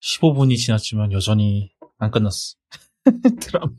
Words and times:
15분이 0.00 0.56
지났지만 0.56 1.12
여전히 1.12 1.70
안 1.98 2.10
끝났어. 2.10 2.56
드라마. 3.40 3.72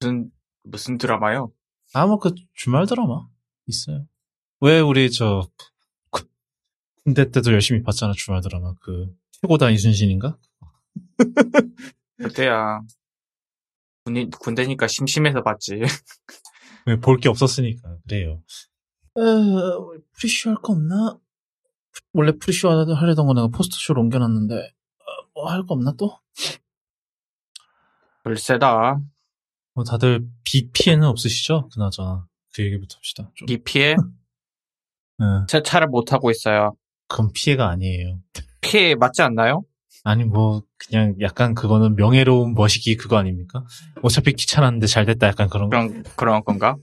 무슨 0.00 0.30
무슨 0.62 0.98
드라마요? 0.98 1.52
아, 1.92 2.06
뭐, 2.06 2.18
그, 2.18 2.34
주말 2.54 2.86
드라마 2.86 3.26
있어요. 3.66 4.06
왜 4.60 4.80
우리 4.80 5.10
저, 5.10 5.48
구- 6.10 6.26
군대 7.04 7.30
때도 7.30 7.52
열심히 7.52 7.82
봤잖아, 7.82 8.12
주말 8.16 8.40
드라마. 8.40 8.74
그, 8.80 9.14
최고다 9.32 9.70
이순신인가? 9.70 10.38
그때야 12.16 12.80
군인 14.04 14.30
군대니까 14.30 14.86
심심해서 14.86 15.42
봤지. 15.42 15.80
볼 17.02 17.18
게 17.20 17.28
없었으니까, 17.28 17.98
그래요. 18.08 18.42
에, 19.18 19.20
pre-show 20.12 20.50
할 20.50 20.56
거 20.56 20.72
없나? 20.72 21.18
원래 22.12 22.32
pre-show 22.32 22.68
하- 22.70 22.94
하려던 23.00 23.26
거 23.26 23.34
내가 23.34 23.48
post-show로 23.48 24.00
옮겨놨는데, 24.02 24.72
뭐 25.34 25.48
할 25.50 25.64
거 25.66 25.74
없나 25.74 25.92
또? 25.96 26.18
글쎄다. 28.24 29.00
뭐 29.74 29.84
다들 29.84 30.26
비 30.44 30.70
피해는 30.72 31.06
없으시죠? 31.06 31.68
그나저나. 31.72 32.26
그 32.54 32.62
얘기부터 32.62 32.96
합시다. 32.96 33.30
좀. 33.34 33.48
이 33.48 33.58
피해 33.58 33.96
예, 35.20 35.24
세차를 35.48 35.88
못 35.88 36.12
하고 36.12 36.30
있어요. 36.30 36.76
그건 37.08 37.30
피해가 37.32 37.68
아니에요. 37.68 38.20
피해 38.60 38.94
맞지 38.94 39.22
않나요? 39.22 39.64
아니, 40.04 40.24
뭐, 40.24 40.62
그냥 40.76 41.14
약간 41.20 41.54
그거는 41.54 41.96
명예로운 41.96 42.54
머시기 42.54 42.96
그거 42.96 43.16
아닙니까? 43.16 43.64
어차피 44.02 44.32
귀찮았는데 44.34 44.86
잘 44.86 45.06
됐다 45.06 45.26
약간 45.28 45.48
그런 45.48 45.70
거. 45.70 45.76
그런 45.78 46.02
그런 46.16 46.44
건가? 46.44 46.76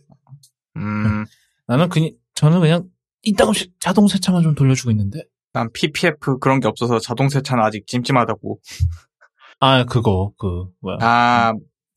음, 0.78 1.26
나는 1.68 1.90
그냥, 1.90 2.12
저는 2.36 2.62
그냥 2.62 2.90
이따금씩 3.24 3.80
자동 3.80 4.08
세차만 4.08 4.44
좀 4.44 4.56
돌려주고 4.56 4.92
있는데. 4.92 5.24
난 5.54 5.70
PPF 5.72 6.40
그런 6.40 6.60
게 6.60 6.68
없어서 6.68 7.00
자동 7.00 7.30
세차는 7.30 7.64
아직 7.64 7.86
찜찜하다고. 7.88 8.60
아, 9.60 9.84
그거, 9.86 10.32
그, 10.38 10.68
뭐야. 10.80 10.98
아, 11.02 11.54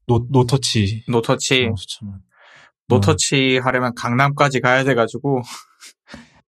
no, 0.06 0.26
no-touch. 0.30 1.04
no-touch. 1.08 1.70
no-touch 2.88 3.58
하려면 3.58 3.94
강남까지 3.94 4.60
가야 4.60 4.84
돼가지고 4.84 5.40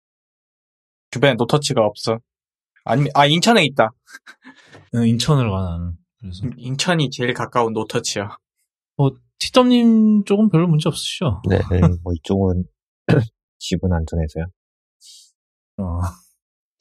주변에 1.12 1.36
no-touch가 1.36 1.82
없어. 1.82 2.20
아니, 2.84 3.10
아 3.14 3.26
인천에 3.26 3.64
있다. 3.64 3.92
응, 4.96 5.08
인천을 5.08 5.50
가, 5.50 5.62
나는. 5.62 5.94
그래서. 6.20 6.46
인천이 6.58 7.10
제일 7.10 7.34
가까운 7.34 7.72
no-touch야. 7.72 8.38
뭐, 8.98 9.12
티덤님 9.40 10.26
쪽은 10.26 10.50
별로 10.50 10.68
문제 10.68 10.90
없으시죠? 10.90 11.42
네, 11.50 11.60
네, 11.72 11.80
뭐 12.04 12.14
이쪽은 12.14 12.66
집은 13.60 13.94
안전해서요. 13.94 14.46
어. 15.78 16.25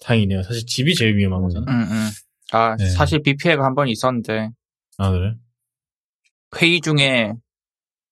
다행이네요. 0.05 0.42
사실 0.42 0.66
집이 0.66 0.94
제일 0.94 1.16
위험한 1.16 1.42
거잖아. 1.42 1.66
응, 1.69 1.86
응. 1.91 2.10
아 2.52 2.77
네. 2.77 2.88
사실 2.91 3.22
비 3.22 3.36
피해가 3.36 3.64
한 3.64 3.74
번 3.74 3.88
있었는데 3.88 4.50
아, 4.98 5.11
그래? 5.11 5.34
회의 6.61 6.80
중에 6.80 7.33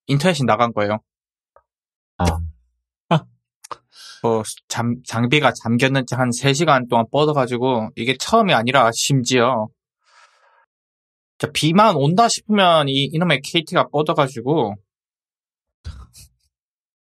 인터넷이 0.07 0.45
나간 0.47 0.73
거예요. 0.73 0.99
아, 2.19 2.25
뭐 4.23 4.43
잠, 4.69 5.03
장비가 5.05 5.53
잠겼는지 5.53 6.15
한 6.15 6.31
3시간 6.31 6.89
동안 6.89 7.07
뻗어가지고 7.11 7.91
이게 7.97 8.17
처음이 8.19 8.55
아니라 8.55 8.91
심지어 8.93 9.69
비만 11.53 11.97
온다 11.97 12.29
싶으면 12.29 12.89
이 12.89 13.11
이놈의 13.13 13.41
KT가 13.43 13.89
뻗어가지고 13.89 14.77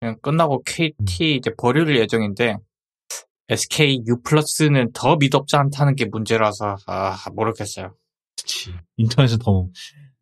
그냥 0.01 0.19
끝나고 0.21 0.63
KT 0.65 1.37
이제 1.37 1.53
버릴 1.57 1.97
예정인데 1.97 2.57
SK 3.49 4.03
U 4.07 4.23
플러스는 4.23 4.93
더 4.93 5.17
미덥지 5.17 5.57
않다는 5.57 5.97
게 5.97 6.07
문제라서 6.07 6.77
아 6.87 7.17
모르겠어요. 7.33 7.95
그치. 8.37 8.73
인터넷은 8.97 9.39
더, 9.39 9.69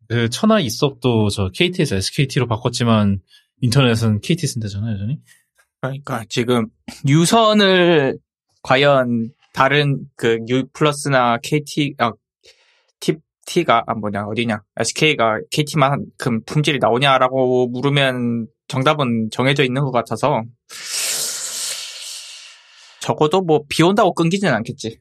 그, 0.07 0.29
천하 0.29 0.59
이섭도 0.59 1.29
저 1.29 1.49
KT에서 1.53 1.95
SKT로 1.95 2.47
바꿨지만, 2.47 3.19
인터넷은 3.61 4.21
KT 4.21 4.47
쓴다잖아요, 4.47 4.93
여전히. 4.93 5.19
그러니까 5.81 6.23
지금 6.29 6.67
유선을 7.07 8.17
과연 8.61 9.31
다른 9.53 10.05
그 10.15 10.39
U 10.47 10.65
플러스나 10.71 11.37
KT 11.43 11.95
아 11.97 12.13
T 13.01 13.15
T가 13.45 13.83
아 13.85 13.93
뭐냐 13.93 14.23
어디냐 14.23 14.61
SK가 14.79 15.41
KT만큼 15.51 16.43
품질이 16.45 16.79
나오냐라고 16.79 17.67
물으면 17.67 18.47
정답은 18.69 19.29
정해져 19.31 19.63
있는 19.65 19.83
것 19.83 19.91
같아서 19.91 20.43
적어도 23.03 23.41
뭐 23.41 23.65
비 23.67 23.83
온다고 23.83 24.13
끊기지는 24.13 24.53
않겠지. 24.53 24.97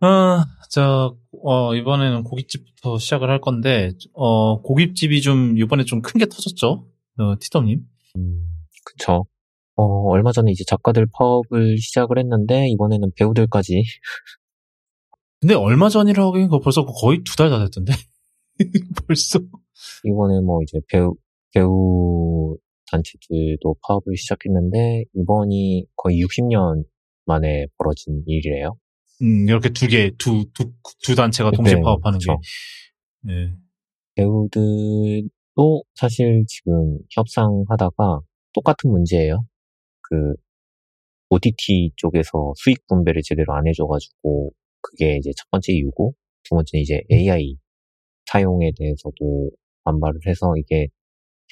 아, 0.00 0.44
자, 0.70 1.10
어, 1.44 1.74
이번에는 1.74 2.22
고깃집부터 2.24 2.98
시작을 2.98 3.28
할 3.28 3.40
건데, 3.40 3.92
어, 4.14 4.62
고깃집이 4.62 5.20
좀, 5.20 5.58
이번에 5.58 5.84
좀 5.84 6.00
큰 6.02 6.18
게 6.18 6.26
터졌죠? 6.26 6.86
어, 7.18 7.38
티덤님. 7.40 7.80
음, 8.16 8.48
그쵸. 8.86 9.26
어, 9.76 9.84
얼마 10.10 10.32
전에 10.32 10.50
이제 10.50 10.64
작가들 10.66 11.06
파업을 11.12 11.76
시작을 11.78 12.18
했는데, 12.18 12.66
이번에는 12.70 13.10
배우들까지, 13.16 13.82
근데 15.40 15.54
얼마 15.54 15.88
전이라고 15.90 16.32
하긴 16.32 16.46
그거 16.48 16.60
벌써 16.60 16.84
거의 16.86 17.22
두 17.24 17.36
달 17.36 17.50
다 17.50 17.58
됐던데? 17.64 17.92
벌써. 19.06 19.38
이번에 20.04 20.40
뭐 20.40 20.62
이제 20.62 20.80
배우, 20.88 21.14
배우 21.52 22.56
단체들도 22.90 23.76
파업을 23.86 24.16
시작했는데, 24.16 25.04
이번이 25.14 25.86
거의 25.96 26.22
60년 26.22 26.84
만에 27.26 27.66
벌어진 27.76 28.22
일이래요. 28.26 28.76
음, 29.22 29.48
이렇게 29.48 29.70
두 29.70 29.86
개, 29.88 30.10
두, 30.18 30.44
두, 30.54 30.72
두 31.02 31.14
단체가 31.14 31.50
동시에 31.50 31.76
네, 31.76 31.80
파업하는 31.82 32.18
그쵸. 32.18 32.38
게. 32.38 33.32
네. 33.32 33.54
배우들도 34.14 35.84
사실 35.94 36.44
지금 36.46 36.98
협상하다가 37.10 38.20
똑같은 38.52 38.90
문제예요. 38.90 39.44
그 40.02 40.34
OTT 41.30 41.92
쪽에서 41.96 42.52
수익 42.56 42.86
분배를 42.86 43.22
제대로 43.24 43.54
안 43.54 43.66
해줘가지고 43.66 44.50
그게 44.80 45.16
이제 45.16 45.30
첫 45.36 45.48
번째 45.50 45.72
이유고 45.72 46.14
두 46.44 46.54
번째는 46.54 46.82
이제 46.82 47.00
AI 47.12 47.56
사용에 48.26 48.72
대해서도 48.76 49.50
반발을 49.84 50.20
해서 50.26 50.54
이게 50.56 50.88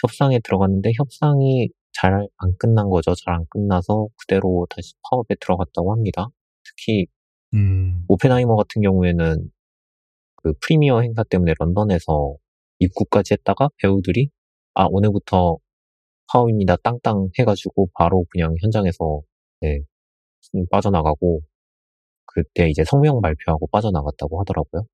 협상에 0.02 0.40
들어갔는데 0.44 0.92
협상이 0.96 1.68
잘 1.92 2.26
안 2.38 2.52
끝난 2.58 2.88
거죠. 2.90 3.14
잘 3.14 3.34
안 3.34 3.46
끝나서 3.50 4.08
그대로 4.18 4.66
다시 4.70 4.94
파업에 5.10 5.34
들어갔다고 5.40 5.92
합니다. 5.92 6.28
특히 6.64 7.06
음, 7.54 8.04
오펜하이머 8.08 8.56
같은 8.56 8.82
경우에는 8.82 9.50
그 10.36 10.52
프리미어 10.62 11.00
행사 11.00 11.22
때문에 11.24 11.54
런던에서 11.58 12.36
입국까지 12.80 13.34
했다가 13.34 13.70
배우들이 13.82 14.30
아 14.74 14.86
오늘부터 14.90 15.58
파업입니다 16.32 16.76
땅땅 16.82 17.30
해가지고 17.38 17.88
바로 17.94 18.26
그냥 18.30 18.54
현장에서 18.62 19.22
네, 19.62 19.80
빠져나가고 20.70 21.40
그때 22.26 22.68
이제 22.70 22.84
성명 22.84 23.20
발표하고 23.20 23.66
빠져나갔다고 23.68 24.40
하더라고요. 24.40 24.84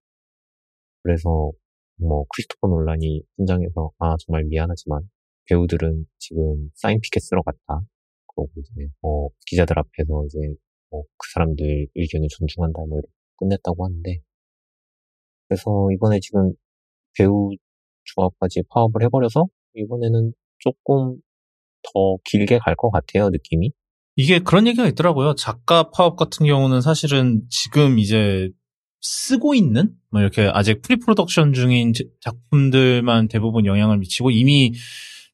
그래서 1.02 1.50
뭐 1.96 2.24
크리스토퍼 2.34 2.68
논란이 2.68 3.22
현장에서 3.38 3.92
아 3.98 4.16
정말 4.26 4.44
미안하지만 4.44 5.02
배우들은 5.48 6.06
지금 6.18 6.70
사인 6.74 7.00
피켓 7.00 7.22
쓰러 7.22 7.42
갔다. 7.42 7.84
그러고 8.34 8.50
이제 8.58 8.88
어, 9.02 9.28
기자들 9.46 9.78
앞에서 9.78 10.24
이제 10.26 10.38
뭐그 10.90 11.08
사람들 11.34 11.88
의견을 11.94 12.28
존중한다 12.38 12.78
뭐 12.88 12.98
이렇게 12.98 13.12
끝냈다고 13.38 13.84
하는데 13.84 14.18
그래서 15.48 15.88
이번에 15.94 16.20
지금 16.20 16.52
배우 17.18 17.50
조합까지 18.04 18.62
파업을 18.70 19.02
해버려서 19.04 19.46
이번에는 19.74 20.32
조금 20.58 21.16
더 21.82 22.16
길게 22.24 22.58
갈 22.58 22.74
것 22.76 22.90
같아요 22.90 23.28
느낌이 23.30 23.72
이게 24.16 24.38
그런 24.40 24.66
얘기가 24.66 24.86
있더라고요. 24.88 25.34
작가 25.34 25.90
파업 25.90 26.16
같은 26.16 26.46
경우는 26.46 26.80
사실은 26.82 27.42
지금 27.50 27.98
이제 27.98 28.50
쓰고 29.02 29.54
있는 29.54 29.90
뭐 30.10 30.20
이렇게 30.20 30.48
아직 30.52 30.80
pre-production 30.80 31.52
중인 31.52 31.92
제- 31.92 32.04
작품들만 32.20 33.28
대부분 33.28 33.66
영향을 33.66 33.98
미치고 33.98 34.30
이미 34.30 34.72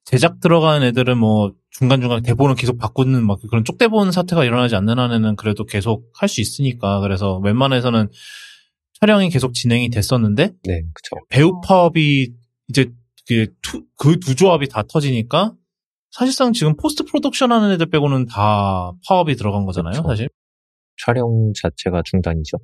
제작 0.05 0.41
들어간 0.41 0.83
애들은 0.83 1.19
뭐 1.19 1.53
중간중간 1.71 2.23
대본을 2.23 2.55
계속 2.57 2.79
바꾸는 2.79 3.25
막 3.27 3.39
그런 3.51 3.65
쪽대본 3.65 4.11
사태가 4.11 4.45
일어나지 4.45 4.75
않는 4.75 4.99
한에는 4.99 5.37
그래도 5.37 5.65
계속 5.65 6.11
할 6.15 6.29
수 6.29 6.41
있으니까 6.41 7.01
그래서 7.01 7.37
웬만해서는 7.39 8.09
촬영이 9.01 9.29
계속 9.29 9.53
진행이 9.55 9.91
됐었는데 9.91 10.53
네 10.65 10.83
그쵸 10.95 11.17
배우 11.29 11.61
파업이 11.61 12.33
이제 12.69 12.91
그두 13.99 14.35
조합이 14.35 14.69
다 14.69 14.83
터지니까 14.83 15.53
사실상 16.11 16.55
지금 16.55 16.75
post-production 16.77 17.53
하는 17.53 17.71
애들 17.73 17.91
빼고는 17.91 18.25
다 18.27 18.93
파업이 19.07 19.37
들어간 19.37 19.67
거잖아요, 19.67 19.93
그쵸. 19.93 20.09
사실. 20.09 20.29
촬영 21.05 21.53
자체가 21.61 22.03
중단이죠 22.05 22.57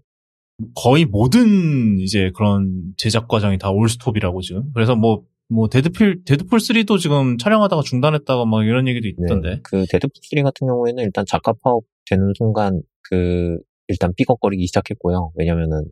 거의 0.74 1.04
모든 1.04 1.98
이제 1.98 2.30
그런 2.34 2.94
제작 2.96 3.28
과정이 3.28 3.58
다 3.58 3.70
올스톱이라고 3.70 4.40
지금. 4.40 4.70
그래서 4.72 4.94
뭐, 4.94 5.24
뭐, 5.48 5.68
데드필, 5.68 6.24
데드풀 6.24 6.58
3도 6.58 6.98
지금 6.98 7.36
촬영하다가 7.38 7.82
중단했다가 7.82 8.44
막 8.44 8.64
이런 8.64 8.86
얘기도 8.88 9.08
있던데. 9.08 9.56
네, 9.56 9.60
그 9.62 9.84
데드풀 9.90 10.12
3 10.22 10.42
같은 10.44 10.66
경우에는 10.66 11.02
일단 11.02 11.24
작가 11.26 11.52
파업 11.62 11.84
되는 12.08 12.32
순간 12.36 12.82
그 13.02 13.58
일단 13.88 14.12
삐걱거리기 14.16 14.66
시작했고요. 14.66 15.32
왜냐면은 15.34 15.84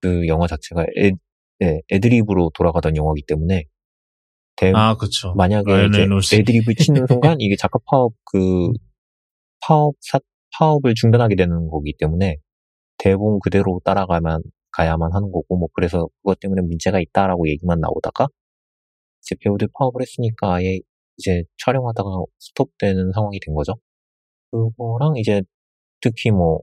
그 0.00 0.26
영화 0.26 0.46
자체가 0.46 0.86
애, 0.98 1.12
네, 1.60 1.80
애드립으로 1.90 2.50
돌아가던 2.54 2.96
영화이기 2.96 3.26
때문에 3.26 3.64
대, 4.56 4.72
아, 4.74 4.96
그쵸. 4.96 5.34
만약에 5.36 5.86
이제. 5.86 6.06
애드립을 6.38 6.74
치는 6.74 7.06
순간 7.08 7.40
이게 7.40 7.54
작가 7.56 7.78
파업 7.86 8.12
그 8.24 8.72
파업 9.60 9.94
사, 10.00 10.18
파업을 10.58 10.94
중단하게 10.94 11.36
되는 11.36 11.68
거기 11.68 11.94
때문에 11.96 12.38
대본 12.98 13.40
그대로 13.40 13.80
따라가만 13.84 14.42
가야만 14.72 15.12
하는 15.12 15.32
거고 15.32 15.56
뭐 15.56 15.68
그래서 15.72 16.08
그것 16.22 16.38
때문에 16.40 16.62
문제가 16.62 17.00
있다라고 17.00 17.48
얘기만 17.48 17.80
나오다가 17.80 18.28
이제 19.22 19.34
배우들 19.40 19.68
파업을 19.74 20.02
했으니까 20.02 20.54
아예 20.54 20.78
이제 21.16 21.44
촬영하다가 21.58 22.08
스톱되는 22.38 23.12
상황이 23.12 23.40
된 23.40 23.54
거죠. 23.54 23.74
그거랑 24.50 25.14
이제 25.16 25.42
특히 26.00 26.30
뭐 26.30 26.60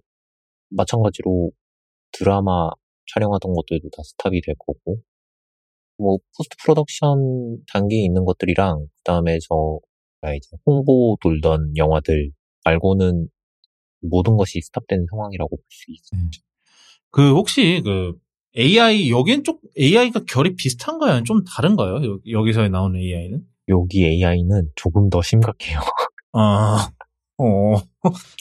마찬가지로 0.70 1.52
드라마 2.12 2.70
촬영하던 3.14 3.54
것들도 3.54 3.90
다 3.90 4.02
스탑이 4.04 4.42
될 4.42 4.56
거고 4.58 4.98
뭐 5.98 6.18
post-production 6.38 7.64
단계에 7.72 8.00
있는 8.04 8.26
것들이랑 8.26 8.88
그다음에 8.98 9.38
저 9.48 9.80
뭐야 10.22 10.36
이제 10.36 10.58
홍보 10.66 11.18
돌던 11.22 11.78
영화들 11.78 12.32
말고는 12.66 13.30
모든 14.10 14.38
것이 14.38 14.62
스탑되는 14.62 15.06
상황이라고 15.10 15.50
볼 15.50 15.60
수 15.70 15.92
있어요. 15.92 16.30
그, 17.12 17.34
혹시, 17.34 17.82
그, 17.84 18.14
AI, 18.58 19.10
여긴 19.12 19.44
쪽, 19.44 19.62
AI가 19.78 20.22
결이 20.28 20.56
비슷한가요? 20.56 21.12
아니면 21.12 21.26
좀 21.26 21.44
다른가요? 21.44 21.96
여, 22.06 22.20
여기서 22.30 22.68
나오는 22.70 23.00
AI는? 23.00 23.42
여기 23.70 24.06
AI는 24.06 24.70
조금 24.76 25.10
더 25.10 25.22
심각해요. 25.22 25.80
아, 26.34 26.90
어, 27.38 27.76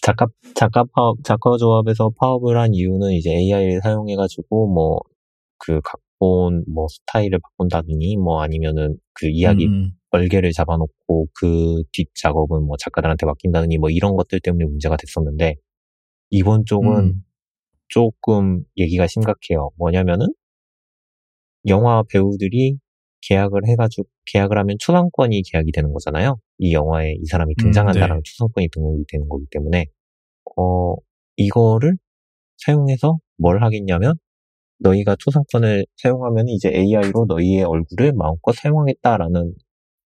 작가 0.03 0.27
작가 0.55 0.85
파업 0.95 1.19
작가 1.25 1.57
조합에서 1.57 2.11
파업을 2.19 2.59
한 2.59 2.75
이유는 2.75 3.13
이제 3.13 3.31
AI를 3.31 3.81
사용해가지고 3.83 4.69
뭐 4.73 5.01
그 5.59 5.81
각본 5.83 6.65
뭐 6.69 6.87
스타일을 6.89 7.39
바꾼다더니 7.39 8.17
뭐 8.17 8.43
아니면은 8.43 8.99
그 9.15 9.29
이야기 9.29 9.67
음, 9.67 9.93
얼개를 10.15 10.53
잡아놓고 10.53 11.29
그 11.35 11.83
뒷 11.93 12.09
작업은 12.15 12.65
뭐 12.67 12.77
작가들한테 12.79 13.27
맡긴다더니 13.27 13.79
뭐 13.79 13.91
이런 13.91 14.17
것들 14.17 14.41
때문에 14.41 14.65
문제가 14.65 14.97
됐었는데 14.97 15.57
이번 16.31 16.65
쪽은 16.67 16.99
음. 16.99 17.25
조금 17.89 18.65
얘기가 18.77 19.07
심각해요. 19.07 19.71
뭐냐면은 19.77 20.27
영화 21.69 22.03
배우들이 22.11 22.79
계약을 23.23 23.67
해가지고 23.69 24.07
계약을 24.27 24.59
하면 24.59 24.77
초상권이 24.79 25.43
계약이 25.51 25.73
되는 25.73 25.93
거잖아요. 25.93 26.39
이 26.59 26.73
영화에 26.75 27.15
이 27.21 27.27
사람이 27.27 27.55
음, 27.59 27.65
등장한다라는 27.65 28.17
네. 28.17 28.21
초상권이 28.25 28.69
등록이 28.73 29.05
되는 29.09 29.29
거기 29.29 29.47
때문에 29.51 29.87
어 30.57 30.97
이거를 31.37 31.95
사용해서 32.59 33.19
뭘 33.39 33.63
하겠냐면 33.63 34.15
너희가 34.79 35.17
초상권을 35.19 35.87
사용하면 35.97 36.49
이제 36.49 36.71
AI로 36.75 37.27
너희의 37.29 37.65
얼굴을 37.65 38.13
마음껏 38.13 38.53
사용하겠다라는 38.53 39.55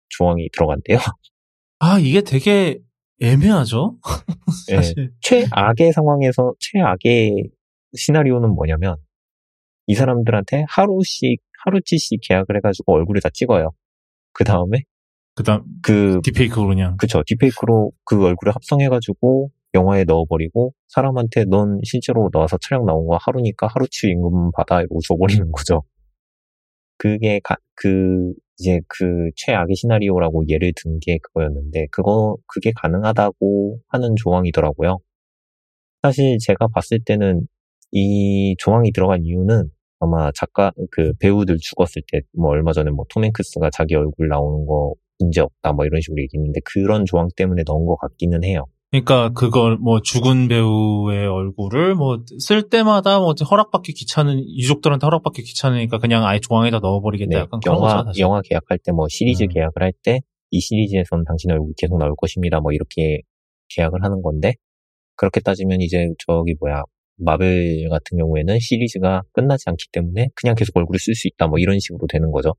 조항이 0.09 0.49
들어간대요. 0.53 0.97
아, 1.79 1.99
이게 1.99 2.21
되게 2.21 2.79
애매하죠? 3.21 3.97
예. 4.71 4.75
사실. 4.77 5.11
최악의 5.21 5.93
상황에서 5.93 6.53
최악의 6.59 7.49
시나리오는 7.95 8.49
뭐냐면 8.49 8.97
이 9.87 9.95
사람들한테 9.95 10.65
하루씩 10.69 11.41
하루치씩 11.65 12.19
계약을 12.23 12.57
해가지고 12.57 12.93
얼굴을 12.93 13.21
다 13.21 13.29
찍어요. 13.33 13.71
그 14.33 14.43
다음에 14.43 14.83
그 15.35 15.43
다음, 15.43 15.63
그 15.81 16.19
딥페이크로 16.23 16.67
그냥. 16.67 16.97
그쵸 16.97 17.21
딥페이크로 17.25 17.91
그 18.05 18.23
얼굴을 18.25 18.53
합성해가지고 18.55 19.51
영화에 19.73 20.03
넣어버리고 20.05 20.73
사람한테 20.87 21.45
넌 21.45 21.79
실제로 21.83 22.29
나와서 22.31 22.57
촬영 22.61 22.85
나온 22.85 23.05
거 23.07 23.17
하루니까 23.21 23.67
하루치 23.67 24.07
임금 24.07 24.51
받아 24.55 24.79
이러고 24.79 24.99
줘버리는 25.07 25.51
거죠. 25.51 25.83
그게 26.97 27.39
가- 27.43 27.57
그 27.75 28.33
이제 28.59 28.81
그 28.89 29.29
최악의 29.35 29.75
시나리오라고 29.75 30.45
예를 30.49 30.73
든 30.75 30.99
게 30.99 31.17
그거였는데 31.21 31.87
그거 31.91 32.37
그게 32.47 32.71
가능하다고 32.75 33.79
하는 33.89 34.15
조항이더라고요. 34.17 34.99
사실 36.03 36.37
제가 36.39 36.67
봤을 36.73 36.99
때는 37.05 37.47
이 37.91 38.55
조항이 38.59 38.91
들어간 38.91 39.23
이유는 39.25 39.69
아마 39.99 40.31
작가 40.33 40.71
그 40.91 41.13
배우들 41.19 41.57
죽었을 41.59 42.01
때 42.11 42.21
뭐 42.37 42.51
얼마 42.51 42.71
전에 42.73 42.91
뭐톰 42.91 43.23
행크스가 43.25 43.69
자기 43.71 43.95
얼굴 43.95 44.27
나오는 44.29 44.65
거 44.65 44.93
문제 45.19 45.41
없다 45.41 45.73
뭐 45.73 45.85
이런 45.85 46.01
식으로 46.01 46.21
얘기했는데 46.23 46.59
그런 46.65 47.05
조항 47.05 47.27
때문에 47.35 47.63
넣은 47.67 47.85
것 47.85 47.95
같기는 47.97 48.43
해요. 48.43 48.65
그러니까 48.91 49.29
그걸 49.33 49.77
뭐 49.77 50.01
죽은 50.01 50.47
배우의 50.47 51.27
얼굴을 51.27 51.95
뭐 51.95 52.19
쓸 52.39 52.69
때마다 52.69 53.19
뭐 53.19 53.33
허락받기 53.33 53.93
귀찮은 53.93 54.39
유족들한테 54.57 55.05
허락받기 55.05 55.43
귀찮으니까 55.43 55.97
그냥 55.99 56.25
아예 56.25 56.39
조항에다 56.39 56.79
넣어버리겠다 56.79 57.29
네, 57.29 57.35
약간 57.41 57.59
영화 57.65 58.03
사실. 58.05 58.21
영화 58.21 58.41
계약할 58.41 58.79
때 58.83 58.91
뭐 58.93 59.07
시리즈 59.09 59.43
음. 59.43 59.49
계약을 59.49 59.81
할 59.83 59.91
때 60.03 60.21
이 60.49 60.61
시리즈에서는 60.61 61.25
당신 61.25 61.51
얼굴 61.51 61.73
계속 61.77 61.97
나올 61.97 62.15
것입니다. 62.15 62.61
뭐 62.61 62.71
이렇게 62.71 63.19
계약을 63.75 64.01
하는 64.03 64.21
건데 64.21 64.53
그렇게 65.17 65.41
따지면 65.41 65.81
이제 65.81 66.07
저기 66.25 66.55
뭐야 66.61 66.83
마블 67.17 67.89
같은 67.89 68.17
경우에는 68.17 68.57
시리즈가 68.59 69.23
끝나지 69.33 69.65
않기 69.67 69.87
때문에 69.91 70.27
그냥 70.35 70.55
계속 70.55 70.77
얼굴을 70.77 70.99
쓸 70.99 71.15
수 71.15 71.27
있다 71.27 71.47
뭐 71.47 71.59
이런 71.59 71.79
식으로 71.79 72.07
되는 72.07 72.31
거죠. 72.31 72.55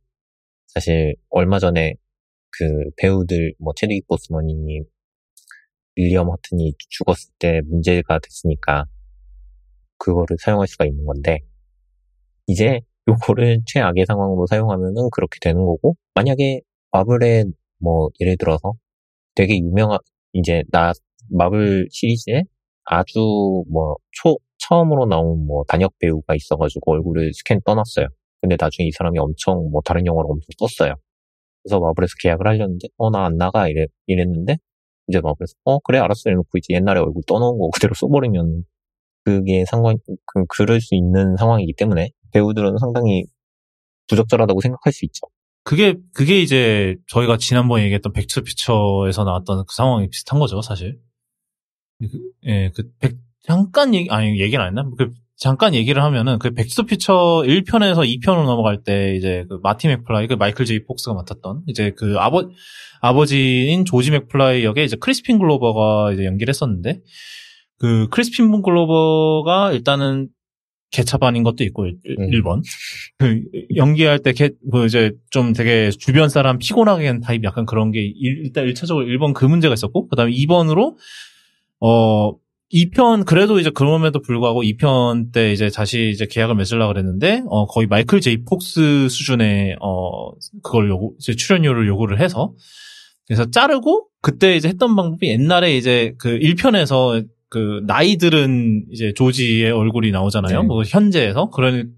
사실 0.66 1.14
얼마 1.30 1.58
전에 1.58 1.94
그 2.50 2.64
배우들 2.98 3.54
뭐 3.58 3.72
체드윅 3.74 4.02
보스머니님 4.08 4.84
윌리엄 5.98 6.30
허튼이 6.30 6.74
죽었을 6.90 7.32
때 7.40 7.62
문제가 7.66 8.20
됐으니까 8.20 8.86
그거를 9.98 10.36
사용할 10.40 10.66
수가 10.66 10.86
있는 10.86 11.04
건데 11.04 11.38
이제 12.46 12.80
요거를 13.08 13.60
최악의 13.66 14.06
상황으로 14.06 14.46
사용하면은 14.46 15.08
그렇게 15.12 15.38
되는 15.40 15.64
거고 15.64 15.96
만약에 16.14 16.60
마블의 16.92 17.46
뭐 17.80 18.08
예를 18.20 18.36
들어서 18.38 18.74
되게 19.36 19.56
유명한 19.58 19.98
이제 20.34 20.64
나 20.72 20.92
마블 21.30 21.88
시리즈에 21.92 22.44
아주 22.84 23.18
뭐 23.70 23.96
초 24.12 24.38
처음으로 24.58 25.06
나온 25.06 25.46
뭐 25.46 25.64
단역 25.68 25.94
배우가 26.00 26.34
있어가지고 26.36 26.92
얼굴을 26.92 27.32
스캔 27.34 27.60
떠났어요. 27.66 28.08
근데 28.42 28.56
나중에 28.60 28.88
이 28.88 28.92
사람이 28.92 29.18
엄청 29.18 29.70
뭐 29.72 29.82
다른 29.84 30.06
영화로 30.06 30.28
엄청 30.30 30.46
떴어요. 30.58 30.94
그래서 31.64 31.80
마블에서 31.80 32.12
계약을 32.22 32.46
하려는데 32.46 32.88
어 32.98 33.10
나 33.10 33.26
안 33.26 33.36
나가 33.38 33.68
이래 33.68 33.86
이랬는데 34.06 34.56
이제 35.08 35.20
마블에서 35.20 35.54
어 35.64 35.78
그래 35.80 35.98
알았어 35.98 36.30
이러놓고 36.30 36.58
이제 36.58 36.74
옛날에 36.74 37.00
얼굴 37.00 37.22
떠놓은 37.26 37.58
거 37.58 37.70
그대로 37.70 37.94
써버리면 37.94 38.64
그게 39.24 39.64
상관 39.66 39.96
그 40.26 40.44
그럴 40.48 40.80
수 40.80 40.94
있는 40.94 41.36
상황이기 41.36 41.74
때문에 41.74 42.10
배우들은 42.32 42.78
상당히 42.78 43.24
부적절하다고 44.08 44.60
생각할 44.60 44.92
수 44.92 45.04
있죠. 45.06 45.20
그게 45.64 45.96
그게 46.14 46.40
이제 46.40 46.96
저희가 47.08 47.36
지난번에 47.36 47.84
얘기했던 47.84 48.12
백투퓨처에서 48.12 49.24
나왔던 49.24 49.64
그 49.66 49.74
상황이 49.74 50.08
비슷한 50.08 50.38
거죠 50.38 50.62
사실. 50.62 50.98
그, 52.00 52.08
예, 52.46 52.70
그 52.74 52.90
백, 52.98 53.16
잠깐 53.42 53.94
얘기 53.94 54.08
아니 54.10 54.40
얘기는 54.40 54.64
안 54.64 54.68
했나? 54.78 54.88
그 54.96 55.12
잠깐 55.38 55.72
얘기를 55.72 56.02
하면은 56.02 56.38
그 56.40 56.50
백투퓨처 56.52 57.44
1편에서 57.46 58.04
2편으로 58.20 58.44
넘어갈 58.44 58.82
때 58.82 59.14
이제 59.16 59.44
그 59.48 59.60
마티 59.62 59.86
맥플라이 59.86 60.26
그 60.26 60.34
마이클 60.34 60.64
제이 60.66 60.82
폭스가 60.84 61.14
맡았던 61.14 61.62
이제 61.68 61.92
그 61.96 62.16
아버 62.18 62.50
아버지인 63.00 63.84
조지 63.84 64.10
맥플라이 64.10 64.64
역에 64.64 64.82
이제 64.82 64.96
크리스핀 64.98 65.38
글로버가 65.38 66.12
이제 66.12 66.24
연기를 66.24 66.50
했었는데 66.50 67.00
그 67.78 68.08
크리스핀 68.10 68.62
글로버가 68.62 69.72
일단은 69.72 70.28
개차반인 70.90 71.44
것도 71.44 71.62
있고 71.64 71.86
일- 71.86 71.98
음. 72.18 72.30
1번 72.30 72.62
그 73.18 73.42
연기할 73.76 74.18
때 74.20 74.32
개, 74.32 74.50
그 74.72 74.86
이제 74.86 75.12
좀 75.30 75.52
되게 75.52 75.90
주변 75.90 76.28
사람 76.28 76.58
피곤하게 76.58 77.06
하는 77.06 77.20
타입 77.20 77.44
약간 77.44 77.64
그런 77.64 77.92
게 77.92 78.00
일, 78.02 78.46
일단 78.46 78.66
1차적으로 78.66 79.06
1번 79.06 79.34
그 79.34 79.44
문제가 79.44 79.72
있었고 79.74 80.08
그다음에 80.08 80.32
2번으로 80.32 80.96
어 81.80 82.32
2편 82.72 83.24
그래도 83.24 83.58
이제 83.58 83.70
그럼에도 83.70 84.20
불구하고 84.20 84.62
2편 84.62 85.32
때 85.32 85.52
이제 85.52 85.70
다시 85.70 86.10
이제 86.10 86.26
계약을 86.26 86.54
맺으려고 86.54 86.92
그랬는데 86.92 87.42
어 87.48 87.66
거의 87.66 87.86
마이클 87.86 88.20
제이 88.20 88.44
폭스 88.44 89.08
수준의 89.08 89.76
어 89.80 90.30
그걸 90.62 90.90
요구 90.90 91.14
이제 91.18 91.34
출연료를 91.34 91.88
요구를 91.88 92.20
해서 92.20 92.52
그래서 93.26 93.50
자르고 93.50 94.08
그때 94.20 94.56
이제 94.56 94.68
했던 94.68 94.96
방법이 94.96 95.28
옛날에 95.28 95.76
이제 95.76 96.14
그 96.18 96.38
1편에서 96.38 97.26
그 97.50 97.82
나이 97.86 98.16
들은 98.16 98.84
이제 98.90 99.14
조지의 99.14 99.70
얼굴이 99.70 100.10
나오잖아요. 100.10 100.62
네. 100.62 100.66
뭐 100.66 100.82
현재에서 100.82 101.48
그런 101.48 101.92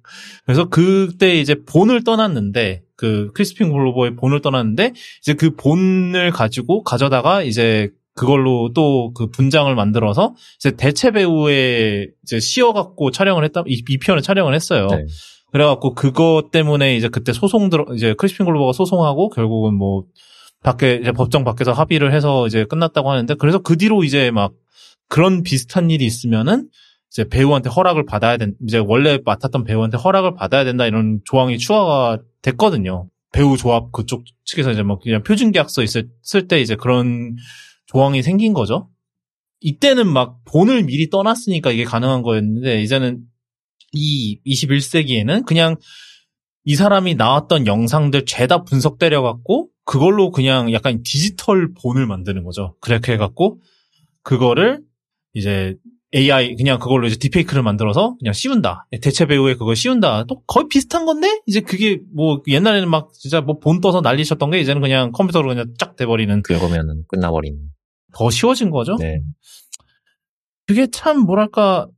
그래서 0.45 0.69
그때 0.69 1.41
이제 1.41 1.57
본을 1.67 2.05
떠났는데 2.05 2.83
그 2.95 3.31
크리스핀 3.35 3.73
글로버의 3.73 4.15
본을 4.15 4.43
떠났는데 4.43 4.93
이제 5.21 5.35
그 5.35 5.57
본을 5.57 6.31
가지고 6.31 6.85
가져다가 6.85 7.43
이제 7.43 7.91
그걸로 8.14 8.73
또 8.75 9.12
그 9.14 9.31
분장을 9.31 9.73
만들어서 9.75 10.35
이제 10.59 10.73
대체 10.73 11.11
배우의 11.11 12.11
이제 12.23 12.40
씌워갖고 12.40 13.11
촬영을 13.11 13.45
했다 13.45 13.62
이, 13.67 13.83
이 13.88 13.99
편을 13.99 14.23
촬영을 14.23 14.55
했어요. 14.55 14.87
네. 14.90 15.05
그래갖고 15.52 15.95
그것 15.95 16.50
때문에 16.52 16.97
이제 16.97 17.09
그때 17.09 17.33
소송 17.33 17.71
들어 17.71 17.85
이제 17.95 18.14
크리스핀 18.17 18.47
글로버가 18.47 18.73
소송하고 18.73 19.31
결국은 19.31 19.75
뭐 19.75 20.05
밖에 20.62 20.99
이제 21.00 21.12
법정 21.12 21.45
밖에서 21.45 21.73
합의를 21.73 22.12
해서 22.12 22.47
이제 22.47 22.64
끝났다고 22.64 23.11
하는데 23.11 23.35
그래서 23.35 23.59
그 23.59 23.76
뒤로 23.76 24.05
이제 24.05 24.31
막 24.31 24.52
그런 25.09 25.43
비슷한 25.43 25.90
일이 25.90 26.05
있으면은 26.05 26.69
이제 27.11 27.25
배우한테 27.29 27.69
허락을 27.71 28.05
받아야 28.07 28.37
된, 28.37 28.55
이제 28.64 28.79
원래 28.79 29.19
맡았던 29.25 29.64
배우한테 29.64 29.97
허락을 29.97 30.35
받아야 30.35 30.64
된다 30.64 30.87
이런 30.87 31.21
조항이 31.25 31.59
추가가 31.59 32.19
됐거든요. 32.43 33.09
배우 33.33 33.57
조합 33.57 33.90
그쪽 33.90 34.23
측에서 34.45 34.71
이제 34.71 34.83
뭐 34.83 34.99
그냥 34.99 35.23
표준 35.23 35.50
계약서 35.50 35.83
있을 35.83 36.09
때 36.49 36.61
이제 36.61 36.76
그런 36.76 37.37
조항이 37.91 38.23
생긴 38.23 38.53
거죠. 38.53 38.89
이때는 39.61 40.07
막 40.07 40.39
돈을 40.47 40.85
미리 40.85 41.11
떠났으니까 41.11 41.71
이게 41.71 41.85
가능한 41.85 42.23
거였는데 42.23 42.83
이제는 42.83 43.21
이 43.93 44.41
21세기에는 44.47 45.45
그냥 45.45 45.77
이 46.65 46.77
사람이 46.77 47.17
나왔던 47.17 47.67
영상들 47.67 48.27
죄다 48.27 48.63
분석되려 48.63 49.23
갖고 49.23 49.69
그걸로 49.85 50.31
그냥 50.31 50.73
약간 50.73 51.03
디지털 51.03 51.73
본을 51.75 52.07
만드는 52.07 52.45
거죠. 52.45 52.77
그렇게 52.81 53.13
해갖고 53.15 53.61
그거를 54.23 54.83
이제 55.35 55.77
AI 56.15 56.57
그냥 56.57 56.79
그걸로 56.79 57.07
이제 57.07 57.17
디페이크를 57.17 57.63
만들어서 57.63 58.17
그냥 58.21 58.33
씌운다. 58.33 58.87
대체 59.01 59.27
배우에 59.27 59.55
그걸 59.55 59.75
씌운다. 59.75 60.25
또 60.25 60.43
거의 60.47 60.67
비슷한 60.69 61.07
건데 61.07 61.41
이제 61.47 61.61
그게 61.61 62.01
뭐 62.15 62.41
옛날에는 62.47 62.89
막 62.89 63.13
진짜 63.15 63.41
뭐 63.41 63.59
본 63.61 63.81
떠서 63.81 64.01
난리쳤던 64.01 64.51
게 64.51 64.61
이제는 64.61 64.81
그냥 64.81 65.13
컴퓨터로 65.13 65.49
그냥 65.49 65.67
쫙 65.79 65.97
돼버리는 65.97 66.43
그거면은 66.43 67.05
끝나버리는. 67.09 67.59
더 68.14 68.31
쉬워진 68.31 68.71
거죠. 68.71 68.97
네. 68.97 69.21
그게 70.67 70.87
참 70.90 71.21
뭐랄까 71.21 71.88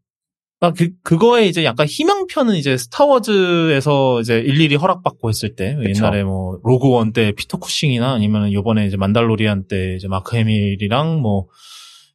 아, 0.61 0.73
그, 0.73 0.91
그거에 1.03 1.47
이제 1.47 1.65
약간 1.65 1.89
희망편은 1.89 2.55
이제 2.55 2.77
스타워즈에서 2.77 4.21
이제 4.21 4.39
일일이 4.39 4.77
허락받고 4.77 5.29
했을 5.29 5.57
때, 5.57 5.75
그쵸. 5.75 5.89
옛날에 5.89 6.23
뭐, 6.23 6.61
로그원 6.63 7.13
때 7.13 7.33
피터 7.33 7.59
쿠싱이나 7.59 8.13
아니면 8.13 8.53
요번에 8.53 8.87
이제 8.87 8.97
만달로리안 8.97 9.67
때 9.67 9.97
이제 9.97 10.07
마크 10.07 10.37
해밀이랑 10.37 11.21
뭐, 11.21 11.49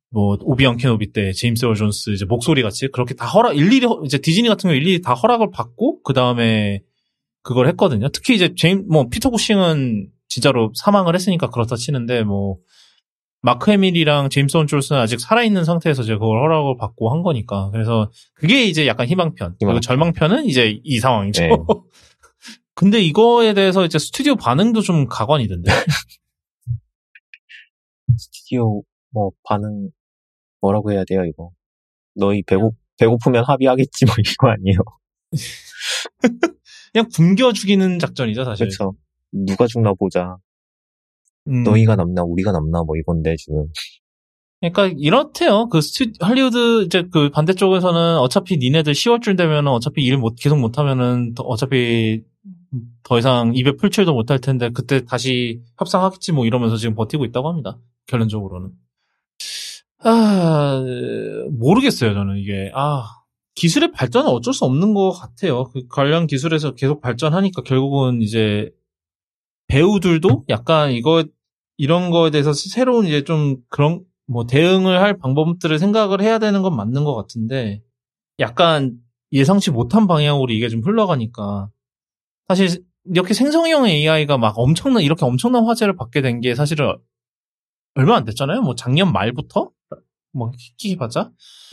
뭐, 0.10 0.38
오비완 0.40 0.78
케노비 0.77 1.12
때 1.12 1.34
제임스 1.34 1.66
얼 1.66 1.76
존스 1.75 2.12
이제 2.12 2.24
목소리 2.24 2.63
같이 2.63 2.88
그렇게 2.88 3.16
다 3.16 3.25
허락, 3.25 3.58
일일이, 3.58 3.86
허- 3.86 4.01
이제 4.06 4.18
디즈니 4.18 4.48
같은 4.48 4.70
경우 4.70 4.75
일일이 4.75 5.01
다 5.01 5.13
허락을 5.13 5.51
받고, 5.51 6.01
그 6.04 6.13
다음에 6.13 6.80
그걸 7.44 7.68
했거든요. 7.68 8.08
특히 8.13 8.34
이제 8.34 8.54
제임, 8.56 8.86
뭐, 8.88 9.10
피터 9.10 9.30
쿠싱은 9.30 10.08
진짜로 10.30 10.72
사망을 10.74 11.16
했으니까 11.16 11.50
그렇다 11.50 11.75
치는데, 11.75 12.24
뭐, 12.24 12.60
마크 13.41 13.72
해밀이랑 13.72 14.29
제임스 14.29 14.58
얼 14.58 14.68
존스는 14.67 15.00
아직 15.00 15.20
살아있는 15.20 15.63
상태에서 15.63 16.03
이제 16.03 16.13
그걸 16.13 16.41
허락을 16.41 16.77
받고 16.77 17.12
한 17.12 17.22
거니까. 17.22 17.70
그래서 17.72 18.12
그게 18.34 18.65
이제 18.65 18.88
약간 18.88 19.08
희망편. 19.08 19.56
그리고 19.60 19.72
희망편. 19.72 19.82
절망편은 19.82 20.46
이제 20.46 20.79
이 20.84 21.00
상황이죠. 21.00 21.44
네. 21.44 21.50
근데 22.74 23.01
이거에 23.01 23.53
대해서 23.53 23.86
이제 23.86 24.00
스튜디오 24.00 24.36
반응도 24.36 24.82
좀 24.82 25.08
가관이던데. 25.08 25.72
스튜디오 28.17 28.82
뭐 29.12 29.32
반응 29.44 29.89
뭐라고 30.62 30.91
해야 30.91 31.03
돼요 31.06 31.24
이거. 31.25 31.51
너희 32.15 32.41
배고 32.44 32.74
배고프면 33.00 33.44
합의하겠지 33.46 34.06
뭐 34.06 34.15
이거 34.20 34.50
아니에요. 34.50 34.79
그냥 36.94 37.10
굶겨 37.13 37.53
죽이는 37.53 38.00
작전이죠, 38.00 38.44
사실. 38.44 38.67
그렇죠. 38.67 38.96
누가 39.32 39.67
죽나 39.67 39.94
보자. 39.94 40.38
음. 41.48 41.63
너희가 41.63 41.96
남나 41.96 42.24
우리가 42.24 42.51
남나 42.51 42.84
뭐 42.84 42.96
이건데 42.98 43.36
지금. 43.38 43.66
그러니까 44.60 44.88
이렇대요. 44.98 45.70
그 45.70 45.82
스튜 45.82 46.12
할리우드 46.20 46.84
이제 46.86 47.04
그 47.12 47.30
반대쪽에서는 47.30 48.18
어차피 48.18 48.58
니네들 48.58 48.94
10월쯤 48.94 49.38
되면은 49.38 49.72
어차피 49.72 50.04
일 50.04 50.18
못 50.18 50.36
계속 50.36 50.58
못 50.60 50.80
하면은 50.80 51.34
더- 51.36 51.44
어차피 51.44 52.24
더 53.04 53.18
이상 53.20 53.54
입에 53.56 53.74
풀칠도 53.74 54.13
못 54.13 54.32
할 54.32 54.39
텐데 54.39 54.70
그때 54.74 55.06
다시 55.06 55.62
협상하겠지 55.77 56.32
뭐 56.34 56.46
이러면서 56.46 56.75
지금 56.77 56.96
버티고 56.96 57.25
있다고 57.25 57.50
합니다. 57.50 57.77
결론적으로는. 58.08 58.72
아 60.04 60.82
모르겠어요 61.51 62.13
저는 62.13 62.38
이게 62.38 62.72
아 62.75 63.04
기술의 63.56 63.92
발전은 63.92 64.30
어쩔 64.30 64.54
수 64.54 64.66
없는 64.66 64.94
것 64.94 65.12
같아요. 65.12 65.66
그 65.66 65.82
관련 65.89 66.27
기술에서 66.27 66.74
계속 66.75 67.01
발전하니까 67.01 67.63
결국은 67.63 68.22
이제 68.22 68.70
배우들도 69.68 70.46
약간 70.50 70.92
이거 70.92 71.25
이런 71.78 72.10
거에 72.12 72.32
대해서 72.32 72.54
새로운 72.54 73.06
이제 73.06 73.24
좀 73.24 73.58
그런 73.70 74.04
뭐 74.28 74.46
대응을 74.46 75.00
할 75.00 75.18
방법들을 75.18 75.80
생각을 75.80 76.22
해야 76.22 76.40
되는 76.40 76.62
건 76.62 76.76
맞는 76.76 77.04
것 77.04 77.16
같은데 77.16 77.82
약간 78.40 78.98
예상치 79.32 79.72
못한 79.72 80.08
방향으로 80.08 80.52
이게 80.52 80.70
좀 80.70 80.82
흘러가니까 80.84 81.70
사실 82.48 82.84
이렇게 83.06 83.34
생성형 83.34 83.88
AI가 83.88 84.38
막 84.38 84.58
엄청난 84.58 85.04
이렇게 85.04 85.26
엄청난 85.26 85.66
화제를 85.66 85.96
받게 85.96 86.22
된 86.22 86.42
게 86.42 86.56
사실은 86.56 86.96
얼마 87.96 88.16
안 88.16 88.26
됐잖아요. 88.26 88.62
뭐 88.62 88.76
작년 88.76 89.12
말부터 89.12 89.72
뭐 90.34 90.52
끽해봤자 90.78 91.32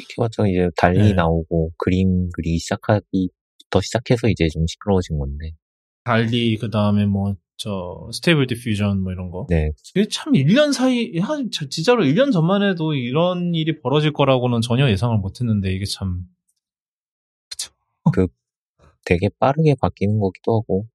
키워서 0.09 0.47
이제 0.49 0.69
달리 0.77 0.99
네. 1.09 1.13
나오고 1.13 1.73
그림 1.77 2.31
그리기 2.31 2.59
시작하기부터 2.59 3.81
시작해서 3.83 4.29
이제 4.29 4.49
좀 4.49 4.67
시끄러워진 4.67 5.19
건데. 5.19 5.53
달리 6.05 6.57
그 6.57 6.71
다음에 6.71 7.05
뭐 7.07 7.35
저 7.57 8.09
스테이블 8.13 8.47
디퓨전 8.47 9.01
뭐 9.03 9.13
이런 9.13 9.31
거. 9.31 9.47
네. 9.49 9.71
이게 9.95 10.09
참 10.09 10.33
1년 10.35 10.73
사이, 10.73 11.17
한, 11.19 11.51
저- 11.53 11.69
진짜로 11.69 12.05
1년 12.05 12.33
전만 12.33 12.63
해도 12.63 12.95
이런 12.95 13.55
일이 13.55 13.81
벌어질 13.81 14.13
거라고는 14.13 14.61
전혀 14.61 14.91
예상을 14.91 15.17
못 15.19 15.41
했는데, 15.41 15.73
이게 15.73 15.85
참, 15.85 16.25
되게 19.05 19.29
빠르게 19.39 19.75
바뀌는 19.81 20.19
거기도 20.19 20.57
하고. 20.57 20.87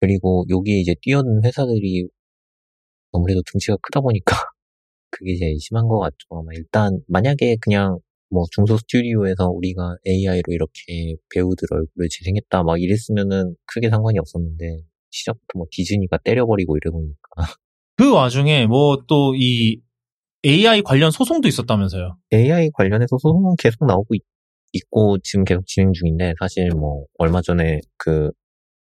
그리고 0.00 0.44
여기에 0.48 0.78
이제 0.80 0.94
뛰어든 1.02 1.44
회사들이 1.44 2.08
아무래도 3.12 3.42
등치가 3.50 3.76
크다 3.82 4.00
보니까 4.00 4.24
그게 5.10 5.36
제일 5.36 5.58
심한 5.60 5.88
것 5.88 5.98
같죠. 5.98 6.16
아마 6.30 6.48
일단 6.54 7.00
만약에 7.08 7.56
그냥 7.60 7.98
뭐 8.30 8.44
중소 8.52 8.76
스튜디오에서 8.78 9.48
우리가 9.48 9.96
AI로 10.06 10.42
이렇게 10.52 11.16
배우들 11.34 11.66
얼굴을 11.72 12.08
재생했다 12.10 12.62
막 12.62 12.80
이랬으면은 12.80 13.56
크게 13.66 13.88
상관이 13.90 14.18
없었는데 14.18 14.82
시작부터 15.18 15.58
뭐 15.58 15.66
디즈니가 15.70 16.18
때려버리고 16.24 16.76
이러니까 16.76 17.54
그 17.96 18.12
와중에 18.14 18.66
뭐 18.66 19.04
또 19.06 19.34
이 19.36 19.80
AI 20.44 20.82
관련 20.82 21.10
소송도 21.10 21.48
있었다면서요. 21.48 22.16
AI 22.32 22.70
관련해서 22.74 23.18
소송은 23.18 23.56
계속 23.58 23.86
나오고 23.86 24.14
있, 24.14 24.22
고 24.90 25.18
지금 25.24 25.44
계속 25.44 25.66
진행 25.66 25.92
중인데 25.92 26.34
사실 26.40 26.68
뭐 26.70 27.04
얼마 27.18 27.42
전에 27.42 27.80
그, 27.96 28.30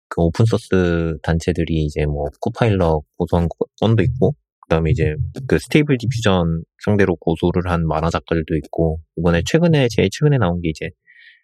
그 0.10 0.22
오픈소스 0.22 1.18
단체들이 1.24 1.84
이제 1.86 2.06
뭐 2.06 2.26
코파일럿 2.42 3.04
고소한 3.18 3.48
거- 3.50 3.66
건도 3.82 4.04
있고 4.04 4.34
그 4.62 4.70
다음에 4.70 4.92
이제 4.92 5.16
그 5.48 5.58
스테이블 5.60 5.98
디퓨전 5.98 6.64
상대로 6.86 7.16
고소를 7.18 7.72
한 7.72 7.88
만화 7.88 8.10
작가들도 8.12 8.56
있고 8.58 9.00
이번에 9.18 9.42
최근에 9.46 9.88
제일 9.90 10.10
최근에 10.12 10.38
나온 10.38 10.62
게 10.62 10.70
이제 10.70 10.90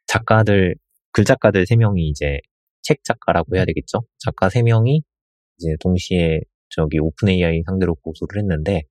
작가들 0.07 0.75
글 1.11 1.25
작가들 1.25 1.65
세 1.65 1.75
명이 1.75 2.07
이제 2.09 2.39
책 2.83 3.03
작가라고 3.03 3.55
해야 3.55 3.65
되겠죠 3.65 4.01
작가 4.19 4.49
세 4.49 4.61
명이 4.61 5.01
이제 5.57 5.75
동시에 5.79 6.41
저기 6.69 6.99
오픈 6.99 7.29
AI 7.29 7.63
상대로 7.65 7.95
고소를 7.95 8.41
했는데 8.41 8.83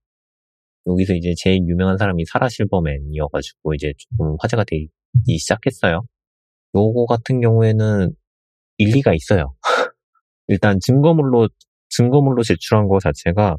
여기서 0.87 1.15
이제 1.15 1.35
제일 1.37 1.59
유명한 1.69 1.97
사람이 1.97 2.25
사라 2.25 2.49
실버맨이어가지고 2.49 3.75
이제 3.75 3.93
조금 3.99 4.37
화제가 4.41 4.65
되기 4.65 4.89
시작했어요. 5.39 6.03
요거 6.75 7.07
같은 7.07 7.41
경우에는 7.41 8.13
일리가 8.79 9.15
있어요. 9.15 9.55
일단 10.49 10.79
증거물로 10.81 11.49
증거물로 11.91 12.43
제출한 12.43 12.89
거 12.89 12.99
자체가 12.99 13.57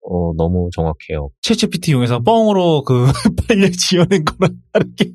어, 0.00 0.32
너무 0.36 0.70
정확해요. 0.74 1.30
챗GPT 1.42 1.90
이용해서 1.90 2.20
뻥으로 2.20 2.82
그 2.82 3.04
판례 3.46 3.70
지어낸 3.70 4.24
거랑 4.24 4.56
다르게. 4.72 5.10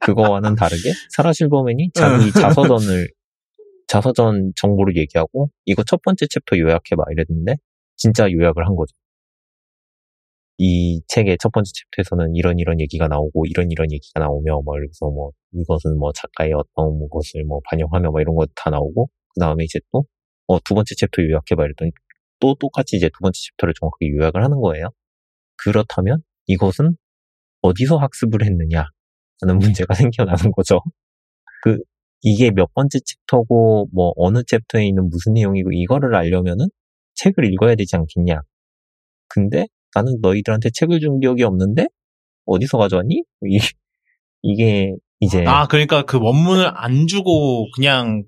그거와는 0.00 0.54
다르게 0.54 0.92
사라 1.10 1.32
실버맨이 1.32 1.90
자기 1.92 2.32
자서전을 2.32 3.08
자서전 3.88 4.54
정보를 4.56 4.96
얘기하고 4.98 5.50
이거 5.66 5.84
첫 5.84 6.02
번째 6.02 6.26
챕터 6.30 6.58
요약해봐 6.58 7.04
이랬는데 7.12 7.56
진짜 7.96 8.30
요약을 8.32 8.66
한 8.66 8.76
거죠. 8.76 8.94
이 10.58 11.02
책의 11.08 11.38
첫 11.40 11.52
번째 11.52 11.70
챕터에서는 11.92 12.36
이런 12.36 12.58
이런 12.60 12.80
얘기가 12.80 13.08
나오고 13.08 13.46
이런 13.46 13.70
이런 13.72 13.92
얘기가 13.92 14.20
나오며 14.20 14.62
뭐 14.64 14.74
그래서 14.74 15.10
뭐 15.10 15.32
이것은 15.54 15.98
뭐 15.98 16.12
작가의 16.14 16.54
어떤 16.54 17.08
것을 17.10 17.44
뭐 17.44 17.60
반영하며 17.70 18.12
뭐 18.12 18.22
이런 18.22 18.36
거 18.36 18.46
다 18.56 18.70
나오고 18.70 19.10
그 19.34 19.40
다음에 19.40 19.64
이제 19.64 19.80
또 19.92 20.06
어, 20.48 20.60
두 20.60 20.74
번째 20.74 20.94
챕터 20.96 21.22
요약해봐 21.24 21.64
이랬더니 21.66 21.92
또 22.40 22.56
똑같이 22.56 22.96
이제 22.96 23.08
두 23.10 23.20
번째 23.22 23.38
챕터를 23.58 23.74
정확하게 23.80 24.10
요약을 24.16 24.44
하는 24.44 24.60
거예요. 24.60 24.88
그렇다면 25.58 26.22
이것은 26.46 26.96
어디서 27.62 27.98
학습을 27.98 28.44
했느냐 28.44 28.86
하는 29.42 29.58
문제가 29.86 29.94
생겨나는 29.94 30.52
거죠. 30.52 30.80
그 31.62 31.78
이게 32.22 32.50
몇 32.50 32.72
번째 32.74 32.98
챕터고 33.04 33.88
뭐 33.92 34.12
어느 34.16 34.42
챕터에 34.46 34.86
있는 34.86 35.08
무슨 35.08 35.34
내용이고 35.34 35.70
이거를 35.72 36.14
알려면은 36.14 36.66
책을 37.14 37.52
읽어야 37.52 37.74
되지 37.74 37.96
않겠냐. 37.96 38.40
근데 39.28 39.66
나는 39.94 40.18
너희들한테 40.20 40.70
책을 40.70 41.00
준 41.00 41.20
기억이 41.20 41.42
없는데 41.42 41.86
어디서 42.46 42.78
가져왔니? 42.78 43.22
이, 43.46 43.58
이게 44.42 44.94
이제 45.20 45.44
아, 45.46 45.66
그러니까 45.66 46.02
그 46.02 46.18
원문을 46.20 46.70
안 46.74 47.06
주고 47.06 47.70
그냥 47.74 48.24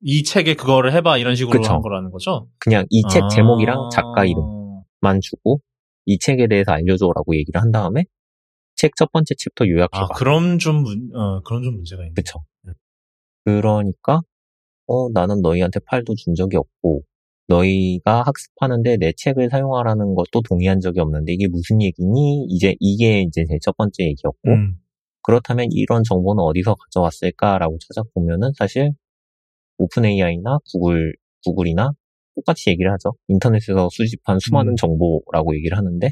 이 0.00 0.24
책에 0.24 0.54
그거를 0.54 0.92
해봐 0.92 1.18
이런 1.18 1.34
식으로 1.36 1.60
그쵸. 1.60 1.74
한 1.74 1.80
거라는 1.80 2.10
거죠. 2.10 2.48
그냥 2.58 2.84
이책 2.90 3.22
아. 3.22 3.28
제목이랑 3.28 3.90
작가 3.92 4.24
이름만 4.24 5.20
주고 5.20 5.60
이 6.06 6.18
책에 6.18 6.48
대해서 6.48 6.72
알려줘라고 6.72 7.36
얘기를 7.36 7.60
한 7.60 7.70
다음에 7.70 8.04
책 8.76 8.92
첫 8.96 9.12
번째 9.12 9.34
챕터 9.38 9.68
요약해봐. 9.68 10.04
아, 10.04 10.06
그럼 10.16 10.58
좀, 10.58 10.82
문, 10.82 11.10
어, 11.14 11.40
그런 11.42 11.62
좀 11.62 11.76
문제가 11.76 12.02
있네. 12.02 12.14
그쵸. 12.14 12.42
그러니까, 13.44 14.20
어, 14.86 15.10
나는 15.10 15.40
너희한테 15.42 15.80
파일도 15.86 16.14
준 16.16 16.34
적이 16.34 16.58
없고, 16.58 17.02
너희가 17.48 18.22
학습하는데 18.26 18.96
내 18.98 19.12
책을 19.16 19.50
사용하라는 19.50 20.14
것도 20.14 20.42
동의한 20.48 20.80
적이 20.80 21.00
없는데 21.00 21.32
이게 21.34 21.48
무슨 21.48 21.82
얘기니? 21.82 22.46
이제 22.48 22.74
이게 22.80 23.22
이제 23.22 23.44
제 23.48 23.58
첫 23.62 23.76
번째 23.76 24.04
얘기였고, 24.04 24.50
음. 24.50 24.76
그렇다면 25.22 25.68
이런 25.72 26.02
정보는 26.04 26.42
어디서 26.42 26.74
가져왔을까라고 26.76 27.78
찾아보면은 27.88 28.52
사실 28.58 28.92
오픈 29.78 30.04
AI나 30.06 30.58
구글, 30.72 31.14
구글이나 31.44 31.92
똑같이 32.36 32.70
얘기를 32.70 32.92
하죠. 32.92 33.12
인터넷에서 33.28 33.88
수집한 33.90 34.38
수많은 34.40 34.72
음. 34.72 34.76
정보라고 34.76 35.54
얘기를 35.56 35.76
하는데, 35.78 36.10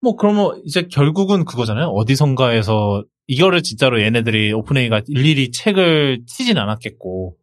뭐, 0.00 0.16
그러면 0.16 0.62
이제 0.64 0.82
결국은 0.90 1.44
그거잖아요. 1.44 1.86
어디선가에서, 1.88 3.04
이거를 3.28 3.62
진짜로 3.62 4.02
얘네들이 4.02 4.52
오픈AI가 4.52 5.02
일일이 5.06 5.52
책을 5.52 6.24
치진 6.26 6.58
않았겠고, 6.58 7.36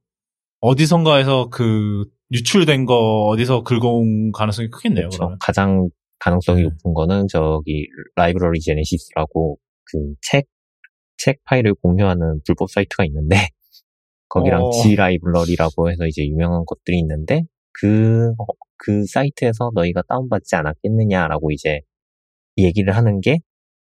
어디선가에서 0.59 1.49
그, 1.49 2.05
유출된 2.31 2.85
거 2.85 3.27
어디서 3.27 3.63
긁어온 3.63 4.31
가능성이 4.31 4.69
크겠네요, 4.69 5.03
그렇죠. 5.03 5.17
그러면. 5.19 5.37
가장 5.39 5.89
가능성이 6.19 6.63
네. 6.63 6.63
높은 6.63 6.93
거는 6.93 7.27
저기 7.29 7.87
라이브러리 8.15 8.59
제네시스라고 8.59 9.59
그 9.85 10.15
책, 10.21 10.47
책 11.17 11.43
파일을 11.43 11.75
공유하는 11.75 12.41
불법 12.45 12.71
사이트가 12.71 13.05
있는데 13.05 13.35
거기랑 14.29 14.63
어. 14.63 14.71
G 14.71 14.95
라이브러리라고 14.95 15.91
해서 15.91 16.07
이제 16.07 16.25
유명한 16.25 16.63
것들이 16.65 16.97
있는데 16.99 17.43
그, 17.73 18.29
어, 18.39 18.45
그 18.77 19.05
사이트에서 19.05 19.71
너희가 19.75 20.01
다운받지 20.09 20.55
않았겠느냐라고 20.55 21.51
이제 21.51 21.81
얘기를 22.57 22.95
하는 22.95 23.21
게 23.21 23.37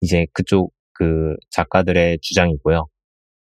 이제 0.01 0.27
그쪽 0.33 0.73
그 0.99 1.35
작가들의 1.51 2.19
주장이고요. 2.23 2.87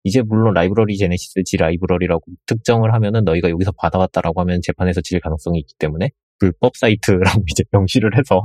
이제 0.04 0.22
물론 0.22 0.54
라이브러리 0.54 0.96
제네시스 0.98 1.42
G 1.44 1.56
라이브러리라고 1.56 2.22
특정을 2.46 2.94
하면은 2.94 3.24
너희가 3.24 3.50
여기서 3.50 3.72
받아왔다라고 3.78 4.40
하면 4.42 4.60
재판에서 4.62 5.00
질 5.02 5.20
가능성이 5.20 5.60
있기 5.60 5.74
때문에 5.78 6.10
불법 6.38 6.76
사이트라고 6.76 7.42
이제 7.50 7.64
명시를 7.72 8.16
해서 8.18 8.42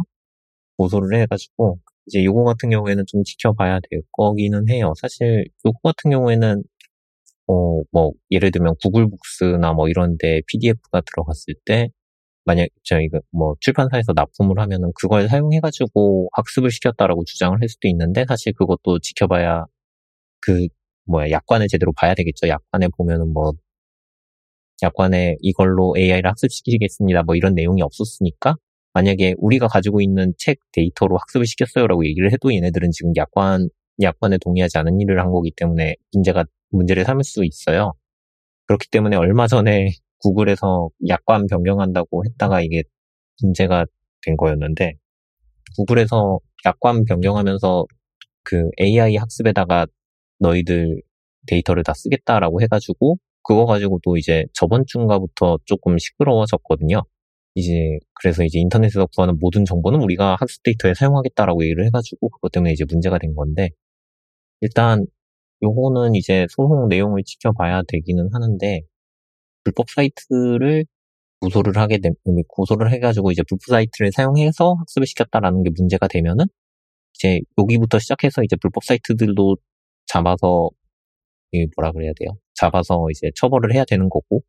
고소를 0.78 1.20
해가지고 1.22 1.80
이제 2.08 2.24
요거 2.24 2.44
같은 2.46 2.70
경우에는 2.72 3.06
좀 3.08 3.24
지켜봐야 3.24 3.80
될 3.90 4.02
거기는 4.12 4.70
해요. 4.70 4.94
사실 5.00 5.46
요거 5.66 5.80
같은 5.84 6.12
경우에는 6.12 6.64
어 7.48 7.72
뭐 7.92 8.12
예를 8.32 8.52
들면 8.52 8.76
구글 8.82 9.08
북스나 9.10 9.74
뭐 9.74 9.90
이런데 9.90 10.42
PDF가 10.48 11.02
들어갔을 11.02 11.56
때 11.66 11.90
만약 12.46 12.68
저희가 12.84 13.20
뭐 13.32 13.56
출판사에서 13.60 14.14
납품을 14.16 14.60
하면은 14.60 14.92
그걸 14.96 15.28
사용해가지고 15.28 16.30
학습을 16.34 16.72
시켰다라고 16.72 17.24
주장을 17.26 17.60
할 17.60 17.70
수도 17.70 17.88
있는데 17.88 18.26
사실 18.28 18.54
그것도 18.54 19.00
지켜봐야 19.00 19.66
그 20.42 20.68
뭐야 21.06 21.30
약관을 21.32 21.68
제대로 21.68 21.94
봐야 21.94 22.16
되겠죠. 22.16 22.48
약관에 22.48 22.88
보면은 22.98 23.32
뭐 23.34 23.54
약관에 24.84 25.36
이걸로 25.42 25.94
AI를 25.98 26.30
학습시키겠습니다. 26.30 27.24
뭐 27.24 27.36
이런 27.36 27.54
내용이 27.54 27.82
없었으니까 27.82 28.56
만약에 28.94 29.36
우리가 29.38 29.68
가지고 29.68 30.02
있는 30.02 30.34
책 30.38 30.60
데이터로 30.74 31.18
학습을 31.18 31.46
시켰어요라고 31.46 32.06
얘기를 32.06 32.32
해도 32.32 32.54
얘네들은 32.54 32.92
지금 32.92 33.14
약관 33.16 33.70
약관에 34.02 34.38
동의하지 34.40 34.78
않은 34.80 35.00
일을 35.00 35.20
한 35.20 35.32
거기 35.32 35.52
때문에 35.56 35.96
문제가 36.14 36.46
문제를 36.72 37.06
삼을 37.06 37.24
수 37.24 37.46
있어요. 37.46 37.94
그렇기 38.68 38.88
때문에 38.90 39.16
얼마 39.18 39.48
전에 39.48 39.92
구글에서 40.22 40.90
약관 41.08 41.48
변경한다고 41.48 42.24
했다가 42.26 42.62
이게 42.62 42.84
문제가 43.42 43.86
된 44.24 44.38
거였는데 44.38 44.94
구글에서 45.78 46.40
약관 46.66 47.06
변경하면서 47.06 47.86
그 48.44 48.70
AI 48.80 49.18
학습에다가 49.18 49.88
너희들 50.40 51.02
데이터를 51.48 51.84
다 51.84 51.94
쓰겠다라고 51.94 52.62
해가지고 52.62 53.18
그거 53.44 53.66
가지고도 53.66 54.18
이제 54.18 54.46
저번 54.54 54.84
주인가부터 54.88 55.58
조금 55.66 55.98
시끄러워졌거든요. 55.98 57.02
이제 57.56 58.00
그래서 58.14 58.44
이제 58.44 58.60
인터넷에서 58.60 59.08
구하는 59.08 59.38
모든 59.40 59.66
정보는 59.66 60.02
우리가 60.02 60.38
학습 60.40 60.64
데이터에 60.64 60.94
사용하겠다라고 60.94 61.64
얘기를 61.64 61.86
해가지고 61.86 62.30
그것 62.30 62.52
때문에 62.52 62.72
이제 62.74 62.86
문제가 62.88 63.18
된 63.18 63.36
건데 63.36 63.70
일단 64.62 65.06
요거는 65.64 66.16
이제 66.16 66.48
소송 66.50 66.88
내용을 66.88 67.24
지켜봐야 67.24 67.84
되기는 67.88 68.30
하는데 68.34 68.82
불법 69.64 69.90
사이트를 69.90 70.86
고소를 71.42 71.78
하게 71.78 71.98
되면 72.00 72.16
고소를 72.48 72.92
해가지고 72.94 73.32
이제 73.32 73.44
불법 73.48 73.64
사이트를 73.72 74.12
사용해서 74.12 74.76
학습을 74.80 75.08
시켰다라는 75.08 75.64
게 75.64 75.72
문제가 75.76 76.08
되면은 76.08 76.46
이제 77.16 77.42
여기부터 77.58 78.00
시작해서 78.00 78.44
이제 78.44 78.56
불법 78.56 78.84
사이트들도 78.84 79.58
잡아서 80.06 80.70
이 81.52 81.68
뭐라 81.76 81.92
그래야 81.92 82.12
돼요? 82.18 82.38
잡아서 82.54 83.08
이제 83.12 83.32
처벌을 83.36 83.74
해야 83.74 83.86
되는 83.86 84.10
거고 84.10 84.44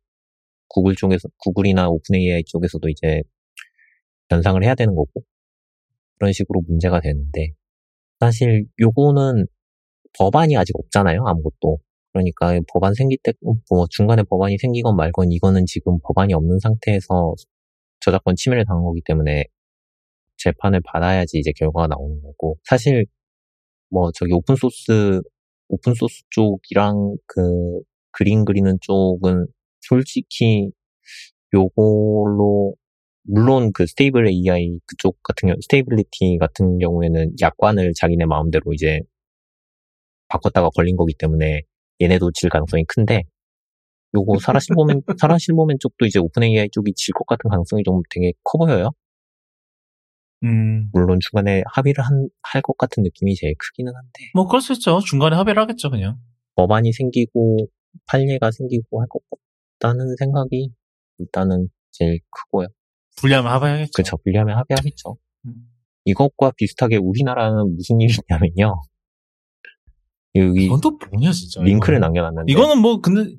구글 0.67 0.95
쪽에서 0.95 1.27
구글이나 1.37 1.89
오픈 1.89 2.15
AI 2.15 2.43
쪽에서도 2.45 2.87
이제 2.89 3.21
변상을 4.29 4.63
해야 4.63 4.75
되는 4.75 4.95
거고 4.95 5.23
그런 6.17 6.33
식으로 6.33 6.61
문제가 6.67 7.01
되는데 7.01 7.53
사실 8.19 8.65
요거는 8.79 9.47
법안이 10.17 10.55
아직 10.57 10.75
없잖아요 10.77 11.25
아무것도 11.27 11.79
그러니까 12.13 12.59
법안 12.73 12.93
생길 12.93 13.17
때 13.23 13.33
뭐 13.69 13.87
중간에 13.89 14.23
법안이 14.23 14.57
생기건 14.59 14.95
말건 14.95 15.31
이거는 15.31 15.65
지금 15.67 15.97
법안이 16.03 16.33
없는 16.33 16.59
상태에서 16.59 17.33
저작권 18.01 18.35
침해를 18.35 18.65
당한 18.65 18.83
거기 18.83 19.01
때문에 19.05 19.45
재판을 20.37 20.81
받아야지 20.85 21.39
이제 21.39 21.51
결과가 21.57 21.87
나오는 21.87 22.21
거고. 22.23 22.57
사실 22.65 23.05
뭐 23.89 24.11
저기 24.13 24.33
open 24.33 24.55
source 24.55 25.21
open 25.69 25.93
source 25.95 26.23
쪽이랑 26.31 27.17
그 27.27 27.41
그림 28.11 28.45
그리는 28.45 28.77
쪽은 28.81 29.47
솔직히 29.81 30.71
요걸로 31.53 32.75
물론 33.23 33.71
그 33.73 33.85
Stable 33.87 34.27
AI 34.27 34.79
그쪽 34.85 35.21
같은 35.23 35.47
경우 35.49 35.57
Stability 35.63 36.37
같은 36.39 36.77
경우에는 36.79 37.33
약관을 37.41 37.93
자기네 37.97 38.25
마음대로 38.25 38.73
이제 38.73 39.01
바꿨다가 40.27 40.69
걸린 40.75 40.95
거기 40.97 41.13
때문에 41.17 41.63
얘네도 42.03 42.31
질 42.33 42.49
가능성이 42.49 42.85
큰데 42.87 43.23
요거 44.15 44.33
사라실보맨 44.45 45.01
사라실보맨 45.19 45.77
쪽도 45.79 46.05
이제 46.05 46.19
오픈 46.19 46.43
AI 46.43 46.69
쪽이 46.71 46.93
질 46.95 47.13
것 47.13 47.25
같은 47.27 47.49
가능성이 47.49 47.83
좀 47.83 48.01
되게 48.11 48.33
커 48.43 48.57
보여요. 48.59 48.91
음. 50.43 50.89
물론 50.91 51.19
중간에 51.21 51.63
합의를 51.73 52.03
할것 52.43 52.77
같은 52.77 53.03
느낌이 53.03 53.35
제일 53.35 53.55
크기는 53.57 53.93
한데 53.95 54.31
뭐, 54.33 54.45
그럴 54.47 54.61
수 54.61 54.73
있죠. 54.73 54.99
중간에 54.99 55.35
합의를 55.37 55.61
하겠죠, 55.61 55.89
그냥. 55.89 56.17
법안이 56.55 56.91
생기고 56.93 57.67
판례가 58.07 58.51
생기고 58.51 59.01
할 59.01 59.07
것 59.07 59.21
같다는 59.79 60.15
생각이 60.17 60.69
일단은 61.19 61.69
제일 61.91 62.19
크고요. 62.29 62.67
불리하면 63.17 63.51
합의하겠죠. 63.51 63.91
그쵸 63.95 64.17
불리하면 64.17 64.57
합의하겠죠. 64.57 65.15
음. 65.45 65.53
이것과 66.05 66.51
비슷하게 66.57 66.97
우리나라는 66.97 67.75
무슨 67.75 68.01
일이 68.01 68.13
있냐면요. 68.13 68.81
여기 70.35 70.65
이건 70.65 70.81
또 70.81 70.97
뭐냐, 71.11 71.31
진짜. 71.31 71.61
링크를 71.61 71.97
이거는. 71.97 72.01
남겨놨는데 72.01 72.51
이거는 72.51 72.81
뭐, 72.81 73.01
근데, 73.01 73.35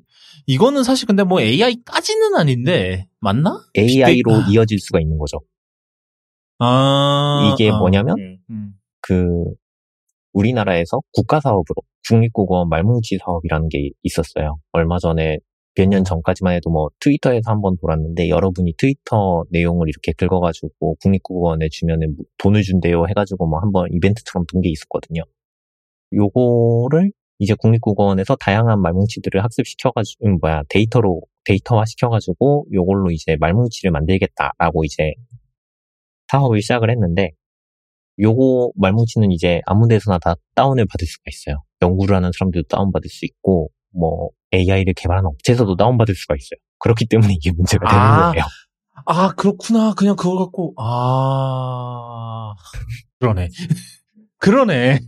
이거는 0.47 0.83
사실 0.83 1.07
근데 1.07 1.23
뭐 1.23 1.41
AI까지는 1.41 2.35
아닌데, 2.35 3.07
맞나? 3.19 3.59
AI로 3.77 4.31
빅데이터- 4.31 4.51
이어질 4.51 4.79
수가 4.79 4.99
있는 5.01 5.17
거죠. 5.17 5.39
아. 6.59 7.51
이게 7.53 7.69
아, 7.69 7.77
뭐냐면 7.77 8.15
음, 8.17 8.37
음. 8.49 8.73
그 9.01 9.43
우리나라에서 10.33 10.99
국가 11.13 11.39
사업으로 11.39 11.75
국립국어 12.07 12.65
말뭉치 12.65 13.17
사업이라는 13.23 13.67
게 13.69 13.89
있었어요. 14.03 14.57
얼마 14.71 14.97
전에 14.99 15.37
몇 15.77 15.87
년 15.89 16.05
전까지만 16.05 16.53
해도 16.55 16.69
뭐 16.69 16.87
트위터에서 17.01 17.51
한번 17.51 17.75
돌았는데 17.81 18.29
여러분이 18.29 18.75
트위터 18.77 19.43
내용을 19.49 19.89
이렇게 19.89 20.13
긁어가지고 20.13 20.95
국립국어원에 21.01 21.67
주면은 21.69 22.15
돈을 22.37 22.61
준대요 22.61 23.05
해가지고 23.09 23.47
뭐 23.47 23.59
한번 23.59 23.87
이벤트처럼 23.91 24.45
돈게 24.49 24.69
있었거든요. 24.69 25.23
요거를 26.15 27.11
이제 27.39 27.53
국립국어원에서 27.59 28.35
다양한 28.37 28.81
말뭉치들을 28.81 29.43
학습시켜가지고 29.43 30.27
음, 30.27 30.37
뭐야 30.41 30.63
데이터로 30.69 31.21
데이터화 31.43 31.85
시켜가지고 31.85 32.67
요걸로 32.73 33.11
이제 33.11 33.35
말뭉치를 33.39 33.91
만들겠다라고 33.91 34.85
이제 34.85 35.13
사업을 36.29 36.61
시작을 36.61 36.89
했는데 36.89 37.31
요거 38.19 38.71
말뭉치는 38.75 39.31
이제 39.31 39.61
아무 39.65 39.87
데서나 39.87 40.17
다 40.19 40.35
다운을 40.55 40.85
받을 40.85 41.05
수가 41.05 41.23
있어요. 41.27 41.63
연구를 41.81 42.15
하는 42.15 42.31
사람들도 42.31 42.67
다운받을 42.69 43.09
수 43.09 43.25
있고 43.25 43.69
뭐 43.91 44.29
AI를 44.53 44.93
개발하는 44.93 45.27
업체에서도 45.27 45.75
다운받을 45.75 46.15
수가 46.15 46.35
있어요. 46.35 46.59
그렇기 46.79 47.07
때문에 47.07 47.33
이게 47.33 47.51
문제가 47.51 47.87
되는 47.87 48.01
아. 48.01 48.31
거예요. 48.31 48.45
아, 49.05 49.33
그렇구나. 49.35 49.93
그냥 49.93 50.15
그걸 50.15 50.37
갖고, 50.37 50.73
아. 50.77 52.53
그러네. 53.19 53.49
그러네. 54.39 54.99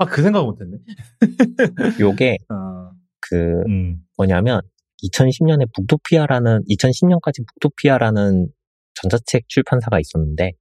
아, 0.00 0.06
그 0.06 0.22
생각 0.22 0.44
못 0.44 0.58
했네. 0.62 0.78
요게 2.00 2.38
아. 2.48 2.90
그 3.20 3.36
음. 3.68 3.98
뭐냐면 4.16 4.62
2010년에 5.02 5.66
북토피아라는 5.74 6.64
2010년까지 6.70 7.46
북토피아라는 7.46 8.48
전자책 8.94 9.46
출판사가 9.48 10.00
있었는데 10.00 10.52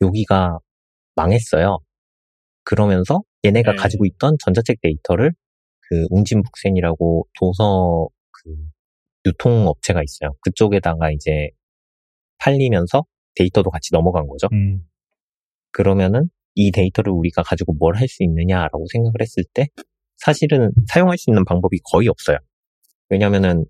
여기가 0.00 0.60
망했어요. 1.16 1.78
그러면서 2.62 3.22
얘네가 3.44 3.72
네. 3.72 3.76
가지고 3.76 4.06
있던 4.06 4.36
전자책 4.44 4.80
데이터를 4.82 5.32
그 5.80 6.06
웅진북센이라고 6.10 7.26
도서 7.36 8.06
그 8.30 8.54
유통업체가 9.26 10.00
있어요. 10.04 10.30
그쪽에다가 10.42 11.10
이제 11.10 11.50
팔리면서 12.38 13.04
데이터도 13.34 13.70
같이 13.70 13.88
넘어간 13.92 14.28
거죠. 14.28 14.46
음. 14.52 14.86
그러면은 15.72 16.30
이 16.54 16.70
데이터를 16.72 17.12
우리가 17.12 17.42
가지고 17.42 17.74
뭘 17.74 17.94
할 17.96 18.08
수 18.08 18.22
있느냐라고 18.22 18.84
생각을 18.92 19.14
했을 19.20 19.44
때 19.54 19.68
사실은 20.16 20.70
사용할 20.88 21.18
수 21.18 21.30
있는 21.30 21.44
방법이 21.44 21.78
거의 21.92 22.08
없어요. 22.08 22.38
왜냐면은 23.10 23.64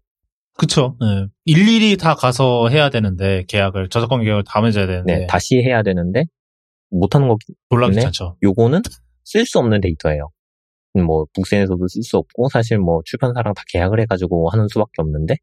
그쵸. 0.56 0.96
네. 1.00 1.26
일일이 1.46 1.96
다 1.96 2.14
가서 2.14 2.68
해야 2.68 2.88
되는데, 2.88 3.44
계약을, 3.48 3.88
저작권 3.88 4.22
계약을 4.22 4.44
다 4.46 4.60
맺어야 4.60 4.86
되는데, 4.86 5.18
네, 5.20 5.26
다시 5.26 5.56
해야 5.56 5.82
되는데 5.82 6.26
못하는 6.90 7.26
거 7.28 7.36
때문에 7.70 7.96
귀찮죠. 7.96 8.36
요거는 8.42 8.82
쓸 9.24 9.44
수 9.46 9.58
없는 9.58 9.80
데이터예요. 9.80 10.30
뭐 10.94 11.26
북센에서도 11.34 11.88
쓸 11.88 12.02
수 12.04 12.18
없고 12.18 12.48
사실 12.50 12.78
뭐 12.78 13.00
출판사랑 13.04 13.52
다 13.54 13.62
계약을 13.72 14.00
해가지고 14.02 14.48
하는 14.50 14.68
수밖에 14.68 14.92
없는데 15.02 15.34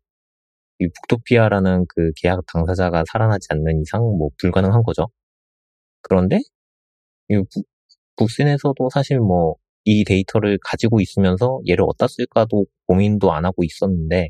이 0.80 0.88
북토피아라는 1.02 1.86
그 1.90 2.12
계약 2.16 2.46
당사자가 2.48 3.04
살아나지 3.12 3.48
않는 3.50 3.82
이상 3.82 4.02
뭐 4.02 4.30
불가능한 4.40 4.84
거죠. 4.84 5.08
그런데 6.02 6.38
이 6.38 6.61
북, 7.54 7.66
북센에서도 8.18 8.90
사실 8.90 9.20
뭐 9.20 9.56
이 9.86 10.04
데이터를 10.04 10.60
가지고 10.64 11.02
있으면서 11.02 11.60
얘를 11.68 11.84
어디다 11.88 12.08
쓸까도 12.08 12.66
고민도 12.88 13.32
안 13.34 13.46
하고 13.46 13.64
있었는데 13.64 14.30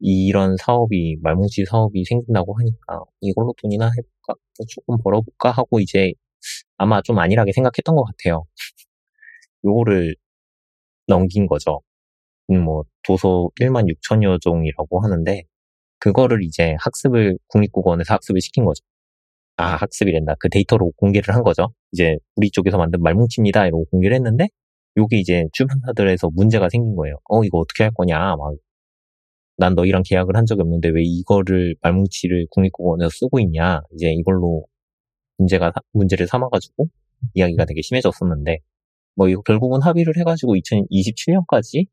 이런 0.00 0.56
사업이 0.56 1.16
말뭉치 1.22 1.64
사업이 1.66 2.04
생긴다고 2.04 2.58
하니까 2.58 3.00
이걸로 3.20 3.54
돈이나 3.62 3.86
해볼까 3.90 4.34
조금 4.68 4.96
벌어볼까 5.02 5.50
하고 5.52 5.80
이제 5.80 6.12
아마 6.78 7.02
좀 7.02 7.18
안일하게 7.18 7.52
생각했던 7.52 7.96
것 7.96 8.04
같아요. 8.04 8.44
요거를 9.64 10.16
넘긴 11.08 11.46
거죠. 11.46 11.80
음, 12.50 12.64
뭐 12.64 12.84
도서 13.04 13.50
1만 13.60 13.86
6천여 13.88 14.40
종이라고 14.40 15.00
하는데 15.02 15.44
그거를 16.00 16.42
이제 16.44 16.76
학습을 16.80 17.38
국립국어원에서 17.48 18.14
학습을 18.14 18.40
시킨 18.40 18.64
거죠. 18.64 18.84
아 19.56 19.76
학습이란다. 19.76 20.34
그 20.38 20.48
데이터로 20.50 20.92
공개를 20.96 21.34
한 21.34 21.42
거죠. 21.42 21.68
이제 21.92 22.16
우리 22.36 22.50
쪽에서 22.50 22.76
만든 22.78 23.00
말뭉치입니다. 23.02 23.66
이러고 23.66 23.86
공개를 23.86 24.14
했는데 24.16 24.48
요게 24.98 25.18
이제 25.18 25.46
출판사들에서 25.52 26.30
문제가 26.34 26.68
생긴 26.68 26.94
거예요. 26.96 27.16
어 27.30 27.42
이거 27.44 27.58
어떻게 27.58 27.84
할 27.84 27.92
거냐 27.94 28.36
막. 28.36 28.54
난 29.58 29.74
너희랑 29.74 30.02
계약을 30.06 30.36
한 30.36 30.44
적이 30.46 30.62
없는데 30.62 30.88
왜 30.90 31.02
이거를 31.02 31.76
말뭉치를 31.82 32.46
국립국어원에서 32.50 33.08
쓰고 33.10 33.40
있냐 33.40 33.80
이제 33.94 34.10
이걸로 34.12 34.66
문제가 35.38 35.72
문제를 35.92 36.26
삼아가지고 36.28 36.88
이야기가 37.34 37.64
되게 37.66 37.82
심해졌었는데 37.82 38.58
뭐 39.16 39.28
이거 39.28 39.42
결국은 39.42 39.82
합의를 39.82 40.18
해가지고 40.18 40.56
2027년까지 40.56 41.86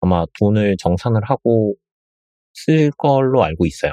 아마 0.00 0.24
돈을 0.40 0.76
정산을 0.78 1.22
하고 1.24 1.74
쓸 2.54 2.90
걸로 2.92 3.44
알고 3.44 3.66
있어요. 3.66 3.92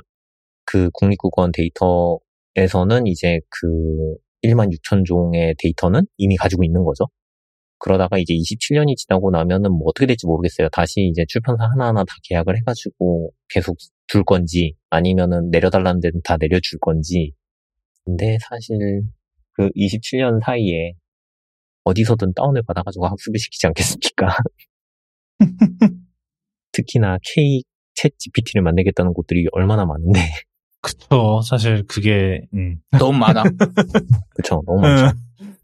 그 0.65 0.89
국립국어원 0.93 1.51
데이터 1.53 2.19
에서는 2.55 3.07
이제 3.07 3.39
그 3.49 4.15
1만 4.43 4.71
6천 4.71 5.05
종의 5.05 5.55
데이터는 5.57 6.05
이미 6.17 6.35
가지고 6.35 6.63
있는 6.63 6.83
거죠. 6.83 7.05
그러다가 7.79 8.17
이제 8.17 8.33
27년이 8.33 8.95
지나고 8.95 9.31
나면은 9.31 9.71
뭐 9.71 9.87
어떻게 9.87 10.05
될지 10.05 10.25
모르겠어요. 10.25 10.69
다시 10.69 11.01
이제 11.01 11.25
출판사 11.27 11.65
하나하나 11.65 12.03
다 12.05 12.13
계약을 12.23 12.57
해가지고 12.57 13.31
계속 13.49 13.75
둘 14.07 14.23
건지 14.23 14.75
아니면은 14.89 15.49
내려달라는 15.51 15.99
데는 15.99 16.21
다 16.23 16.37
내려줄 16.39 16.79
건지. 16.79 17.33
근데 18.05 18.37
사실 18.49 18.77
그 19.53 19.69
27년 19.75 20.39
사이에 20.45 20.93
어디서든 21.83 22.33
다운을 22.35 22.63
받아가지고 22.65 23.07
학습을 23.07 23.39
시키지 23.39 23.67
않겠습니까? 23.67 24.27
특히나 26.71 27.17
K 27.21 27.63
챗 27.95 28.11
GPT를 28.17 28.61
만들겠다는 28.61 29.13
곳들이 29.13 29.45
얼마나 29.51 29.85
많은데. 29.85 30.19
그쵸. 30.83 31.41
사실 31.43 31.85
그게, 31.87 32.41
음. 32.53 32.79
너무 32.99 33.17
많아. 33.17 33.43
그쵸, 34.35 34.61
너무 34.67 34.81
많죠. 34.81 35.17
음. 35.41 35.55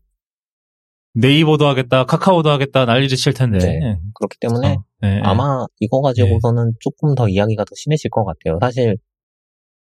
네이버도 1.15 1.67
하겠다, 1.67 2.05
카카오도 2.05 2.49
하겠다, 2.49 2.86
난리를 2.86 3.17
칠 3.17 3.34
텐데. 3.34 3.60
네. 3.60 3.99
그렇기 4.15 4.38
때문에 4.39 4.75
어, 4.75 4.84
네, 5.01 5.19
아마 5.23 5.65
이거 5.79 6.01
가지고서는 6.01 6.73
조금 6.79 7.15
더 7.15 7.27
이야기가 7.27 7.65
더 7.65 7.71
심해질 7.75 8.10
것 8.10 8.23
같아요. 8.25 8.58
사실 8.62 8.97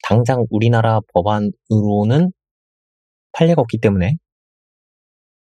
당장 0.04 0.46
우리나라 0.50 1.00
법안으로는 1.14 2.32
판례가 3.32 3.60
없기 3.62 3.78
때문에 3.78 4.16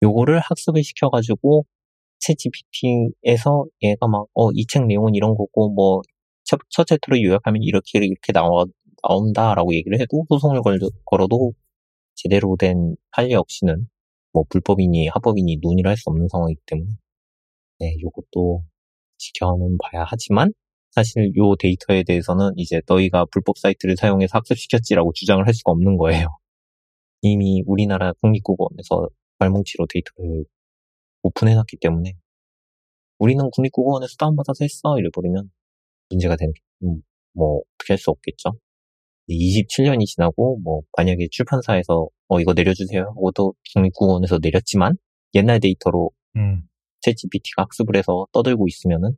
요거를 0.03 0.41
학습을 0.41 0.83
시켜가지고 0.85 1.65
챗 2.21 2.37
GPT에서 2.39 3.65
얘가 3.83 4.07
막 4.09 4.27
어 4.35 4.51
이 4.55 4.67
책 4.67 4.87
내용은 4.87 5.15
이런 5.15 5.35
거고 5.35 5.71
뭐 5.73 6.03
첫, 6.45 6.59
첫 6.71 6.87
챕터를 6.87 7.23
요약하면 7.23 7.63
이렇게 7.63 7.99
이렇게 7.99 8.33
나와 8.33 8.65
나온다라고 9.03 9.75
얘기를 9.75 10.01
해도 10.01 10.25
소송을 10.29 10.63
걸, 10.63 10.79
걸어도 11.07 11.53
제대로 12.15 12.57
된 12.59 12.97
판례 13.13 13.35
없이는 13.35 13.89
뭐 14.33 14.45
불법이니 14.49 15.09
합법이니 15.09 15.59
논의를 15.63 15.91
할 15.91 15.97
수 15.97 16.11
없는 16.11 16.29
상황이기 16.29 16.61
때문에 16.67 16.91
네 17.81 17.97
요것도 18.03 18.65
지켜는 19.19 19.79
봐야 19.79 20.05
하지만 20.09 20.53
사실 20.93 21.33
요 21.37 21.57
데이터에 21.57 22.03
대해서는 22.05 22.53
이제 22.57 22.81
너희가 22.89 23.27
불법 23.33 23.59
사이트를 23.59 23.97
사용해서 23.97 24.39
학습시켰지라고 24.39 25.13
주장을 25.15 25.47
할 25.47 25.55
수가 25.55 25.73
없는 25.73 25.97
거예요. 25.99 26.27
이미 27.23 27.63
우리나라 27.67 28.13
국립국어원에서 28.23 29.09
말뭉치로 29.39 29.87
데이터를 29.89 30.45
오픈해놨기 31.23 31.79
때문에 31.81 32.15
우리는 33.19 33.51
국립국어원에서 33.53 34.15
다운받아서 34.19 34.65
했어 34.65 34.99
이래버리면 34.99 35.51
문제가 36.11 36.37
되는 36.37 36.53
음, 36.85 37.03
뭐 37.35 37.61
어떻게 37.77 37.93
할 37.95 37.99
수 37.99 38.11
없겠죠. 38.11 38.53
27년이 39.35 40.07
지나고 40.07 40.59
뭐 40.63 40.83
만약에 40.97 41.29
출판사에서 41.31 42.09
어 42.29 42.41
이거 42.41 42.53
내려주세요 42.55 43.03
하고도 43.17 43.55
국립국어원에서 43.75 44.39
내렸지만 44.43 44.97
옛날 45.35 45.61
데이터로 45.61 46.11
음. 46.37 46.63
ChatGPT가 47.05 47.63
학습을 47.63 47.97
해서 47.97 48.27
떠들고 48.33 48.67
있으면은 48.69 49.17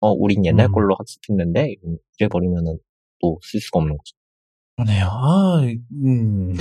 어 0.00 0.10
우린 0.12 0.44
옛날 0.44 0.66
음. 0.66 0.72
걸로 0.72 0.94
학습했는데 0.98 1.74
이래 2.18 2.28
버리면은 2.28 2.78
또 3.20 3.38
쓸 3.42 3.60
수가 3.60 3.78
없는 3.80 3.96
거죠. 3.96 4.16
그러네요. 4.76 5.06
아, 5.06 5.62
음. 6.04 6.54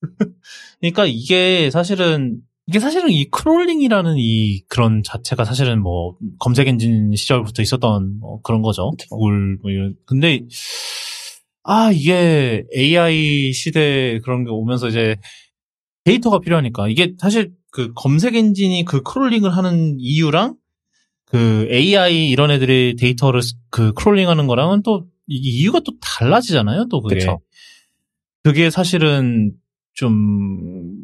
그러니까 0.80 1.06
이게 1.06 1.70
사실은 1.70 2.42
이게 2.66 2.78
사실은 2.78 3.10
이 3.10 3.24
crawling이라는 3.30 4.14
이 4.18 4.62
그런 4.68 5.02
자체가 5.02 5.44
사실은 5.44 5.82
뭐 5.82 6.16
검색 6.38 6.68
엔진 6.68 7.14
시절부터 7.14 7.62
있었던 7.62 8.20
뭐 8.20 8.40
그런 8.42 8.62
거죠. 8.62 8.92
구글 9.10 9.58
뭐 9.62 9.70
이런. 9.70 9.96
근데 10.06 10.46
아 11.62 11.90
이게 11.92 12.64
AI 12.76 13.52
시대 13.52 14.18
그런 14.24 14.44
게 14.44 14.50
오면서 14.50 14.88
이제 14.88 15.16
데이터가 16.04 16.40
필요하니까 16.40 16.88
이게 16.88 17.14
사실 17.18 17.52
그 17.70 17.92
검색 17.94 18.34
엔진이 18.34 18.84
그 18.84 19.02
crawling을 19.02 19.54
하는 19.56 19.96
이유랑 19.98 20.56
그 21.26 21.68
AI 21.70 22.30
이런 22.30 22.50
애들이 22.50 22.96
데이터를 22.98 23.42
스- 23.42 23.54
그 23.70 23.92
crawling하는 23.92 24.46
거랑은 24.46 24.82
또 24.82 25.06
이유가 25.28 25.80
또 25.80 25.92
달라지잖아요. 26.00 26.86
또 26.88 27.00
그게 27.02 27.16
그쵸. 27.16 27.40
그게 28.42 28.70
사실은 28.70 29.52
좀 29.92 30.12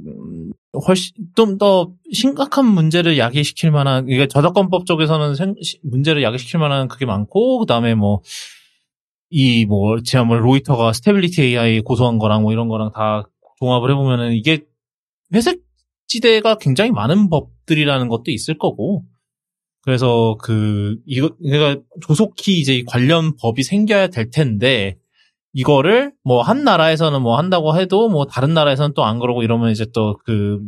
음, 0.06 0.50
훨씬 0.86 1.12
좀 1.36 1.58
더 1.58 1.92
심각한 2.12 2.66
문제를 2.66 3.18
야기시킬 3.18 3.70
만한 3.70 4.08
이게 4.08 4.26
저작권법 4.26 4.86
쪽에서는 4.86 5.34
생- 5.34 5.54
시- 5.62 5.78
문제를 5.82 6.22
야기시킬 6.22 6.58
만한 6.58 6.88
그게 6.88 7.06
많고 7.06 7.58
그다음에 7.60 7.94
뭐 7.94 8.22
이뭐 9.30 10.02
제가 10.02 10.24
뭐 10.24 10.36
로이터가 10.36 10.92
스테빌리티 10.92 11.42
AI 11.42 11.80
고소한 11.80 12.18
거랑 12.18 12.42
뭐 12.42 12.52
이런 12.52 12.68
거랑 12.68 12.92
다 12.92 13.24
종합을 13.58 13.90
해보면은 13.90 14.32
이게 14.34 14.64
회색 15.34 15.60
지대가 16.06 16.56
굉장히 16.58 16.90
많은 16.92 17.28
법들이라는 17.30 18.08
것도 18.08 18.30
있을 18.30 18.58
거고. 18.58 19.04
그래서 19.82 20.36
그 20.40 20.96
이거 21.06 21.30
그러니까 21.42 21.80
조속히 22.00 22.58
이제 22.60 22.74
이 22.74 22.84
관련 22.84 23.36
법이 23.36 23.62
생겨야 23.62 24.08
될 24.08 24.30
텐데 24.30 24.96
이거를 25.52 26.12
뭐 26.24 26.42
한 26.42 26.64
나라에서는 26.64 27.22
뭐 27.22 27.38
한다고 27.38 27.78
해도 27.78 28.08
뭐 28.08 28.26
다른 28.26 28.52
나라에서는 28.54 28.94
또 28.94 29.04
안 29.04 29.20
그러고 29.20 29.42
이러면 29.44 29.70
이제 29.70 29.86
또 29.94 30.16
그 30.24 30.60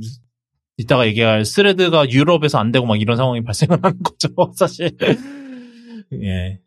이따가 0.76 1.06
얘기할 1.08 1.44
Threads가 1.44 2.08
유럽에서 2.10 2.58
안 2.58 2.70
되고 2.72 2.86
막 2.86 3.00
이런 3.00 3.16
상황이 3.16 3.42
발생을 3.42 3.78
하는 3.82 3.98
거죠 4.02 4.28
사실. 4.56 4.96
예 6.22 6.60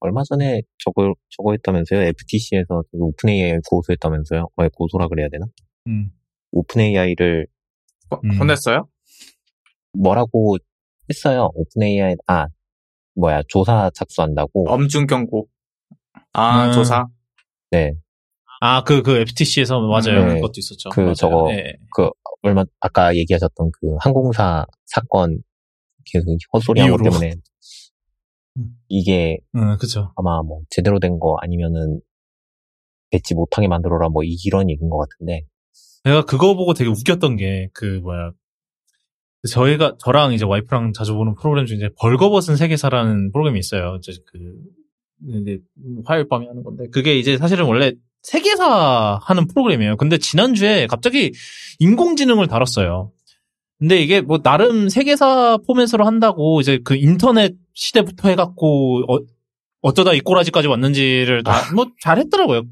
얼마 0.00 0.22
전에 0.28 0.62
저거 0.78 1.14
저거 1.30 1.52
했다면서요? 1.52 2.00
FTC에서 2.02 2.82
OpenAI 2.92 3.58
고소했다면서요? 3.68 4.48
왜 4.56 4.68
고소라 4.74 5.08
그래야 5.08 5.28
되나? 5.30 5.46
음. 5.88 6.10
OpenAI를 6.52 7.46
음. 8.24 8.38
혼냈어요? 8.38 8.88
뭐라고 9.92 10.56
했어요? 11.08 11.50
OpenAI 11.54 12.16
아 12.26 12.46
뭐야 13.14 13.42
조사 13.48 13.90
착수한다고. 13.94 14.70
엄중 14.70 15.06
경고. 15.06 15.48
아, 16.32 16.66
음. 16.68 16.72
조사. 16.72 17.06
네. 17.70 17.92
아, 18.62 18.84
그, 18.84 19.02
그 19.02 19.16
FTC에서 19.18 19.80
맞아요. 19.80 20.26
네. 20.26 20.34
그것도 20.34 20.52
있었죠. 20.58 20.90
그 20.90 21.00
맞아요. 21.00 21.14
저거 21.14 21.48
네. 21.50 21.74
얼마 22.42 22.64
아까 22.80 23.14
얘기하셨던 23.16 23.70
그 23.80 23.96
항공사 24.00 24.64
사건 24.86 25.42
그 26.12 26.20
헛소리 26.52 26.80
한 26.80 26.90
것 26.90 26.96
이후로. 26.96 27.10
때문에 27.10 27.32
음. 27.34 27.40
이게 28.88 29.38
응, 29.56 29.76
그쵸. 29.78 30.12
아마 30.16 30.42
뭐 30.42 30.60
제대로 30.70 30.98
된 30.98 31.18
거 31.18 31.36
아니면은 31.40 32.00
뱉지 33.10 33.34
못하게 33.34 33.68
만들어라 33.68 34.08
뭐 34.08 34.22
이런 34.24 34.70
얘기인 34.70 34.88
것 34.90 34.98
같은데 34.98 35.44
내가 36.04 36.24
그거 36.24 36.54
보고 36.54 36.72
되게 36.74 36.88
웃겼던 36.88 37.36
게, 37.36 37.68
그, 37.74 38.00
뭐야. 38.02 38.30
저희가, 39.50 39.96
저랑 39.98 40.32
이제 40.32 40.44
와이프랑 40.46 40.92
자주 40.94 41.14
보는 41.14 41.34
프로그램 41.34 41.66
중에 41.66 41.90
벌거벗은 41.98 42.56
세계사라는 42.56 43.32
프로그램이 43.32 43.58
있어요. 43.58 43.96
이제 43.96 44.12
그, 44.26 44.38
이제 45.42 45.58
화요일 46.06 46.26
밤에 46.28 46.46
하는 46.46 46.62
건데. 46.62 46.86
그게 46.90 47.18
이제 47.18 47.36
사실은 47.36 47.66
원래 47.66 47.92
세계사 48.22 49.18
하는 49.22 49.46
프로그램이에요. 49.46 49.96
근데 49.98 50.16
지난주에 50.16 50.86
갑자기 50.86 51.32
인공지능을 51.80 52.46
다뤘어요. 52.48 53.12
근데 53.78 54.00
이게 54.00 54.20
뭐 54.22 54.38
나름 54.38 54.88
세계사 54.88 55.58
포맷으로 55.66 56.06
한다고 56.06 56.60
이제 56.60 56.78
그 56.84 56.96
인터넷 56.96 57.54
시대부터 57.80 58.28
해갖고 58.28 59.04
어, 59.08 59.18
어쩌다 59.80 60.12
이 60.12 60.20
꼬라지까지 60.20 60.68
왔는지를 60.68 61.42
다 61.42 61.72
뭐 61.74 61.86
잘했더라고요. 62.02 62.62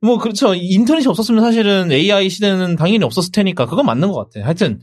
뭐 0.00 0.18
그렇죠. 0.18 0.54
인터넷이 0.54 1.06
없었으면 1.06 1.42
사실은 1.44 1.92
AI 1.92 2.28
시대는 2.30 2.76
당연히 2.76 3.04
없었을 3.04 3.30
테니까 3.30 3.66
그건 3.66 3.86
맞는 3.86 4.10
것 4.10 4.24
같아 4.24 4.40
요. 4.40 4.44
하여튼 4.44 4.80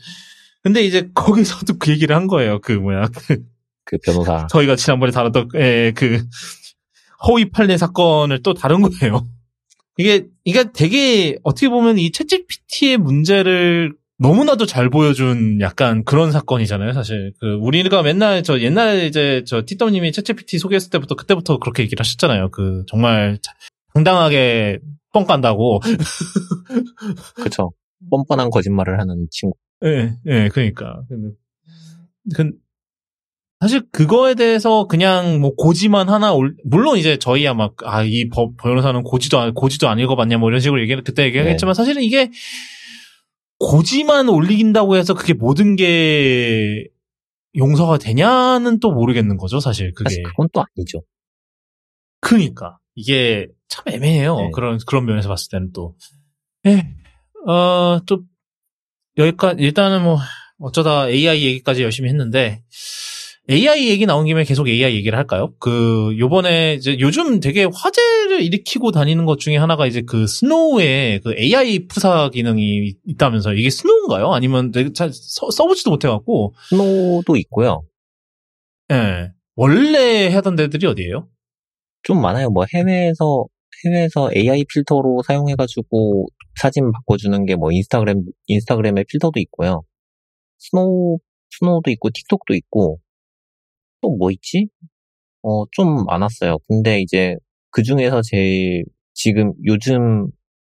근데 0.61 0.83
이제 0.83 1.09
거기서도 1.15 1.77
그 1.79 1.91
얘기를 1.91 2.15
한 2.15 2.27
거예요. 2.27 2.59
그 2.61 2.71
뭐야 2.73 3.07
그 3.27 3.37
그 3.85 3.97
변호사 4.03 4.45
저희가 4.51 4.75
지난번에 4.75 5.11
다뤘던 5.11 5.49
에, 5.55 5.91
그 5.93 6.23
허위 7.27 7.49
판례 7.49 7.75
사건을 7.75 8.43
또 8.43 8.53
다룬 8.53 8.81
거예요. 8.83 9.27
이게 9.97 10.27
이게 10.43 10.71
되게 10.71 11.39
어떻게 11.43 11.69
보면 11.69 11.97
이 11.97 12.11
챗GPT의 12.11 12.97
문제를 12.97 13.93
너무나도 14.21 14.65
잘 14.65 14.89
보여준 14.89 15.59
약간 15.61 16.03
그런 16.03 16.31
사건이잖아요, 16.31 16.91
사실. 16.93 17.31
그 17.39 17.53
우리가 17.61 18.01
맨날 18.03 18.43
저 18.43 18.59
옛날 18.59 19.03
이제 19.03 19.43
저 19.47 19.63
티덤님이 19.65 20.11
챗GPT 20.11 20.59
소개했을 20.59 20.89
때부터 20.89 21.15
그때부터 21.15 21.57
그렇게 21.57 21.83
얘기를 21.83 22.01
하셨잖아요. 22.01 22.49
그 22.51 22.83
정말 22.87 23.37
자- 23.41 23.53
당당하게 23.93 24.79
뻥 25.13 25.25
깐다고. 25.25 25.79
그쵸 27.35 27.71
뻔뻔한 28.09 28.49
거짓말을 28.49 28.99
하는 28.99 29.27
친구 29.31 29.55
예, 29.85 30.13
예, 30.27 30.49
그러니까. 30.49 31.01
근데, 31.07 31.29
그, 32.35 32.51
사실 33.61 33.81
그거에 33.91 34.35
대해서 34.35 34.85
그냥 34.87 35.39
뭐 35.39 35.53
고지만 35.55 36.09
하나 36.09 36.33
올, 36.33 36.55
물론 36.65 36.97
이제 36.97 37.17
저희야 37.17 37.53
막, 37.53 37.75
아, 37.85 38.03
이 38.03 38.27
법, 38.29 38.55
변호사는 38.57 39.01
고지도, 39.03 39.39
안- 39.39 39.53
고지도 39.53 39.87
안 39.89 39.99
읽어봤냐 39.99 40.37
뭐 40.37 40.49
이런 40.49 40.59
식으로 40.61 40.81
얘기를 40.81 41.03
그때 41.03 41.23
얘기하겠지만 41.25 41.73
사실은 41.73 42.03
이게 42.03 42.29
고지만 43.59 44.29
올리긴다고 44.29 44.95
해서 44.95 45.13
그게 45.13 45.33
모든 45.33 45.75
게 45.75 46.87
용서가 47.55 47.97
되냐는 47.97 48.79
또 48.79 48.91
모르겠는 48.91 49.37
거죠, 49.37 49.59
사실 49.59 49.93
그게. 49.93 50.09
사실 50.09 50.23
그건 50.23 50.47
또 50.53 50.61
아니죠 50.61 51.01
그니까 52.21 52.79
이게 52.95 53.47
참 53.67 53.83
애매해요. 53.87 54.35
네. 54.35 54.51
그런 54.53 54.79
그런 54.85 55.05
면에서 55.05 55.29
봤을 55.29 55.49
때는 55.51 55.71
또, 55.73 55.95
예, 56.65 56.95
어 57.45 57.76
또 57.76 58.23
여기까지 59.17 59.61
일단은 59.61 60.03
뭐 60.03 60.17
어쩌다 60.59 61.07
AI 61.07 61.43
얘기까지 61.45 61.83
열심히 61.83 62.09
했는데 62.09 62.63
AI 63.49 63.89
얘기 63.89 64.05
나온 64.05 64.25
김에 64.25 64.43
계속 64.43 64.67
AI 64.69 64.95
얘기를 64.95 65.17
할까요? 65.17 65.53
그 65.59 66.15
요번에 66.19 66.75
이제 66.75 66.97
요즘 66.99 67.39
되게 67.39 67.63
화제를 67.73 68.41
일으키고 68.43 68.91
다니는 68.91 69.25
것 69.25 69.39
중에 69.39 69.57
하나가 69.57 69.87
이제 69.87 70.01
그 70.01 70.27
SNOW에 70.27 71.19
그 71.23 71.33
AI 71.35 71.87
푸사 71.87 72.29
기능이 72.29 72.93
있다면서 73.07 73.53
이게 73.53 73.71
SNOW인가요? 73.71 74.31
아니면 74.33 74.71
잘 74.93 75.11
써, 75.11 75.49
써보지도 75.49 75.89
못해갖고? 75.89 76.53
SNOW도 76.69 77.35
있고요. 77.37 77.83
예. 78.91 79.31
원래 79.55 80.27
하던 80.29 80.55
데들이 80.55 80.85
어디예요? 80.85 81.27
좀 82.03 82.21
많아요. 82.21 82.49
뭐 82.51 82.65
해외에서 82.73 83.45
해외에서 83.85 84.29
AI 84.35 84.63
필터로 84.65 85.23
사용해가지고 85.25 86.27
사진 86.61 86.91
바꿔주는 86.91 87.45
게 87.45 87.55
뭐 87.55 87.71
Instagram 87.71 88.23
Instagram의 88.47 89.05
필터도 89.09 89.39
있고요. 89.39 89.81
SNOW 90.59 91.17
SNOW도 91.57 91.89
있고 91.91 92.09
TikTok도 92.11 92.53
있고 92.55 92.99
또 94.01 94.09
뭐 94.17 94.31
있지? 94.31 94.67
어 95.43 95.65
좀 95.71 96.05
많았어요. 96.05 96.57
근데 96.67 97.01
이제 97.01 97.35
그 97.71 97.83
중에서 97.83 98.21
제일 98.23 98.83
지금 99.13 99.53
요즘 99.65 100.27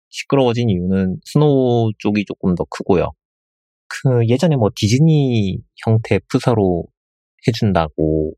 시끄러워진 0.10 0.70
이유는 0.70 1.18
SNOW 1.26 1.92
쪽이 2.00 2.26
조금 2.28 2.56
더 2.56 2.66
크고요. 2.70 3.12
그 3.90 4.28
예전에 4.30 4.56
뭐 4.58 4.70
디즈니 4.76 5.60
형태 5.86 6.20
푸사로 6.30 6.86
해준다고 7.48 8.34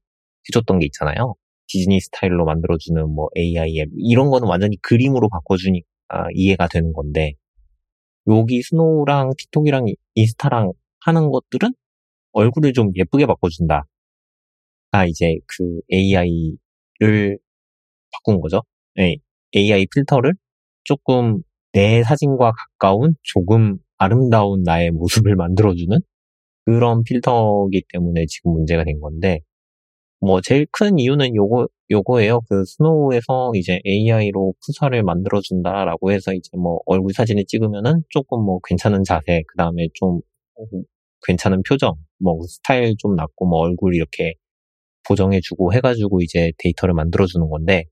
해줬던 0.50 0.80
게 0.80 0.88
있잖아요. 0.88 1.36
디즈니 1.68 2.00
스타일로 2.02 2.46
만들어주는 2.46 3.10
뭐 3.10 3.30
AI 3.38 3.80
앱 3.82 3.90
이런 3.98 4.30
거는 4.32 4.48
완전히 4.48 4.78
그림으로 4.82 5.30
바꿔주니까 5.30 5.86
이해가 6.36 6.68
되는 6.68 6.94
건데 6.94 7.34
여기 8.28 8.62
스노우랑 8.62 9.32
틱톡이랑 9.38 9.86
인스타랑 10.16 10.72
하는 11.06 11.32
것들은 11.32 11.74
얼굴을 12.34 12.74
좀 12.74 12.92
예쁘게 12.96 13.26
바꿔준다. 13.28 13.86
가 14.92 15.06
이제 15.06 15.36
그 15.48 15.82
AI를 15.94 17.40
바꾼 18.12 18.42
거죠. 18.42 18.64
네, 18.96 19.18
AI 19.56 19.88
필터를 19.94 20.34
조금 20.84 21.42
내 21.74 22.04
사진과 22.04 22.52
가까운 22.52 23.16
조금 23.24 23.78
아름다운 23.98 24.64
나의 24.64 24.92
모습을 25.28 25.36
만들어주는 25.36 25.98
그런 26.66 27.04
필터이기 27.04 27.84
때문에 27.94 28.26
지금 28.28 28.54
문제가 28.54 28.84
된 28.84 29.00
건데 29.00 29.42
뭐 30.22 30.42
제일 30.42 30.68
큰 30.72 31.00
이유는 31.00 31.36
요거 31.36 31.68
요거예요. 31.92 32.42
그 32.50 32.66
SNOW에서 32.66 33.52
이제 33.56 33.80
AI로 33.86 34.54
푸사를 34.66 35.02
만들어준다라고 35.04 36.12
해서 36.12 36.34
이제 36.34 36.50
뭐 36.58 36.80
얼굴 36.86 37.14
사진을 37.14 37.46
찍으면은 37.48 38.04
조금 38.10 38.44
뭐 38.44 38.60
괜찮은 38.68 39.04
자세, 39.04 39.44
그 39.48 39.58
다음에 39.58 39.88
좀 39.96 40.22
괜찮은 41.26 41.64
표정, 41.68 41.96
뭐 42.20 42.38
스타일 42.48 42.96
좀 42.98 43.16
낮고 43.16 43.48
뭐 43.48 43.60
얼굴 43.60 43.96
이렇게 43.96 44.36
보정해주고 45.10 45.74
해가지고 45.74 46.22
이제 46.22 46.52
데이터를 46.60 46.94
만들어주는 46.94 47.50
건데 47.50 47.86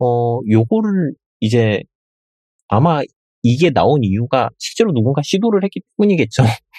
어 0.00 0.40
요거를 0.50 1.14
이제 1.40 1.82
아마 2.68 3.02
이게 3.42 3.70
나온 3.70 4.04
이유가 4.04 4.50
실제로 4.58 4.92
누군가 4.92 5.22
시도를 5.22 5.64
했기 5.64 5.80
때문이겠죠. 5.96 6.42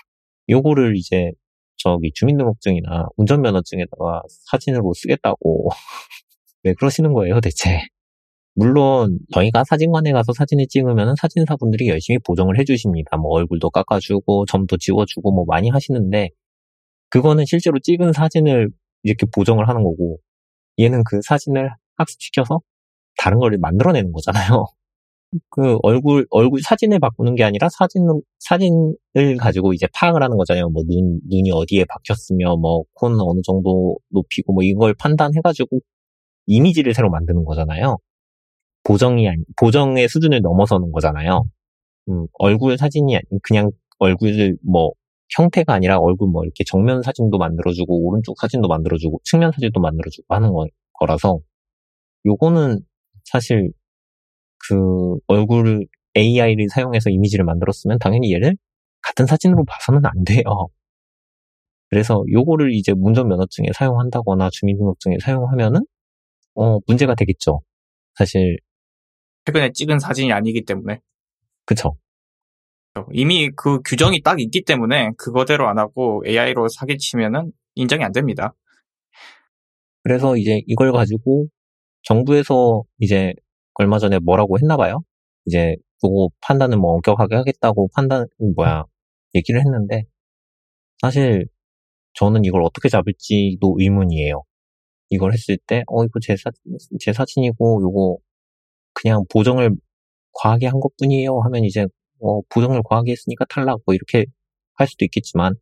요거를 0.49 0.95
이제 0.97 1.31
저기 1.77 2.11
주민등록증이나 2.13 3.07
운전면허증에다가 3.17 4.21
사진으로 4.51 4.93
쓰겠다고 4.93 5.69
왜 6.63 6.73
그러시는 6.75 7.13
거예요 7.13 7.41
대체? 7.41 7.81
물론 8.53 9.17
저희가 9.33 9.63
사진관에 9.63 10.11
가서 10.11 10.33
사진을 10.33 10.67
찍으면 10.67 11.15
사진사분들이 11.15 11.87
열심히 11.87 12.19
보정을 12.19 12.59
해주십니다. 12.59 13.17
뭐 13.17 13.31
얼굴도 13.31 13.69
깎아주고 13.69 14.45
점도 14.45 14.77
지워주고 14.77 15.31
뭐 15.31 15.45
많이 15.47 15.69
하시는데 15.69 16.29
그거는 17.09 17.45
실제로 17.45 17.79
찍은 17.79 18.13
사진을 18.13 18.69
이렇게 19.03 19.25
보정을 19.33 19.67
하는 19.69 19.83
거고 19.83 20.19
얘는 20.79 21.03
그 21.05 21.21
사진을 21.23 21.71
학습시켜서 21.97 22.61
다른 23.17 23.39
걸 23.39 23.57
만들어내는 23.59 24.11
거잖아요. 24.13 24.67
그 25.49 25.77
얼굴 25.83 26.27
얼굴 26.29 26.61
사진을 26.61 26.99
바꾸는 26.99 27.35
게 27.35 27.43
아니라 27.43 27.69
사진 27.69 28.05
사진을 28.39 29.37
가지고 29.39 29.73
이제 29.73 29.87
파악을 29.93 30.21
하는 30.23 30.37
거잖아요. 30.37 30.69
뭐 30.69 30.83
눈 30.85 31.19
눈이 31.29 31.51
어디에 31.51 31.85
박혔으며 31.85 32.57
뭐 32.57 32.83
코는 32.95 33.17
어느 33.21 33.39
정도 33.45 33.97
높이고 34.09 34.53
뭐 34.53 34.63
이걸 34.63 34.93
판단해 34.95 35.39
가지고 35.43 35.79
이미지를 36.47 36.93
새로 36.93 37.09
만드는 37.09 37.45
거잖아요. 37.45 37.97
보정이 38.83 39.29
아니 39.29 39.39
보정의 39.59 40.09
수준을 40.09 40.41
넘어서는 40.41 40.91
거잖아요. 40.91 41.45
음, 42.09 42.27
얼굴 42.33 42.77
사진이 42.77 43.15
아니 43.17 43.25
그냥 43.43 43.71
얼굴을 43.99 44.57
뭐 44.63 44.91
형태가 45.35 45.73
아니라 45.73 45.97
얼굴 45.99 46.29
뭐 46.29 46.43
이렇게 46.43 46.63
정면 46.65 47.01
사진도 47.01 47.37
만들어주고 47.37 48.07
오른쪽 48.07 48.37
사진도 48.39 48.67
만들어주고 48.67 49.21
측면 49.23 49.51
사진도 49.51 49.79
만들어주고 49.79 50.33
하는 50.33 50.51
거, 50.51 50.67
거라서 50.93 51.39
요거는 52.25 52.81
사실 53.25 53.71
그 54.67 55.17
얼굴 55.27 55.87
AI를 56.17 56.67
사용해서 56.69 57.09
이미지를 57.09 57.45
만들었으면 57.45 57.99
당연히 57.99 58.33
얘를 58.33 58.55
같은 59.01 59.25
사진으로 59.25 59.65
봐서는 59.65 60.05
안 60.05 60.23
돼요. 60.25 60.43
그래서 61.89 62.23
요거를 62.31 62.73
이제 62.73 62.93
운전면허증에 62.95 63.67
사용한다거나 63.75 64.49
주민등록증에 64.51 65.17
사용하면은 65.21 65.81
어 66.55 66.79
문제가 66.87 67.15
되겠죠. 67.15 67.61
사실 68.15 68.57
최근에 69.45 69.71
찍은 69.73 69.99
사진이 69.99 70.31
아니기 70.31 70.63
때문에 70.65 70.99
그쵸. 71.65 71.95
이미 73.13 73.49
그 73.55 73.79
규정이 73.83 74.21
딱 74.21 74.39
있기 74.39 74.63
때문에 74.63 75.11
그거대로 75.17 75.67
안 75.69 75.77
하고 75.79 76.23
AI로 76.27 76.67
사기치면은 76.69 77.51
인정이 77.75 78.03
안 78.03 78.11
됩니다. 78.11 78.53
그래서 80.03 80.35
이제 80.37 80.61
이걸 80.67 80.91
가지고 80.91 81.47
정부에서 82.03 82.83
이제 82.99 83.33
얼마 83.75 83.99
전에 83.99 84.19
뭐라고 84.19 84.57
했나 84.59 84.77
봐요. 84.77 85.01
이제 85.45 85.75
그거 86.01 86.29
판단을 86.41 86.77
뭐 86.77 86.93
엄격하게 86.95 87.35
하겠다고 87.35 87.89
판단 87.95 88.25
뭐야 88.55 88.85
얘기를 89.35 89.61
했는데 89.61 90.03
사실 91.01 91.47
저는 92.13 92.45
이걸 92.45 92.63
어떻게 92.63 92.89
잡을지도 92.89 93.77
의문이에요. 93.79 94.43
이걸 95.09 95.33
했을 95.33 95.57
때, 95.67 95.83
어, 95.87 96.03
이거 96.05 96.19
제, 96.21 96.35
사, 96.37 96.51
제 96.99 97.13
사진이고, 97.13 97.81
요거, 97.83 98.17
그냥 98.93 99.25
보정을 99.31 99.71
과하게 100.33 100.67
한 100.67 100.79
것 100.81 100.95
뿐이에요. 100.97 101.41
하면 101.45 101.63
이제, 101.65 101.87
어, 102.21 102.41
보정을 102.49 102.81
과하게 102.83 103.11
했으니까 103.11 103.45
탈락, 103.49 103.79
뭐, 103.85 103.95
이렇게 103.95 104.25
할 104.75 104.87
수도 104.87 105.05
있겠지만, 105.05 105.55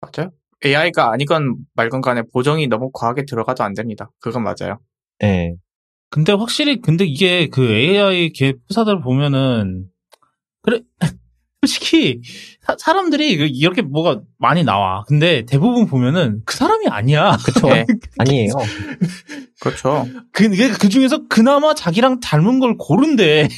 맞아요. 0.00 0.30
AI가 0.64 1.12
아니건 1.12 1.56
말건 1.74 2.00
간에 2.00 2.22
보정이 2.32 2.66
너무 2.68 2.90
과하게 2.92 3.26
들어가도 3.26 3.64
안 3.64 3.74
됩니다. 3.74 4.10
그건 4.18 4.42
맞아요. 4.42 4.78
예, 5.22 5.54
근데 6.10 6.32
확실히 6.32 6.80
근데 6.80 7.04
이게 7.04 7.48
그 7.48 7.74
AI 7.74 8.30
개프사들 8.30 9.00
보면은 9.02 9.86
그래 10.62 10.80
솔직히 11.60 12.20
사, 12.78 12.92
람들이 12.92 13.32
이렇게 13.32 13.82
뭐가 13.82 14.22
많이 14.38 14.64
나와. 14.64 15.04
근데 15.08 15.44
대부분 15.46 15.86
보면은 15.86 16.42
그 16.44 16.54
사람이 16.56 16.86
아니야. 16.88 17.36
그쵸. 17.44 17.68
네. 17.68 17.84
아니에요. 18.18 18.52
그렇죠. 19.60 20.06
그, 20.32 20.48
그 20.78 20.88
중에서 20.88 21.26
그나마 21.28 21.74
자기랑 21.74 22.20
닮은 22.20 22.60
걸 22.60 22.76
고른대. 22.78 23.48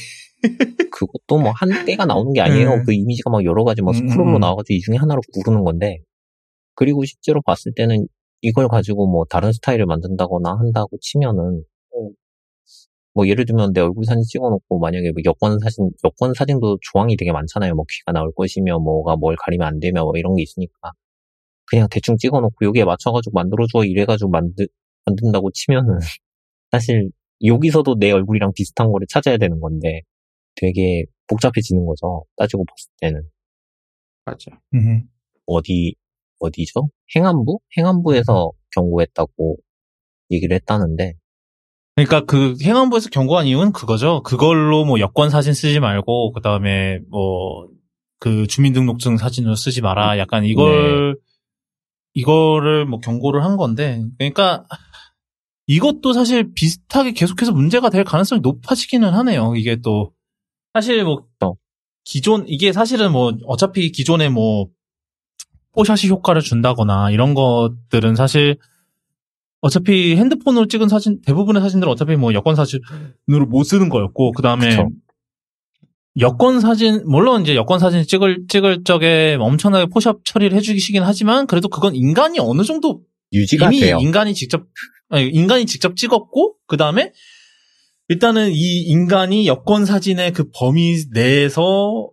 그것도 0.91 1.39
뭐 1.41 1.51
한 1.55 1.85
때가 1.85 2.05
나오는 2.05 2.33
게 2.33 2.41
아니에요. 2.41 2.69
음. 2.75 2.83
그 2.85 2.93
이미지가 2.93 3.29
막 3.29 3.43
여러 3.45 3.63
가지 3.63 3.81
뭐 3.81 3.91
음, 3.93 4.07
스크롤로 4.07 4.37
음. 4.37 4.39
나와가지고 4.39 4.75
이 4.75 4.79
중에 4.81 4.95
하나로 4.97 5.21
고르는 5.33 5.63
건데, 5.63 5.99
그리고 6.75 7.05
실제로 7.05 7.41
봤을 7.41 7.73
때는 7.75 8.07
이걸 8.41 8.67
가지고 8.67 9.07
뭐 9.07 9.25
다른 9.29 9.51
스타일을 9.51 9.85
만든다거나 9.87 10.51
한다고 10.59 10.97
치면은, 11.01 11.63
어, 11.95 12.09
뭐 13.13 13.27
예를 13.27 13.45
들면 13.45 13.73
내 13.73 13.81
얼굴 13.81 14.05
사진 14.05 14.23
찍어놓고 14.23 14.79
만약에 14.79 15.11
뭐 15.11 15.21
여권 15.25 15.59
사진, 15.59 15.89
여권 16.03 16.33
사진도 16.35 16.77
조항이 16.81 17.17
되게 17.17 17.31
많잖아요. 17.31 17.73
뭐 17.75 17.85
귀가 17.89 18.11
나올 18.11 18.31
것이며 18.35 18.79
뭐가 18.79 19.15
뭘 19.17 19.35
가리면 19.39 19.67
안 19.67 19.79
되며 19.79 20.03
뭐 20.03 20.13
이런 20.17 20.35
게 20.35 20.43
있으니까. 20.43 20.91
그냥 21.65 21.87
대충 21.91 22.17
찍어놓고 22.17 22.65
여기에 22.65 22.85
맞춰가지고 22.85 23.33
만들어줘 23.33 23.83
이래가지고 23.85 24.29
만드, 24.31 24.67
만든다고 25.05 25.51
치면은 25.51 25.97
사실 26.71 27.09
여기서도 27.43 27.97
내 27.99 28.11
얼굴이랑 28.11 28.53
비슷한 28.55 28.91
거를 28.91 29.07
찾아야 29.09 29.37
되는 29.37 29.59
건데 29.59 30.01
되게 30.59 31.05
복잡해지는 31.27 31.85
거죠. 31.85 32.25
따지고 32.35 32.65
봤을 32.65 32.89
때는. 32.99 33.21
맞아요. 34.25 34.59
어디, 35.45 35.95
어디죠? 36.39 36.89
행안부? 37.15 37.59
행안부에서 37.77 38.51
경고했다고 38.75 39.57
얘기를 40.31 40.55
했다는데, 40.55 41.13
그러니까 41.95 42.25
그 42.25 42.55
행안부에서 42.61 43.09
경고한 43.09 43.47
이유는 43.47 43.71
그거죠. 43.71 44.21
그걸로 44.23 44.85
뭐 44.85 44.99
여권 44.99 45.29
사진 45.29 45.53
쓰지 45.53 45.79
말고 45.79 46.33
그 46.33 46.41
다음에 46.41 46.99
뭐 47.09 47.69
그 48.19 48.47
주민등록증 48.47 49.17
사진으로 49.17 49.55
쓰지 49.55 49.81
마라. 49.81 50.17
약간 50.17 50.43
이걸 50.45 51.17
이거를 52.13 52.85
뭐 52.85 52.99
경고를 52.99 53.43
한 53.43 53.57
건데, 53.57 54.03
그러니까 54.17 54.65
이것도 55.67 56.13
사실 56.13 56.53
비슷하게 56.53 57.11
계속해서 57.11 57.51
문제가 57.51 57.89
될 57.89 58.03
가능성이 58.03 58.41
높아지기는 58.41 59.07
하네요. 59.07 59.53
이게 59.55 59.75
또 59.77 60.13
사실 60.73 61.03
뭐 61.03 61.25
어. 61.41 61.53
기존 62.03 62.45
이게 62.47 62.71
사실은 62.71 63.11
뭐 63.11 63.33
어차피 63.45 63.91
기존에 63.91 64.29
뭐 64.29 64.67
뽀샤시 65.73 66.07
효과를 66.07 66.41
준다거나 66.41 67.11
이런 67.11 67.33
것들은 67.33 68.15
사실 68.15 68.57
어차피 69.61 70.15
핸드폰으로 70.15 70.67
찍은 70.67 70.87
사진 70.87 71.21
대부분의 71.21 71.61
사진들은 71.61 71.91
어차피 71.91 72.15
뭐 72.15 72.33
여권 72.33 72.55
사진으로 72.55 73.45
못 73.47 73.63
쓰는 73.63 73.89
거였고 73.89 74.31
그 74.31 74.41
다음에 74.41 74.69
그쵸. 74.69 74.89
여권 76.19 76.59
사진 76.61 77.03
물론 77.05 77.41
이제 77.41 77.55
여권 77.55 77.79
사진 77.79 78.03
찍을 78.03 78.45
찍을 78.47 78.83
적에 78.85 79.37
엄청나게 79.39 79.87
포샵 79.87 80.25
처리를 80.25 80.57
해주시긴 80.57 81.03
하지만 81.03 81.45
그래도 81.45 81.69
그건 81.69 81.95
인간이 81.95 82.39
어느 82.39 82.63
정도 82.63 83.01
유지가 83.33 83.67
이미 83.67 83.81
돼요. 83.81 83.97
인간이 83.99 84.33
직접 84.33 84.63
아니, 85.09 85.27
인간이 85.27 85.65
직접 85.65 85.95
찍었고 85.95 86.55
그 86.65 86.77
다음에 86.77 87.11
일단은 88.09 88.51
이 88.51 88.81
인간이 88.83 89.47
여권 89.47 89.85
사진의 89.85 90.31
그 90.31 90.49
범위 90.55 90.95
내에서 91.11 92.09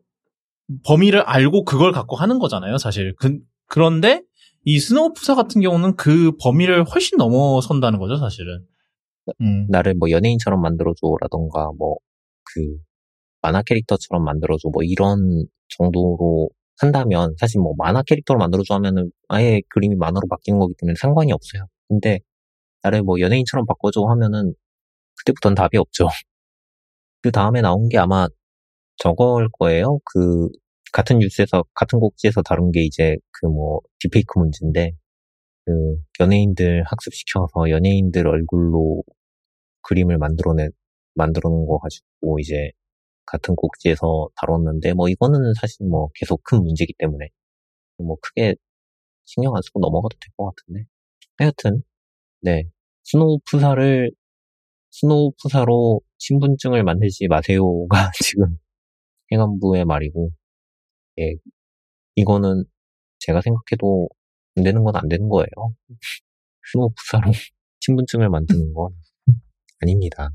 범위를 0.85 1.21
알고 1.21 1.65
그걸 1.65 1.93
갖고 1.93 2.17
하는 2.17 2.39
거잖아요, 2.39 2.79
사실. 2.79 3.15
그, 3.17 3.39
그런데 3.67 4.23
이 4.65 4.81
스노우프사 4.81 5.35
같은 5.35 5.61
경우는 5.61 5.95
그 5.97 6.33
범위를 6.43 6.85
훨씬 6.85 7.17
넘어선다는 7.19 7.99
거죠, 7.99 8.17
사실은. 8.17 8.65
음. 9.41 9.67
나를 9.71 9.95
뭐 9.95 10.11
연예인처럼 10.11 10.61
만들어줘라던가, 10.63 11.71
뭐, 11.79 11.97
그, 12.45 12.77
만화 13.43 13.63
캐릭터처럼 13.63 14.25
만들어줘, 14.25 14.71
뭐 14.73 14.83
이런 14.83 15.47
정도로 15.69 16.51
한다면, 16.79 17.35
사실 17.39 17.61
뭐 17.61 17.75
만화 17.79 18.03
캐릭터로 18.03 18.39
만들어줘 18.39 18.75
하면은 18.75 19.13
아예 19.29 19.61
그림이 19.69 19.97
만화로 19.97 20.27
바뀌는 20.29 20.59
거기 20.59 20.75
때문에 20.79 20.95
상관이 20.99 21.33
없어요. 21.33 21.67
근데, 21.89 22.21
나를 22.83 23.03
뭐 23.03 23.21
연예인처럼 23.21 23.67
바꿔줘 23.67 24.03
하면은, 24.05 24.55
그때부터는 25.25 25.55
답이 25.55 25.77
없죠. 25.79 26.09
그 27.23 27.31
다음에 27.31 27.61
나온 27.61 27.89
게 27.89 27.99
아마 27.99 28.27
저걸 28.99 29.49
거예요. 29.59 29.99
그, 30.05 30.49
같은 30.93 31.19
뉴스에서, 31.19 31.65
같은 31.75 32.01
곡지에서 32.01 32.43
다룬 32.43 32.71
게 32.73 32.83
이제 32.85 33.17
그 33.33 33.47
뭐, 33.47 33.81
딥페이크 34.01 34.39
문제인데, 34.39 34.93
그, 35.67 35.73
연예인들 36.21 36.85
학습시켜서 36.87 37.71
연예인들 37.71 38.27
얼굴로 38.29 39.05
그림을 39.83 40.19
만들어내, 40.19 40.69
만들어 41.15 41.51
놓은 41.51 41.67
거 41.67 41.79
가지고 41.79 42.39
이제 42.41 42.71
같은 43.27 43.57
꼭지에서 43.57 44.29
다뤘는데, 44.37 44.95
뭐 44.95 45.09
이거는 45.11 45.55
사실 45.61 45.87
뭐 45.89 46.11
계속 46.17 46.43
큰 46.45 46.63
문제이기 46.63 46.95
때문에, 46.99 47.29
뭐 47.99 48.17
크게 48.23 48.57
신경 49.27 49.57
안 49.57 49.63
쓰고 49.63 49.81
넘어가도 49.81 50.17
될 50.21 50.33
것 50.37 50.53
같은데. 50.57 50.85
하여튼, 51.39 51.83
네. 52.43 52.65
SNOW 53.05 53.41
푸사를, 53.51 54.11
SNOW 54.95 55.33
푸사로 55.43 56.01
신분증을 56.19 56.85
만들지 56.85 57.27
마세요가 57.27 58.13
지금 58.23 58.59
행안부의 59.33 59.85
말이고, 59.87 60.31
예. 61.21 61.35
이거는 62.15 62.65
제가 63.19 63.41
생각해도 63.41 64.09
안 64.57 64.63
되는 64.63 64.85
건 64.85 64.95
안 64.97 65.09
되는 65.09 65.29
거예요. 65.29 65.49
스노우 66.73 66.91
푸사로 66.97 67.33
신분증을 67.81 68.31
만드는 68.31 68.73
건 68.73 68.93
아닙니다. 69.81 70.31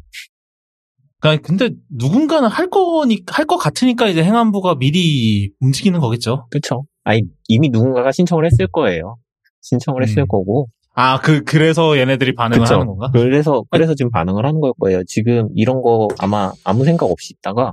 그러니까 1.22 1.48
근데 1.48 1.70
누군가는 1.90 2.48
할 2.50 2.70
거니 2.70 3.24
할것 3.28 3.60
같으니까 3.60 4.10
이제 4.10 4.24
행안부가 4.24 4.76
미리 4.76 5.52
움직이는 5.62 6.02
거겠죠. 6.02 6.48
그쵸? 6.52 6.86
아니, 7.06 7.22
이미 7.48 7.70
누군가가 7.70 8.12
신청을 8.12 8.46
했을 8.46 8.68
거예요. 8.68 9.18
신청을 9.62 10.04
했을 10.04 10.24
음. 10.24 10.28
거고. 10.28 10.70
아, 10.96 11.20
그 11.22 11.44
그래서 11.44 11.98
얘네들이 11.98 12.36
반응을 12.36 12.64
그쵸? 12.64 12.76
하는 12.76 12.88
건가? 12.88 13.10
그래서, 13.14 13.64
그래서 13.70 13.96
지금 13.96 14.12
반응을 14.12 14.46
하는 14.46 14.60
걸 14.60 14.74
거예요. 14.80 15.02
지금 15.08 15.48
이런 15.56 15.82
거 15.82 16.08
아마 16.20 16.52
아무 16.64 16.84
생각 16.84 17.06
없이 17.06 17.34
있다가, 17.38 17.72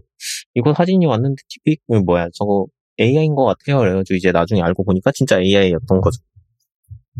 이거 0.55 0.72
사진이 0.74 1.07
왔는데 1.07 1.42
TP, 1.48 1.76
그 1.88 1.94
뭐야, 1.98 2.29
저거 2.35 2.66
AI인 3.00 3.35
것 3.35 3.44
같아요. 3.44 3.79
그래가지고 3.81 4.16
이제 4.16 4.31
나중에 4.33 4.62
알고 4.62 4.85
보니까 4.85 5.11
진짜 5.12 5.40
AI였던 5.40 6.00
거죠. 6.00 6.20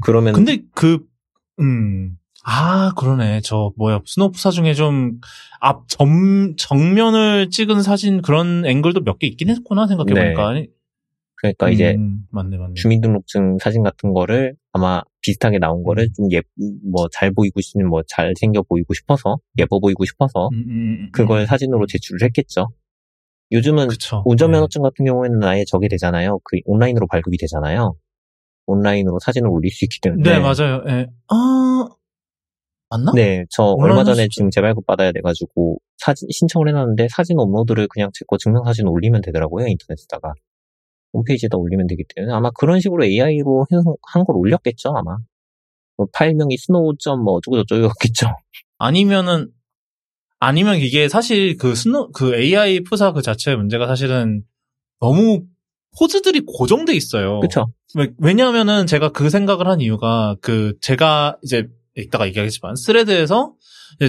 그러면, 0.03 0.33
근데 0.35 0.59
그, 0.75 1.01
음, 1.61 2.17
아, 2.45 2.93
그러네. 2.97 3.41
저, 3.43 3.73
뭐야, 3.77 4.01
SNOW 4.07 4.26
프사 4.26 4.51
중에 4.53 4.75
좀, 4.75 5.19
앞, 5.61 5.89
점, 5.89 6.55
정면을 6.57 7.51
찍은 7.51 7.83
사진 7.83 8.23
그런 8.23 8.65
앵글도 8.65 9.01
몇 9.01 9.19
개 9.19 9.27
있긴 9.27 9.49
했구나, 9.49 9.89
생각해보니까. 9.89 10.53
그러니까 11.39 11.69
이제 11.71 11.95
음, 11.97 12.23
맞네, 12.31 12.57
맞네. 12.57 12.75
주민등록증 12.75 13.59
사진 13.59 13.83
같은 13.83 14.13
거를 14.15 14.55
아마 14.73 15.03
비슷하게 15.21 15.59
나온 15.59 15.83
거를 15.83 16.05
음. 16.05 16.13
좀 16.17 16.33
예, 16.33 16.41
뭐 16.91 17.09
잘 17.13 17.31
보이고 17.33 17.61
싶은, 17.61 17.87
뭐 17.89 18.03
잘 18.09 18.33
생겨 18.39 18.63
보이고 18.63 18.95
싶어서, 18.95 19.39
예뻐 19.59 19.79
보이고 19.81 20.05
싶어서, 20.05 20.49
음, 20.53 21.09
그걸 21.13 21.43
음. 21.43 21.47
제출을 21.47 21.87
제출을 21.89 22.23
했겠죠. 22.25 22.69
요즘은 23.53 23.89
그쵸. 23.89 24.23
운전면허증 24.25 24.83
같은 24.83 25.05
경우에는 25.05 25.43
아예 25.45 25.65
저게 25.67 25.89
되잖아요. 25.89 26.41
그 26.45 26.59
온라인으로 26.65 27.07
발급이 27.07 27.37
되잖아요. 27.39 27.95
온라인으로 28.67 29.19
사진을 29.21 29.49
올릴 29.49 29.71
수 29.71 29.85
있기 29.85 30.01
네, 30.03 30.11
때문에. 30.11 30.31
네, 30.31 30.39
맞아요. 30.41 30.83
예. 30.89 31.07
아, 31.29 31.87
맞나? 32.91 33.13
네, 33.15 33.45
저 33.51 33.63
얼마 33.79 34.03
전에 34.05 34.17
사진- 34.23 34.31
지금 34.31 34.51
재발급 34.51 34.87
받아야 34.87 35.13
돼가지고 35.13 35.79
사진 35.99 36.29
신청을 36.31 36.69
해놨는데 36.69 37.09
사진 37.11 37.39
업로드를 37.39 37.89
그냥 37.89 38.11
제 38.15 38.25
거 38.27 38.37
증명사진 38.39 38.87
올리면 38.89 39.23
되더라고요 39.23 39.67
인터넷에다가 39.69 40.33
홈페이지에다 41.17 41.57
올리면 41.57 41.87
되기 41.89 42.05
때문에 42.15 42.33
아마 42.35 42.51
그런 42.51 42.81
식으로 42.81 43.05
AI로 43.05 43.67
한 43.71 44.25
걸 44.25 44.37
올렸겠죠 44.37 44.91
아마 44.97 45.17
뭐 45.97 46.07
파일명이 46.13 46.57
SNOW 46.59 46.95
점 46.99 47.21
뭐 47.23 47.35
어쩌고 47.35 47.57
저쩌고였겠죠. 47.65 48.27
아니면은, 48.79 49.49
아니면 50.39 50.77
이게 50.77 51.09
사실 51.09 51.57
그 51.57 51.75
SNOW, 51.75 52.11
그 52.13 52.35
AI 52.37 52.81
푸사 52.81 53.13
그 53.13 53.23
자체의 53.23 53.57
문제가 53.57 53.87
사실은 53.87 54.43
너무 55.01 55.45
포즈들이 55.99 56.41
고정돼 56.47 56.95
있어요. 56.95 57.41
왜- 57.95 58.13
왜냐하면은 58.19 58.87
제가 58.87 59.13
그 59.13 59.31
생각을 59.31 59.67
한 59.67 59.81
이유가 59.81 60.37
그 60.43 60.75
제가 60.83 61.39
이제 61.43 61.69
이따가 61.97 62.27
얘기하겠지만 62.27 62.77
Threads에서 62.77 63.55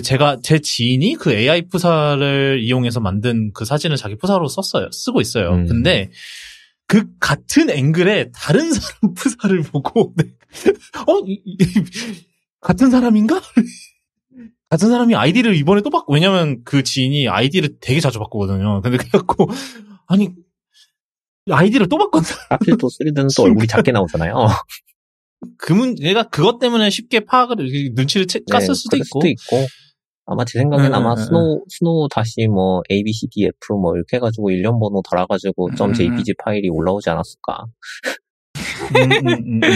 제가 0.04 0.40
제 0.44 0.60
지인이 0.60 1.16
그 1.16 1.32
AI 1.32 1.70
프사를 1.70 2.60
이용해서 2.62 3.00
만든 3.00 3.52
그 3.54 3.64
사진을 3.64 3.96
자기 3.96 4.18
프사로 4.18 4.50
썼어요. 4.50 4.90
쓰고 4.92 5.22
있어요. 5.22 5.52
음. 5.52 5.66
근데 5.68 6.12
그 6.88 7.06
같은 7.20 7.70
앵글에 7.70 8.32
다른 8.34 8.72
사람 8.72 9.14
프사를 9.16 9.62
보고 9.64 10.14
네. 10.16 10.26
어 11.06 11.24
같은 12.62 12.90
사람인가? 12.90 13.42
같은 14.70 14.90
사람이 14.90 15.16
아이디를 15.16 15.56
이번에 15.56 15.82
또 15.82 15.90
바꾸 15.90 16.14
왜냐면 16.14 16.62
그 16.64 16.84
지인이 16.84 17.30
아이디를 17.30 17.78
되게 17.80 18.00
자주 18.00 18.20
바꾸거든요. 18.20 18.82
근데 18.82 18.98
그래갖고 18.98 19.50
아니 20.08 20.30
아이디를 21.50 21.88
또 21.88 21.98
바꿨나? 21.98 22.28
하필 22.50 22.78
또 22.78 22.88
3D는 22.88 23.36
또 23.36 23.44
얼굴이 23.44 23.68
작게 23.68 23.92
나오잖아요. 23.92 24.34
그 25.58 25.74
문, 25.74 25.96
얘가 26.02 26.24
그것 26.24 26.60
때문에 26.60 26.90
쉽게 26.90 27.22
파악을, 27.22 27.58
눈치를 27.94 28.28
채, 28.28 28.40
챘을 28.40 28.68
네, 28.68 28.74
수도 28.74 28.98
있고. 28.98 29.22
수도 29.22 29.28
있고. 29.28 29.68
아마 30.28 30.44
제 30.44 30.60
생각엔 30.60 30.88
응, 30.88 30.94
아마 30.94 31.12
응, 31.14 31.18
응, 31.18 31.24
스노우, 31.24 31.64
스노우 31.70 32.08
다시 32.10 32.48
뭐 32.48 32.82
A, 32.92 33.02
B, 33.02 33.14
C, 33.14 33.28
D, 33.28 33.46
F 33.46 33.74
뭐 33.74 33.96
이렇게 33.96 34.18
해가지고 34.18 34.52
일련 34.52 34.78
번호 34.78 35.02
달아가지고 35.10 35.70
응, 35.82 35.94
.jpg 35.94 36.34
파일이 36.44 36.70
올라오지 36.70 37.10
않았을까. 37.10 37.66
음, 38.96 39.12
음, 39.12 39.28
음, 39.28 39.64
음. 39.64 39.70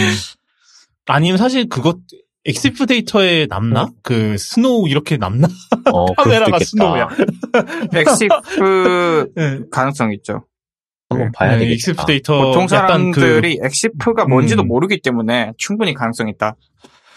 아니면 1.06 1.38
사실 1.38 1.68
그것, 1.68 1.98
Exif 2.44 2.86
데이터에 2.86 3.46
남나? 3.46 3.90
그, 4.02 4.36
스노우 4.36 4.88
이렇게 4.88 5.16
남나? 5.16 5.48
어, 5.92 6.12
카메라가. 6.14 6.58
스노우야. 6.58 7.08
Exif 7.94 9.32
네. 9.34 9.60
가능성 9.70 10.12
있죠. 10.14 10.44
한번 11.08 11.28
네, 11.28 11.32
봐야 11.34 11.52
네, 11.52 11.58
되겠다. 11.60 11.74
Exif 11.74 12.04
데이터. 12.06 12.42
보통 12.42 12.66
그, 12.66 12.70
사람들이 12.70 13.58
Exif가 13.62 14.26
뭔지도 14.26 14.62
음. 14.62 14.68
모르기 14.68 15.00
때문에 15.00 15.52
충분히 15.56 15.94
가능성 15.94 16.28
있다. 16.28 16.56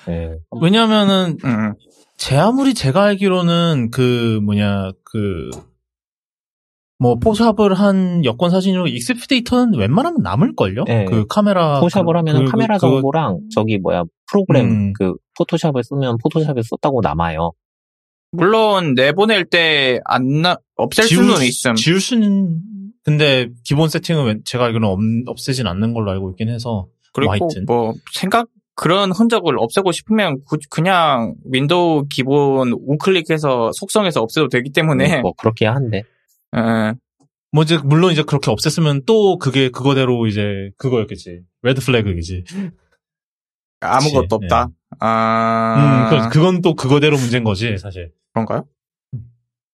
네. 0.07 0.37
왜냐면은, 0.61 1.37
음. 1.43 1.73
제 2.17 2.37
아무리 2.37 2.73
제가 2.73 3.03
알기로는 3.03 3.91
그, 3.91 4.39
뭐냐, 4.43 4.91
그, 5.03 5.49
뭐, 6.97 7.15
포샵을 7.19 7.73
한 7.73 8.23
여권 8.23 8.49
사진으로 8.51 8.87
Exif 8.87 9.27
데이터는 9.27 9.77
웬만하면 9.77 10.21
남을걸요? 10.23 10.85
네. 10.85 11.05
그 11.05 11.25
카메라. 11.27 11.81
포샵을 11.81 12.13
그- 12.13 12.17
하면 12.19 12.45
그- 12.45 12.51
카메라 12.51 12.75
그거- 12.77 12.89
정보랑 13.01 13.41
저기 13.53 13.77
뭐야 13.77 14.03
프로그램 14.31 14.65
음. 14.69 14.93
그 14.93 15.13
포토샵을 15.37 15.83
쓰면 15.83 16.17
포토샵에 16.23 16.61
썼다고 16.63 17.01
남아요. 17.01 17.51
물론 18.31 18.93
내보낼 18.95 19.45
때 19.45 19.99
안 20.05 20.41
나, 20.41 20.57
없앨 20.77 21.05
지울 21.05 21.25
수는 21.25 21.37
수- 21.37 21.45
있음. 21.45 21.75
지울 21.75 21.99
수는 21.99 22.61
근데 23.03 23.49
기본 23.63 23.89
세팅은 23.89 24.25
웬- 24.25 24.41
제가 24.45 24.65
알기로는 24.65 24.87
없, 25.27 25.31
없애진 25.31 25.67
않는 25.67 25.93
걸로 25.93 26.11
알고 26.11 26.31
있긴 26.31 26.47
해서 26.49 26.87
그리고 27.13 27.33
뭐. 27.37 27.49
뭐 27.67 27.93
생각 28.13 28.47
그런 28.75 29.11
흔적을 29.11 29.57
없애고 29.57 29.91
싶으면 29.91 30.41
구- 30.45 30.57
그냥 30.69 31.35
윈도우 31.49 32.07
기본 32.09 32.73
우클릭해서 32.73 33.71
속성에서 33.73 34.21
없애도 34.21 34.49
되기 34.49 34.71
때문에 34.71 35.21
뭐 35.21 35.33
그렇게 35.33 35.65
한데. 35.65 36.03
예. 36.55 36.93
뭐 37.51 37.63
이제 37.63 37.77
물론 37.77 38.11
이제 38.11 38.21
그렇게 38.23 38.51
없앴으면 38.51 39.05
또 39.05 39.37
그게 39.37 39.69
그거대로 39.69 40.27
이제 40.27 40.71
그거였겠지 40.77 41.41
red 41.61 41.81
flag이지. 41.81 42.43
아무것도 43.79 44.39
그치, 44.39 44.53
없다. 44.53 44.65
음, 44.65 44.71
아 44.99 46.09
그, 46.09 46.37
그건 46.37 46.61
또 46.61 46.75
그거대로 46.75 47.17
문제인 47.17 47.43
거지 47.43 47.77
사실. 47.77 48.11
그런가요? 48.33 48.65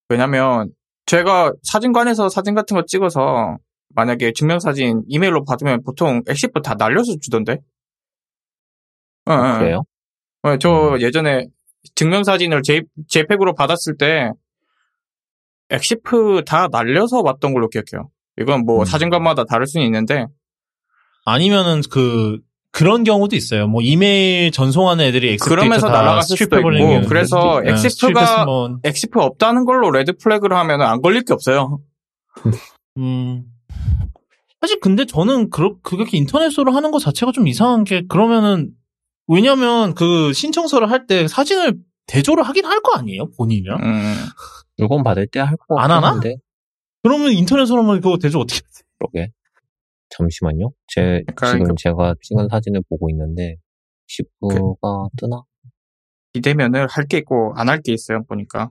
왜냐면 0.10 0.72
제가 1.08 1.54
사진관에서 1.64 2.30
사진 2.30 2.54
같은 2.54 2.76
거 2.76 2.86
찍어서 2.86 3.58
만약에 3.96 4.34
증명사진 4.34 5.04
이메일로 5.08 5.44
받으면 5.46 5.84
보통 5.84 6.22
Exif 6.28 6.62
다 6.62 6.76
날려서 6.78 7.16
주던데. 7.22 7.60
어, 9.26 9.34
어. 9.34 9.60
그래요? 9.60 9.84
어, 10.44 10.58
저 10.58 10.96
음. 10.96 11.02
예전에 11.02 11.48
증명사진을 11.96 12.62
J, 12.64 12.82
JPEG으로 13.08 13.54
받았을 13.56 13.98
때 13.98 14.32
Exif 15.70 16.44
다 16.46 16.68
날려서 16.72 17.22
왔던 17.22 17.54
걸로 17.54 17.70
기억해요. 17.70 18.10
이건 18.40 18.66
뭐 18.66 18.80
음. 18.82 18.86
사진관마다 18.86 19.46
다를 19.46 19.68
수는 19.68 19.86
있는데 19.86 20.26
아니면은 21.26 21.82
그 21.90 22.40
그런 22.72 23.04
경우도 23.04 23.36
있어요. 23.36 23.68
뭐 23.68 23.82
이메일 23.82 24.52
전송하는 24.52 25.04
애들이 25.06 25.34
엑스 25.34 25.50
그러면서 25.50 25.90
날아갔을 25.90 26.38
수도 26.38 26.58
있고, 26.58 26.70
그래서 27.08 27.62
Exif가- 27.66 28.46
뭐, 28.46 28.78
Exif 28.84 29.20
없다는 29.20 29.66
걸로 29.66 29.92
red 29.92 30.14
flag를 30.18 30.56
하면 30.58 30.82
안 30.82 31.02
걸릴 31.02 31.24
게 31.24 31.34
없어요. 31.34 31.80
음. 32.98 33.44
사실 34.62 34.80
근데 34.80 35.06
저는 35.06 35.50
그, 35.50 35.82
그렇게 35.82 36.18
인터넷으로 36.18 36.72
하는 36.72 36.92
것 36.92 37.00
자체가 37.00 37.34
좀 37.34 37.48
이상한 37.48 37.84
게 37.84 38.04
그러면은 38.08 38.72
왜냐면 39.28 39.94
그 39.96 40.34
신청서를 40.34 40.90
할 40.92 41.08
때 41.08 41.28
사진을 41.28 41.80
대조를 42.08 42.44
하긴 42.44 42.66
할 42.66 42.82
거 42.82 42.98
아니에요 42.98 43.32
본인이랑 43.38 43.80
음, 43.82 44.16
물건 44.78 45.04
받을 45.04 45.28
때 45.28 45.40
할 45.40 45.56
거 45.58 45.80
안 45.80 45.92
하나? 45.92 46.14
같은데. 46.14 46.36
그러면 47.04 47.32
인터넷으로 47.32 47.84
하면 47.84 48.02
그거 48.02 48.18
대조 48.18 48.40
어떻게 48.40 48.60
그러게. 49.00 49.32
잠시만요. 50.10 50.72
제 50.88 51.22
그러니까 51.26 51.52
지금 51.54 51.68
그- 51.70 51.76
제가 51.78 52.16
찍은 52.22 52.48
사진을 52.50 52.82
보고 52.90 53.10
있는데 53.10 53.56
시프가 54.08 55.08
뜨나? 55.18 55.44
비대면을 56.34 56.88
할 56.88 57.08
게 57.08 57.18
있고 57.20 57.54
안 57.56 57.70
할 57.70 57.82
게 57.82 57.94
있어요 57.94 58.24
보니까. 58.26 58.70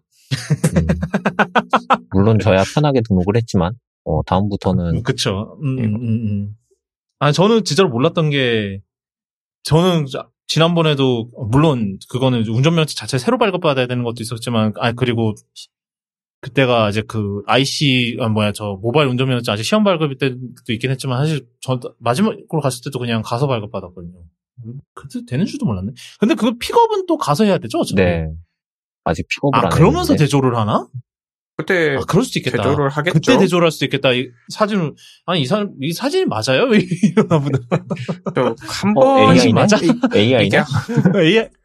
음. 0.76 0.86
물론 2.12 2.38
저야 2.38 2.62
편하게 2.74 3.00
등록을 3.02 3.36
했지만 3.36 3.74
어, 4.04 4.22
다음부터는 4.24 5.02
그쵸 5.02 5.58
음, 5.62 5.78
이거. 5.78 5.88
음, 5.98 6.04
음. 6.04 6.56
아 7.18 7.32
저는 7.32 7.64
진짜로 7.64 7.88
몰랐던 7.88 8.30
게 8.30 8.80
저는 9.64 10.06
자- 10.06 10.29
지난번에도 10.54 11.30
물론 11.52 11.96
그거는 12.10 12.44
운전면허 12.44 12.86
자체 12.86 13.18
새로 13.18 13.38
발급받아야 13.38 13.86
되는 13.86 14.02
것도 14.02 14.16
있었지만 14.18 14.72
아 14.78 14.90
그리고 14.90 15.32
그때가 16.40 16.88
이제 16.88 17.02
그 17.02 17.42
IC 17.46 18.16
아 18.20 18.28
뭐야 18.28 18.50
저 18.50 18.76
모바일 18.82 19.08
운전면허증 19.10 19.52
아직 19.52 19.62
시험 19.62 19.84
발급일 19.84 20.18
때도 20.18 20.36
있긴 20.70 20.90
했지만 20.90 21.18
사실 21.18 21.46
저 21.60 21.78
마지막으로 22.00 22.60
갔을 22.60 22.82
때도 22.82 22.98
그냥 22.98 23.22
가서 23.24 23.46
발급 23.46 23.70
받았거든요. 23.70 24.24
그때 24.92 25.20
되는 25.24 25.46
줄도 25.46 25.66
몰랐네. 25.66 25.92
근데 26.18 26.34
그거 26.34 26.52
픽업은 26.58 27.06
또 27.06 27.16
가서 27.16 27.44
해야 27.44 27.58
되죠? 27.58 27.78
어차피? 27.78 28.02
네 28.02 28.26
아직 29.04 29.28
픽업을 29.28 29.56
아 29.56 29.62
안 29.66 29.70
그러면서 29.70 30.14
했는데 30.14 30.24
대조를 30.24 30.56
하나? 30.56 30.88
그때 31.60 31.96
아 31.96 32.00
그럴 32.06 32.24
수도 32.24 32.38
있겠다. 32.38 32.62
대조를 32.62 32.88
하겠죠. 32.88 33.12
그때 33.14 33.38
대조를 33.38 33.64
할 33.66 33.70
수도 33.72 33.84
있겠다. 33.86 34.12
이 34.12 34.30
사진을 34.48 34.94
아니 35.26 35.42
이 35.42 35.46
사람 35.46 35.72
이 35.80 35.92
사진이 35.92 36.26
맞아요? 36.26 36.64
왜 36.70 36.80
이러나 37.02 37.38
보다. 37.38 37.58
또한 38.34 38.54
어, 38.96 39.00
번씩 39.00 39.46
AI네? 39.46 39.52
맞아? 39.60 39.78
AI냐? 40.14 40.64
AI 41.16 41.48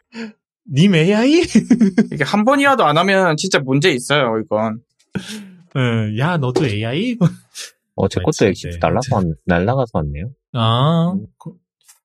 님 0.74 0.96
AI? 0.96 1.44
이게 2.12 2.24
한 2.24 2.44
번이라도 2.44 2.86
안 2.86 2.98
하면 2.98 3.38
진짜 3.38 3.60
문제 3.60 3.92
있어요 3.92 4.40
이건. 4.44 4.80
예, 5.78 6.20
야 6.20 6.38
너도 6.38 6.66
AI? 6.66 7.18
어, 7.96 8.08
제 8.08 8.20
것도 8.20 8.28
맞지, 8.28 8.46
엑시프 8.48 8.74
네. 8.74 8.80
날라서 8.82 9.16
왔, 9.16 9.26
날라가서 9.46 9.92
왔네요. 9.94 10.30
아, 10.54 11.14
그, 11.38 11.52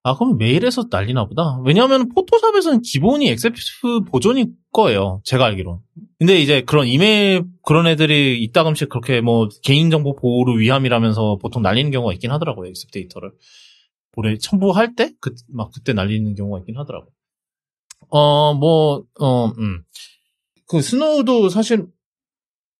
아 0.03 0.17
그럼 0.17 0.39
메일에서 0.39 0.85
난리나 0.91 1.27
보다. 1.27 1.61
왜냐하면 1.65 2.09
포토샵에서는 2.09 2.81
기본이 2.83 3.29
엑세프 3.29 4.05
보존일 4.07 4.47
거예요. 4.73 5.21
제가 5.25 5.45
알기로. 5.45 5.83
근데 6.19 6.41
이제 6.41 6.63
그런 6.63 6.87
이메일 6.87 7.45
그런 7.65 7.87
애들이 7.87 8.43
이따금씩 8.43 8.89
그렇게 8.89 9.21
뭐 9.21 9.49
개인정보 9.63 10.17
보호를 10.17 10.59
위함이라면서 10.59 11.37
보통 11.41 11.63
날리는 11.63 11.91
경우가 11.91 12.15
있긴 12.15 12.31
하더라고요. 12.31 12.69
Exif 12.71 12.91
데이터를. 12.93 13.33
보내 14.13 14.37
첨부할 14.39 14.97
때? 14.97 15.13
그, 15.21 15.35
막 15.49 15.71
그때 15.73 15.93
날리는 15.93 16.35
경우가 16.35 16.61
있긴 16.61 16.77
하더라고. 16.79 17.07
어, 18.09 18.55
뭐, 18.55 19.05
어, 19.21 19.47
음. 19.57 19.83
그 20.67 20.81
스노우도 20.83 21.49
사실 21.49 21.87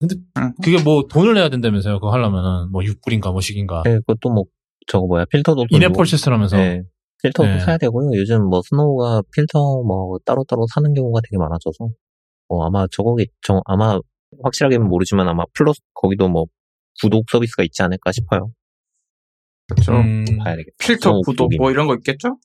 근데 0.01 0.17
응. 0.39 0.53
그게 0.63 0.83
뭐 0.83 1.07
돈을 1.07 1.35
내야 1.35 1.51
된다면서요. 1.51 1.97
그거 2.01 2.11
하려면은 2.13 2.71
뭐 2.73 2.83
6불인가 2.83 3.31
뭐씩인가. 3.33 3.83
네, 3.85 3.99
그것도 4.07 4.31
뭐 4.31 4.45
저거 4.87 5.07
뭐야 5.07 5.27
필터도 5.27 5.67
또 5.71 5.77
in-app 5.77 5.91
뭐- 5.93 5.99
purchase라면서. 5.99 6.57
네. 6.57 6.83
필터도 7.23 7.49
네. 7.49 7.61
사야 7.61 7.79
되고요. 7.79 8.11
요즘 8.19 8.45
뭐 8.49 8.61
스노우가 8.65 9.23
필터 9.35 9.59
뭐 9.85 10.19
따로따로 10.25 10.67
사는 10.75 10.93
경우가 10.95 11.21
되게 11.25 11.39
많아져서 11.39 11.89
어, 12.49 12.65
아마 12.65 12.87
저거기 12.91 13.27
저 13.43 13.61
아마 13.67 13.99
확실하게는 14.43 14.89
모르지만 14.89 15.29
아마 15.29 15.45
플러스 15.55 15.81
거기도 15.95 16.29
뭐 16.29 16.45
구독 17.03 17.25
서비스가 17.31 17.63
있지 17.65 17.83
않을까 17.83 18.13
싶어요. 18.13 18.51
그렇죠. 19.69 19.93
음, 19.93 20.25
봐야 20.43 20.57
되겠다. 20.57 20.75
필터 20.79 21.11
구독 21.13 21.25
구독이. 21.27 21.57
뭐 21.59 21.71
이런 21.71 21.87
거 21.87 21.95
있겠죠? 21.95 22.39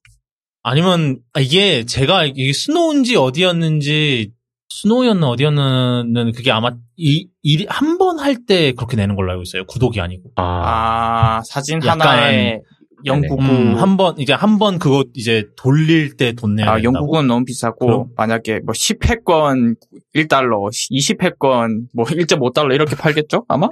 아니면 0.63 1.19
아, 1.33 1.39
이게 1.39 1.85
제가 1.85 2.17
알- 2.19 2.33
이게 2.35 2.53
스노우인지 2.53 3.15
어디였는지 3.17 4.31
스노우였나 4.69 5.29
어디였는 5.29 6.31
그게 6.35 6.51
아마 6.51 6.71
이한 6.97 7.97
번 7.97 8.19
할 8.19 8.45
때 8.45 8.73
그렇게 8.73 8.97
내는 8.97 9.15
걸로 9.15 9.31
알고 9.31 9.43
있어요. 9.43 9.65
구독이 9.65 10.01
아니고. 10.01 10.31
아, 10.35 11.37
아 11.37 11.41
사진 11.45 11.81
하나에 11.81 12.59
영국은 13.05 13.45
음, 13.49 13.75
한번 13.77 14.17
이제 14.17 14.33
한 14.33 14.57
번 14.59 14.79
그거 14.79 15.03
이제 15.13 15.47
돌릴 15.57 16.15
때 16.17 16.33
돈 16.33 16.55
내야 16.55 16.71
아, 16.71 16.75
된다고. 16.75 16.95
영국은 16.97 17.27
너무 17.27 17.45
비싸고 17.45 17.85
그럼? 17.85 18.05
만약에 18.15 18.59
뭐 18.61 18.73
10회권 18.73 19.75
1달러, 20.15 20.69
20회권 20.91 21.87
뭐 21.93 22.05
1.5달러 22.05 22.73
이렇게 22.73 22.95
팔겠죠? 22.95 23.45
아마? 23.47 23.67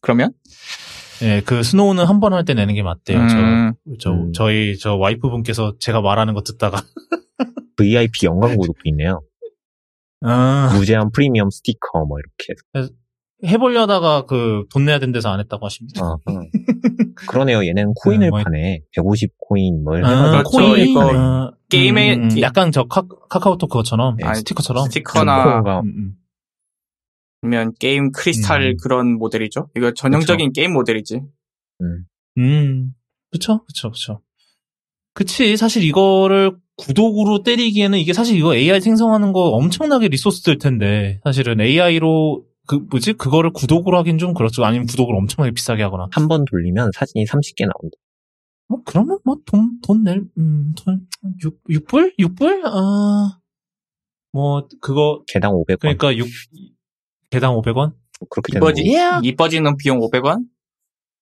그러면? 0.00 0.32
예, 1.22 1.42
그 1.44 1.62
스노우는 1.64 2.04
한 2.04 2.20
번 2.20 2.32
할 2.32 2.44
때 2.44 2.54
내는 2.54 2.74
게 2.74 2.82
맞대요. 2.82 3.18
음, 3.18 3.74
저, 3.88 3.96
저 3.98 4.12
음. 4.12 4.32
저희 4.32 4.78
저 4.78 4.94
와이프 4.94 5.28
분께서 5.28 5.74
제가 5.80 6.00
말하는 6.00 6.34
거 6.34 6.42
듣다가 6.42 6.80
VIP 7.76 8.26
연관 8.26 8.56
구독도 8.56 8.80
있네요. 8.86 9.20
아, 10.20 10.72
무제한 10.74 11.10
프리미엄 11.12 11.50
스티커 11.50 12.04
뭐 12.06 12.18
이렇게. 12.18 12.88
해보려다가 13.44 14.22
그 14.26 14.64
돈 14.70 14.84
내야 14.84 14.98
된대서 14.98 15.28
안 15.30 15.38
했다고 15.40 15.64
하십니다. 15.66 16.04
아, 16.04 16.16
아. 16.24 16.32
그러네요. 17.28 17.64
얘는 17.66 17.92
코인을 17.94 18.26
네, 18.26 18.30
뭐- 18.30 18.42
파네. 18.42 18.80
150 18.94 19.30
코인 19.38 19.84
뭐. 19.84 19.96
아, 19.98 20.30
그렇죠. 20.42 20.50
코인 20.50 20.88
이거 20.88 21.10
아, 21.14 21.50
게임에- 21.70 22.16
음, 22.16 22.30
음, 22.32 22.40
약간 22.40 22.72
저 22.72 22.84
카, 22.84 23.02
카카오톡 23.28 23.68
그것처럼 23.70 24.16
네. 24.16 24.34
스티커처럼 24.34 24.84
스티커나 24.86 25.60
음, 25.80 25.86
음. 25.86 26.12
아니면 27.42 27.72
게임 27.78 28.10
크리스탈 28.10 28.62
음. 28.72 28.76
그런 28.82 29.16
모델이죠. 29.18 29.68
이거 29.76 29.92
전형적인 29.92 30.52
게임 30.52 30.72
모델이지. 30.72 31.20
음. 31.80 32.04
음, 32.38 32.92
그쵸, 33.30 33.64
그쵸, 33.66 33.90
그쵸. 33.92 34.20
그치, 35.14 35.56
사실 35.56 35.82
이거를 35.84 36.56
구독으로 36.76 37.42
때리기에는 37.42 37.98
이게 37.98 38.12
사실 38.12 38.36
이거 38.36 38.54
AI 38.56 38.80
생성하는 38.80 39.32
거 39.32 39.40
엄청나게 39.50 40.08
resource 40.08 40.42
들 40.42 40.58
텐데, 40.58 41.20
사실은 41.24 41.60
AI로, 41.60 42.44
그, 42.68 42.76
뭐지? 42.90 43.14
그거를 43.14 43.50
구독으로 43.52 43.96
하긴 43.98 44.18
좀 44.18 44.34
그렇죠. 44.34 44.64
아니면 44.64 44.86
구독을 44.86 45.14
엄청나게 45.16 45.52
비싸게 45.54 45.82
하거나. 45.82 46.06
한 46.12 46.28
번 46.28 46.44
돌리면 46.44 46.90
사진이 46.94 47.24
30개 47.24 47.62
나온다. 47.62 47.96
뭐, 48.68 48.82
그러면 48.84 49.18
뭐, 49.24 49.36
돈, 49.46 49.80
돈 49.82 50.02
낼, 50.04 50.24
음, 50.38 50.74
돈, 50.76 51.06
6, 51.42 51.64
6불? 51.64 52.16
6불? 52.18 52.62
아, 52.66 53.38
뭐, 54.32 54.68
그거, 54.80 55.22
개당 55.26 55.52
500원. 55.52 55.78
그러니까 55.80 56.14
6, 56.16 56.26
개당 57.30 57.54
500원? 57.56 57.94
그렇게 58.30 58.52
되는 58.52 58.66
이뻐지, 58.66 58.82
거 58.84 59.20
이뻐지는 59.22 59.76
비용 59.78 60.00
500원? 60.00 60.44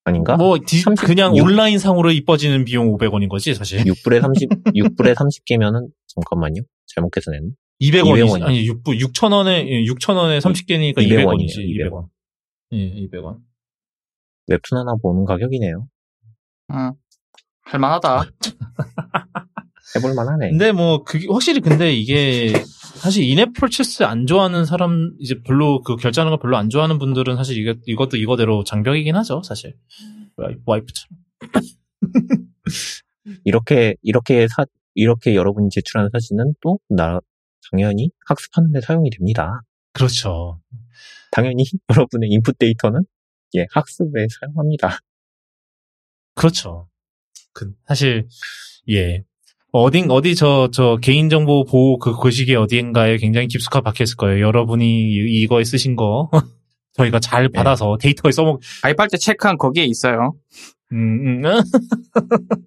아닌가? 0.05 0.37
뭐, 0.37 0.57
디- 0.67 0.81
30, 0.81 1.07
그냥 1.07 1.37
육- 1.37 1.45
온라인 1.45 1.79
상으로 1.79 2.11
이뻐지는 2.11 2.65
비용 2.65 2.93
500원인 2.93 3.29
거지, 3.29 3.55
사실. 3.55 3.79
6불에 3.85 4.21
30, 4.21 4.49
6불에 4.75 5.15
30개면은, 5.15 5.89
잠깐만요. 6.09 6.63
잘못 6.93 7.11
계산했네. 7.11 7.51
200원이지. 7.81 8.25
200원 8.27 8.39
이요. 8.39 8.45
아니, 8.47 8.67
6, 8.67 8.83
6,000원에, 8.85 9.67
6,000원에 9.87 10.41
30개니까 10.41 11.03
200 11.03 11.19
200원이지. 11.27 11.27
원이에요, 11.27 11.91
200원. 11.91 12.09
예, 12.73 13.07
200원. 13.07 13.39
웹툰 14.49 14.79
하나 14.79 14.95
보는 15.03 15.25
가격이네요. 15.25 15.87
응. 16.73 16.93
할만하다. 17.63 18.31
해볼만 19.97 20.29
하네. 20.29 20.51
근데 20.51 20.73
뭐, 20.73 21.05
그게, 21.05 21.27
확실히 21.31 21.61
근데 21.61 21.93
이게, 21.93 22.53
사실 22.97 23.25
인앱 23.25 23.53
펄체스 23.55 24.03
안 24.03 24.27
좋아하는 24.27 24.65
사람, 24.65 25.13
이제 25.21 25.41
별로 25.45 25.81
그 25.83 25.97
결제하는 25.97 26.31
거 26.31 26.39
별로 26.39 26.57
안 26.57 26.71
좋아하는 26.71 26.99
분들은 26.99 27.37
사실 27.37 27.57
이게, 27.59 27.75
이것도 27.87 28.17
이거대로 28.17 28.65
장벽이긴 28.65 29.15
하죠, 29.17 29.43
사실. 29.45 29.75
와이- 30.37 30.57
와이프처럼. 30.65 31.19
이렇게, 33.45 33.95
이렇게 34.03 34.47
사, 34.49 34.65
이렇게 34.95 35.35
여러분이 35.35 35.69
제출한 35.71 36.09
사진은 36.13 36.55
또, 36.61 36.79
나, 36.89 37.21
당연히 37.71 38.11
학습하는 38.27 38.73
데 38.73 38.81
사용이 38.81 39.11
됩니다. 39.11 39.61
그렇죠. 39.93 40.61
당연히 41.33 41.65
여러분의 41.91 42.29
인풋 42.31 42.59
데이터는, 42.59 43.01
예, 43.57 43.67
학습에 43.73 44.27
사용합니다. 44.41 44.99
그렇죠. 46.35 46.89
그, 47.53 47.73
사실, 47.87 48.29
예. 48.91 49.25
어딘, 49.73 50.11
어디 50.11 50.35
저, 50.35 50.71
저, 50.73 50.97
개인정보 51.03 51.65
보호 51.65 51.99
그 51.99 52.13
거시기 52.13 52.55
어디인가에 52.55 53.17
굉장히 53.19 53.47
깊숙하게 53.49 53.85
박혀있을 53.85 54.17
거예요. 54.17 54.47
여러분이 54.47 54.85
이- 54.87 55.43
이거에 55.43 55.65
쓰신 55.65 55.97
거, 55.97 56.31
저희가 56.93 57.21
잘 57.21 57.49
받아서 57.51 57.99
데이터에 58.01 58.33
써먹, 58.33 58.61
가입할 58.83 59.09
때 59.09 59.19
체크한 59.19 59.59
거기에 59.59 59.85
있어요. 59.85 60.35
음, 60.93 61.45
음, 61.45 61.61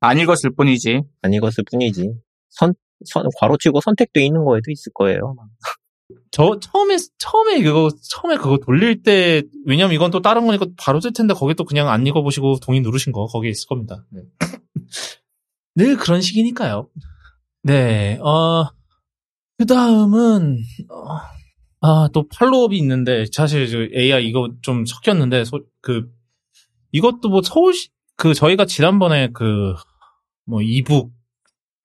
안 0.00 0.18
읽었을 0.18 0.50
뿐이지. 0.54 1.00
안 1.22 1.32
읽었을 1.32 1.64
뿐이지. 1.70 2.12
선, 2.50 2.74
선, 3.06 3.26
괄호치고 3.38 3.80
선택돼 3.80 4.24
있는 4.24 4.44
거에도 4.44 4.70
있을 4.70 4.92
거예요. 4.94 5.36
저, 6.30 6.58
처음에, 6.60 6.96
처음에 7.18 7.62
그거, 7.62 7.90
처음에 8.10 8.36
그거 8.36 8.58
돌릴 8.58 9.02
때, 9.02 9.42
왜냐면 9.66 9.94
이건 9.94 10.10
또 10.10 10.20
다른 10.20 10.46
거니까 10.46 10.66
바로 10.76 11.00
뜰 11.00 11.12
텐데, 11.12 11.32
거기 11.34 11.54
또 11.54 11.64
그냥 11.64 11.88
안 11.88 12.06
읽어보시고 12.06 12.58
동의 12.60 12.80
누르신 12.80 13.12
거, 13.12 13.26
거기에 13.26 13.50
있을 13.50 13.66
겁니다. 13.68 14.04
네. 14.10 14.22
늘 15.76 15.96
그런 15.96 16.20
식이니까요. 16.20 16.88
네, 17.62 18.18
어, 18.18 18.68
그 19.58 19.66
다음은, 19.66 20.58
어, 20.90 21.18
아, 21.80 22.08
또 22.12 22.26
팔로업이 22.28 22.76
있는데, 22.78 23.24
사실 23.32 23.68
저 23.68 23.78
AI 23.98 24.26
이거 24.26 24.50
좀 24.62 24.84
섞였는데, 24.86 25.44
소- 25.44 25.64
그, 25.80 26.10
이것도 26.92 27.28
뭐 27.28 27.42
서울시, 27.42 27.88
그, 28.16 28.34
저희가 28.34 28.66
지난번에 28.66 29.28
그, 29.32 29.74
뭐, 30.46 30.60
이북, 30.62 31.12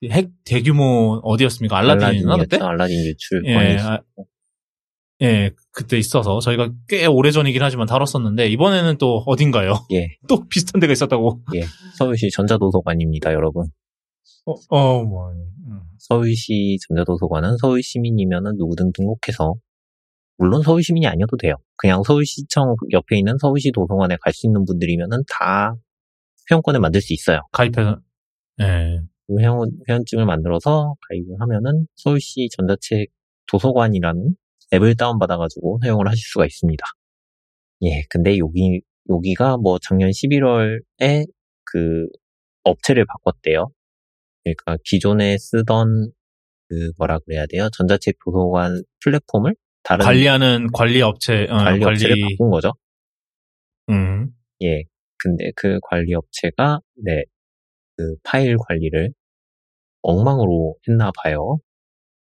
핵 0.04 0.30
대규모 0.44 1.20
어디였습니까? 1.24 1.76
알라딘이나 1.76 2.36
그때? 2.38 2.58
알라딘 2.58 3.04
유출 3.04 3.42
예, 3.46 3.76
아, 3.78 4.00
예, 5.22 5.50
그때 5.72 5.98
있어서 5.98 6.40
저희가 6.40 6.72
꽤 6.88 7.04
오래 7.06 7.30
전이긴 7.30 7.62
하지만 7.62 7.86
다뤘었는데 7.86 8.46
이번에는 8.48 8.96
또 8.96 9.22
어딘가요? 9.26 9.74
예. 9.92 10.08
또 10.28 10.48
비슷한 10.48 10.80
데가 10.80 10.92
있었다고. 10.92 11.42
예, 11.54 11.62
서울시 11.98 12.30
전자도서관입니다, 12.30 13.32
여러분. 13.34 13.66
어, 14.46 14.54
어 14.70 15.04
뭐. 15.04 15.30
음. 15.30 15.80
서울시 15.98 16.78
전자도서관은 16.88 17.58
서울 17.58 17.82
시민이면은 17.82 18.56
누구든 18.56 18.92
등록해서 18.92 19.54
물론 20.38 20.62
서울 20.62 20.82
시민이 20.82 21.06
아니어도 21.06 21.36
돼요. 21.36 21.54
그냥 21.76 22.02
서울시청 22.02 22.74
옆에 22.92 23.18
있는 23.18 23.36
서울시 23.38 23.70
도서관에 23.72 24.16
갈 24.22 24.32
수 24.32 24.46
있는 24.46 24.64
분들이면은 24.64 25.22
다 25.28 25.74
회원권을 26.50 26.80
만들 26.80 27.02
수 27.02 27.12
있어요. 27.12 27.42
가입해서 27.52 28.00
예. 28.62 29.00
그 29.30 29.40
회원, 29.40 29.70
회원증을 29.88 30.26
만들어서 30.26 30.96
가입을 31.08 31.36
하면은 31.40 31.86
서울시 31.94 32.48
전자책 32.50 33.08
도서관이라는 33.46 34.34
앱을 34.72 34.96
다운받아가지고 34.96 35.78
사용을 35.82 36.08
하실 36.08 36.20
수가 36.32 36.46
있습니다. 36.46 36.84
예, 37.82 38.02
근데 38.10 38.38
여기, 38.38 38.80
여기가 39.08 39.56
뭐 39.58 39.78
작년 39.80 40.10
11월에 40.10 41.26
그 41.64 42.08
업체를 42.64 43.06
바꿨대요. 43.06 43.70
그러니까 44.42 44.76
기존에 44.84 45.38
쓰던 45.38 46.10
그 46.68 46.92
뭐라 46.98 47.20
그래야 47.20 47.46
돼요? 47.46 47.68
전자책 47.72 48.16
도서관 48.24 48.82
플랫폼을 49.00 49.54
다른 49.82 50.04
관리하는 50.04 50.66
관리 50.72 51.02
업체 51.02 51.46
어, 51.48 51.56
관리 51.56 51.84
업체를 51.84 52.16
바꾼 52.20 52.50
거죠. 52.50 52.72
음. 53.90 54.30
예. 54.62 54.82
근데 55.18 55.52
그 55.54 55.78
관리 55.82 56.14
업체가 56.14 56.80
네. 57.04 57.24
그 57.96 58.16
파일 58.22 58.56
관리를 58.56 59.12
엉망으로 60.02 60.76
했나 60.88 61.10
봐요. 61.22 61.58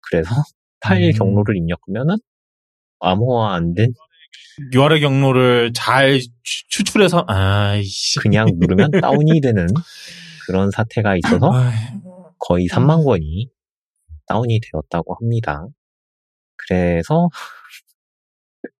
그래서 0.03 0.31
파일 0.81 1.11
음. 1.15 1.19
경로를 1.19 1.57
입력하면은 1.57 2.17
암호화 3.01 3.55
안 3.55 3.75
된 3.75 3.93
URL 4.75 5.01
경로를 5.01 5.73
잘 5.75 6.21
추- 6.21 6.69
추출해서 6.69 7.25
아이씨. 7.29 8.19
그냥 8.21 8.47
누르면 8.59 8.91
다운이 9.03 9.41
되는 9.41 9.67
그런 10.47 10.71
사태가 10.71 11.17
있어서 11.17 11.51
거의 12.39 12.67
3만 12.69 13.05
권이 13.05 13.49
다운이 14.27 14.61
되었다고 14.61 15.15
합니다. 15.15 15.67
그래서 16.57 17.29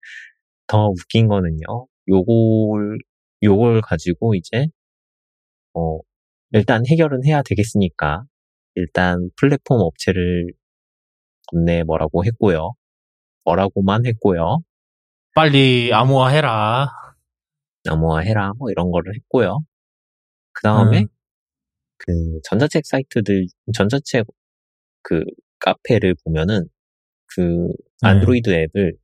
더 0.67 0.89
웃긴 0.89 1.29
거는요. 1.29 1.87
요걸 2.09 2.99
요걸 3.43 3.81
가지고 3.83 4.35
이제 4.35 4.67
어 5.75 5.99
일단 6.53 6.85
해결은 6.87 7.25
해야 7.27 7.43
되겠으니까 7.43 8.25
일단 8.81 9.31
플랫폼 9.37 9.81
업체를 9.81 10.53
겁내 11.49 11.83
뭐라고 11.85 12.25
했고요. 12.25 12.73
뭐라고만 13.45 14.07
했고요. 14.07 14.59
빨리 15.35 15.93
암호화해라. 15.93 16.89
암호화 17.89 18.21
해라 18.21 18.53
뭐 18.59 18.71
이런 18.71 18.91
거를 18.91 19.15
했고요. 19.15 19.61
그 20.53 20.63
다음에 20.63 21.03
음. 21.03 21.07
그 21.99 22.13
전자책 22.45 22.87
사이트들 22.87 23.47
전자책 23.75 24.27
그 25.03 25.25
카페를 25.61 26.15
보면은 26.25 26.67
그 27.35 27.69
네. 28.03 28.09
안드로이드 28.09 28.51
앱을 28.51 28.95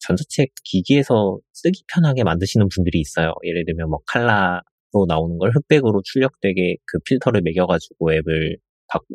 전자책 0.00 0.50
기기에서 0.64 1.38
쓰기 1.52 1.84
편하게 1.92 2.24
만드시는 2.24 2.68
분들이 2.74 3.00
있어요. 3.00 3.34
예를 3.44 3.64
들면 3.66 3.88
뭐 3.90 4.00
칼라로 4.06 5.06
나오는 5.08 5.38
걸 5.38 5.50
흑백으로 5.54 6.02
출력되게 6.04 6.76
그 6.86 6.98
필터를 7.04 7.42
매겨가지고 7.42 8.12
앱을 8.12 8.56
바, 8.56 8.62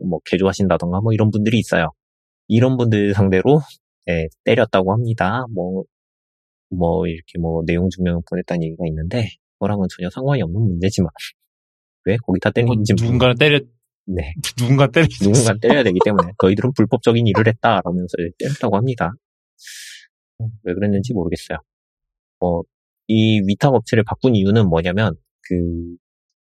뭐 0.07 0.19
개조하신다던가 0.25 1.01
뭐 1.01 1.13
이런 1.13 1.29
분들이 1.29 1.59
있어요. 1.59 1.91
이런 2.47 2.77
분들 2.77 3.13
상대로 3.13 3.59
예, 4.09 4.27
때렸다고 4.45 4.93
합니다. 4.93 5.45
뭐, 5.53 5.83
뭐 6.69 7.07
이렇게 7.07 7.37
뭐 7.39 7.63
내용 7.65 7.89
증명을 7.89 8.21
보냈다는 8.29 8.63
얘기가 8.63 8.83
있는데 8.87 9.27
그거랑은 9.53 9.87
전혀 9.95 10.09
상관이 10.09 10.41
없는 10.41 10.59
문제지만 10.61 11.09
왜 12.05 12.17
거기다 12.25 12.49
뭐 12.49 12.53
때리는지 12.53 12.93
누군가를 12.93 13.35
때려 13.35 13.59
네. 14.05 14.33
누군가 14.57 14.87
때려 14.87 15.07
누군가 15.21 15.53
때려야 15.61 15.83
되기 15.83 15.99
때문에 16.03 16.31
너희들은 16.41 16.71
불법적인 16.73 17.27
일을 17.27 17.47
했다라면서 17.47 18.15
때렸다고 18.39 18.77
합니다. 18.77 19.13
어, 20.39 20.45
왜 20.63 20.73
그랬는지 20.73 21.13
모르겠어요. 21.13 21.57
어, 22.39 22.61
이 23.07 23.41
위탁 23.45 23.73
업체를 23.73 24.03
바꾼 24.05 24.35
이유는 24.35 24.69
뭐냐면 24.69 25.15
그 25.41 25.55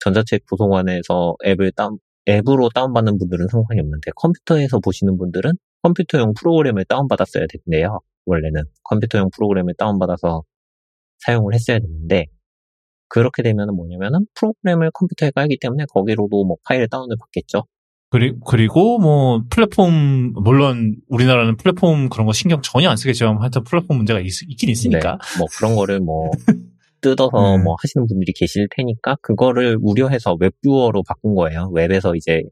전자책 0.00 0.46
도서관에서 0.48 1.36
앱을 1.44 1.72
다운 1.72 1.98
앱으로 2.28 2.68
다운받는 2.74 3.18
분들은 3.18 3.48
상관이 3.48 3.80
없는데 3.80 4.10
컴퓨터에서 4.16 4.78
보시는 4.80 5.18
분들은 5.18 5.52
컴퓨터용 5.82 6.34
프로그램을 6.34 6.84
다운받았어야 6.84 7.46
되는데요. 7.48 8.00
원래는 8.26 8.62
컴퓨터용 8.84 9.30
프로그램을 9.34 9.74
다운받아서 9.76 10.44
사용을 11.18 11.54
했어야 11.54 11.78
되는데 11.78 12.26
그렇게 13.08 13.42
되면 13.42 13.74
뭐냐면은 13.74 14.26
프로그램을 14.34 14.90
컴퓨터에 14.92 15.30
깔기 15.32 15.58
때문에 15.60 15.84
거기로도 15.92 16.44
뭐 16.44 16.56
파일 16.64 16.88
다운을 16.88 17.16
받겠죠. 17.18 17.64
그리, 18.10 18.34
그리고 18.46 18.98
뭐 18.98 19.42
플랫폼 19.48 20.32
물론 20.34 20.96
우리나라는 21.08 21.56
플랫폼 21.56 22.08
그런 22.10 22.26
거 22.26 22.32
신경 22.32 22.60
전혀 22.60 22.90
안 22.90 22.96
쓰겠지만 22.96 23.38
하여튼 23.40 23.64
플랫폼 23.64 23.96
문제가 23.96 24.20
있, 24.20 24.28
긴 24.58 24.68
있으니까 24.68 25.18
네, 25.18 25.38
뭐 25.38 25.46
그런 25.56 25.74
거를 25.74 26.00
뭐 26.00 26.30
뜯어서 27.02 27.56
음. 27.56 27.64
뭐 27.64 27.76
하시는 27.82 28.06
분들이 28.06 28.32
계실 28.32 28.68
테니까 28.74 29.16
그거를 29.22 29.78
우려해서 29.82 30.36
web 30.40 30.57
viewer로 30.57 31.02
바꾼 31.06 31.34
거예요. 31.34 31.70
웹에서 31.74 32.14
이제 32.16 32.42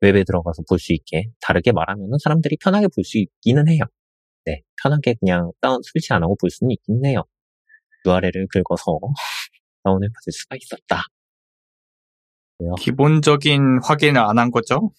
웹에 0.00 0.24
들어가서 0.24 0.62
볼 0.68 0.78
수 0.80 0.92
있게 0.94 1.26
다르게 1.40 1.72
말하면은 1.72 2.18
사람들이 2.22 2.56
편하게 2.62 2.88
볼 2.88 3.04
수 3.04 3.18
있기는 3.18 3.68
해요. 3.68 3.82
네, 4.46 4.62
편하게 4.82 5.14
그냥 5.20 5.52
다운 5.60 5.80
설치 5.84 6.12
안 6.12 6.22
하고 6.24 6.36
볼 6.40 6.50
수는 6.50 6.72
있긴 6.72 7.04
해요. 7.06 7.22
URL을 8.06 8.48
긁어서 8.50 8.98
다운을 9.84 10.08
받을 10.14 10.32
수가 10.32 10.56
있었다. 10.56 11.04
기본적인 12.78 13.80
확인을 13.84 14.20
안 14.20 14.38
한 14.38 14.50
거죠. 14.50 14.90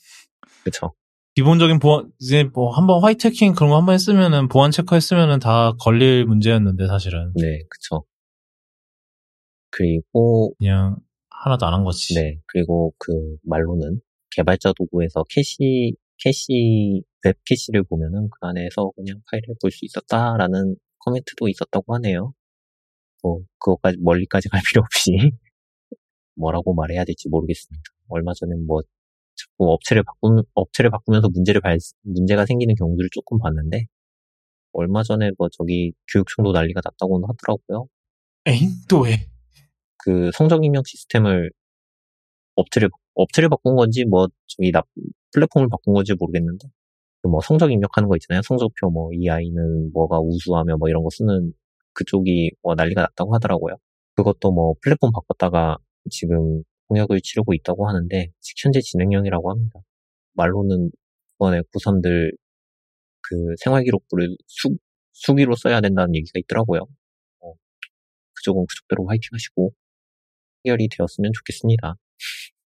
그쵸? 0.63 0.93
기본적인 1.35 1.79
보안 1.79 2.11
이제 2.19 2.43
뭐 2.53 2.69
한번 2.71 3.01
화이트 3.03 3.27
해킹 3.27 3.53
그런 3.53 3.69
거 3.71 3.77
한번 3.77 3.95
했으면은 3.95 4.47
보안 4.49 4.69
체크 4.71 4.95
했으면은 4.95 5.39
다 5.39 5.73
걸릴 5.79 6.25
문제였는데 6.25 6.87
사실은 6.87 7.31
네, 7.35 7.59
그쵸. 7.69 8.05
그리고 9.75 10.53
그냥 10.59 10.97
하나도 11.29 11.65
안 11.65 11.73
한 11.73 11.83
거지. 11.83 12.13
네, 12.15 12.39
그리고 12.47 12.93
그 12.99 13.11
말로는 13.43 13.99
개발자 14.31 14.73
도구에서 14.77 15.23
캐시, 15.29 15.95
캐시, 16.19 17.03
웹 17.25 17.35
캐시를 17.45 17.83
보면은 17.83 18.29
그 18.29 18.37
안에서 18.47 18.91
그냥 18.95 19.21
파일을 19.31 19.55
볼 19.61 19.71
수 19.71 19.85
있었다라는 19.85 20.75
코멘트도 21.05 21.47
있었다고 21.49 21.95
하네요. 21.95 22.33
뭐, 23.23 23.41
그것까지, 23.59 23.97
멀리까지 24.01 24.49
갈 24.49 24.61
필요 24.69 24.81
없이 24.83 25.11
뭐라고 26.35 26.73
말해야 26.73 27.05
될지 27.05 27.29
모르겠습니다. 27.29 27.83
얼마 28.09 28.33
전에 28.33 28.55
뭐, 28.67 28.81
자꾸 29.35 29.71
업체를 29.73 30.03
바꾸면, 30.03 30.43
업체를 30.53 30.91
바꾸면서 30.91 31.29
문제를 31.29 31.61
발, 31.61 31.77
문제가 32.03 32.45
생기는 32.45 32.75
경우들을 32.75 33.09
조금 33.11 33.39
봤는데, 33.39 33.85
얼마 34.73 35.03
전에 35.03 35.31
뭐 35.37 35.49
저기 35.51 35.93
교육청도 36.13 36.51
난리가 36.51 36.81
났다고는 36.83 37.27
하더라고요. 37.29 37.87
에잉 38.47 38.69
또 38.89 39.01
왜? 39.01 39.27
그 40.03 40.31
성적 40.33 40.63
입력 40.65 40.87
시스템을 40.87 41.51
업체를 42.55 42.89
업체를 43.15 43.49
바꾼 43.49 43.75
건지 43.75 44.05
뭐 44.05 44.27
저기 44.47 44.71
나 44.71 44.81
플랫폼을 45.31 45.67
바꾼 45.69 45.93
건지 45.93 46.13
모르겠는데 46.19 46.67
그 47.23 47.29
뭐 47.29 47.39
성적 47.41 47.71
입력하는 47.71 48.09
거 48.09 48.15
있잖아요. 48.17 48.41
성적표 48.43 48.89
뭐 48.91 49.09
이 49.13 49.29
아이는 49.29 49.91
뭐가 49.93 50.19
우수하며 50.21 50.77
뭐 50.77 50.89
이런 50.89 51.03
거 51.03 51.09
쓰는 51.11 51.53
그쪽이 51.93 52.51
뭐 52.63 52.75
난리가 52.75 53.01
났다고 53.01 53.33
하더라고요. 53.35 53.75
그것도 54.15 54.51
뭐 54.51 54.75
플랫폼 54.81 55.11
바꿨다가 55.13 55.77
지금 56.11 56.63
공약을 56.89 57.21
치르고 57.21 57.53
있다고 57.55 57.87
하는데 57.87 58.27
직 58.41 58.55
현재 58.65 58.81
진행형이라고 58.81 59.51
합니다. 59.51 59.79
말로는 60.33 60.91
이번에 61.35 61.61
고3들 61.73 62.31
그 63.21 63.55
생활기록부를 63.63 64.35
수, 64.47 64.69
수기로 65.13 65.55
써야 65.55 65.81
된다는 65.81 66.15
얘기가 66.15 66.39
있더라고요. 66.39 66.81
어, 67.41 67.53
그쪽은 68.35 68.65
그쪽대로 68.67 69.07
화이팅 69.07 69.29
하시고 69.33 69.73
해결이 70.65 70.89
되었으면 70.89 71.31
좋겠습니다. 71.33 71.95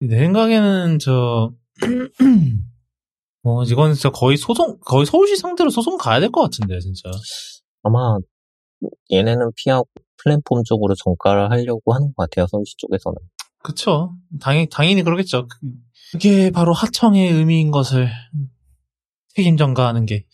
내 0.01 0.17
생각에는 0.19 0.99
저 0.99 1.51
뭐, 3.43 3.63
이건 3.63 3.93
진짜 3.93 4.09
거의 4.09 4.35
소송, 4.38 4.77
거의 4.81 5.05
서울시 5.05 5.38
상대로 5.38 5.69
소송 5.69 5.97
가야 5.97 6.19
될 6.19 6.29
것 6.31 6.41
같은데, 6.41 6.79
진짜. 6.79 7.09
아마 7.83 8.17
얘네는 9.11 9.51
피하고 9.55 9.88
플랫폼 10.17 10.63
쪽으로 10.65 10.95
전가를 10.95 11.49
하려고 11.51 11.93
하는 11.93 12.07
것 12.13 12.29
같아요. 12.29 12.47
서울시 12.47 12.75
쪽에서는. 12.77 13.15
그쵸. 13.63 14.13
당연히, 14.41 14.67
당연히 14.69 15.03
그러겠죠. 15.03 15.47
그- 15.47 15.57
그게 16.11 16.51
바로 16.51 16.73
하청의 16.73 17.31
의미인 17.31 17.71
것을 17.71 18.09
책임 19.35 19.55
전가하는 19.57 20.05
게. 20.05 20.25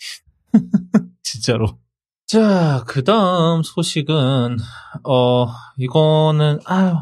진짜로. 1.24 1.80
자, 2.26 2.84
그 2.88 3.04
다음 3.04 3.62
소식은, 3.64 4.58
어, 5.04 5.46
이거는, 5.78 6.60
아유, 6.66 6.96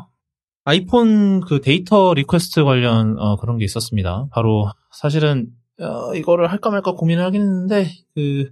아이폰 0.63 1.41
그 1.41 1.61
데이터 1.61 2.13
request 2.13 2.63
관련, 2.63 3.17
어, 3.19 3.35
그런 3.37 3.57
게 3.57 3.65
있었습니다. 3.65 4.27
바로, 4.31 4.69
사실은, 4.91 5.47
어, 5.79 6.13
이거를 6.13 6.51
할까 6.51 6.69
말까 6.69 6.93
고민을 6.93 7.23
하긴 7.23 7.41
했는데, 7.41 7.87
그, 8.15 8.51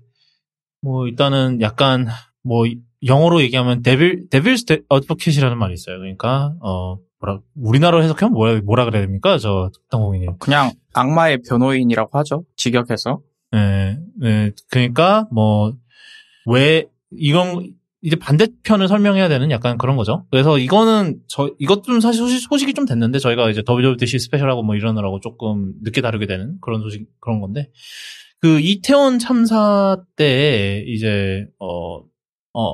뭐, 0.82 1.08
일단은 1.08 1.62
약간, 1.62 2.08
뭐, 2.44 2.66
영어로 3.06 3.42
얘기하면 3.42 3.82
devil, 3.82 4.30
devil's 4.30 4.84
advocate이라는 4.90 5.58
말이 5.58 5.74
있어요. 5.74 6.00
그러니까, 6.00 6.54
어, 6.62 6.98
뭐라, 7.20 7.42
우리나라로 7.56 8.04
해석하면 8.04 8.34
뭐라, 8.34 8.62
뭐라 8.62 8.86
그래야 8.86 9.02
됩니까? 9.02 9.38
저, 9.38 9.72
땅공이님. 9.90 10.38
그냥 10.40 10.72
악마의 10.94 11.42
변호인이라고 11.48 12.18
하죠. 12.20 12.46
직역해서. 12.56 13.22
네, 13.52 13.98
네. 14.20 14.52
그러니까 14.70 15.28
뭐 15.32 15.74
왜 16.46 16.86
이건 17.12 17.74
이제 18.02 18.16
반대편을 18.16 18.88
설명해야 18.88 19.28
되는 19.28 19.52
약간 19.52 19.78
그런 19.78 19.98
거죠. 19.98 20.26
그래서 20.32 20.58
이거는 20.58 21.20
저 21.28 21.52
이것 21.60 21.84
좀 21.84 22.00
사실 22.00 22.22
소식, 22.22 22.40
소식이 22.48 22.74
좀 22.74 22.86
됐는데 22.86 23.20
저희가 23.20 23.50
이제 23.50 23.62
WWDC 23.68 24.20
스페셜하고 24.20 24.64
뭐 24.64 24.76
이러느라고 24.76 25.20
조금 25.20 25.74
늦게 25.84 26.02
다루게 26.02 26.26
되는 26.26 26.58
그런 26.62 26.82
소식 26.82 27.08
그런 27.20 27.42
건데 27.42 27.70
그 28.40 28.60
이태원 28.62 29.20
참사 29.20 29.98
때 30.16 30.84
이제 30.88 31.46
어 31.60 32.00
어, 32.54 32.74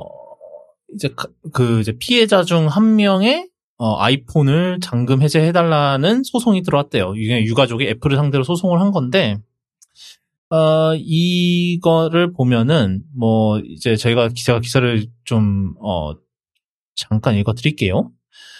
이제 0.94 1.08
그- 1.16 1.32
그 1.52 1.80
이제 1.80 1.92
피해자 1.98 2.42
중 2.44 2.68
한 2.68 2.94
명의 2.96 3.48
어, 3.78 3.98
아이폰을 3.98 4.78
잠금 4.80 5.20
해제해달라는 5.22 6.22
소송이 6.24 6.62
들어왔대요. 6.62 7.14
이게 7.16 7.44
유가족이 7.44 7.84
애플을 7.88 8.16
상대로 8.16 8.42
소송을 8.42 8.80
한 8.80 8.90
건데, 8.90 9.36
어, 10.50 10.94
이거를 10.94 12.32
보면은, 12.32 13.02
뭐, 13.16 13.58
이제 13.60 13.96
저희가 13.96 14.28
기자가 14.28 14.60
기사를 14.60 15.06
좀, 15.24 15.74
어, 15.82 16.12
잠깐 16.94 17.36
읽어 17.36 17.52
드릴게요. 17.52 18.10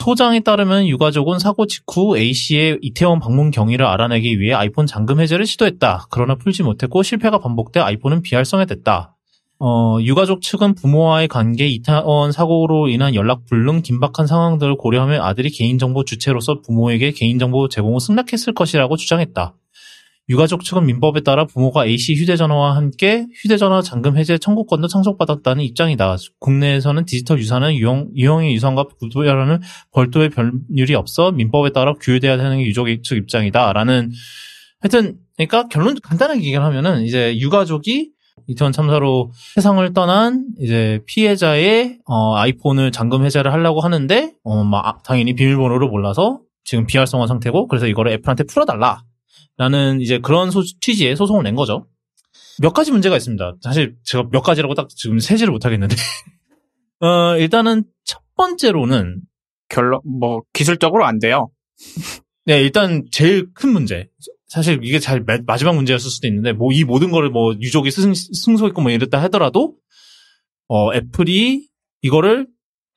소장에 0.00 0.40
따르면 0.40 0.86
유가족은 0.88 1.38
사고 1.38 1.66
직후 1.66 2.16
A씨의 2.16 2.78
이태원 2.82 3.18
방문 3.18 3.50
경위를 3.50 3.86
알아내기 3.86 4.38
위해 4.38 4.52
아이폰 4.52 4.86
잠금 4.86 5.20
해제를 5.20 5.46
시도했다. 5.46 6.06
그러나 6.10 6.34
풀지 6.34 6.62
못했고 6.62 7.02
실패가 7.02 7.38
반복돼 7.38 7.80
아이폰은 7.80 8.22
비활성화됐다. 8.22 9.16
어, 9.58 9.98
유가족 10.02 10.42
측은 10.42 10.74
부모와의 10.74 11.28
관계, 11.28 11.66
이태원 11.66 12.30
사고로 12.30 12.88
인한 12.88 13.14
연락 13.14 13.46
불능, 13.46 13.80
긴박한 13.80 14.26
상황들을 14.26 14.76
고려하며 14.76 15.22
아들이 15.22 15.48
개인정보 15.48 16.04
주체로서 16.04 16.60
부모에게 16.60 17.12
개인정보 17.12 17.68
제공을 17.68 18.00
승낙했을 18.00 18.52
것이라고 18.52 18.96
주장했다. 18.96 19.54
유가족 20.28 20.64
측은 20.64 20.86
민법에 20.86 21.20
따라 21.20 21.44
부모가 21.44 21.86
A씨 21.86 22.14
휴대전화와 22.14 22.74
함께 22.74 23.26
휴대전화 23.34 23.82
잠금 23.82 24.16
해제 24.16 24.38
청구권도 24.38 24.88
상속받았다는 24.88 25.62
입장이다. 25.62 26.16
국내에서는 26.40 27.04
디지털 27.04 27.38
유산은 27.38 27.74
유형, 27.76 28.08
유형의 28.16 28.54
유산과 28.54 28.84
구조라는 28.98 29.60
별도의 29.94 30.30
별률이 30.30 30.94
없어 30.94 31.30
민법에 31.30 31.70
따라 31.70 31.94
규율돼야 31.94 32.36
되는 32.36 32.58
게 32.58 32.64
유족 32.64 32.88
측 33.04 33.16
입장이다. 33.16 33.72
라는 33.72 34.10
하여튼 34.80 35.16
그러니까 35.36 35.68
결론 35.68 35.96
간단하게 36.02 36.40
얘기를 36.40 36.62
하면은 36.64 37.02
이제 37.02 37.38
유가족이 37.38 38.10
이태원 38.48 38.72
참사로 38.72 39.32
세상을 39.54 39.92
떠난 39.92 40.46
이제 40.60 41.00
피해자의 41.06 41.98
어, 42.04 42.34
아이폰을 42.36 42.92
잠금 42.92 43.24
해제를 43.24 43.52
하려고 43.52 43.80
하는데 43.80 44.32
어, 44.44 44.64
막 44.64 44.86
아, 44.86 44.98
당연히 45.04 45.34
비밀번호를 45.34 45.88
몰라서 45.88 46.40
지금 46.64 46.86
비활성화 46.86 47.26
상태고 47.26 47.68
그래서 47.68 47.86
이거를 47.86 48.12
애플한테 48.12 48.44
풀어달라. 48.44 49.02
라는 49.56 50.00
이제 50.00 50.18
그런 50.18 50.50
소, 50.50 50.62
취지의 50.62 51.16
소송을 51.16 51.42
낸 51.44 51.54
거죠. 51.54 51.86
몇 52.60 52.72
가지 52.72 52.90
문제가 52.92 53.16
있습니다. 53.16 53.56
사실 53.60 53.96
제가 54.04 54.28
몇 54.30 54.40
가지라고 54.42 54.74
딱 54.74 54.88
지금 54.88 55.18
세지를 55.18 55.52
못 55.52 55.64
하겠는데. 55.64 55.94
어, 57.00 57.36
일단은 57.36 57.84
첫 58.04 58.20
번째로는 58.36 59.20
결론, 59.68 60.00
뭐, 60.04 60.42
기술적으로 60.52 61.04
안 61.04 61.18
돼요. 61.18 61.50
네, 62.44 62.60
일단 62.60 63.04
제일 63.10 63.52
큰 63.54 63.72
문제. 63.72 64.08
사실 64.48 64.78
이게 64.82 64.98
잘 65.00 65.22
마- 65.24 65.38
마지막 65.46 65.74
문제였을 65.74 66.08
수도 66.08 66.28
있는데 66.28 66.52
뭐 66.52 66.70
이 66.72 66.84
모든 66.84 67.10
거를 67.10 67.30
뭐 67.30 67.52
유족이 67.60 67.90
승, 67.90 68.14
승소했고 68.14 68.80
뭐 68.80 68.92
이랬다 68.92 69.20
하더라도 69.24 69.74
어, 70.68 70.94
애플이 70.94 71.66
이거를 72.02 72.46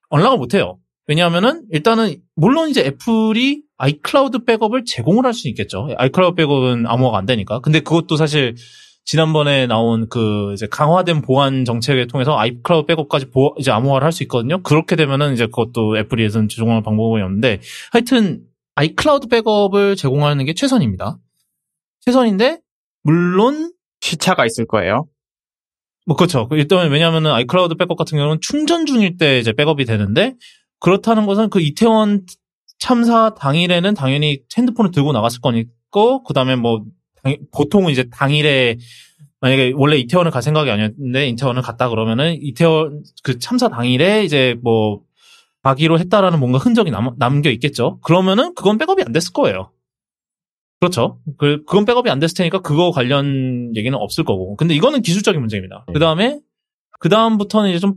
unlock을 0.10 0.38
못 0.38 0.54
해요. 0.54 0.78
왜냐하면은 1.08 1.66
일단은 1.72 2.22
물론 2.36 2.70
이제 2.70 2.82
애플이 2.86 3.64
iCloud 3.80 4.43
백업을 4.44 4.86
제공을 4.86 5.26
할 5.26 5.34
수 5.34 5.48
있겠죠. 5.50 5.88
iCloud 5.97 6.36
백업은 6.36 6.86
암호화가 6.86 7.18
안 7.18 7.26
되니까. 7.26 7.60
근데 7.60 7.80
그것도 7.80 8.18
사실 8.18 8.56
지난번에 9.06 9.66
나온 9.66 10.08
그 10.10 10.54
이제 10.54 10.68
강화된 10.68 11.22
보안 11.22 11.66
정책을 11.66 12.08
통해서 12.08 12.38
iCloud 12.38 12.86
백업까지 12.86 13.32
보, 13.32 13.56
이제 13.58 13.72
암호화를 13.72 14.06
할 14.06 14.12
수 14.12 14.22
있거든요. 14.24 14.62
그렇게 14.62 14.96
되면은 14.96 15.34
이제 15.34 15.46
그것도 15.48 15.98
애플이 15.98 16.24
예전 16.24 16.48
제공할 16.48 16.84
방법이 16.84 17.22
없는데 17.22 17.62
하여튼 17.92 18.42
iCloud 18.76 19.28
백업을 19.28 19.96
제공하는 19.96 20.46
게 20.46 20.54
최선입니다. 20.54 21.18
최선인데 22.02 22.60
물론 23.04 23.74
시차가 24.02 24.46
있을 24.46 24.68
거예요. 24.68 25.08
뭐 26.06 26.16
그렇죠. 26.18 26.48
일단 26.52 26.90
왜냐하면은 26.92 27.32
iCloud 27.32 27.76
백업 27.76 27.98
같은 27.98 28.18
경우는 28.18 28.40
충전 28.42 28.86
중일 28.86 29.18
때 29.18 29.40
이제 29.40 29.54
백업이 29.54 29.86
되는데 29.86 30.36
그렇다는 30.80 31.26
것은 31.26 31.50
그 31.50 31.62
이태원 31.62 32.26
참사 32.80 33.34
당일에는 33.36 33.94
당연히 33.94 34.42
핸드폰을 34.58 34.92
들고 34.92 35.12
나갔을 35.12 35.42
거니까 35.42 36.22
그다음에 36.26 36.56
뭐 36.56 36.86
당- 37.24 37.38
보통은 37.54 37.92
이제 37.92 38.10
당일에 38.10 38.78
만약에 39.42 39.74
원래 39.76 39.98
이태원을 39.98 40.32
갈 40.32 40.42
생각이 40.42 40.70
아니었는데 40.72 41.28
이태원을 41.30 41.62
갔다 41.62 41.90
그러면은 41.90 42.38
이태원 42.42 43.04
그 43.24 43.38
참사 43.40 43.70
당일에 43.70 44.24
이제 44.24 44.56
뭐 44.64 45.02
가기로 45.62 46.00
했다라는 46.00 46.40
뭔가 46.40 46.58
흔적이 46.58 46.92
남, 46.92 47.16
남겨 47.18 47.50
있겠죠. 47.52 48.00
그러면은 48.02 48.54
그건 48.56 48.78
백업이 48.78 49.04
안 49.04 49.12
됐을 49.12 49.34
거예요. 49.34 49.72
그렇죠. 50.80 51.20
그, 51.38 51.64
그건 51.66 51.84
백업이 51.84 52.10
안 52.10 52.20
됐을 52.20 52.38
테니까 52.38 52.60
그거 52.62 52.92
관련 52.92 53.74
얘기는 53.76 53.94
없을 53.98 54.24
거고. 54.24 54.56
근데 54.56 54.74
이거는 54.74 55.02
기술적인 55.02 55.40
문제입니다. 55.42 55.84
네. 55.88 55.94
그 55.94 56.00
다음에, 56.00 56.40
그 57.02 57.10
다음부터는 57.10 57.72
이제 57.72 57.80
좀 57.80 57.96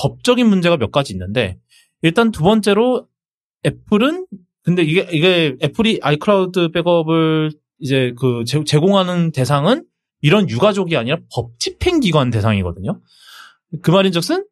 법적인 0.00 0.46
문제가 0.48 0.76
몇 0.76 0.92
가지 0.92 1.12
있는데, 1.12 1.58
일단 2.02 2.30
두 2.30 2.44
번째로 2.44 3.08
애플은, 3.64 4.26
근데 4.62 4.82
이게, 4.82 5.06
이게 5.12 5.56
애플이 5.62 6.00
아이클라우드 6.02 6.70
백업을 6.70 7.50
이제 7.78 8.12
그 8.18 8.44
제- 8.46 8.62
제공하는 8.64 9.32
대상은 9.32 9.84
이런 10.20 10.48
유가족이 10.48 10.96
아니라 10.96 11.18
법 11.34 11.58
집행 11.58 12.00
기관 12.00 12.30
대상이거든요. 12.30 13.00
그 13.82 13.90
말인 13.90 14.12
즉슨 14.12 14.44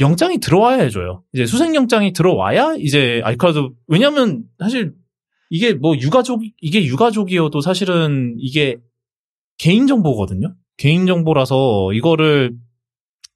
영장이 0.00 0.38
들어와야 0.38 0.82
해줘요. 0.82 1.22
이제 1.32 1.46
수색 1.46 1.74
영장이 1.74 2.12
들어와야 2.12 2.74
이제 2.78 3.20
아이클라우드, 3.24 3.74
왜냐면 3.86 4.44
사실 4.58 4.92
이게 5.50 5.74
뭐 5.74 5.96
유가족, 5.96 6.42
이게 6.60 6.84
유가족이어도 6.84 7.60
사실은 7.60 8.36
이게 8.38 8.76
개인 9.58 9.86
정보거든요? 9.86 10.54
개인 10.76 11.06
정보라서 11.06 11.92
이거를 11.92 12.52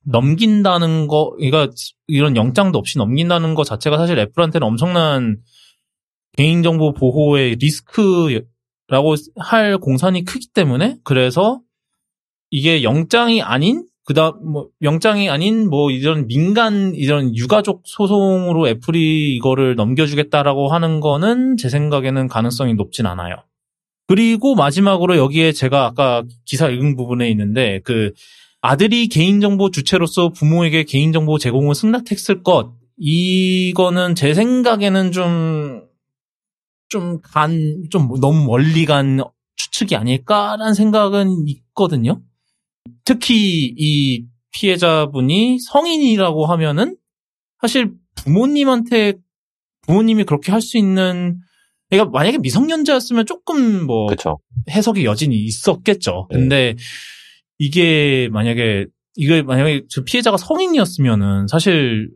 넘긴다는 0.04 1.06
거, 1.08 1.34
그러니까 1.38 1.68
이런 2.06 2.36
영장도 2.36 2.78
없이 2.78 2.98
넘긴다는 2.98 3.54
것 3.54 3.64
자체가 3.64 3.98
사실 3.98 4.18
애플한테는 4.18 4.66
엄청난 4.66 5.38
개인정보 6.36 6.94
보호의 6.94 7.56
리스크라고 7.56 9.14
할 9.36 9.78
공산이 9.78 10.24
크기 10.24 10.48
때문에 10.52 10.98
그래서 11.04 11.60
이게 12.50 12.82
영장이 12.82 13.42
아닌 13.42 13.86
그다음 14.04 14.52
뭐 14.52 14.68
영장이 14.82 15.30
아닌 15.30 15.68
뭐 15.68 15.90
이런 15.90 16.26
민간 16.26 16.94
이런 16.94 17.34
유가족 17.34 17.82
소송으로 17.84 18.68
애플이 18.68 19.34
이거를 19.36 19.76
넘겨주겠다라고 19.76 20.68
하는 20.68 21.00
거는 21.00 21.56
제 21.56 21.68
생각에는 21.68 22.28
가능성이 22.28 22.74
높진 22.74 23.06
않아요. 23.06 23.36
그리고 24.06 24.54
마지막으로 24.54 25.16
여기에 25.16 25.52
제가 25.52 25.86
아까 25.86 26.22
기사 26.44 26.68
읽은 26.68 26.96
부분에 26.96 27.30
있는데 27.30 27.80
그 27.84 28.12
아들이 28.66 29.08
개인정보 29.08 29.70
주체로서 29.70 30.30
부모에게 30.30 30.84
개인정보 30.84 31.38
제공을 31.38 31.74
승낙했을 31.74 32.42
것 32.42 32.72
이거는 32.96 34.14
제 34.14 34.34
생각에는 34.34 35.12
좀 35.12 35.94
좀 36.94 37.20
간, 37.22 37.82
좀 37.90 38.08
너무 38.20 38.44
멀리 38.46 38.86
간 38.86 39.20
추측이 39.56 39.96
아닐까라는 39.96 40.74
생각은 40.74 41.44
있거든요. 41.48 42.22
특히 43.04 43.74
이 43.76 44.26
피해자분이 44.52 45.58
성인이라고 45.58 46.46
하면은 46.46 46.96
사실 47.60 47.92
부모님한테 48.14 49.14
부모님이 49.82 50.22
그렇게 50.22 50.52
할 50.52 50.60
수 50.60 50.78
있는 50.78 51.40
그러니까 51.90 52.10
만약에 52.12 52.38
미성년자였으면 52.38 53.26
조금 53.26 53.86
뭐 53.86 54.06
그쵸. 54.06 54.38
해석의 54.70 55.04
여진이 55.04 55.36
있었겠죠. 55.36 56.28
네. 56.30 56.38
근데 56.38 56.76
이게 57.58 58.28
만약에 58.32 58.86
이게 59.16 59.42
만약에 59.42 59.82
그 59.94 60.04
피해자가 60.04 60.36
성인이었으면은 60.36 61.46
사실 61.48 62.10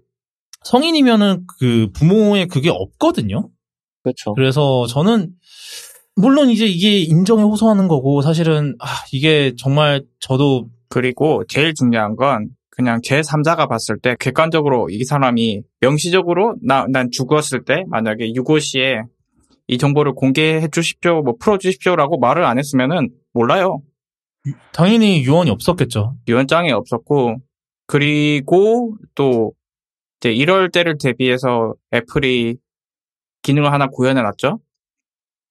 성인이면은 0.65 1.47
그 1.61 1.89
부모의 1.93 2.49
그게 2.49 2.71
없거든요. 2.71 3.49
그쵸. 4.03 4.35
그래서 4.35 4.87
저는 4.87 5.31
물론 6.17 6.51
이제 6.51 6.67
이게 6.67 6.99
인정에 6.99 7.43
호소하는 7.43 7.87
거고 7.87 8.23
사실은 8.23 8.75
아 8.81 8.87
이게 9.13 9.53
정말 9.57 10.05
저도 10.19 10.69
그리고 10.89 11.45
제일 11.49 11.75
중요한 11.75 12.17
건 12.17 12.49
그냥 12.71 13.01
제 13.03 13.21
3자가 13.21 13.69
봤을 13.69 13.99
때 13.99 14.17
객관적으로 14.19 14.89
이 14.91 15.05
사람이 15.05 15.63
명시적으로 15.81 16.57
나, 16.63 16.87
난 16.89 17.11
죽었을 17.11 17.65
때 17.65 17.85
만약에 17.89 18.33
유고시에 18.35 19.03
이 19.67 19.79
정보를 19.79 20.15
공개해 20.15 20.69
주십시오, 20.69 21.23
뭐 21.23 21.35
풀어 21.39 21.59
주십시오라고 21.59 22.19
말을 22.19 22.45
안 22.45 22.59
했으면은 22.59 23.11
몰라요. 23.33 23.83
당연히 24.73 25.23
유언이 25.23 25.51
없었겠죠. 25.51 26.17
유언장이 26.29 26.71
없었고 26.73 27.37
그리고 27.87 28.97
또 29.15 29.53
이제 30.21 30.33
이럴 30.33 30.71
때를 30.71 30.97
대비해서 30.99 31.75
애플이 31.95 32.57
기능을 33.43 33.73
하나 33.73 33.87
구현해 33.87 34.21
놨죠. 34.23 34.61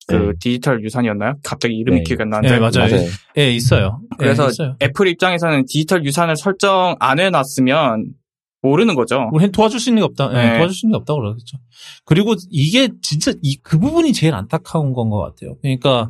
그 0.07 0.13
네. 0.13 0.31
디지털 0.39 0.83
유산이었나요? 0.83 1.33
갑자기 1.43 1.75
이름이 1.75 1.97
네. 1.99 2.03
기억이 2.03 2.23
안 2.23 2.29
나는데 2.29 2.53
네, 2.55 2.59
맞아요. 2.59 2.89
맞아요. 2.91 3.07
예, 3.37 3.51
있어요. 3.51 4.01
예, 4.13 4.15
그래서 4.17 4.49
있어요. 4.49 4.75
애플 4.81 5.07
입장에서는 5.07 5.65
디지털 5.65 6.05
유산을 6.05 6.37
설정 6.37 6.95
안 6.99 7.19
해놨으면 7.19 8.13
모르는 8.61 8.95
거죠. 8.95 9.29
우리 9.33 9.51
도와줄 9.51 9.79
수 9.79 9.89
있는 9.89 10.01
게 10.01 10.05
없다. 10.05 10.29
예, 10.31 10.49
네. 10.51 10.57
도와줄 10.57 10.73
수 10.75 10.85
있는 10.85 10.93
게 10.93 10.97
없다고 11.01 11.19
그러겠죠. 11.19 11.57
그리고 12.05 12.35
이게 12.49 12.89
진짜 13.01 13.33
이 13.43 13.57
그 13.63 13.79
부분이 13.79 14.13
제일 14.13 14.33
안타까운 14.33 14.93
건 14.93 15.09
것 15.09 15.19
같아요. 15.21 15.57
그러니까 15.61 16.09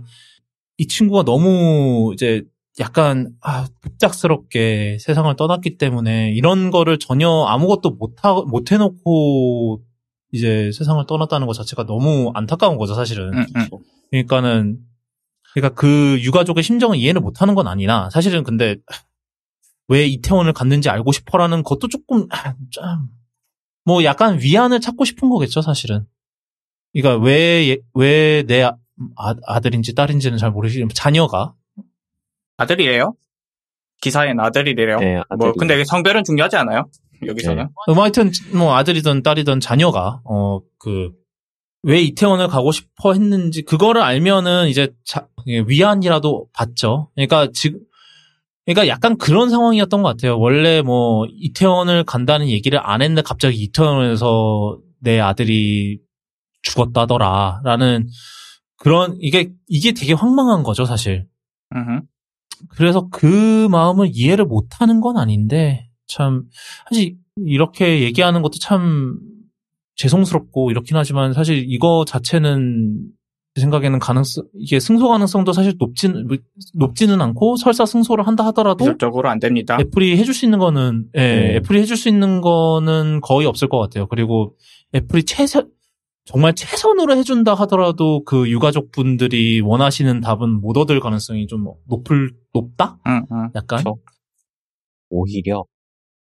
이 0.77 0.85
친구가 0.87 1.23
너무 1.23 2.11
이제 2.13 2.43
약간 2.79 3.31
아, 3.41 3.67
급작스럽게 3.81 4.97
세상을 4.99 5.35
떠났기 5.35 5.77
때문에 5.77 6.31
이런 6.33 6.69
거를 6.71 6.99
전혀 6.99 7.29
아무것도 7.47 7.91
못하 7.91 8.33
못 8.33 8.71
해놓고 8.71 9.81
이제 10.31 10.71
세상을 10.73 11.03
떠났다는 11.07 11.47
것 11.47 11.53
자체가 11.53 11.85
너무 11.85 12.31
안타까운 12.35 12.77
거죠, 12.77 12.93
사실은. 12.93 13.33
응, 13.33 13.45
응. 13.55 13.69
그러니까는 14.11 14.77
그러니까 15.53 15.73
그 15.79 16.19
유가족의 16.21 16.61
심정을 16.63 16.97
이해를 16.97 17.19
못하는 17.21 17.55
건 17.55 17.67
아니나 17.67 18.09
사실은 18.11 18.43
근데 18.43 18.77
왜 19.87 20.05
이태원을 20.05 20.53
갔는지 20.53 20.89
알고 20.89 21.11
싶어라는 21.13 21.63
것도 21.63 21.87
조금 21.87 22.27
아, 22.29 22.53
좀, 22.69 22.83
뭐 23.85 24.03
약간 24.03 24.39
위안을 24.39 24.81
찾고 24.81 25.05
싶은 25.05 25.29
거겠죠 25.29 25.61
사실은. 25.61 26.05
그러니까 26.93 27.23
왜 27.25 27.79
왜 27.95 28.43
내 28.47 28.63
아, 28.63 29.35
아들인지 29.47 29.95
딸인지는 29.95 30.37
잘 30.37 30.51
모르시지만 30.51 30.89
자녀가 30.93 31.53
아들이에요. 32.57 33.13
기사엔 34.01 34.39
아들이래요. 34.39 34.99
네, 34.99 35.15
뭐 35.15 35.23
아들이. 35.49 35.53
근데 35.57 35.83
성별은 35.85 36.23
중요하지 36.23 36.55
않아요. 36.57 36.89
여기서는. 37.25 37.69
뭐 37.87 38.03
하여튼 38.03 38.31
뭐 38.53 38.75
아들이든 38.75 39.23
딸이든 39.23 39.59
자녀가 39.59 40.21
어 40.25 40.59
그 40.79 41.11
왜 41.83 42.01
이태원을 42.01 42.47
가고 42.47 42.71
싶어 42.71 43.13
했는지 43.13 43.61
그거를 43.61 44.01
알면은 44.01 44.67
이제 44.67 44.89
자- 45.05 45.27
예, 45.47 45.59
위안이라도 45.67 46.47
받죠. 46.51 47.11
그러니까 47.15 47.47
지금 47.53 47.79
그러니까 48.65 48.87
약간 48.89 49.15
그런 49.17 49.49
상황이었던 49.49 50.01
것 50.01 50.09
같아요. 50.09 50.37
원래 50.39 50.81
뭐 50.81 51.25
이태원을 51.29 52.03
간다는 52.03 52.49
얘기를 52.49 52.79
안 52.83 53.01
했는데 53.01 53.21
갑자기 53.21 53.61
이태원에서 53.63 54.79
내 54.99 55.19
아들이 55.19 55.99
죽었다더라라는 56.63 58.07
그런 58.77 59.15
이게 59.21 59.51
이게 59.67 59.93
되게 59.93 60.13
황망한 60.13 60.63
거죠, 60.63 60.83
사실. 60.83 61.27
음흠. 61.75 62.01
그래서 62.69 63.07
그 63.11 63.67
마음을 63.69 64.09
이해를 64.11 64.45
못하는 64.45 65.01
건 65.01 65.17
아닌데 65.17 65.89
참 66.07 66.43
사실 66.89 67.17
이렇게 67.45 68.01
얘기하는 68.01 68.41
것도 68.41 68.59
참 68.59 69.19
죄송스럽고 69.95 70.71
이렇긴 70.71 70.97
하지만 70.97 71.33
사실 71.33 71.65
이거 71.67 72.05
자체는 72.05 73.09
제 73.55 73.61
생각에는 73.61 73.97
가능성 73.97 74.43
이게 74.53 74.79
승소 74.79 75.07
가능성도 75.07 75.51
사실 75.51 75.73
높지는 75.79 76.27
높지는 76.75 77.21
않고 77.21 77.55
설사 77.57 77.85
승소를 77.85 78.27
한다 78.27 78.45
하더라도 78.47 78.85
기술적으로 78.85 79.29
안 79.29 79.39
됩니다. 79.39 79.77
애플이 79.79 80.15
해줄 80.17 80.35
수 80.35 80.45
있는 80.45 80.59
거는 80.59 81.05
예, 81.15 81.19
네. 81.19 81.55
애플이 81.55 81.79
해줄 81.81 81.97
수 81.97 82.07
있는 82.07 82.41
거는 82.41 83.21
거의 83.21 83.47
없을 83.47 83.67
것 83.67 83.79
같아요. 83.79 84.07
그리고 84.07 84.55
애플이 84.93 85.23
최선 85.23 85.69
정말 86.27 86.53
최선으로 86.53 87.15
해준다 87.15 87.53
하더라도 87.53 88.21
그 88.25 88.49
유가족 88.49 88.91
분들이 88.91 89.61
원하시는 89.61 90.19
답은 90.19 90.59
못 90.59 90.77
얻을 90.77 90.99
가능성이 90.99 91.47
좀 91.47 91.65
높을 91.87 92.33
높다? 92.53 92.97
응, 93.07 93.25
응. 93.31 93.49
약간 93.55 93.79
그쵸. 93.79 93.97
오히려 95.09 95.63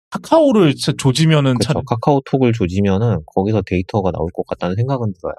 카카오를 0.10 0.74
진짜 0.74 0.94
조지면은 0.98 1.60
그쵸. 1.60 1.74
참 1.74 1.84
카카오톡을 1.86 2.52
조지면은 2.52 3.20
거기서 3.28 3.62
데이터가 3.62 4.12
나올 4.12 4.28
것 4.34 4.46
같다는 4.48 4.76
생각은 4.76 5.14
들어요. 5.14 5.36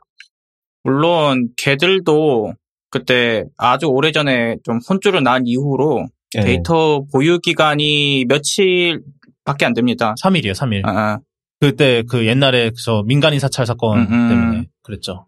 물론 0.84 1.48
걔들도 1.56 2.54
그때 2.88 3.44
아주 3.56 3.86
오래전에 3.86 4.58
좀 4.62 4.78
혼쭐을 4.88 5.24
난 5.24 5.42
이후로 5.44 6.06
네. 6.34 6.40
데이터 6.44 7.02
보유 7.12 7.40
기간이 7.40 8.26
며칠밖에 8.28 9.64
안 9.64 9.74
됩니다. 9.74 10.14
3일이에요, 10.22 10.52
3일. 10.52 10.86
아, 10.86 10.90
아. 10.90 11.18
그때 11.62 12.02
그 12.08 12.26
옛날에 12.26 12.72
저 12.84 13.04
민간인 13.06 13.38
사찰 13.38 13.66
사건 13.66 13.98
음, 14.00 14.06
음. 14.10 14.28
때문에 14.28 14.68
그랬죠. 14.82 15.26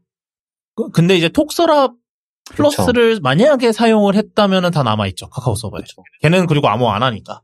그- 0.75 0.91
근데 0.91 1.15
이제 1.17 1.29
톡서랍 1.29 1.93
플러스를 2.57 3.21
만약에 3.23 3.71
사용을 3.71 4.17
했다면은 4.17 4.73
다 4.73 4.83
남아있죠. 4.83 5.29
카카오 5.31 5.55
서버에. 5.55 5.79
그렇죠. 5.79 6.03
걔는 6.23 6.47
그리고 6.47 6.69
암호 6.69 6.91
안 6.91 7.05
하니까. 7.05 7.41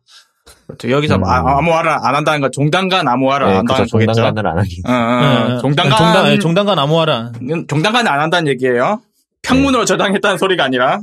그렇죠. 0.67 0.91
여기서 0.91 1.15
음. 1.17 1.25
아, 1.25 1.59
암호화를 1.59 1.89
안 1.91 2.17
한다는 2.17 2.41
건 2.41 2.51
종단간 2.51 3.07
암호화를 3.07 3.47
안 3.47 3.53
네, 3.53 3.57
한다는 3.59 3.85
그죠. 3.85 3.93
거겠죠. 3.93 4.13
종단간을 4.15 4.51
안 4.51 4.59
하기. 4.59 4.83
응, 4.89 4.93
응, 4.93 5.47
응. 5.53 5.59
종단간 5.61 5.97
종단, 5.97 6.27
예, 6.33 6.39
종단간 6.41 6.79
암호화를 6.81 7.13
안- 7.15 7.67
종단간을 7.69 8.11
안 8.11 8.21
한다는 8.21 8.49
얘기예요. 8.51 9.01
평문으로 9.43 9.85
저장했다는 9.85 10.37
소리가 10.37 10.65
아니라. 10.65 11.01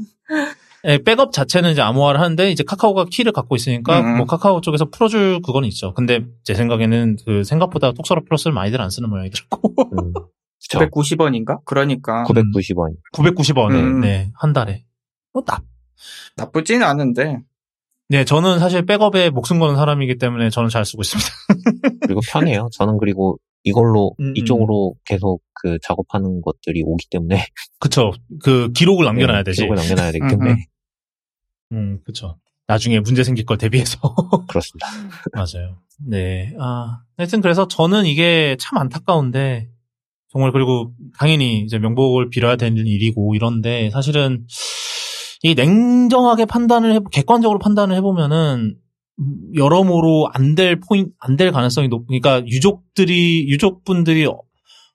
예, 0.88 0.98
백업 1.04 1.34
자체는 1.34 1.72
이제 1.72 1.82
암호화를 1.82 2.20
하는데 2.22 2.50
이제 2.50 2.64
카카오가 2.64 3.06
키를 3.12 3.34
갖고 3.34 3.56
있으니까 3.58 4.00
음. 4.00 4.18
뭐 4.18 4.26
카카오 4.26 4.62
쪽에서 4.62 4.86
풀어줄 4.90 5.42
그거는 5.42 5.68
있죠. 5.70 5.94
근데 5.94 6.22
제 6.44 6.54
생각에는 6.54 7.18
그 7.26 7.44
생각보다 7.44 7.92
톡서랍 7.92 8.26
플러스를 8.26 8.54
많이들 8.54 8.82
안 8.82 8.90
쓰는 8.90 9.10
모양이더라고. 9.10 9.74
음. 10.00 10.14
그쵸. 10.60 10.80
990원인가? 10.80 11.60
그러니까 11.66 12.24
990원. 12.24 12.96
990원에 13.14 13.76
음. 13.76 14.00
네, 14.00 14.32
한 14.36 14.54
달에. 14.54 14.86
뭐 15.34 15.44
나. 15.44 15.62
나쁘진 16.38 16.84
않은데. 16.84 17.42
네, 18.10 18.24
저는 18.24 18.60
사실 18.60 18.86
백업에 18.86 19.30
목숨 19.30 19.60
거는 19.60 19.76
사람이기 19.76 20.18
때문에 20.18 20.50
저는 20.50 20.70
잘 20.70 20.86
쓰고 20.86 21.02
있습니다. 21.02 21.30
그리고 22.08 22.22
편해요. 22.32 22.70
저는 22.72 22.98
그리고 22.98 23.38
이걸로 23.64 24.14
음, 24.22 24.28
음. 24.28 24.34
이쪽으로 24.38 24.96
계속 25.04 25.42
그 25.54 25.78
작업하는 25.84 26.42
것들이 26.42 26.84
오기 26.86 27.08
때문에 27.10 27.46
그쵸. 27.80 28.14
그 28.42 28.72
기록을 28.72 29.04
남겨놔야 29.04 29.40
네, 29.40 29.44
되지. 29.44 29.64
기록을 29.64 29.76
남겨놔야 29.76 30.12
되기 30.14 30.24
음, 30.24 30.30
때문에 30.30 30.68
음. 31.72 31.78
음, 31.78 32.00
그쵸. 32.06 32.38
나중에 32.68 33.00
문제 33.00 33.24
생길 33.24 33.46
걸 33.46 33.58
대비해서. 33.58 33.98
그렇습니다. 34.48 34.88
맞아요. 35.34 35.78
네. 36.06 36.54
아, 36.60 37.00
하여튼 37.18 37.42
그래서 37.42 37.68
저는 37.68 38.06
이게 38.06 38.58
참 38.60 38.78
안타까운데, 38.78 39.70
정말 40.30 40.52
그리고 40.52 40.94
당연히 41.18 41.62
이제 41.62 41.80
명복을 41.80 42.30
빌어야 42.30 42.58
되는 42.58 42.86
일이고 42.86 43.36
이런데, 43.36 43.90
사실은 43.92 44.46
이 45.44 45.56
냉정하게 45.56 46.46
판단을 46.46 46.94
해, 46.94 47.00
객관적으로 47.12 47.60
판단을 47.60 47.96
해보면은, 47.98 48.76
음, 49.20 49.38
여러모로 49.56 50.30
안 50.34 50.56
될 50.56 50.80
포인, 50.80 51.12
안 51.20 51.38
될 51.38 51.52
가능성이 51.52 51.88
높, 51.88 52.06
그러니까 52.08 52.46
유족들이, 52.48 53.48
유족분들이 53.50 54.28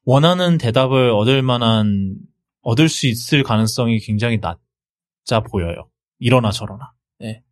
원하는 0.04 0.58
대답을 0.58 1.10
얻을 1.10 1.42
만한, 1.42 2.16
얻을 2.62 2.88
수 2.88 3.06
있을 3.06 3.42
가능성이 3.42 3.98
굉장히 4.00 4.38
낮아 4.40 5.40
보여요. 5.50 5.88
이러나 6.22 6.50
저러나. 6.50 6.92
네. 7.18 7.42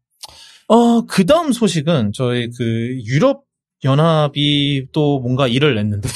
어, 0.68 1.04
그 1.04 1.26
다음 1.26 1.52
소식은 1.52 2.12
저희 2.14 2.48
그 2.56 2.98
유럽 3.04 3.44
연합이 3.84 4.86
또 4.92 5.18
뭔가 5.20 5.48
일을 5.48 5.74
냈는데. 5.74 6.08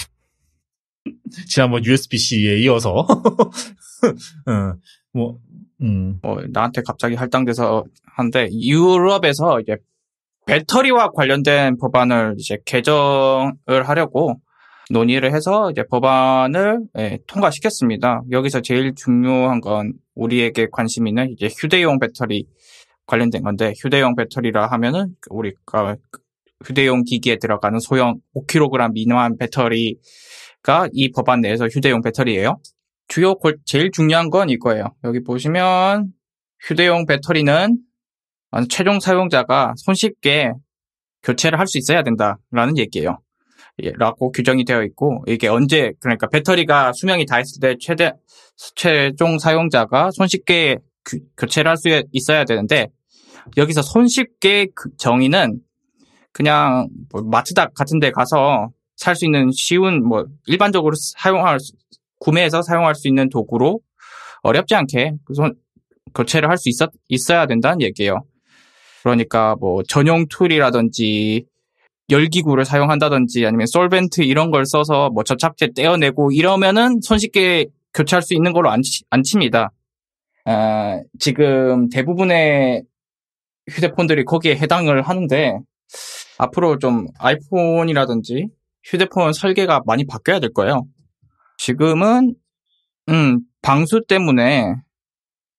지난번 1.48 1.84
USB-C에 1.84 2.60
이어서. 2.60 3.06
어, 4.46 4.74
뭐, 5.12 5.38
음, 5.82 6.18
뭐 6.22 6.40
나한테 6.48 6.82
갑자기 6.86 7.16
할당돼서 7.16 7.84
한데 8.04 8.48
유럽에서 8.52 9.60
이제 9.60 9.76
배터리와 10.46 11.10
관련된 11.10 11.78
법안을 11.78 12.36
이제 12.38 12.58
개정을 12.64 13.88
하려고 13.88 14.40
논의를 14.90 15.34
해서 15.34 15.70
이제 15.70 15.82
법안을 15.90 16.80
예, 16.98 17.18
통과시켰습니다. 17.26 18.22
여기서 18.30 18.60
제일 18.60 18.94
중요한 18.94 19.60
건 19.60 19.94
우리에게 20.14 20.68
관심 20.72 21.06
있는 21.06 21.30
이제 21.30 21.48
휴대용 21.48 21.98
배터리 21.98 22.46
관련된 23.06 23.42
건데 23.42 23.72
휴대용 23.80 24.14
배터리라 24.16 24.66
하면은 24.68 25.14
우리가 25.30 25.96
휴대용 26.64 27.02
기기에 27.04 27.36
들어가는 27.36 27.78
소형 27.80 28.20
5kg 28.34 28.92
미만 28.92 29.36
배터리가 29.36 30.88
이 30.92 31.10
법안 31.10 31.40
내에서 31.40 31.66
휴대용 31.66 32.00
배터리예요. 32.02 32.58
주요 33.08 33.34
골- 33.34 33.58
제일 33.66 33.90
중요한 33.90 34.30
건 34.30 34.48
이거예요. 34.48 34.86
여기 35.04 35.22
보시면 35.22 36.08
휴대용 36.60 37.04
배터리는 37.06 37.78
최종 38.70 39.00
사용자가 39.00 39.74
손쉽게 39.76 40.52
교체를 41.22 41.58
할 41.58 41.66
수 41.66 41.76
있어야 41.78 42.02
된다라는 42.02 42.78
얘기예요. 42.78 43.18
예, 43.82 43.90
라고 43.98 44.30
규정이 44.30 44.64
되어 44.64 44.82
있고 44.84 45.24
이게 45.26 45.48
언제 45.48 45.92
그러니까 46.00 46.28
배터리가 46.28 46.92
수명이 46.94 47.26
다 47.26 47.36
했을 47.36 47.60
때 47.60 47.74
최대 47.80 48.12
최종 48.76 49.38
사용자가 49.38 50.10
손쉽게 50.12 50.76
교- 51.04 51.18
교체를 51.36 51.70
할 51.70 51.76
수 51.76 51.88
있어야 52.12 52.44
되는데 52.44 52.86
여기서 53.56 53.82
손쉽게 53.82 54.68
그 54.74 54.90
정의는 54.96 55.58
그냥 56.32 56.88
뭐 57.12 57.22
마트다 57.22 57.66
같은 57.74 57.98
데 57.98 58.10
가서 58.10 58.70
살 58.96 59.16
수 59.16 59.24
있는 59.24 59.50
쉬운 59.52 60.06
뭐 60.06 60.24
일반적으로 60.46 60.94
사용할 60.96 61.58
수- 61.58 61.72
구매해서 62.20 62.62
사용할 62.62 62.94
수 62.94 63.08
있는 63.08 63.28
도구로 63.28 63.80
어렵지 64.42 64.74
않게 64.76 65.14
그 65.24 65.34
손- 65.34 65.54
교체를 66.14 66.48
할수 66.48 66.70
있어야 67.08 67.46
된다는 67.46 67.80
얘기예요. 67.82 68.22
그러니까 69.02 69.56
뭐 69.58 69.82
전용 69.88 70.26
tool이라든지 70.28 71.44
열 72.10 72.28
기구를 72.28 72.64
사용한다든지 72.64 73.46
아니면 73.46 73.66
solvent 73.66 74.22
이런 74.22 74.50
걸 74.50 74.66
써서 74.66 75.10
뭐 75.10 75.24
접착제 75.24 75.70
떼어내고 75.74 76.32
이러면은 76.32 77.00
손쉽게 77.02 77.66
교체할 77.94 78.22
수 78.22 78.34
있는 78.34 78.52
걸로 78.52 78.70
안, 78.70 78.82
치- 78.82 79.04
안 79.10 79.22
칩니다. 79.22 79.70
아, 80.46 81.00
지금 81.18 81.88
대부분의 81.88 82.82
휴대폰들이 83.70 84.24
거기에 84.24 84.56
해당을 84.56 85.02
하는데 85.02 85.58
앞으로 86.38 86.78
좀 86.78 87.06
아이폰이라든지 87.18 88.48
휴대폰 88.84 89.32
설계가 89.32 89.80
많이 89.86 90.04
바뀌어야 90.06 90.40
될 90.40 90.52
거예요. 90.52 90.84
지금은 91.58 92.34
음, 93.08 93.40
방수 93.62 94.02
때문에 94.06 94.74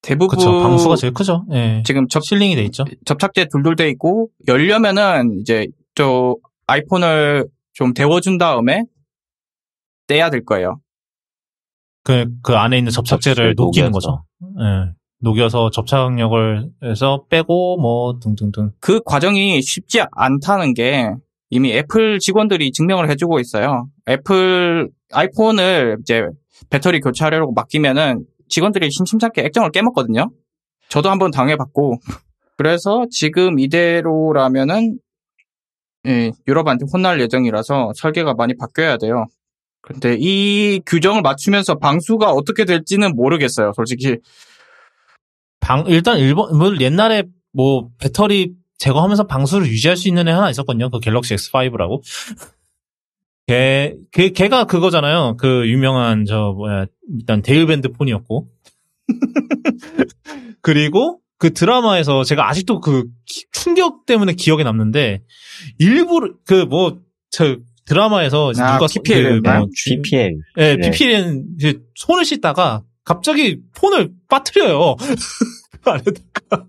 대부분 0.04 0.38
그쵸. 0.38 0.62
방수가 0.62 0.98
제일 0.98 1.14
크죠. 1.14 1.46
예. 1.54 1.82
지금 1.84 2.08
접, 2.08 2.24
실링이 2.24 2.56
돼 2.56 2.64
있죠. 2.66 2.84
접착제 3.06 3.48
둘둘 3.52 3.76
돼 3.76 3.90
있고 3.90 4.30
열려면은 4.48 5.40
이제 5.40 5.66
저 5.96 6.36
아이폰을 6.68 7.48
좀 7.74 7.94
데워준 7.94 8.38
다음에 8.38 8.84
떼야 10.08 10.30
될 10.30 10.44
거예요. 10.46 10.80
그, 12.04 12.26
그 12.44 12.56
안에 12.56 12.78
있는 12.78 12.92
접착제를 12.92 13.56
녹이는. 13.58 13.92
거죠. 13.92 14.24
예. 14.60 14.94
녹여서 15.20 15.72
접착력을 15.72 16.70
해서 16.84 17.26
빼고 17.30 17.78
뭐 17.78 18.20
등등등. 18.20 18.72
그 18.80 19.02
과정이 19.04 19.62
쉽지 19.62 20.04
않다는 20.12 20.74
게 20.74 21.10
이미 21.50 21.72
애플 21.74 22.20
직원들이 22.20 22.72
증명을 22.72 23.10
해주고 23.10 23.40
있어요. 23.40 23.88
애플 24.08 24.90
아이폰을 25.12 25.98
이제 26.02 26.26
배터리 26.70 27.00
교체하려고 27.00 27.54
맡기면은 27.54 28.26
직원들이 28.50 28.92
심심찮게 28.92 29.42
액정을 29.46 29.72
깨먹거든요. 29.72 30.30
저도 30.90 31.10
한번 31.10 31.32
당해봤고 31.32 32.00
그래서 32.58 33.06
지금 33.10 33.58
이대로라면은 33.58 35.00
예, 36.06 36.32
유럽한테 36.48 36.86
혼날 36.92 37.20
예정이라서 37.22 37.94
설계가 37.96 38.34
많이 38.36 38.56
바뀌어야 38.58 38.98
돼요. 38.98 39.26
근데 39.82 40.18
이 40.20 40.82
규정을 40.86 41.22
맞추면서 41.22 41.76
방수가 41.76 42.32
어떻게 42.32 42.66
될지는 42.66 43.16
모르겠어요, 43.16 43.72
솔직히. 43.76 44.18
방, 45.60 45.86
일단 45.88 46.18
일본, 46.18 46.58
뭐 46.58 46.76
옛날에 46.80 47.24
뭐 47.54 47.90
배터리 48.00 48.54
제거하면서 48.78 49.28
방수를 49.28 49.68
유지할 49.68 49.96
수 49.96 50.08
있는 50.08 50.28
애 50.28 50.32
하나 50.32 50.50
있었거든요. 50.50 50.90
그 50.90 51.00
갤럭시 51.00 51.36
X5라고. 51.36 52.02
걔, 53.48 53.96
걔, 54.12 54.32
걔가 54.32 54.66
그거잖아요. 54.66 55.38
그 55.38 55.68
유명한 55.70 56.26
저 56.26 56.54
뭐야, 56.56 56.86
일단 57.14 57.42
데일밴드 57.42 57.90
폰이었고. 57.90 58.48
그리고 60.62 61.20
그 61.38 61.54
드라마에서 61.54 62.24
제가 62.24 62.48
아직도 62.50 62.80
그 62.80 63.04
기- 63.26 63.46
충격 63.52 64.06
때문에 64.06 64.34
기억에 64.34 64.64
남는데 64.64 65.22
일부러 65.80 66.34
그뭐저 66.46 67.58
드라마에서 67.86 68.52
아, 68.58 68.74
누가 68.78 68.88
PPL 68.88 69.42
그? 69.42 69.50
뭐 69.50 69.68
주- 69.74 69.90
PPL. 70.02 70.34
예, 70.58 70.76
네. 70.76 70.90
PPL은 70.90 71.46
이제 71.58 71.80
손을 71.96 72.26
씻다가 72.26 72.84
갑자기 73.04 73.60
폰을 73.76 74.12
빠뜨려요. 74.30 74.96
그 74.96 75.06
안에다가 75.92 76.66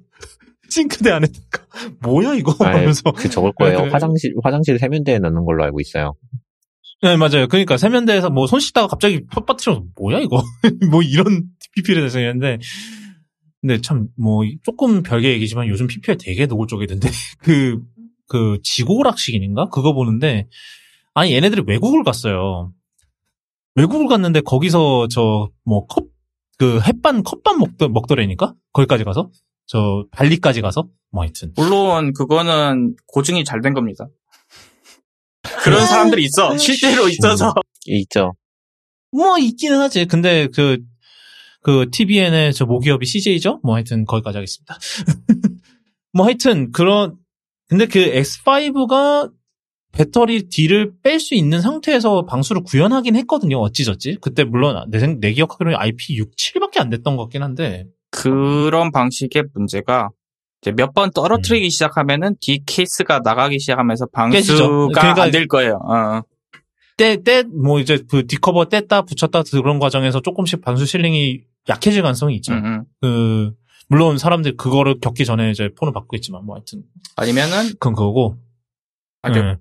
싱크대 0.69 1.11
안에다가 1.11 1.65
뭐야 2.03 2.35
이거 2.35 2.55
아, 2.65 2.69
하면서 2.75 3.03
그 3.13 3.31
저걸 3.31 3.53
거예요. 3.57 3.83
네. 3.83 3.89
화장실 3.91 4.35
화장실 4.43 4.79
세면대에 4.79 5.19
넣는 5.21 5.45
걸로 5.45 5.63
알고 5.65 5.81
있어요. 5.81 6.15
네 7.03 7.17
맞아요. 7.17 7.47
그러니까 7.49 7.77
세면대에서 7.77 8.31
뭐 8.31 8.47
손 8.47 8.59
씻다가 8.61 8.89
갑자기 8.89 9.25
폰 9.31 9.47
빠뜨려서 9.47 9.85
뭐야 9.99 10.19
이거 10.19 10.43
뭐 10.91 11.03
이런 11.03 11.45
PPL 11.77 12.01
대상이었는데 12.03 12.59
근데 13.61 13.81
참 13.81 14.09
뭐 14.17 14.45
조금 14.63 15.03
별개 15.03 15.31
얘기지만 15.33 15.69
요즘 15.69 15.87
PPL 15.87 16.19
되게 16.19 16.47
노골적이던데 16.47 17.09
그 17.41 17.81
그 18.29 18.59
지고락식인가 18.65 19.69
그거 19.69 19.93
보는데 19.93 20.49
아니 21.15 21.33
얘네들이 21.33 21.63
외국을 21.67 22.03
갔어요. 22.03 22.73
외국을 23.77 24.09
갔는데 24.09 24.41
거기서 24.41 25.07
저 25.09 25.51
뭐 25.65 25.87
컵 25.87 26.07
그 26.59 26.81
햇반 26.81 27.23
컵밥 27.23 27.59
먹더 27.59 27.89
먹더래니까 27.89 28.55
거기까지 28.73 29.05
가서 29.05 29.31
저 29.67 30.07
발리까지 30.11 30.61
가서 30.63 30.89
뭐 31.13 31.23
하여튼 31.23 31.53
물론 31.57 32.13
그거는 32.15 32.97
고증이 33.07 33.45
잘 33.45 33.61
된 33.61 33.75
겁니다. 33.75 34.09
그런 35.63 35.87
사람들이 35.87 36.25
있어. 36.25 36.57
실제로 36.59 37.09
있어서. 37.09 37.55
이 37.87 38.01
있죠. 38.01 38.35
뭐 39.13 39.39
있기는 39.39 39.79
하지. 39.79 40.07
근데 40.07 40.49
그 40.49 40.79
그 41.67 41.87
TVN의 41.91 42.55
저 42.55 42.65
모기업이 42.65 43.05
CJ죠? 43.05 43.59
뭐 43.65 43.75
하여튼 43.75 44.05
거기까지 44.05 44.37
하겠습니다. 44.39 44.79
뭐 46.13 46.25
하여튼 46.27 46.71
그런 46.71 47.17
근데 47.69 47.87
그 47.87 47.99
X5가 47.99 49.33
배터리 49.93 50.49
D를 50.49 50.93
뺄 51.03 51.19
수 51.19 51.35
있는 51.35 51.61
상태에서 51.61 52.25
방수를 52.25 52.63
구현하긴 52.63 53.17
했거든요. 53.17 53.59
어찌저찌. 53.59 54.19
그때 54.21 54.45
물론 54.45 54.89
내, 54.91 55.01
생- 55.01 55.19
내 55.19 55.33
기억하기로는 55.33 55.77
IP67밖에 55.77 56.79
안 56.79 56.89
됐던 56.89 57.17
것 57.17 57.25
같긴 57.25 57.43
한데 57.43 57.87
그런 58.13 58.93
방식의 58.93 59.47
문제가 59.53 60.11
몇 60.77 60.95
번 60.95 61.11
떨어뜨리기 61.11 61.69
시작하면은 61.71 62.37
뒤 62.41 62.63
케이스가 62.65 63.23
나가기 63.25 63.59
시작하면서 63.59 64.05
음. 64.05 64.09
방수가 64.13 64.89
그러니까- 64.95 65.23
안될 65.25 65.49
거예요. 65.49 65.81
어. 65.85 66.23
때, 66.97 67.17
때, 67.25 67.43
뭐 67.43 67.81
이제 67.81 67.99
그 68.09 68.25
뒤 68.25 68.39
커버 68.39 68.67
뗐다 68.67 69.05
붙였다 69.09 69.43
그런 69.61 69.81
과정에서 69.81 70.21
조금씩 70.21 70.61
방수 70.63 70.87
sealing이 70.87 71.41
약해질 71.69 72.03
가능성이 72.03 72.37
있죠. 72.37 72.53
음, 72.53 72.65
음. 72.65 72.85
그, 73.01 73.53
물론 73.89 74.19
사람들이 74.19 74.57
그거를 74.57 75.01
겪기 75.01 75.25
전에 75.25 75.51
이제 75.51 75.71
폰을 75.77 75.93
있지만 76.17 76.45
뭐 76.45 76.57
하여튼 76.57 76.83
아니면은 77.17 77.69
그건 77.79 77.95
그거고. 77.95 78.37
아, 79.23 79.31
네. 79.31 79.41
예. 79.41 79.57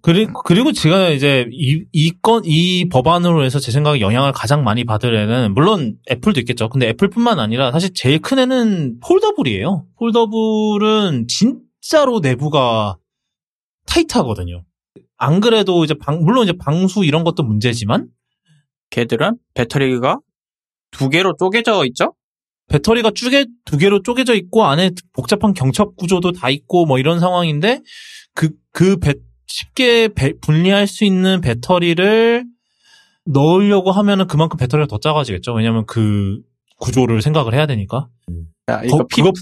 그리고, 0.00 0.42
그리고 0.42 0.72
제가 0.72 1.10
이제 1.10 1.46
이, 1.52 1.84
이 1.92 2.10
건, 2.20 2.42
이 2.44 2.88
법안으로 2.88 3.44
해서 3.44 3.60
제 3.60 3.70
생각에 3.70 4.00
영향을 4.00 4.32
가장 4.32 4.64
많이 4.64 4.82
받을 4.82 5.14
애는, 5.14 5.54
물론 5.54 5.98
애플도 6.10 6.40
있겠죠. 6.40 6.68
근데 6.68 6.88
애플뿐만 6.88 7.38
아니라 7.38 7.70
사실 7.70 7.94
제일 7.94 8.18
큰 8.20 8.40
애는 8.40 8.98
foldable이에요. 9.00 9.86
foldable은 9.98 11.28
진짜로 11.28 12.18
내부가 12.18 12.96
타이트하거든요. 13.86 14.64
안 15.16 15.40
그래도 15.40 15.84
이제 15.84 15.94
방, 15.94 16.24
물론 16.24 16.42
이제 16.44 16.54
방수 16.58 17.04
이런 17.04 17.22
것도 17.22 17.44
문제지만, 17.44 18.08
걔들은 18.90 19.36
배터리가 19.54 20.18
두 20.92 21.08
개로 21.08 21.34
쪼개져 21.38 21.84
있죠? 21.86 22.14
배터리가 22.68 23.10
쪼개, 23.14 23.44
두 23.64 23.76
개로 23.76 24.02
쪼개져 24.02 24.34
있고, 24.34 24.64
안에 24.64 24.92
복잡한 25.12 25.52
경첩 25.52 25.96
구조도 25.96 26.32
다 26.32 26.48
있고, 26.48 26.86
뭐 26.86 26.98
이런 26.98 27.18
상황인데, 27.20 27.80
그, 28.34 28.50
그 28.72 28.96
배, 28.98 29.14
쉽게 29.46 30.08
배- 30.14 30.32
분리할 30.40 30.86
수 30.86 31.04
있는 31.04 31.40
배터리를 31.42 32.44
넣으려고 33.26 33.90
하면은 33.92 34.26
그만큼 34.26 34.56
배터리가 34.58 34.86
더 34.86 34.98
작아지겠죠. 34.98 35.52
왜냐면 35.54 35.84
그 35.86 36.38
구조를 36.78 37.20
생각을 37.20 37.52
해야 37.54 37.66
되니까. 37.66 38.06
야, 38.70 38.82
이거 38.84 38.98
거- 38.98 39.06
피, 39.06 39.22
그거 39.22 39.32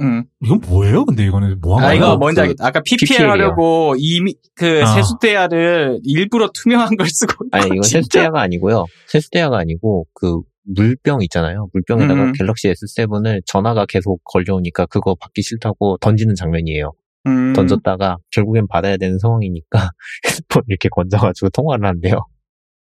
음. 0.00 0.24
이건 0.44 0.60
뭐예요? 0.66 1.04
근데 1.06 1.24
이거는 1.24 1.58
뭐 1.62 1.78
아, 1.80 1.84
하는 1.84 1.96
이거 1.96 2.04
거예요? 2.06 2.18
뭔지 2.18 2.36
그 2.36 2.42
알겠다. 2.42 2.66
아까 2.66 2.80
PPL 2.84 3.08
PPL. 3.08 3.30
하려고 3.30 3.94
이미 3.98 4.34
그 4.54 4.82
아. 4.82 4.86
세수대야를 4.94 6.00
일부러 6.04 6.50
투명한 6.52 6.96
걸 6.96 7.08
쓰고 7.08 7.46
아니, 7.52 7.66
이건. 7.66 7.82
세수대야가 7.82 8.40
아니고요. 8.42 8.84
세수대야가 9.06 9.56
아니고, 9.58 10.06
그, 10.12 10.40
물병 10.66 11.22
있잖아요. 11.22 11.68
물병에다가 11.72 12.24
음. 12.24 12.32
갤럭시 12.32 12.68
S7을 12.68 13.40
전화가 13.46 13.86
계속 13.86 14.20
걸려오니까 14.24 14.86
그거 14.86 15.14
받기 15.14 15.42
싫다고 15.42 15.98
던지는 15.98 16.34
장면이에요. 16.34 16.92
음. 17.26 17.52
던졌다가 17.52 18.18
결국엔 18.30 18.66
받아야 18.68 18.96
되는 18.96 19.18
상황이니까 19.18 19.90
핸드폰 20.26 20.62
이렇게 20.68 20.88
건져가지고 20.88 21.50
통화를 21.50 21.86
한대요. 21.86 22.26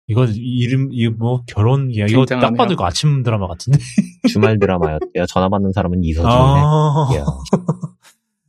이거 0.08 0.26
이름, 0.26 0.90
이거 0.92 1.16
뭐 1.18 1.44
결혼 1.48 1.90
이야. 1.92 2.06
이거 2.06 2.26
딱. 2.26 2.52
봐도 2.56 2.74
이거 2.74 2.86
아침 2.86 3.24
드라마 3.24 3.48
같은데. 3.48 3.80
주말 4.30 4.60
드라마였대요. 4.60 5.26
전화 5.28 5.48
받는 5.48 5.72
사람은 5.72 6.04
이서진이네. 6.04 6.34
아. 6.34 7.10
야, 7.16 7.26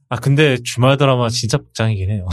아, 0.08 0.16
근데 0.16 0.58
주말 0.64 0.96
드라마 0.96 1.28
진짜 1.28 1.58
복장이긴 1.58 2.10
해요. 2.10 2.26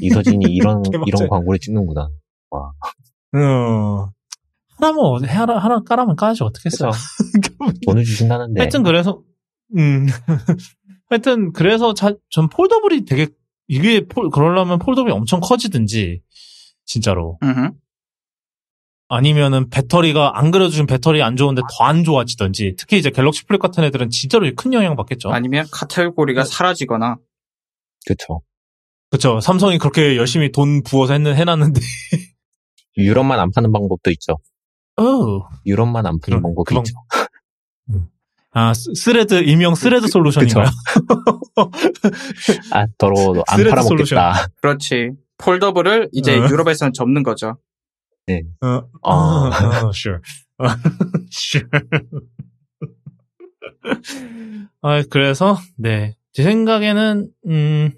이서진이 0.00 0.44
이런, 0.50 0.82
맞아요. 0.92 1.04
이런 1.06 1.28
광고를 1.28 1.58
찍는구나. 1.58 2.08
어. 2.50 4.10
하나만, 4.78 5.24
하나, 5.24 5.58
하나 5.58 5.82
까라면 5.82 6.16
까야지, 6.16 6.42
어떻겠어. 6.42 6.90
돈을 7.86 8.04
주신다는데. 8.04 8.60
하여튼 8.60 8.82
그래서 8.82 9.22
음 9.76 10.06
하여튼 11.08 11.52
그래서 11.52 11.94
자, 11.94 12.14
전 12.30 12.48
폴더블이 12.48 13.04
되게 13.04 13.28
이게 13.68 14.06
폴 14.06 14.30
그러려면 14.30 14.78
폴더블이 14.78 15.12
엄청 15.12 15.40
커지든지 15.40 16.22
진짜로. 16.84 17.38
아니면은 19.08 19.70
배터리가 19.70 20.38
안좀 20.38 20.86
배터리 20.86 21.22
안 21.22 21.36
좋은데 21.36 21.62
더 21.62 21.84
안 21.84 22.02
좋아지든지 22.02 22.74
특히 22.76 22.98
이제 22.98 23.10
갤럭시 23.10 23.44
플립 23.44 23.60
같은 23.60 23.84
애들은 23.84 24.10
진짜로 24.10 24.50
큰 24.56 24.72
영향 24.72 24.96
받겠죠. 24.96 25.30
아니면 25.30 25.66
카테고리가 25.70 26.42
네. 26.42 26.48
사라지거나 26.50 27.16
그쵸. 28.06 28.42
그렇죠. 29.10 29.38
삼성이 29.40 29.78
그렇게 29.78 30.16
열심히 30.16 30.50
돈 30.50 30.82
부어서 30.82 31.12
했는 31.12 31.36
해놨는데 31.36 31.80
유럽만 32.98 33.38
안 33.38 33.50
파는 33.52 33.70
방법도 33.72 34.10
있죠. 34.12 34.38
어. 34.98 35.48
유럽만 35.66 36.06
안 36.06 36.12
파는 36.20 36.22
그럼- 36.22 36.42
방법이 36.42 36.68
그 36.68 36.74
방- 36.74 36.82
있죠. 36.82 36.94
아 38.52 38.72
스- 38.72 38.94
Threads 38.94 39.34
일명 39.34 39.74
Threads 39.74 40.06
solution인가요? 40.08 40.64
아, 42.72 42.86
더러워도 42.96 43.44
안 43.48 43.62
팔아먹겠다. 43.64 44.46
그렇지. 44.62 45.10
foldable을 45.36 46.08
이제 46.12 46.38
어. 46.38 46.48
유럽에서는 46.48 46.94
접는 46.94 47.22
거죠. 47.22 47.58
어, 48.62 48.66
어. 48.66 48.88
어, 49.02 49.48
어, 49.48 49.90
sure. 49.92 50.20
어, 50.58 50.64
sure. 51.30 51.68
아, 54.82 55.02
그래서, 55.10 55.56
네. 55.76 56.16
제 56.32 56.42
생각에는, 56.42 57.30
음, 57.48 57.92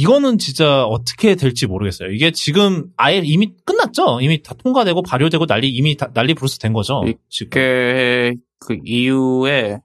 이거는 0.00 0.38
진짜 0.38 0.84
어떻게 0.84 1.34
될지 1.34 1.66
모르겠어요. 1.66 2.10
이게 2.10 2.30
지금 2.30 2.84
아예 2.96 3.20
이미 3.24 3.52
끝났죠? 3.64 4.20
이미 4.20 4.40
다 4.42 4.54
통과되고 4.54 5.02
발효되고 5.02 5.46
난리, 5.46 5.70
이미 5.70 5.96
다, 5.96 6.08
난리 6.14 6.34
브루스 6.34 6.58
된 6.60 6.72
거죠? 6.72 7.02
이- 7.04 7.14
지금. 7.28 7.50
그게 7.50 8.34
그 8.60 8.76
이후에 8.84 9.80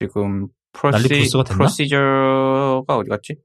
지금 0.00 0.48
proce-? 0.72 1.08
procedure가 1.48 2.96
어디 2.96 3.08
갔지? 3.08 3.36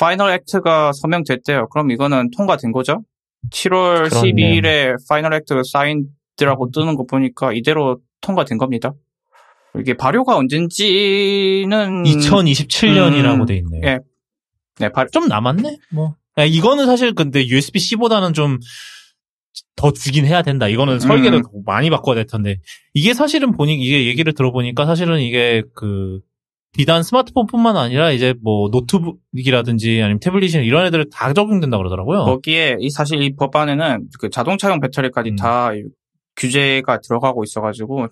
final 0.00 0.30
act가 0.32 0.92
서명됐대요. 0.94 1.68
그럼 1.68 1.90
이거는 1.90 2.30
통과된 2.34 2.72
거죠? 2.72 3.02
7월 3.50 4.08
그렇네. 4.08 4.32
12일에 4.32 4.96
final 5.10 5.34
act가 5.34 5.60
signed라고 5.70 6.70
뜨는 6.70 6.94
거 6.96 7.04
보니까 7.04 7.52
이대로 7.52 7.98
통과된 8.22 8.56
겁니다. 8.56 8.92
이게 9.78 9.94
발효가 9.94 10.36
언젠지는 10.36 12.02
2027년이라고 12.04 13.40
음, 13.40 13.46
돼 13.46 13.56
있네요. 13.58 13.82
예. 13.84 13.98
네, 14.78 14.90
발, 14.90 15.08
좀 15.12 15.28
남았네? 15.28 15.78
뭐. 15.90 16.16
야, 16.38 16.44
이거는 16.44 16.86
사실 16.86 17.14
근데 17.14 17.46
USB-C보다는 17.46 18.34
좀 18.34 18.58
더 19.76 19.92
주긴 19.92 20.26
해야 20.26 20.42
된다. 20.42 20.68
이거는 20.68 20.98
설계를 20.98 21.38
음. 21.38 21.42
더 21.42 21.50
많이 21.64 21.90
바꿔야 21.90 22.14
될 22.14 22.26
텐데. 22.26 22.56
이게 22.94 23.12
사실은 23.14 23.52
보니, 23.52 23.74
이게 23.74 24.06
얘기를 24.06 24.32
들어보니까 24.32 24.86
사실은 24.86 25.20
이게 25.20 25.62
그, 25.74 26.20
비단 26.72 27.02
스마트폰뿐만 27.02 27.76
아니라 27.76 28.10
이제 28.10 28.34
뭐 28.42 28.68
노트북이라든지 28.70 30.02
아니면 30.02 30.18
태블릿이나 30.20 30.62
이런 30.62 30.84
애들 30.86 31.08
다 31.10 31.32
적용된다 31.32 31.78
그러더라고요. 31.78 32.24
거기에 32.24 32.76
이 32.80 32.90
사실 32.90 33.22
이 33.22 33.34
법안에는 33.34 34.08
그 34.20 34.28
자동차용 34.28 34.80
배터리까지 34.80 35.30
음. 35.30 35.36
다 35.36 35.70
규제가 36.36 37.00
들어가고 37.00 37.44
있어가지고 37.44 38.08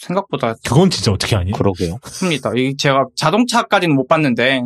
생각보다 0.00 0.54
그건 0.66 0.88
진짜 0.88 1.12
어떻게 1.12 1.36
하니? 1.36 1.52
그러게요. 1.52 1.98
큽니다. 1.98 2.52
이 2.56 2.74
제가 2.78 3.04
자동차까지는 3.16 3.94
못 3.94 4.08
봤는데 4.08 4.62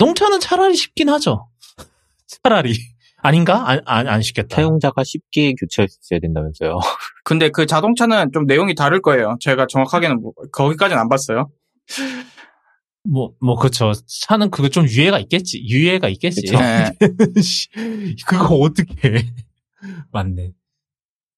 자동차는 0.00 0.40
차라리 0.40 0.74
쉽긴 0.74 1.10
하죠. 1.10 1.48
차라리. 2.42 2.74
아닌가? 3.22 3.68
안, 3.68 3.82
안, 3.84 4.08
안 4.08 4.22
쉽겠다. 4.22 4.56
사용자가 4.56 5.04
쉽게 5.04 5.52
교체할 5.52 5.88
수 5.88 5.98
있어야 6.02 6.20
된다면서요. 6.20 6.78
근데 7.22 7.50
그 7.50 7.66
자동차는 7.66 8.30
좀 8.32 8.46
내용이 8.46 8.74
다를 8.74 9.02
거예요. 9.02 9.36
제가 9.40 9.66
정확하게는 9.68 10.22
뭐- 10.22 10.32
거기까지는 10.52 10.98
안 10.98 11.10
봤어요. 11.10 11.50
뭐, 13.04 13.32
뭐, 13.42 13.56
그쵸. 13.56 13.92
차는 14.26 14.50
그거 14.50 14.68
좀 14.68 14.86
유예가 14.88 15.18
있겠지. 15.20 15.62
유예가 15.68 16.08
있겠지. 16.08 16.40
네. 16.50 16.90
씨, 17.42 17.68
그거 18.26 18.54
어떻게 18.56 19.08
해. 19.08 19.22
맞네. 20.12 20.52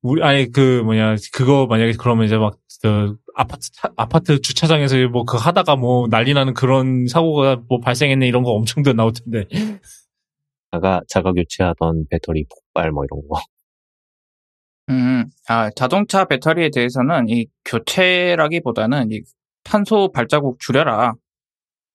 우리, 0.03 0.23
아니, 0.23 0.51
그, 0.53 0.83
뭐냐, 0.85 1.17
그거 1.33 1.67
만약에 1.67 1.95
그러면 1.99 2.27
이제 2.27 2.37
막, 2.37 2.57
그, 2.83 3.17
아파트, 3.35 3.71
차- 3.73 3.93
아파트 3.97 4.41
주차장에서 4.41 4.97
뭐 5.09 5.25
그 5.25 5.37
하다가 5.37 5.77
뭐 5.77 6.07
난리 6.09 6.35
나는 6.35 6.55
그런 6.55 7.07
사고가 7.07 7.57
뭐 7.69 7.81
발생했네 7.81 8.27
이런 8.27 8.43
거 8.43 8.51
엄청 8.53 8.83
더 8.83 8.93
나올 8.93 9.13
텐데. 9.13 9.47
자가, 10.73 11.01
자가 11.09 11.33
교체하던 11.33 12.07
배터리 12.11 12.45
폭발 12.49 12.91
뭐 12.93 13.05
이런 13.05 13.21
거. 13.29 13.41
음, 14.91 15.27
아, 15.49 15.71
자동차 15.77 16.25
배터리에 16.25 16.71
대해서는 16.75 17.29
이 17.29 17.47
교체라기보다는 17.65 19.13
이 19.13 19.21
탄소 19.65 20.11
발자국 20.13 20.59
줄여라. 20.61 21.15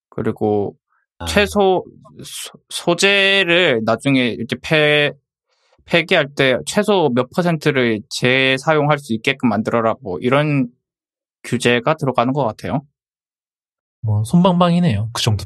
그리고 0.10 0.76
아, 1.20 1.26
최소 1.26 1.84
소- 2.24 2.60
소재를 2.70 3.82
나중에 3.86 4.30
이제 4.40 4.56
폐 4.62 5.12
폐기할 5.86 6.28
때 6.36 6.58
최소 6.66 7.10
몇 7.14 7.30
퍼센트를 7.36 8.02
재사용할 8.10 8.98
수 9.00 9.14
있게끔 9.14 9.50
만들어라. 9.50 9.96
뭐 10.02 10.18
이런 10.20 10.68
규제가 11.48 11.96
들어가는 11.96 12.34
것 12.34 12.44
같아요. 12.46 12.82
뭐, 14.02 14.24
손방방이네요. 14.24 15.10
그 15.14 15.22
정도. 15.24 15.46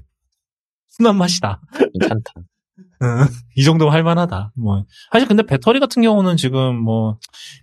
순한 0.90 1.16
맛이다. 1.18 1.62
괜찮다. 2.00 2.34
응, 3.04 3.26
이 3.56 3.64
정도면 3.64 3.94
할만하다. 3.94 4.52
뭐 4.56 4.86
사실 5.12 5.28
근데 5.28 5.44
배터리 5.44 5.80
같은 5.80 6.02
경우는 6.02 6.38
지금 6.38 6.76
뭐 6.80 7.18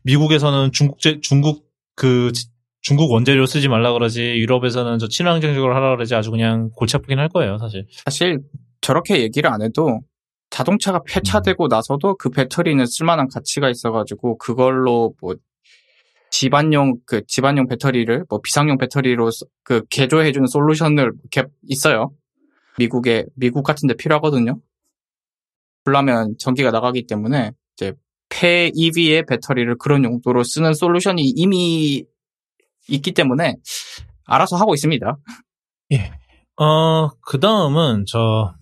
미국에서는 0.05 0.73
중국 0.73 0.99
제 1.01 1.21
중국 1.21 1.69
그 1.95 2.33
지- 2.33 2.49
중국 2.81 3.11
원재료 3.13 3.47
쓰지 3.47 3.69
말라 3.69 3.93
그러지 3.93 4.21
유럽에서는 4.39 4.99
저 4.99 5.07
친환경적으로 5.09 5.75
하라 5.75 5.91
그러지 5.97 6.15
아주 6.15 6.31
그냥 6.31 6.71
골치 6.75 6.97
아프긴 6.97 7.19
할 7.19 7.29
거예요 7.29 7.59
사실. 7.59 7.87
사실 8.05 8.41
저렇게 8.81 9.21
얘기를 9.21 9.51
안 9.51 9.63
해도 9.63 10.01
자동차가 10.51 11.03
폐차되고 11.07 11.69
나서도 11.69 12.17
그 12.17 12.31
배터리는 12.31 12.85
쓸만한 12.87 13.29
가치가 13.29 13.69
있어가지고 13.69 14.39
그걸로 14.39 15.15
뭐 15.21 15.35
집안용 16.31 16.97
그 17.07 17.25
집안용 17.27 17.67
배터리를 17.69 18.25
뭐 18.29 18.41
비상용 18.41 18.79
배터리로 18.79 19.31
써- 19.31 19.47
그 19.63 19.85
개조해주는 19.91 20.47
솔루션을 20.47 21.13
있어요. 21.69 22.13
미국에 22.79 23.25
미국 23.35 23.63
같은데 23.63 23.95
필요하거든요. 23.95 24.61
그러면 25.85 26.35
전기가 26.39 26.71
나가기 26.71 27.07
때문에 27.07 27.53
이제 27.77 27.95
폐 28.29 28.71
EV의 28.75 29.25
배터리를 29.27 29.77
그런 29.79 30.05
용도로 30.05 30.45
쓰는 30.45 30.75
솔루션이 30.75 31.23
이미 31.35 32.05
있기 32.89 33.13
때문에 33.13 33.57
알아서 34.27 34.57
하고 34.57 34.75
있습니다. 34.75 35.17
어, 36.61 37.09
그 37.21 37.41
다음은, 37.41 38.05
저, 38.07 38.55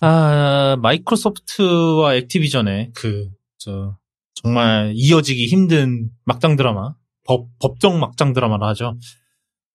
아, 0.00 0.76
마이크로소프트와 0.80 2.14
액티비전의 2.14 2.92
그, 2.94 3.28
저, 3.58 3.98
정말 4.42 4.92
이어지기 4.94 5.46
힘든 5.46 6.10
막장 6.24 6.56
드라마, 6.56 6.94
법, 7.26 7.46
법정 7.58 8.00
막장 8.00 8.32
드라마라 8.32 8.68
하죠. 8.68 8.96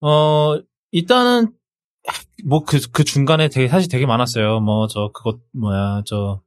어, 0.01 0.57
일단은, 0.91 1.51
뭐, 2.45 2.63
그, 2.63 2.79
그 2.91 3.03
중간에 3.03 3.47
되게, 3.49 3.67
사실 3.67 3.89
되게 3.89 4.05
많았어요. 4.05 4.59
뭐, 4.59 4.87
저, 4.87 5.11
그것, 5.13 5.39
뭐야, 5.53 6.03
저, 6.05 6.41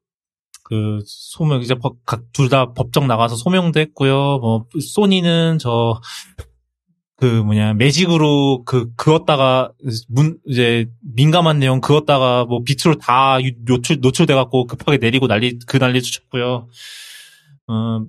그, 0.63 1.01
소명, 1.07 1.61
이제, 1.61 1.75
둘다 2.33 2.73
법정 2.73 3.07
나가서 3.07 3.37
소명도 3.37 3.81
했고요. 3.81 4.39
뭐, 4.39 4.67
소니는 4.81 5.59
저, 5.59 6.01
그 7.19 7.25
뭐냐 7.25 7.73
매직으로 7.73 8.65
그 8.65 8.93
그었다가 8.95 9.73
문 10.09 10.39
이제 10.47 10.87
민감한 11.15 11.59
내용 11.59 11.81
그었다가 11.81 12.45
뭐 12.45 12.63
빛으로 12.63 12.97
다 12.99 13.39
유- 13.43 13.55
노출 13.65 14.01
노출돼 14.01 14.35
갖고 14.35 14.67
급하게 14.67 14.99
내리고 14.99 15.27
난리 15.27 15.59
그 15.67 15.79
난리 15.79 16.03
쳤고요. 16.03 16.69
어 17.69 18.01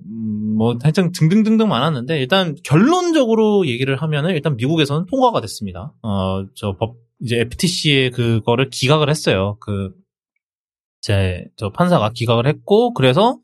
뭐 0.58 0.76
하여튼 0.82 1.12
등등등등 1.12 1.68
많았는데 1.68 2.18
일단 2.18 2.56
결론적으로 2.64 3.66
얘기를 3.68 3.94
하면은 3.96 4.32
일단 4.34 4.56
미국에서는 4.56 5.06
통과가 5.06 5.40
됐습니다. 5.42 5.92
어 6.02 6.44
저 6.56 6.76
법 6.76 6.96
이제 7.22 7.38
FTC에 7.40 8.10
그거를 8.10 8.70
기각을 8.70 9.08
했어요. 9.10 9.56
그 9.60 9.92
제 11.00 11.46
저 11.56 11.70
판사가 11.70 12.10
기각을 12.12 12.46
했고 12.48 12.92
그래서 12.94 13.38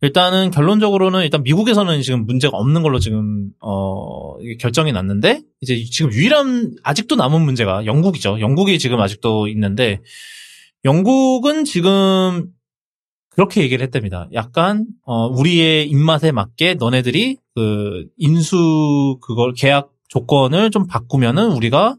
일단은 0.00 0.50
결론적으로는 0.50 1.22
일단 1.22 1.44
미국에서는 1.44 2.02
지금 2.02 2.26
문제가 2.26 2.56
없는 2.56 2.82
걸로 2.82 2.98
지금 2.98 3.50
어 3.60 4.36
결정이 4.58 4.90
났는데 4.92 5.42
이제 5.60 5.80
지금 5.84 6.12
유일한 6.12 6.74
아직도 6.82 7.14
남은 7.14 7.40
문제가 7.42 7.86
영국이죠. 7.86 8.40
영국이 8.40 8.80
지금 8.80 9.00
아직도 9.00 9.46
있는데 9.48 10.00
영국은 10.84 11.64
지금 11.64 12.48
그렇게 13.34 13.62
얘기를 13.62 13.82
했답니다. 13.84 14.28
약간 14.32 14.86
어 15.04 15.26
우리의 15.26 15.88
입맛에 15.88 16.32
맞게 16.32 16.74
너네들이 16.74 17.38
그 17.54 18.06
인수 18.16 19.18
그걸 19.22 19.52
계약 19.54 19.90
조건을 20.08 20.70
좀 20.70 20.86
바꾸면은 20.86 21.52
우리가 21.52 21.96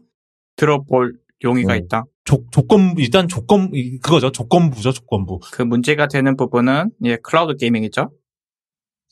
들어볼 0.56 1.16
용의가 1.42 1.74
음. 1.74 1.78
있다. 1.78 2.04
조, 2.24 2.44
조건 2.50 2.94
일단 2.98 3.28
조건 3.28 3.70
그거죠. 4.00 4.30
조건부죠. 4.30 4.92
조건부. 4.92 5.40
그 5.52 5.62
문제가 5.62 6.06
되는 6.08 6.36
부분은 6.36 6.90
예 7.04 7.16
클라우드 7.16 7.56
gaming이죠. 7.56 8.10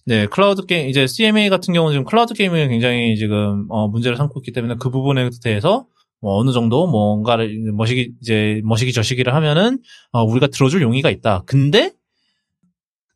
네, 0.05 0.27
클라우드 0.27 0.67
게임, 0.67 0.89
이제 0.89 1.07
CMA 1.07 1.49
같은 1.49 1.73
경우는 1.73 1.95
지금 1.95 2.05
클라우드 2.05 2.35
게임이 2.35 2.69
굉장히 2.69 3.17
지금, 3.17 3.67
어, 3.71 3.87
문제를 3.87 4.17
삼고 4.17 4.41
있기 4.41 4.51
때문에 4.51 4.75
그 4.81 4.91
부분에 4.91 5.31
대해서, 5.45 5.87
뭐, 6.21 6.39
어느 6.39 6.51
정도 6.51 6.89
뭔가를, 6.89 7.71
머시기, 7.73 8.13
이제, 8.21 8.61
머시기 8.65 8.93
저시기를 8.93 9.33
하면은, 9.33 9.79
어, 10.11 10.25
우리가 10.25 10.49
들어줄 10.49 10.83
용의가 10.83 11.09
있다. 11.09 11.45
근데, 11.47 11.93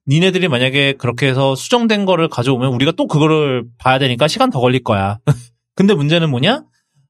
니네들이 0.09 0.49
만약에 0.49 0.95
그렇게 0.95 1.27
해서 1.29 1.55
수정된 1.55 2.05
거를 2.05 2.29
가져오면 2.29 2.73
우리가 2.73 2.93
또 2.93 3.07
그거를 3.07 3.65
봐야 3.79 3.99
되니까 3.99 4.29
시간 4.29 4.51
더 4.51 4.61
걸릴 4.61 4.83
거야. 4.83 5.19
근데 5.75 5.95
문제는 5.95 6.31
뭐냐? 6.31 6.65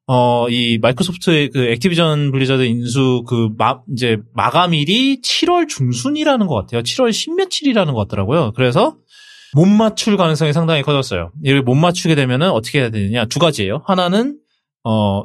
어, 0.09 0.49
이 0.49 0.79
마이크로소프트의 0.81 1.51
그 1.51 1.67
액티비전 1.67 2.31
블리자드 2.31 2.63
인수 2.63 3.25
그 3.27 3.51
마, 3.59 3.81
이제 3.93 4.19
마감일이 4.35 5.21
7월 5.21 5.69
중순이라는 5.69 6.47
것 6.47 6.55
같아요. 6.55 6.83
7월 6.83 7.11
10며칠이라는 7.11 7.87
것 7.93 7.97
같더라고요. 8.09 8.53
그래서 8.55 8.97
못 9.55 9.67
맞출 9.67 10.17
가능성이 10.17 10.53
상당히 10.53 10.83
커졌어요. 10.83 11.33
이를 11.43 11.63
못 11.63 11.75
맞추게 11.75 12.15
되면은 12.15 12.51
어떻게 12.51 12.81
해야 12.81 12.91
되느냐? 12.91 13.25
두 13.27 13.39
가지예요. 13.41 13.83
하나는 13.87 14.39
어 14.85 15.25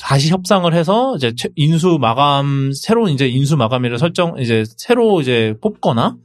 다시 0.00 0.30
협상을 0.30 0.72
해서 0.72 1.14
이제 1.16 1.34
최- 1.36 1.50
인수 1.56 1.98
마감 2.00 2.70
새로운 2.72 3.10
이제 3.10 3.28
인수 3.28 3.56
마감일을 3.56 3.98
설정 3.98 4.38
이제 4.38 4.64
새로 4.78 5.20
이제 5.20 5.54
뽑거나 5.60 6.16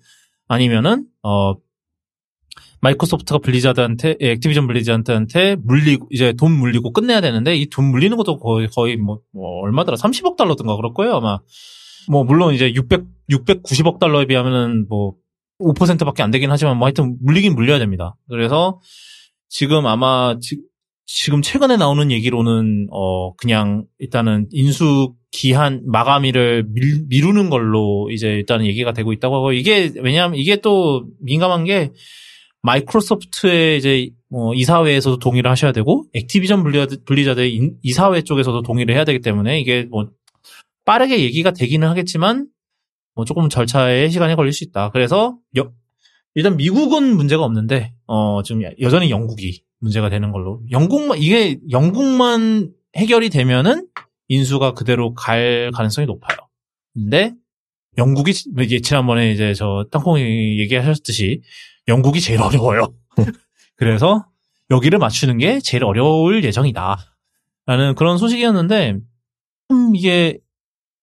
아니면은 0.47 1.05
어 1.23 1.55
마이크로소프트가 2.81 3.39
블리자드한테 3.39 4.17
예, 4.21 4.31
액티비전 4.31 4.67
블리자드한테 4.67 5.55
물리고 5.63 6.07
이제 6.11 6.33
돈 6.33 6.51
물리고 6.53 6.93
끝내야 6.93 7.21
되는데 7.21 7.55
이 7.55 7.67
돈 7.69 7.85
물리는 7.85 8.15
것도 8.17 8.39
거의 8.39 8.67
거의 8.67 8.97
뭐, 8.97 9.19
뭐 9.33 9.61
얼마더라 9.63 9.97
30억 9.97 10.35
달러든가 10.37 10.75
그럴 10.75 10.93
거예요 10.93 11.15
아마 11.15 11.39
뭐 12.09 12.23
물론 12.23 12.53
이제 12.53 12.73
600 12.73 13.03
690억 13.29 13.99
달러에 13.99 14.25
비하면은 14.25 14.87
뭐 14.87 15.15
5%밖에 15.59 16.23
안 16.23 16.31
되긴 16.31 16.51
하지만 16.51 16.77
뭐 16.77 16.85
하여튼 16.85 17.17
물리긴 17.21 17.55
물려야 17.55 17.79
됩니다. 17.79 18.15
그래서 18.29 18.79
지금 19.49 19.85
아마 19.85 20.37
지, 20.39 20.61
지금 21.05 21.41
최근에 21.41 21.77
나오는 21.77 22.11
얘기로는 22.11 22.87
어 22.91 23.33
그냥 23.35 23.85
일단은 23.97 24.47
인수 24.51 25.13
기한 25.37 25.83
마감일을 25.85 26.65
밀, 26.69 27.05
미루는 27.09 27.51
걸로 27.51 28.09
이제 28.11 28.27
일단은 28.27 28.65
얘기가 28.65 28.91
되고 28.91 29.13
있다고 29.13 29.35
하고 29.35 29.51
이게 29.51 29.91
왜냐하면 30.01 30.39
이게 30.39 30.55
또 30.55 31.05
민감한 31.21 31.63
게 31.63 31.91
마이크로소프트의 32.63 33.77
이제 33.77 34.09
뭐 34.29 34.55
이사회에서도 34.55 35.19
동의를 35.19 35.49
하셔야 35.51 35.71
되고 35.71 36.05
액티비전 36.13 36.63
블리자드, 36.63 37.03
블리자드의 37.03 37.53
인- 37.55 37.77
이사회 37.83 38.21
쪽에서도 38.23 38.63
동의를 38.63 38.95
해야 38.95 39.05
되기 39.05 39.19
때문에 39.19 39.59
이게 39.59 39.83
뭐 39.83 40.09
빠르게 40.85 41.21
얘기가 41.21 41.51
되기는 41.51 41.87
하겠지만 41.87 42.47
뭐 43.13 43.25
조금 43.25 43.47
절차에 43.47 44.09
시간이 44.09 44.35
걸릴 44.35 44.53
수 44.53 44.63
있다. 44.63 44.89
그래서 44.89 45.37
여- 45.57 45.71
일단 46.33 46.57
미국은 46.57 47.15
문제가 47.15 47.43
없는데 47.43 47.93
어 48.07 48.41
지금 48.43 48.63
여전히 48.81 49.11
영국이 49.11 49.61
문제가 49.79 50.09
되는 50.09 50.31
걸로 50.31 50.61
영국만 50.71 51.19
이게 51.19 51.57
영국만 51.69 52.71
해결이 52.95 53.29
되면은 53.29 53.85
인수가 54.27 54.73
그대로 54.73 55.13
갈 55.13 55.71
가능성이 55.73 56.07
높아요. 56.07 56.37
근데 56.93 57.33
영국이 57.97 58.31
이제 58.31 58.79
지난번에 58.81 59.31
이제 59.31 59.53
저 59.53 59.85
땅콩이 59.91 60.59
얘기하셨듯이 60.59 61.41
영국이 61.87 62.21
제일 62.21 62.41
어려워요. 62.43 62.93
그래서 63.75 64.25
여기를 64.69 64.99
맞추는 64.99 65.37
게 65.37 65.59
제일 65.59 65.83
어려울 65.83 66.43
예정이다. 66.43 66.97
라는 67.65 67.95
그런 67.95 68.17
소식이었는데 68.17 68.97
음 69.71 69.95
이게 69.95 70.39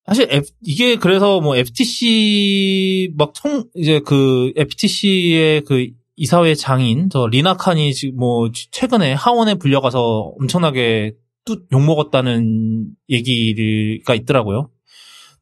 사실 0.06 0.28
F- 0.30 0.50
이게 0.62 0.96
그래서 0.96 1.40
뭐 1.40 1.56
FTC 1.56 3.12
막 3.16 3.34
청, 3.34 3.64
이제 3.74 4.00
그 4.00 4.52
FTC의 4.56 5.62
그 5.62 5.88
이사회 6.16 6.54
장인 6.54 7.08
저 7.10 7.26
리나 7.26 7.56
칸이 7.56 7.92
지금 7.94 8.16
뭐 8.18 8.50
최근에 8.70 9.14
하원에 9.14 9.54
불려가서 9.54 10.34
엄청나게 10.40 11.14
뚝 11.44 11.66
욕먹었다는 11.72 12.86
얘기가 13.08 14.14
있더라고요. 14.14 14.70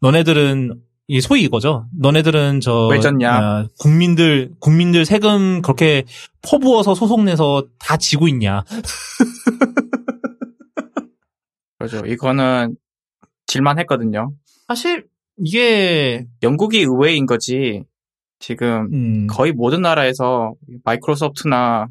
너네들은 0.00 0.80
이 1.08 1.20
소위 1.20 1.42
이거죠. 1.42 1.86
너네들은 1.98 2.60
저왜 2.60 3.00
졌냐? 3.00 3.32
아, 3.32 3.66
국민들 3.78 4.52
국민들 4.60 5.04
세금 5.04 5.62
그렇게 5.62 6.04
퍼부어서 6.42 6.94
소송 6.94 7.24
내서 7.24 7.64
다 7.78 7.96
지고 7.96 8.28
있냐? 8.28 8.64
그렇죠. 11.78 12.06
이거는 12.06 12.76
질만 13.46 13.78
했거든요. 13.80 14.32
사실 14.68 15.06
이게 15.36 16.26
영국이 16.42 16.80
의외인 16.80 17.26
거지. 17.26 17.82
지금 18.38 18.88
음, 18.92 19.26
거의 19.28 19.52
모든 19.52 19.82
나라에서 19.82 20.54
마이크로소프트나 20.84 21.86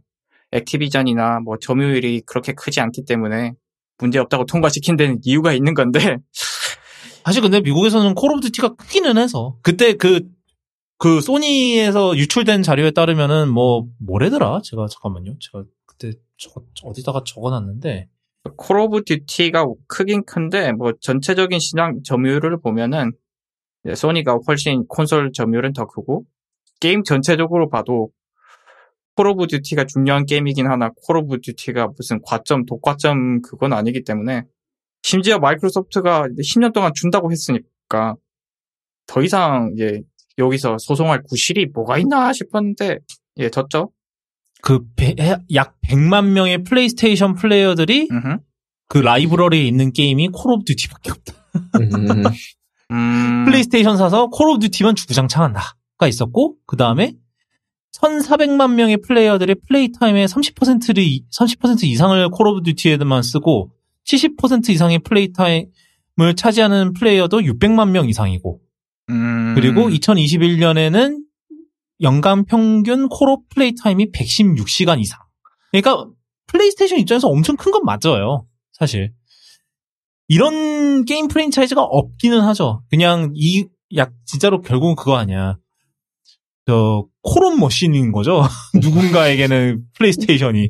액티비전이나 0.51 1.39
뭐 1.39 1.57
점유율이 1.57 2.23
그렇게 2.25 2.53
크지 2.53 2.81
않기 2.81 3.05
때문에 3.05 3.53
문제 4.01 4.19
없다고 4.19 4.45
통과시킨 4.45 4.97
데는 4.97 5.19
이유가 5.23 5.53
있는 5.53 5.73
건데 5.73 6.17
사실 7.23 7.41
근데 7.41 7.61
미국에서는 7.61 8.15
콜 8.15 8.31
오브 8.31 8.41
듀티가 8.41 8.75
크기는 8.75 9.17
해서 9.17 9.57
그때 9.61 9.93
그그 9.93 11.21
소니에서 11.21 12.17
유출된 12.17 12.63
자료에 12.63 12.91
따르면은 12.91 13.49
뭐 13.49 13.85
뭐래더라? 13.99 14.61
제가 14.63 14.87
잠깐만요. 14.87 15.35
제가 15.39 15.63
그때 15.85 16.13
저, 16.37 16.49
어디다가 16.83 17.23
적어놨는데 17.25 18.09
콜 18.57 18.79
오브 18.79 19.03
듀티가 19.05 19.65
크긴 19.87 20.25
큰데 20.25 20.71
뭐 20.71 20.93
전체적인 20.99 21.59
시장 21.59 22.01
점유율을 22.03 22.59
보면은 22.59 23.11
소니가 23.95 24.39
훨씬 24.47 24.85
콘솔 24.87 25.31
점유율은 25.33 25.73
더 25.73 25.85
크고 25.85 26.25
게임 26.79 27.03
전체적으로 27.03 27.69
봐도 27.69 28.09
콜 29.15 29.27
오브 29.27 29.47
듀티가 29.47 29.85
중요한 29.85 30.25
게임이긴 30.25 30.67
하나 30.67 30.89
콜 31.05 31.17
오브 31.17 31.41
듀티가 31.41 31.89
무슨 31.97 32.19
과점, 32.23 32.65
독과점 32.65 33.41
그건 33.41 33.73
아니기 33.73 34.03
때문에 34.03 34.43
심지어 35.03 35.39
마이크로소프트가 35.39 36.27
10년 36.39 36.73
동안 36.73 36.91
준다고 36.95 37.31
했으니까 37.31 38.15
더 39.07 39.21
이상 39.21 39.73
예, 39.79 40.01
여기서 40.37 40.77
소송할 40.79 41.23
구실이 41.23 41.67
뭐가 41.73 41.97
있나 41.97 42.31
싶었는데 42.33 42.99
예, 43.37 43.49
졌죠. 43.49 43.91
그약 44.61 45.81
100만 45.81 46.31
명의 46.31 46.63
플레이스테이션 46.63 47.35
플레이어들이 47.35 48.07
음흠. 48.11 48.37
그 48.87 48.97
라이브러리에 48.99 49.63
있는 49.63 49.91
게임이 49.91 50.29
콜 50.29 50.53
오브 50.53 50.65
듀티밖에 50.65 51.11
없다. 51.11 51.33
음, 51.79 52.23
음, 52.91 53.45
플레이스테이션 53.45 53.97
사서 53.97 54.27
콜 54.27 54.49
오브 54.49 54.59
듀티만 54.59 54.95
주구장창한다가 54.95 56.07
있었고 56.07 56.57
그 56.65 56.77
다음에 56.77 57.15
1,400만 57.95 58.73
명의 58.75 58.97
플레이어들이 58.97 59.55
플레이 59.67 59.91
타임의 59.91 60.27
30%를 60.27 61.03
30% 61.03 61.83
이상을 61.83 62.29
콜 62.29 62.47
오브 62.47 62.63
듀티에만 62.63 63.21
쓰고 63.21 63.71
70% 64.05 64.69
이상의 64.69 64.99
플레이 64.99 65.31
타임을 65.33 66.35
차지하는 66.35 66.93
플레이어도 66.93 67.39
600만 67.41 67.89
명 67.89 68.07
이상이고 68.09 68.59
음, 69.09 69.53
그리고 69.55 69.89
2021년에는 69.89 71.19
연간 72.01 72.45
평균 72.45 73.09
콜옵 73.09 73.49
플레이 73.49 73.75
타임이 73.75 74.11
116시간 74.11 74.99
이상. 74.99 75.19
그러니까 75.71 76.07
플레이스테이션 76.47 76.99
입장에서 76.99 77.27
엄청 77.27 77.55
큰 77.57 77.71
건 77.71 77.83
맞아요. 77.85 78.45
사실. 78.71 79.13
이런 80.27 81.05
게임 81.05 81.27
프랜차이즈가 81.27 81.81
없기는 81.83 82.39
하죠. 82.41 82.81
그냥 82.89 83.31
이, 83.35 83.67
약, 83.95 84.13
진짜로 84.25 84.61
결국은 84.61 84.95
그거 84.95 85.15
아니야. 85.17 85.57
저, 86.67 87.05
콜옵 87.23 87.59
머신인 87.59 88.11
거죠. 88.11 88.43
누군가에게는 88.81 89.83
플레이스테이션이. 89.97 90.69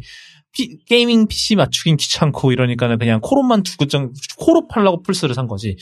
피- 0.53 0.83
gaming 0.85 1.27
PC 1.27 1.55
맞추긴 1.55 1.95
귀찮고 1.95 2.51
이러니까는 2.51 2.97
그냥 2.99 3.21
두고 3.63 3.85
좀, 3.87 4.11
콜옵 4.37 4.67
하려고 4.75 5.01
플스를 5.01 5.33
산 5.33 5.47
거지. 5.47 5.77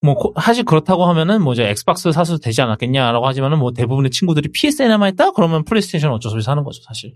뭐 0.00 0.14
코- 0.14 0.32
사실 0.40 0.64
그렇다고 0.64 1.06
하면은 1.06 1.42
뭐 1.42 1.54
이제 1.54 1.64
엑스박스 1.68 2.12
사서 2.12 2.38
되지 2.38 2.60
않았겠냐라고 2.62 3.26
하지만은 3.26 3.58
뭐 3.58 3.72
대부분의 3.72 4.10
친구들이 4.10 4.50
PSN에만 4.52 5.12
있다 5.14 5.32
그러면 5.32 5.64
플레이스테이션 5.64 6.12
어쩔 6.12 6.30
수 6.30 6.36
없이 6.36 6.44
사는 6.44 6.62
거죠 6.62 6.82
사실. 6.82 7.14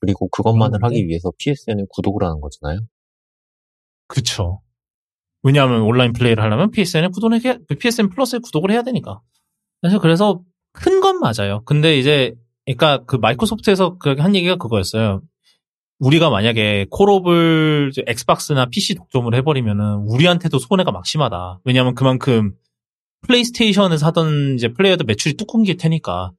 그리고 0.00 0.28
그것만을 0.28 0.84
하기 0.84 1.08
위해서 1.08 1.32
PSN에 1.38 1.84
구독을 1.90 2.24
하는 2.24 2.40
거잖아요. 2.40 2.80
그쵸. 4.06 4.60
왜냐하면 5.42 5.82
온라인 5.82 6.12
플레이를 6.12 6.42
하려면 6.42 6.70
PSN에 6.70 7.08
구독을 7.08 7.40
해야, 7.44 7.56
PSN 7.78 8.10
플러스에 8.10 8.38
구독을 8.40 8.70
해야 8.70 8.82
되니까. 8.82 9.20
사실 9.82 9.98
그래서 9.98 10.42
큰 10.82 11.00
건 11.00 11.20
맞아요. 11.20 11.62
근데 11.64 11.98
이제, 11.98 12.34
그러니까 12.64 13.04
그 13.06 13.16
마이크로소프트에서 13.16 13.98
그한 13.98 14.34
얘기가 14.34 14.56
그거였어요. 14.56 15.22
우리가 15.98 16.30
만약에 16.30 16.86
콜옵을 16.90 17.92
엑스박스나 18.06 18.66
PC 18.66 18.94
독점을 18.94 19.34
해버리면은 19.34 20.04
우리한테도 20.08 20.58
손해가 20.58 20.92
막심하다. 20.92 21.60
왜냐하면 21.64 21.94
그만큼 21.94 22.54
플레이스테이션에서 23.26 24.06
하던 24.06 24.54
이제 24.54 24.68
플레이어들 24.72 25.04
매출이 25.04 25.36
뚝 25.36 25.46
끊길 25.46 25.76
테니까. 25.76 26.32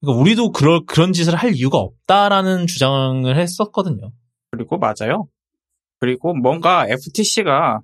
그러니까 0.00 0.20
우리도 0.20 0.52
그럴, 0.52 0.84
그런 0.86 1.12
짓을 1.14 1.34
할 1.34 1.54
이유가 1.54 1.78
없다라는 1.78 2.66
주장을 2.66 3.34
했었거든요. 3.34 4.12
그리고 4.50 4.78
맞아요. 4.78 5.26
그리고 6.00 6.34
뭔가 6.34 6.86
FTC가 6.86 7.80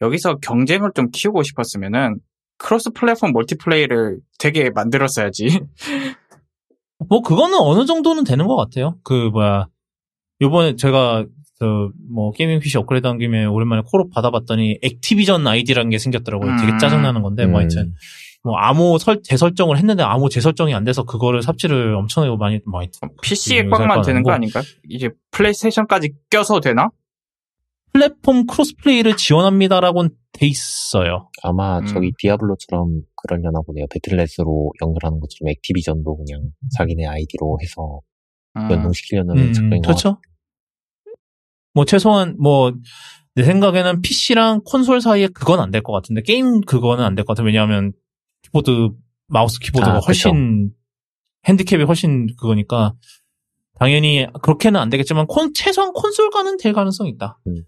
여기서 0.00 0.36
경쟁을 0.36 0.92
좀 0.94 1.10
키우고 1.10 1.42
싶었으면은 1.42 2.20
cross 2.64 2.90
platform 2.90 3.32
multiplay를 3.32 4.20
되게 4.38 4.70
만들었어야지. 4.70 5.60
뭐 7.08 7.20
그거는 7.20 7.58
어느 7.60 7.84
정도는 7.84 8.24
되는 8.24 8.46
것 8.46 8.56
같아요. 8.56 8.96
그 9.04 9.28
뭐야 9.32 9.68
요번에 10.40 10.74
제가 10.76 11.26
저뭐 11.58 12.32
gaming 12.32 12.60
PC 12.60 12.78
업그레이드 12.78 13.06
한 13.06 13.18
김에 13.18 13.44
오랜만에 13.44 13.82
콜옵 13.86 14.10
받아봤더니 14.10 14.78
액티비전 14.82 15.46
아이디라는 15.46 15.90
게 15.90 15.98
생겼더라고요. 15.98 16.56
되게 16.56 16.72
음. 16.72 16.78
짜증나는 16.78 17.20
건데 17.22 17.44
뭐 17.44 17.60
음. 17.60 17.60
하여튼 17.60 17.94
뭐 18.42 18.56
암호 18.56 18.96
설 18.98 19.22
재설정을 19.22 19.76
했는데 19.76 20.02
암호 20.02 20.30
재설정이 20.30 20.74
안 20.74 20.84
돼서 20.84 21.04
그거를 21.04 21.42
삽질을 21.42 21.94
엄청나게 21.94 22.36
많이 22.36 22.60
많이 22.64 22.88
PC에 23.22 23.62
음, 23.62 23.70
꽉만 23.70 24.02
살 24.02 24.04
되는 24.04 24.22
거 24.22 24.32
아닌가? 24.32 24.62
이제 24.88 25.10
플레이스테이션까지 25.32 26.12
껴서 26.30 26.60
되나? 26.60 26.88
플랫폼 28.04 28.46
crossplay를 28.46 29.16
지원합니다라고는 29.16 30.10
돼 30.32 30.46
있어요. 30.48 31.30
아마 31.44 31.78
음. 31.78 31.86
저기 31.86 32.12
디아블로처럼 32.18 33.02
그러려나 33.14 33.60
보네요. 33.64 33.86
배틀넷으로 33.90 34.72
연결하는 34.82 35.20
것처럼 35.20 35.50
액티비전도 35.50 36.16
그냥 36.16 36.50
자기네 36.76 37.06
아이디로 37.06 37.58
해서 37.62 38.00
음. 38.56 38.70
연동시키려는 38.70 39.38
음, 39.38 39.52
작전인 39.52 39.80
것 39.82 39.86
그렇죠. 39.86 40.18
뭐 41.72 41.84
최소한 41.84 42.36
뭐 42.38 42.72
내 43.36 43.42
생각에는 43.42 44.00
PC랑 44.00 44.60
콘솔 44.64 45.00
사이에 45.00 45.26
그건 45.26 45.58
안 45.58 45.72
될 45.72 45.82
것 45.82 45.92
같은데 45.92 46.22
게임 46.22 46.60
그거는 46.60 47.02
안 47.04 47.16
될 47.16 47.24
것 47.24 47.34
같아요. 47.34 47.46
왜냐하면 47.46 47.92
키보드 48.42 48.90
마우스 49.26 49.58
키보드가 49.58 49.96
아, 49.96 49.98
훨씬 50.06 50.70
핸디캡이 51.48 51.82
훨씬 51.82 52.28
그거니까 52.38 52.94
당연히 53.76 54.28
그렇게는 54.42 54.78
안 54.78 54.88
되겠지만 54.88 55.26
콘 55.26 55.52
최소한 55.52 55.92
콘솔과는 55.92 56.58
될 56.58 56.72
가능성이 56.72 57.10
있다. 57.10 57.40
음. 57.48 57.64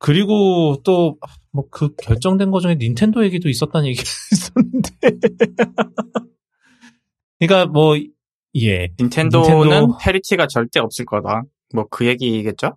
아 0.00 0.04
그리고 0.04 0.80
또 0.84 1.16
뭐 1.52 1.64
그 1.70 1.94
결정된 1.96 2.50
거 2.50 2.60
중에 2.60 2.76
닌텐도 2.76 3.24
얘기도 3.24 3.48
있었다는 3.48 3.88
얘기가 3.88 4.04
있었는데 4.32 4.90
그러니까 7.40 7.66
뭐 7.70 7.96
예. 8.56 8.88
닌텐도는 8.98 9.48
닌텐도- 9.48 9.98
parity가 10.00 10.46
절대 10.46 10.80
없을 10.80 11.04
거다. 11.04 11.42
뭐 11.74 11.84
그 11.90 12.06
얘기겠죠? 12.06 12.76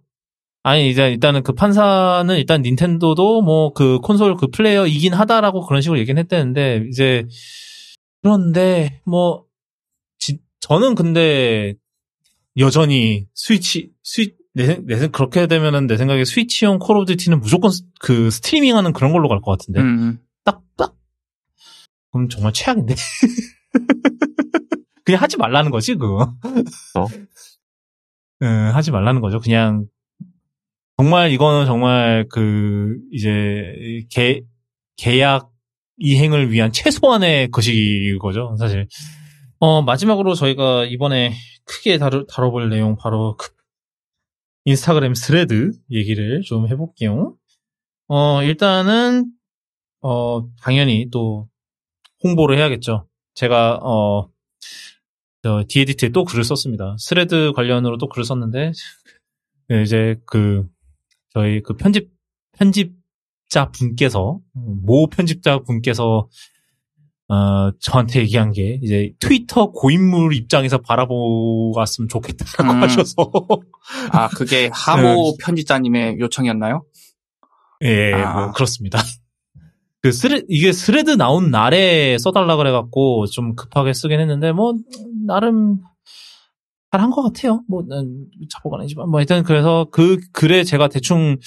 아니 0.63 0.89
이제 0.89 1.09
일단은 1.09 1.41
그 1.43 1.53
판사는 1.53 2.35
일단 2.37 2.61
닌텐도도 2.61 3.41
뭐 3.41 3.73
그 3.73 3.99
콘솔 3.99 4.35
그 4.35 4.47
플레이어이긴 4.47 5.13
하다라고 5.13 5.65
그런 5.65 5.81
식으로 5.81 5.99
얘기는 5.99 6.19
했대는데 6.19 6.85
이제 6.89 7.25
그런데 8.21 9.01
뭐 9.05 9.45
지- 10.19 10.39
저는 10.59 10.95
근데 10.95 11.73
여전히 12.57 13.25
스위치 13.33 13.89
스위 14.03 14.33
내, 14.53 14.65
생- 14.65 14.85
내 14.85 14.97
생- 14.97 15.11
그렇게 15.11 15.47
되면은 15.47 15.87
내 15.87 15.97
생각에 15.97 16.25
스위치용 16.25 16.79
콜 16.79 16.97
오브 16.97 17.05
듀티는 17.05 17.39
무조건 17.39 17.71
스- 17.71 17.83
그 17.99 18.29
스트리밍하는 18.31 18.93
그런 18.93 19.11
걸로 19.13 19.29
갈 19.29 19.39
것 19.41 19.51
같은데. 19.57 19.81
음. 19.81 20.19
딱 20.43 20.61
딱. 20.77 20.95
그럼 22.11 22.27
정말 22.29 22.51
최악인데? 22.53 22.95
그냥 25.05 25.21
하지 25.21 25.37
말라는 25.37 25.71
거지 25.71 25.95
그거? 25.95 26.33
어? 26.95 27.05
예, 28.43 28.47
하지 28.47 28.91
말라는 28.91 29.21
거죠. 29.21 29.39
그냥 29.39 29.85
정말 30.97 31.31
이거는 31.31 31.65
정말 31.65 32.27
그 32.29 32.97
이제 33.11 34.05
계 34.11 34.41
계약 34.97 35.49
이행을 35.97 36.51
위한 36.51 36.71
최소한의 36.71 37.49
것이 37.51 38.17
거죠 38.21 38.55
사실. 38.59 38.87
어 39.59 39.81
마지막으로 39.83 40.33
저희가 40.35 40.85
이번에 40.85 41.33
크게 41.65 41.97
다루, 41.97 42.25
다뤄볼 42.27 42.69
내용 42.69 42.95
바로 42.97 43.35
그 43.37 43.49
인스타그램 44.65 45.13
스레드 45.13 45.71
얘기를 45.89 46.41
좀 46.41 46.67
해볼게요 46.67 47.35
어 48.07 48.43
일단은 48.43 49.31
어 50.01 50.47
당연히 50.61 51.09
또 51.11 51.47
홍보를 52.23 52.57
해야겠죠 52.57 53.07
제가 53.33 53.77
어저 53.77 55.63
디에디트에 55.67 56.09
또 56.09 56.23
글을 56.23 56.43
썼습니다. 56.43 56.95
스레드 56.99 57.51
관련으로 57.53 57.97
또 57.97 58.07
글을 58.07 58.23
썼는데 58.23 58.71
네, 59.69 59.81
이제 59.81 60.15
그 60.25 60.67
저희 61.33 61.61
그 61.61 61.75
편집 61.75 62.11
편집자 62.53 63.71
분께서 63.71 64.39
모 64.53 65.07
편집자 65.07 65.59
분께서 65.59 66.27
어 67.29 67.71
저한테 67.79 68.19
얘기한 68.21 68.51
게 68.51 68.79
이제 68.83 69.13
트위터 69.19 69.71
고인물 69.71 70.35
입장에서 70.35 70.79
바라보았으면 70.79 72.09
좋겠다라고 72.09 72.73
음. 72.75 72.83
하셔서 72.83 73.15
아 74.11 74.27
그게 74.29 74.69
하모 74.73 75.37
편집자님의 75.43 76.19
요청이었나요? 76.19 76.83
예, 77.83 78.13
아. 78.13 78.33
뭐 78.33 78.51
그렇습니다. 78.51 78.99
그 80.01 80.11
스레 80.11 80.41
이게 80.49 80.71
스레드 80.71 81.11
나온 81.11 81.51
날에 81.51 82.17
써달라 82.17 82.55
그래갖고 82.55 83.27
좀 83.27 83.55
급하게 83.55 83.93
쓰긴 83.93 84.19
했는데 84.19 84.51
뭐 84.51 84.73
나름 85.27 85.79
잘 86.91 86.99
한 87.01 87.11
것 87.11 87.21
같아요. 87.23 87.61
뭐난 87.69 88.25
자보가 88.49 88.79
아니지만 88.79 89.09
뭐 89.09 89.19
일단 89.21 89.43
그래서 89.43 89.87
그 89.91 90.19
글에 90.33 90.63
제가 90.65 90.89
대충 90.89 91.37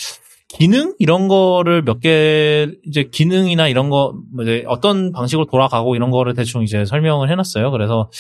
기능 0.49 0.95
이런 0.99 1.29
거를 1.29 1.83
몇 1.83 2.01
개 2.01 2.69
이제 2.87 3.05
기능이나 3.11 3.69
이런 3.69 3.91
거뭐 3.91 4.15
이제 4.43 4.65
어떤 4.69 5.13
방식으로 5.13 5.47
돌아가고 5.47 5.97
이런 5.97 6.11
거를 6.11 6.33
대충 6.35 6.63
이제 6.63 6.85
설명을 6.87 7.31
해놨어요. 7.31 7.71
그래서 7.73 8.11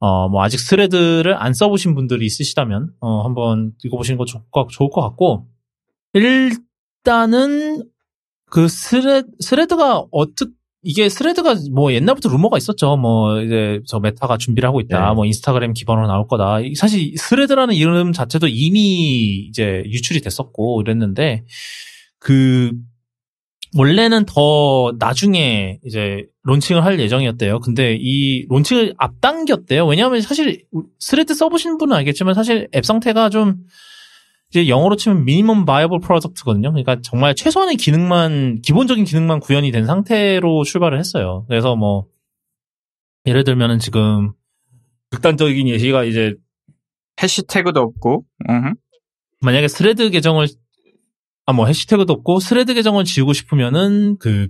어 0.00 0.28
뭐 0.28 0.42
아직 0.42 0.60
스레드를 0.60 1.34
안 1.34 1.52
써보신 1.52 1.94
분들이 1.94 2.24
있으시다면 2.26 2.90
어 3.00 3.22
한번 3.22 3.72
읽어보시는 3.84 4.18
거 4.18 4.24
좋을 4.24 4.42
것, 4.50 4.68
좋을 4.70 4.90
것 4.90 5.00
같고 5.02 5.46
일단은 6.12 7.82
그 8.50 8.68
스레, 8.68 9.22
스레드가 9.40 10.04
어떻게 10.10 10.50
이게 10.82 11.08
스레드가 11.08 11.56
뭐 11.74 11.92
옛날부터 11.92 12.28
루머가 12.28 12.56
있었죠. 12.56 12.96
뭐 12.96 13.42
이제 13.42 13.80
저 13.86 13.98
메타가 13.98 14.38
준비를 14.38 14.68
하고 14.68 14.80
있다. 14.80 15.08
네. 15.08 15.14
뭐 15.14 15.26
인스타그램 15.26 15.72
기반으로 15.74 16.06
나올 16.06 16.28
거다. 16.28 16.58
사실 16.76 17.14
스레드라는 17.16 17.74
이름 17.74 18.12
자체도 18.12 18.46
이미 18.48 19.46
이제 19.48 19.82
유출이 19.86 20.20
됐었고 20.20 20.80
이랬는데 20.82 21.44
그 22.20 22.72
원래는 23.76 24.24
더 24.26 24.92
나중에 24.98 25.78
이제 25.84 26.24
론칭을 26.44 26.84
할 26.84 26.98
예정이었대요. 26.98 27.60
근데 27.60 27.96
이 28.00 28.46
론칭을 28.48 28.94
앞당겼대요. 28.96 29.86
왜냐하면 29.86 30.20
사실 30.22 30.64
스레드 30.98 31.34
써보신 31.34 31.78
분은 31.78 31.94
알겠지만 31.96 32.34
사실 32.34 32.68
앱 32.74 32.84
상태가 32.84 33.28
좀 33.28 33.56
이제 34.50 34.68
영어로 34.68 34.96
치면 34.96 35.24
minimum 35.24 35.66
viable 35.66 36.00
product거든요. 36.00 36.70
그러니까 36.70 36.96
정말 37.02 37.34
최소한의 37.34 37.76
기능만 37.76 38.62
기본적인 38.62 39.04
기능만 39.04 39.40
구현이 39.40 39.70
된 39.70 39.84
상태로 39.84 40.64
출발을 40.64 40.98
했어요. 40.98 41.44
그래서 41.48 41.76
뭐 41.76 42.06
예를 43.26 43.44
들면은 43.44 43.78
지금 43.78 44.32
극단적인 45.10 45.68
예시가 45.68 46.04
이제 46.04 46.34
해시태그도 47.22 47.80
없고, 47.80 48.24
음. 48.48 48.74
만약에 49.40 49.68
스레드 49.68 50.08
계정을 50.10 50.46
아 51.48 51.52
뭐 51.54 51.66
해시태그도 51.66 52.12
없고 52.12 52.40
스레드 52.40 52.74
계정을 52.74 53.04
지우고 53.04 53.32
싶으면은 53.32 54.18
그 54.18 54.48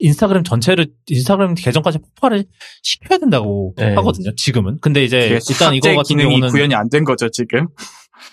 인스타그램 0.00 0.42
전체를 0.42 0.88
인스타그램 1.06 1.54
계정까지 1.54 1.98
폭발을 2.00 2.44
시켜야 2.82 3.18
된다고 3.18 3.72
네. 3.78 3.94
하거든요. 3.94 4.34
지금은. 4.34 4.78
근데 4.80 5.04
이제 5.04 5.38
일단 5.48 5.74
이거 5.74 5.88
같은 5.94 6.02
기능이 6.08 6.28
경우는 6.30 6.48
구현이 6.50 6.74
안 6.74 6.90
된 6.90 7.04
거죠 7.04 7.28
지금. 7.30 7.68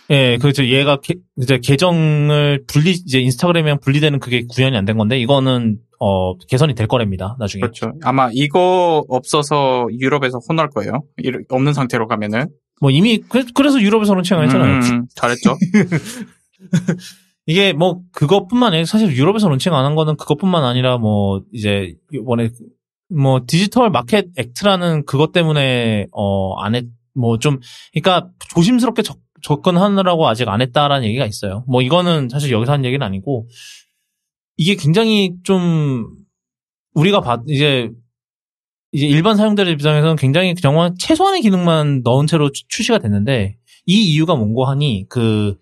예, 0.09 0.37
그렇죠. 0.41 0.65
얘가 0.65 0.99
게- 0.99 1.15
이제 1.39 1.59
계정을 1.63 2.63
분리 2.67 2.91
이제 2.91 3.19
인스타그램이랑 3.19 3.79
분리되는 3.81 4.19
그게 4.19 4.45
구현이 4.49 4.75
안 4.75 4.85
된 4.85 4.97
건데 4.97 5.19
이거는 5.19 5.77
어 5.99 6.35
개선이 6.37 6.73
될 6.73 6.87
거랍니다. 6.87 7.35
나중에. 7.39 7.61
그렇죠. 7.61 7.93
아마 8.01 8.29
이거 8.33 9.05
없어서 9.07 9.87
유럽에서 9.99 10.39
혼날 10.49 10.69
거예요. 10.69 11.03
없는 11.49 11.73
상태로 11.73 12.07
가면은. 12.07 12.47
뭐 12.81 12.89
이미 12.89 13.19
그, 13.19 13.45
래서 13.61 13.79
유럽에서 13.79 14.15
론칭을 14.15 14.43
했잖아요. 14.45 14.79
음, 14.79 15.05
잘했죠. 15.15 15.55
이게 17.45 17.73
뭐 17.73 18.01
그것뿐만 18.13 18.69
아니라 18.73 18.85
사실 18.85 19.15
유럽에서 19.15 19.49
론칭 19.49 19.73
안 19.73 19.85
한 19.85 19.95
거는 19.95 20.15
그것뿐만 20.17 20.63
아니라 20.63 20.97
뭐 20.97 21.41
이제 21.53 21.95
이번에 22.13 22.49
뭐 23.09 23.41
디지털 23.47 23.89
마켓 23.89 24.27
액트라는 24.37 25.05
그것 25.05 25.31
때문에 25.31 26.07
어안 26.11 26.75
했 26.75 26.85
뭐 27.15 27.37
좀 27.37 27.59
그러니까 27.93 28.29
조심스럽게 28.55 29.03
접, 29.03 29.17
접근하느라고 29.43 30.27
아직 30.27 30.47
안 30.49 30.61
했다라는 30.61 31.05
얘기가 31.07 31.25
있어요. 31.27 31.63
뭐 31.67 31.81
이거는 31.83 32.27
사실 32.29 32.51
여기서 32.51 32.71
한 32.71 32.85
얘기는 32.85 33.05
아니고 33.05 33.47
이게 34.57 34.75
굉장히 34.75 35.33
좀 35.43 36.07
우리가 36.95 37.21
봤 37.21 37.41
이제 37.47 37.89
이제 38.93 39.05
일반 39.07 39.37
사용자들 39.37 39.71
입장에서는 39.73 40.15
굉장히 40.15 40.55
정말 40.55 40.93
최소한의 40.99 41.41
기능만 41.41 42.01
넣은 42.03 42.25
채로 42.27 42.51
추- 42.51 42.67
출시가 42.67 42.99
됐는데 42.99 43.57
이 43.85 44.13
이유가 44.13 44.35
뭔고 44.35 44.65
하니 44.65 45.05
그 45.09 45.55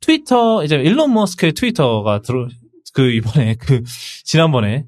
트위터 0.00 0.64
이제 0.64 0.76
일론 0.76 1.12
머스크의 1.14 1.52
트위터가 1.52 2.22
들어 2.22 2.48
그 2.94 3.10
이번에 3.10 3.54
그 3.56 3.82
지난번에 4.24 4.86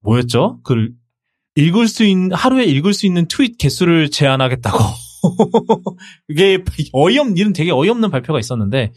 뭐였죠? 0.00 0.60
그 0.64 0.90
읽을 1.54 1.88
수 1.88 2.04
있는 2.04 2.32
하루에 2.32 2.64
읽을 2.64 2.94
수 2.94 3.06
있는 3.06 3.26
트윗 3.26 3.58
개수를 3.58 4.10
제한하겠다고 4.10 4.78
이게 6.28 6.62
어이없 6.92 7.36
이런 7.36 7.52
되게 7.52 7.70
어이없는 7.72 8.10
발표가 8.10 8.38
있었는데 8.38 8.92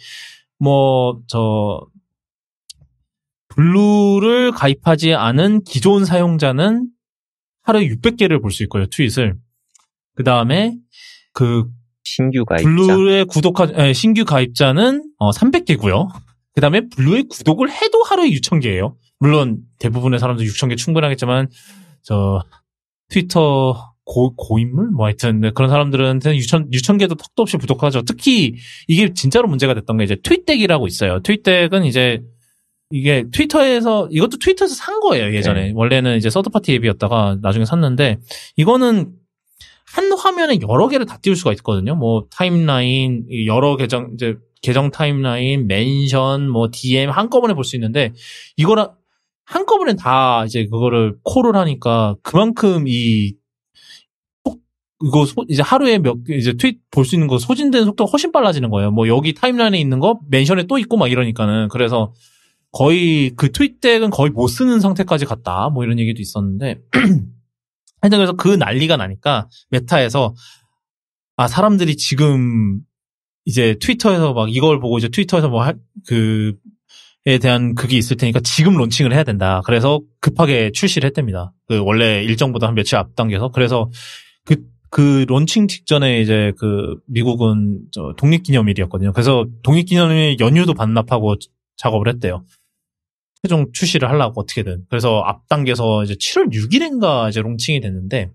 뭐 0.60 1.22
저 1.28 1.88
블루를 3.52 4.52
가입하지 4.52 5.14
않은 5.14 5.64
기존 5.64 6.06
사용자는 6.06 6.90
하루에 7.64 7.88
600개를 7.90 8.42
볼 8.42 8.52
수 8.52 8.64
있고요 8.64 8.86
트윗을 8.88 9.38
그 10.16 10.24
다음에 10.24 10.78
그 11.34 11.70
신규 12.04 12.46
가입자. 12.46 12.70
블루의 12.70 13.26
구독하 13.26 13.68
에, 13.76 13.94
신규 13.94 14.26
가입자는 14.26 15.04
어, 15.18 15.32
300개고요. 15.32 16.10
그다음에 16.56 16.82
블루의 16.90 17.26
구독을 17.30 17.72
해도 17.72 18.04
하루에 18.04 18.30
6,000개예요. 18.30 18.96
물론 19.20 19.60
대부분의 19.80 20.20
사람들 20.20 20.46
6,000개 20.46 20.78
충분하겠지만 20.78 21.48
저 22.02 22.44
트위터 23.10 23.94
고, 24.04 24.36
고인물 24.36 24.92
뭐 24.92 25.06
하여튼 25.06 25.40
네, 25.42 25.52
그런 25.52 25.70
사람들은 25.70 26.20
6,000 26.24 26.72
6,000개도 26.72 27.10
턱도 27.10 27.44
없이 27.44 27.58
부족하죠. 27.58 28.02
특히 28.02 28.56
이게 28.88 29.14
진짜로 29.14 29.48
문제가 29.48 29.74
됐던 29.74 29.98
게 29.98 30.04
이제 30.04 30.18
트윗덱이라고 30.22 30.88
있어요. 30.88 31.22
트윗덱은 31.22 31.86
이제 31.86 32.22
이게 32.92 33.24
트위터에서 33.32 34.10
이것도 34.12 34.38
트위터에서 34.38 34.76
산 34.76 35.00
거예요 35.00 35.34
예전에 35.34 35.68
네. 35.68 35.72
원래는 35.74 36.18
이제 36.18 36.30
third 36.30 36.52
party 36.52 36.74
앱이었다가 36.74 37.38
나중에 37.42 37.64
샀는데 37.64 38.18
이거는 38.58 39.14
한 39.94 40.12
화면에 40.14 40.58
여러 40.70 40.88
개를 40.88 41.06
다 41.06 41.18
띄울 41.22 41.36
수가 41.36 41.52
있거든요. 41.54 41.96
뭐 41.96 42.26
타임라인 42.32 43.26
이 43.30 43.48
여러 43.48 43.76
계정 43.76 44.12
이제 44.14 44.36
계정 44.62 44.92
타임라인, 44.92 45.68
mention, 45.68 46.50
뭐 46.50 46.70
DM 46.72 47.10
한꺼번에 47.10 47.54
볼 47.54 47.64
수 47.64 47.76
있는데 47.76 48.14
이거랑 48.58 48.92
한꺼번에 49.46 49.96
다 49.96 50.46
이제 50.46 50.66
그거를 50.68 51.16
call을 51.24 51.56
하니까 51.56 52.16
그만큼 52.22 52.86
이 52.88 53.34
속- 54.46 54.60
이거 55.04 55.26
소- 55.26 55.46
이제 55.50 55.62
하루에 55.64 55.98
몇 55.98 56.24
개- 56.24 56.36
이제 56.38 56.54
트윗 56.54 56.80
볼 56.92 57.04
수 57.06 57.16
있는 57.16 57.28
거 57.28 57.38
소진되는 57.40 57.86
속도가 57.88 58.10
훨씬 58.12 58.32
빨라지는 58.32 58.70
거예요. 58.70 58.92
뭐 58.92 59.08
여기 59.08 59.34
타임라인에 59.34 59.80
있는 59.80 60.00
거 60.00 60.20
멘션에 60.30 60.64
또 60.68 60.78
있고 60.78 60.96
막 60.98 61.12
이러니까는 61.12 61.68
그래서 61.70 62.14
거의 62.72 63.32
그 63.36 63.52
트윗덱은 63.52 64.12
거의 64.12 64.30
못 64.32 64.48
쓰는 64.48 64.80
상태까지 64.80 65.26
갔다. 65.26 65.70
뭐 65.70 65.84
이런 65.84 66.00
얘기도 66.00 66.22
있었는데 66.22 66.80
하여튼 68.02 68.18
그래서 68.18 68.34
그 68.34 68.50
난리가 68.50 68.98
나니까 68.98 69.48
메타에서 69.70 70.34
아 71.38 71.48
사람들이 71.48 71.98
지금 71.98 72.82
이제 73.46 73.76
트위터에서 73.80 74.34
막 74.34 74.54
이걸 74.54 74.80
보고 74.80 74.98
이제 74.98 75.08
트위터에서 75.10 75.50
뭐 75.50 75.64
뭐그에 75.64 77.38
대한 77.40 77.74
그게 77.76 77.98
있을 77.98 78.18
테니까 78.18 78.42
지금 78.42 78.76
론칭을 78.78 79.14
해야 79.14 79.24
된다. 79.24 79.62
그래서 79.66 80.02
급하게 80.20 80.72
출시를 80.72 81.08
했답니다. 81.08 81.54
그 81.68 81.80
원래 81.80 82.24
일정보다 82.24 82.68
한 82.68 82.76
며칠 82.76 82.98
앞당겨서 82.98 83.50
그래서 83.50 83.90
그 84.46 84.72
그 84.92 85.26
론칭 85.30 85.70
직전에 85.70 86.20
이제 86.20 86.52
그 86.60 86.98
미국은 87.08 87.80
저 87.92 88.14
독립기념일이었거든요. 88.18 89.14
그래서 89.14 89.46
독립기념일 89.64 90.38
연휴도 90.42 90.74
반납하고 90.74 91.36
작업을 91.78 92.10
했대요. 92.10 92.44
최종 93.44 93.72
출시를 93.74 94.10
하려고 94.10 94.42
어떻게든. 94.42 94.86
그래서 94.90 95.22
앞당겨서 95.22 96.04
이제 96.04 96.14
7월 96.14 96.52
6일인가 96.52 97.30
이제 97.30 97.42
론칭이 97.42 97.82
됐는데, 97.82 98.32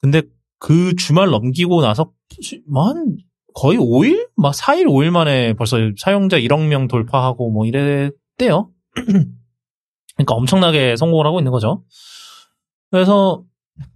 근데 0.00 0.22
그 0.58 0.94
주말 0.96 1.28
넘기고 1.28 1.82
나서 1.82 2.12
뭐한 2.66 3.18
거의 3.54 3.76
5일? 3.78 4.28
막 4.36 4.54
4일, 4.54 4.86
5일 4.86 5.10
만에 5.10 5.52
벌써 5.54 5.78
사용자 5.98 6.38
1억 6.38 6.66
명 6.68 6.88
돌파하고 6.88 7.50
뭐 7.50 7.66
이랬대요. 7.66 8.70
그러니까 10.16 10.34
엄청나게 10.34 10.96
성공을 10.96 11.26
하고 11.26 11.38
있는 11.40 11.52
거죠. 11.52 11.84
그래서 12.90 13.44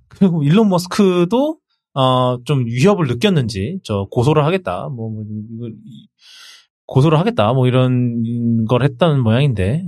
그리고 0.08 0.42
일론 0.42 0.68
머스크도 0.68 1.58
어, 1.94 2.42
좀 2.44 2.64
위협을 2.66 3.06
느꼈는지 3.06 3.80
저 3.84 4.06
고소를 4.10 4.44
하겠다. 4.44 4.88
뭐, 4.88 5.10
뭐 5.10 5.68
고소를 6.92 7.18
하겠다. 7.18 7.52
뭐 7.54 7.66
이런 7.66 8.66
걸 8.66 8.82
했다는 8.82 9.22
모양인데. 9.22 9.82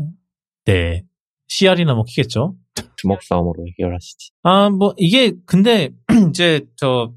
네. 0.65 1.05
씨알이나 1.49 1.95
먹히겠죠. 1.95 2.57
주먹 2.97 3.23
싸움으로 3.23 3.67
해결하시지. 3.69 4.31
아, 4.43 4.71
뭐, 4.71 4.95
이게, 4.97 5.33
근데, 5.45 5.91
이제, 6.31 6.63
저, 6.77 7.13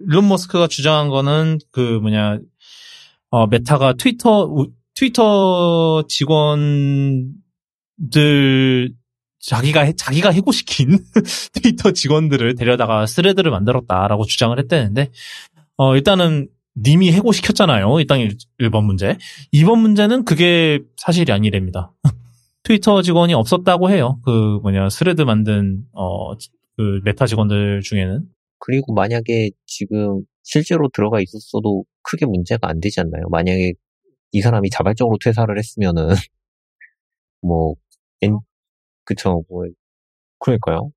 일론 0.00 0.28
머스크가 0.28 0.66
주장한 0.66 1.10
거는, 1.10 1.58
그, 1.70 1.98
뭐냐, 2.00 2.38
어, 3.30 3.46
메타가 3.46 3.92
트위터, 3.94 4.44
우- 4.46 4.72
트위터 4.94 6.04
직원들, 6.08 7.34
자기가, 9.40 9.82
해- 9.82 9.92
자기가 9.92 10.30
해고시킨 10.30 10.98
트위터 11.52 11.92
직원들을 11.92 12.54
데려다가 12.54 13.04
스레드를 13.06 13.50
만들었다라고 13.50 14.24
주장을 14.24 14.58
했다는데, 14.58 15.10
어, 15.76 15.94
일단은, 15.96 16.48
님이 16.76 17.12
해고시켰잖아요. 17.12 18.00
일단 18.00 18.18
1번 18.60 18.84
문제. 18.84 19.18
2번 19.52 19.78
문제는 19.80 20.24
그게 20.24 20.80
사실이 20.96 21.32
아니랍니다. 21.32 21.92
트위터 22.64 23.02
직원이 23.02 23.34
없었다고 23.34 23.90
해요. 23.90 24.20
그 24.24 24.58
뭐냐 24.62 24.88
스레드 24.90 25.22
만든 25.22 25.84
어 25.92 26.34
그 26.78 27.00
메타 27.04 27.26
직원들 27.26 27.82
중에는 27.82 28.24
그리고 28.58 28.94
만약에 28.94 29.50
지금 29.66 30.22
실제로 30.42 30.88
들어가 30.88 31.20
있었어도 31.20 31.84
크게 32.02 32.24
문제가 32.26 32.68
안 32.68 32.80
되지 32.80 33.00
않나요? 33.00 33.24
만약에 33.30 33.74
이 34.32 34.40
사람이 34.40 34.70
자발적으로 34.70 35.18
퇴사를 35.22 35.56
했으면은 35.58 36.08
뭐 37.40 37.74
엔- 38.22 38.38
그쵸 39.04 39.44
뭐 39.48 39.64
그러니까요. 40.40 40.92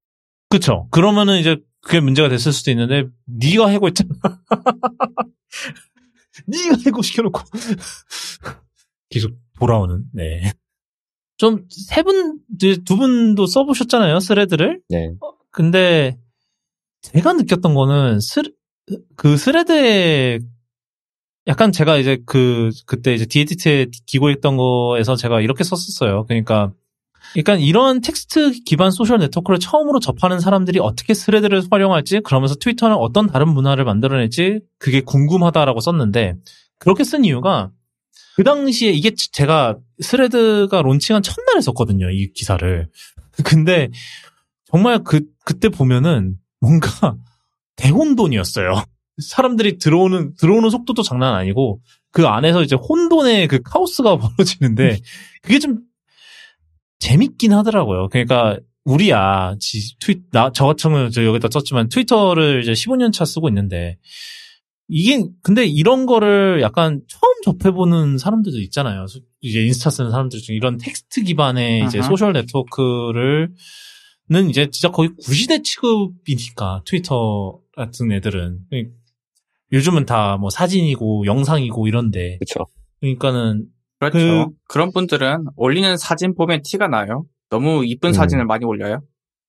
그쵸. 0.49 0.87
그러면은 0.91 1.37
이제 1.39 1.57
그게 1.85 1.99
문제가 1.99 2.27
됐을 2.29 2.51
수도 2.51 2.71
있는데 2.71 3.05
네가 3.25 3.67
해고했잖아. 3.67 4.09
네가 6.47 6.77
해고시켜놓고 6.83 7.39
계속 9.09 9.31
돌아오는. 9.59 10.03
네. 10.11 10.51
좀 11.37 11.67
세 11.69 12.01
분, 12.01 12.39
두 12.85 12.97
분도 12.97 13.45
써보셨잖아요, 13.45 14.19
스레드를. 14.19 14.81
네. 14.89 15.13
근데 15.51 16.17
제가 17.03 17.33
느꼈던 17.33 17.75
거는 17.75 18.19
스, 18.19 18.41
그 19.15 19.37
스레드에 19.37 20.39
약간 21.45 21.71
제가 21.71 21.97
이제 21.97 22.17
그 22.25 22.71
그때 22.87 23.13
이제 23.13 23.27
디에디트에 23.27 23.87
기고했던 24.07 24.57
거에서 24.57 25.15
제가 25.15 25.41
이렇게 25.41 25.63
썼었어요. 25.63 26.25
그러니까 26.25 26.73
그러니까 27.43 27.55
이런 27.55 27.99
텍스트 27.99 28.51
기반 28.63 28.91
소셜 28.91 29.19
네트워크를 29.19 29.59
처음으로 29.59 29.99
접하는 29.99 30.39
사람들이 30.39 30.79
어떻게 30.79 31.13
스레드를 31.13 31.63
활용할지 31.69 32.21
그러면서 32.21 32.55
트위터는 32.55 32.95
어떤 32.95 33.27
다른 33.27 33.49
문화를 33.49 33.83
만들어낼지 33.83 34.61
그게 34.79 35.01
궁금하다라고 35.01 35.81
썼는데 35.81 36.35
그렇게 36.79 37.03
쓴 37.03 37.25
이유가 37.25 37.71
그 38.37 38.43
당시에 38.43 38.91
이게 38.91 39.11
제가 39.15 39.77
스레드가 39.99 40.81
론칭한 40.81 41.23
첫날에 41.23 41.59
썼거든요. 41.61 42.09
이 42.09 42.31
기사를. 42.33 42.89
근데 43.43 43.89
정말 44.65 45.03
그 45.03 45.21
그때 45.43 45.67
보면은 45.67 46.35
뭔가 46.61 47.17
대혼돈이었어요. 47.75 48.81
사람들이 49.21 49.77
들어오는 49.77 50.35
들어오는 50.37 50.69
속도도 50.69 51.01
장난 51.01 51.33
아니고 51.33 51.81
그 52.11 52.27
안에서 52.27 52.63
이제 52.63 52.77
혼돈의 52.77 53.49
그 53.49 53.61
카오스가 53.61 54.17
벌어지는데 54.17 54.99
그게 55.41 55.59
좀 55.59 55.79
재밌긴 57.05 57.53
하더라고요. 57.53 58.09
그러니까 58.09 58.57
우리야 58.83 59.55
지, 59.59 59.97
트윗 59.99 60.23
나 60.31 60.45
저 60.45 60.65
같은 60.65 60.89
경우는 60.91 61.11
저 61.11 61.23
여기다 61.23 61.49
썼지만 61.51 61.89
트위터를 61.89 62.61
이제 62.61 62.71
15년 62.73 63.11
차 63.13 63.25
쓰고 63.25 63.47
있는데 63.49 63.97
이게 64.87 65.23
근데 65.41 65.65
이런 65.65 66.05
거를 66.05 66.61
약간 66.61 67.01
처음 67.07 67.33
접해보는 67.43 68.17
사람들도 68.17 68.59
있잖아요. 68.61 69.05
이제 69.41 69.63
인스타 69.65 69.89
쓰는 69.89 70.11
사람들 70.11 70.39
중에 70.39 70.55
이런 70.55 70.77
텍스트 70.77 71.23
기반의 71.23 71.85
이제 71.85 71.99
아하. 71.99 72.07
소셜 72.09 72.33
네트워크를 72.33 73.49
는 74.27 74.49
이제 74.49 74.71
진짜 74.71 74.89
거의 74.89 75.09
구시대 75.23 75.61
취급이니까 75.61 76.81
트위터 76.85 77.59
같은 77.75 78.11
애들은 78.11 78.59
요즘은 79.71 80.07
다 80.07 80.37
뭐 80.37 80.49
사진이고 80.49 81.27
영상이고 81.27 81.87
이런데 81.87 82.37
그쵸. 82.39 82.65
그러니까는 82.99 83.67
그렇죠. 83.99 84.53
그, 84.67 84.77
런 84.77 84.91
분들은 84.91 85.45
올리는 85.55 85.97
사진 85.97 86.35
보면 86.35 86.61
티가 86.63 86.87
나요. 86.87 87.25
너무 87.49 87.83
이쁜 87.85 88.09
음. 88.09 88.13
사진을 88.13 88.45
많이 88.45 88.65
올려요. 88.65 89.01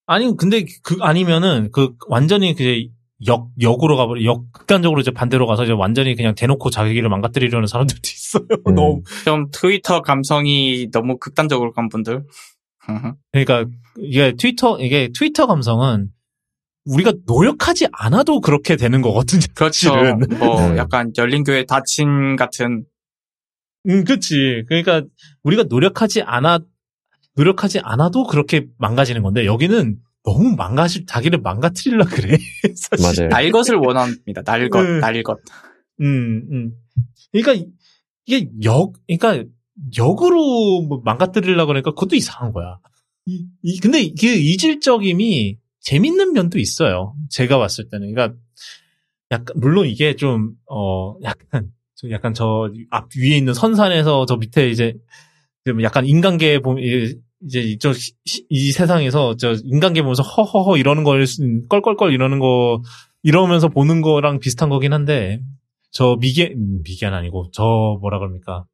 아니 0.06 0.36
근데 0.36 0.64
그 0.82 0.96
아니면은 1.00 1.70
그 1.72 1.94
완전히 2.08 2.54
그 2.54 2.86
역, 3.26 3.48
역으로 3.60 3.96
가버려, 3.96 4.22
역, 4.24 4.52
극단적으로 4.52 5.00
이제 5.00 5.10
반대로 5.10 5.46
가서 5.46 5.64
이제 5.64 5.72
완전히 5.72 6.14
그냥 6.14 6.34
대놓고 6.34 6.70
자기를 6.70 7.08
망가뜨리려는 7.08 7.66
사람들도 7.66 8.00
있어요. 8.04 8.46
음. 8.68 8.74
너무. 8.74 9.02
좀 9.24 9.46
트위터 9.52 10.02
감성이 10.02 10.90
너무 10.92 11.18
극단적으로 11.18 11.72
간 11.72 11.88
분들. 11.88 12.24
그러니까 13.32 13.64
이게 13.98 14.34
트위터, 14.38 14.78
이게 14.78 15.10
트위터 15.16 15.46
감성은 15.46 16.10
우리가 16.84 17.14
노력하지 17.26 17.88
않아도 17.90 18.40
그렇게 18.40 18.76
되는 18.76 19.02
거거든요. 19.02 19.42
그렇죠. 19.54 19.88
사실은. 19.88 20.20
뭐 20.38 20.60
음. 20.60 20.76
약간 20.76 21.10
열린 21.18 21.42
교회 21.42 21.64
다친 21.64 22.36
같은 22.36 22.84
음, 23.88 24.04
그치. 24.04 24.64
그러니까 24.68 25.02
우리가 25.42 25.64
노력하지 25.64 26.22
않아, 26.22 26.60
노력하지 27.36 27.80
않아도 27.80 28.24
그렇게 28.26 28.66
망가지는 28.78 29.22
건데 29.22 29.44
여기는 29.46 29.98
너무 30.24 30.56
망가질, 30.56 31.06
자기를 31.06 31.40
망가뜨리려 31.40 32.04
그래. 32.06 32.36
사실. 32.76 33.22
맞아요. 33.24 33.28
날 33.30 33.50
것을 33.52 33.76
원합니다. 33.76 34.42
날 34.42 34.68
것, 34.68 34.82
네. 34.82 34.98
날 35.00 35.22
것. 35.22 35.38
음, 36.00 36.42
음. 36.50 36.72
그러니까 37.32 37.66
이게 38.26 38.50
역, 38.64 38.94
그러니까 39.06 39.44
역으로 39.96 40.82
뭐 40.82 41.00
망가뜨리려고 41.04 41.68
그러니까 41.68 41.90
그것도 41.92 42.16
이상한 42.16 42.52
거야. 42.52 42.78
이, 43.26 43.46
이- 43.62 43.78
근데 43.78 44.08
그 44.18 44.26
이질적임이 44.26 45.58
재밌는 45.80 46.32
면도 46.32 46.58
있어요. 46.58 47.14
제가 47.30 47.58
봤을 47.58 47.88
때는. 47.88 48.12
그러니까 48.12 48.36
약간 49.30 49.54
물론 49.60 49.86
이게 49.86 50.16
좀 50.16 50.56
어 50.68 51.16
약간 51.22 51.70
좀 51.96 52.10
약간 52.10 52.34
저 52.34 52.70
앞 52.90 53.08
위에 53.16 53.36
있는 53.36 53.54
선산에서 53.54 54.26
저 54.26 54.36
밑에 54.36 54.68
이제 54.70 54.94
좀 55.64 55.82
약간 55.82 56.06
인간계 56.06 56.60
보면 56.60 56.84
이제 57.42 57.60
이저 57.60 57.92
이 58.48 58.72
세상에서 58.72 59.36
저 59.36 59.54
인간계 59.64 60.02
보면서 60.02 60.22
허허허 60.22 60.76
이러는 60.78 61.04
걸 61.04 61.24
껄껄껄 61.68 62.12
이러는 62.12 62.38
거 62.38 62.82
이러면서 63.22 63.68
보는 63.68 64.02
거랑 64.02 64.38
비슷한 64.40 64.68
거긴 64.68 64.92
한데 64.92 65.40
저 65.90 66.16
미개 66.20 66.52
음, 66.54 66.82
미개는 66.84 67.16
아니고 67.16 67.50
저 67.52 67.98
뭐라 68.00 68.18
그럽니까? 68.18 68.66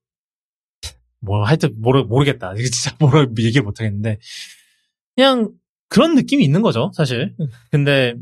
뭐 1.20 1.44
하여튼 1.44 1.74
모르 1.80 2.02
모르겠다. 2.02 2.52
이게 2.54 2.64
진짜 2.64 2.96
뭐라 3.00 3.26
얘기 3.38 3.60
못 3.60 3.80
하겠는데. 3.80 4.18
그냥 5.14 5.52
그런 5.88 6.14
느낌이 6.14 6.44
있는 6.44 6.62
거죠 6.62 6.90
사실. 6.94 7.34
근데 7.70 8.14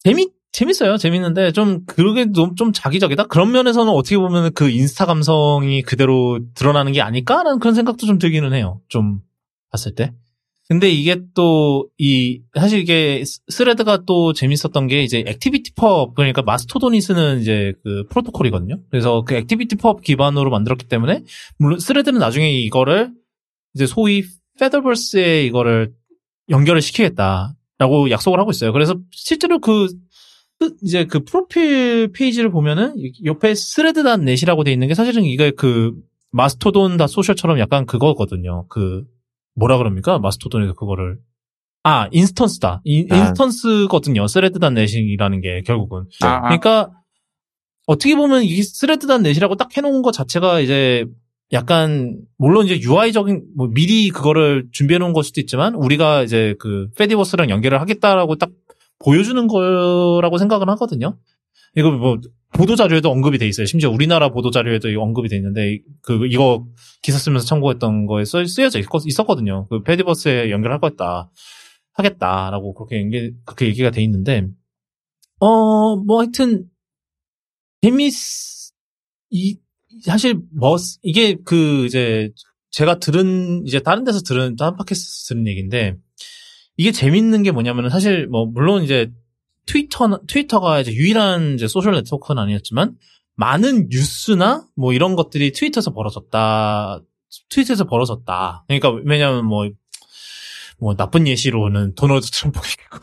재미 0.00 0.28
재밌어요 0.52 0.96
재밌는데 0.96 1.52
좀 1.52 1.84
그게 1.86 2.32
좀, 2.32 2.56
좀 2.56 2.72
자극적이다 2.72 3.24
그런 3.24 3.52
면에서는 3.52 3.92
어떻게 3.92 4.16
보면 4.16 4.52
그 4.54 4.70
인스타 4.70 5.06
감성이 5.06 5.82
그대로 5.82 6.40
드러나는 6.54 6.92
게 6.92 7.00
아닐까라는 7.00 7.58
그런 7.58 7.74
생각도 7.74 8.06
좀 8.06 8.18
들기는 8.18 8.52
해요 8.54 8.80
좀 8.88 9.20
봤을 9.70 9.94
때 9.94 10.12
근데 10.68 10.90
이게 10.90 11.22
또, 11.34 11.88
이, 11.96 12.42
사실 12.54 12.80
이게 12.80 13.24
스- 13.24 13.40
스레드가 13.48 14.04
또 14.04 14.34
재밌었던 14.34 14.86
게 14.86 15.02
이제 15.02 15.24
ActivityPub, 15.26 16.14
그러니까 16.14 16.42
마스토돈이 16.42 17.00
쓰는 17.00 17.40
이제 17.40 17.72
그 17.82 18.04
프로토콜이거든요. 18.10 18.78
그래서 18.90 19.22
그 19.26 19.34
ActivityPub 19.34 20.02
기반으로 20.02 20.50
만들었기 20.50 20.86
때문에, 20.86 21.24
물론 21.56 21.78
스레드는 21.78 22.20
나중에 22.20 22.50
이거를 22.50 23.10
이제 23.74 23.86
소위 23.86 24.24
Fediverse에 24.60 25.46
이거를 25.46 25.94
연결을 26.50 26.82
시키겠다라고 26.82 28.10
약속을 28.10 28.38
하고 28.38 28.50
있어요. 28.50 28.74
그래서 28.74 28.94
실제로 29.10 29.60
그, 29.60 29.86
그 29.86 29.94
이제 30.82 31.04
그 31.04 31.24
프로필 31.24 32.10
페이지를 32.12 32.50
보면은 32.50 32.96
옆에 33.24 33.54
스레드 33.54 34.05
dot 34.05 34.24
net이라고 34.24 34.64
돼 34.64 34.72
있는 34.72 34.88
게 34.88 34.94
사실은 34.94 35.24
이게 35.24 35.50
그 35.50 35.94
마스토돈 36.32 36.96
dot 36.96 37.06
social처럼 37.06 37.58
약간 37.58 37.86
그거거든요. 37.86 38.66
그 38.68 39.04
뭐라 39.54 39.78
그럽니까? 39.78 40.18
마스토돈에서 40.18 40.74
그거를 40.74 41.18
아 41.84 42.08
instance다. 42.10 42.82
인, 42.84 43.10
아. 43.10 43.16
instance거든요. 43.16 44.26
스레드 44.26 44.61
dot 44.61 44.74
net이라는 44.74 45.40
게 45.40 45.62
결국은. 45.62 46.04
아, 46.22 46.26
아. 46.26 46.40
그러니까 46.42 46.90
어떻게 47.86 48.14
보면 48.16 48.42
이 48.42 48.62
스레드 48.62 49.06
dot 49.06 49.22
net이라고 49.22 49.54
딱 49.56 49.74
해놓은 49.76 50.02
것 50.02 50.12
자체가 50.12 50.60
이제 50.60 51.06
약간 51.52 52.18
물론 52.36 52.66
이제 52.66 52.78
UI적인 52.80 53.44
뭐 53.56 53.68
미리 53.68 54.10
그거를 54.10 54.66
준비해 54.72 54.98
놓은 54.98 55.12
걸 55.14 55.24
수도 55.24 55.40
있지만 55.40 55.74
우리가 55.74 56.22
이제 56.24 56.54
그 56.58 56.90
Fediverse랑 56.98 57.48
연결을 57.48 57.80
하겠다라고 57.80 58.36
딱 58.36 58.50
보여주는 59.00 59.46
거라고 59.46 60.38
생각은 60.38 60.68
하거든요. 60.70 61.18
이거 61.76 61.90
뭐 61.90 62.18
보도 62.52 62.76
자료에도 62.76 63.10
언급이 63.10 63.38
돼 63.38 63.46
있어요. 63.46 63.66
심지어 63.66 63.90
우리나라 63.90 64.30
보도 64.30 64.50
자료에도 64.50 64.88
언급이 65.00 65.28
돼 65.28 65.36
있는데 65.36 65.78
그 66.02 66.26
이거 66.26 66.66
기사 67.02 67.18
쓰면서 67.18 67.46
참고했던 67.46 68.06
거에 68.06 68.24
써, 68.24 68.44
쓰여져 68.44 68.78
있- 68.80 68.86
있었거든요. 69.06 69.66
그 69.68 69.82
Fediverse에 69.82 70.50
연결할 70.50 70.80
거였다 70.80 71.30
하겠다라고 71.92 72.74
그렇게 72.74 73.00
연계 73.00 73.32
그렇게 73.44 73.66
얘기가 73.66 73.90
돼 73.90 74.02
있는데 74.02 74.46
어 75.40 75.96
뭐 75.96 76.20
하여튼 76.20 76.68
재밌 77.82 78.12
이 79.30 79.58
사실 80.02 80.40
뭐 80.56 80.76
이게 81.02 81.36
그 81.44 81.84
이제 81.86 82.30
제가 82.70 82.98
들은 82.98 83.66
이제 83.66 83.80
다른 83.80 84.04
데서 84.04 84.20
들은 84.20 84.56
다른 84.56 84.76
팟캐스트 84.76 85.28
들은 85.28 85.46
얘기인데 85.46 85.96
이게 86.78 86.92
재밌는 86.92 87.42
게 87.42 87.50
뭐냐면은 87.50 87.90
사실 87.90 88.26
뭐 88.28 88.46
물론 88.46 88.82
이제 88.82 89.12
트위터 89.66 90.20
트위터가 90.26 90.80
이제 90.80 90.92
유일한 90.92 91.54
이제 91.54 91.68
소셜 91.68 91.92
네트워크는 91.92 92.42
아니었지만 92.42 92.96
많은 93.34 93.88
뉴스나 93.90 94.66
뭐 94.74 94.94
이런 94.94 95.14
것들이 95.14 95.52
트위터에서 95.52 95.92
벌어졌다 95.92 97.00
트위터에서 97.50 97.84
벌어졌다. 97.84 98.64
그러니까 98.66 98.90
왜냐면 99.04 99.44
뭐뭐 99.44 100.94
나쁜 100.96 101.26
예시로는 101.26 101.94
도널드 101.94 102.30
트럼프 102.30 102.60
얘기고 102.60 102.98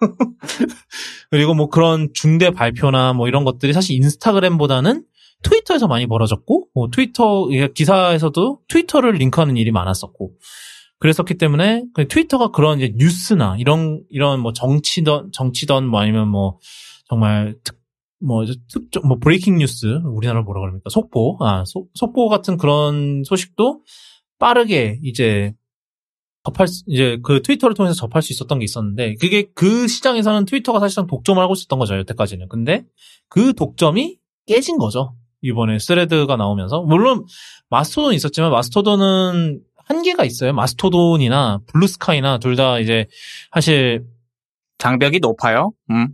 그리고 1.30 1.54
뭐 1.54 1.68
그런 1.68 2.10
중대 2.12 2.50
발표나 2.50 3.12
뭐 3.12 3.28
이런 3.28 3.44
것들이 3.44 3.72
사실 3.72 3.96
인스타그램보다는 3.96 5.04
트위터에서 5.42 5.88
많이 5.88 6.06
벌어졌고, 6.06 6.68
뭐 6.74 6.88
트위터 6.90 7.46
기사에서도 7.74 8.60
트위터를 8.68 9.12
링크하는 9.12 9.56
일이 9.56 9.70
많았었고, 9.70 10.32
그랬었기 11.00 11.34
때문에 11.38 11.84
그 11.94 12.06
트위터가 12.06 12.48
그런 12.50 12.78
이제 12.78 12.92
뉴스나 12.96 13.56
이런 13.58 14.02
이런 14.10 14.40
뭐 14.40 14.52
정치던 14.52 15.32
정치던 15.32 15.86
뭐 15.86 16.00
아니면 16.00 16.28
뭐 16.28 16.58
정말 17.08 17.56
특, 17.64 17.78
뭐 18.20 18.44
특정 18.70 19.02
뭐 19.08 19.18
브레이킹 19.18 19.58
뉴스 19.58 19.86
우리나라 20.04 20.42
뭐라 20.42 20.60
그럽니까? 20.60 20.90
속보? 20.90 21.38
아 21.40 21.64
속, 21.66 21.90
속보 21.94 22.28
같은 22.28 22.58
그런 22.58 23.24
소식도 23.24 23.82
빠르게 24.38 24.98
이제 25.02 25.52
접할 26.44 26.68
수- 26.68 26.84
이제 26.86 27.18
그 27.22 27.42
트위터를 27.42 27.74
통해서 27.74 27.94
접할 27.94 28.22
수 28.22 28.32
있었던 28.32 28.58
게 28.58 28.64
있었는데 28.64 29.14
그게 29.16 29.50
그 29.54 29.88
시장에서는 29.88 30.44
트위터가 30.44 30.80
사실상 30.80 31.06
독점을 31.06 31.42
하고 31.42 31.54
있었던 31.54 31.78
거죠 31.78 31.96
여태까지는. 31.96 32.48
근데 32.48 32.84
그 33.28 33.54
독점이 33.54 34.18
깨진 34.46 34.78
거죠. 34.78 35.14
이번에 35.42 35.78
스레드가 35.78 36.36
나오면서. 36.36 36.82
물론 36.82 37.24
마스토돈 37.70 38.12
있었지만 38.14 38.50
마스토돈은 38.50 39.60
한계가 39.90 40.24
있어요. 40.24 40.52
마스토돈이나 40.52 41.60
블루스카이나 41.66 42.38
둘 42.38 42.54
다 42.56 42.78
이제 42.78 43.06
사실 43.52 44.04
장벽이 44.78 45.18
높아요. 45.20 45.72
음. 45.90 46.08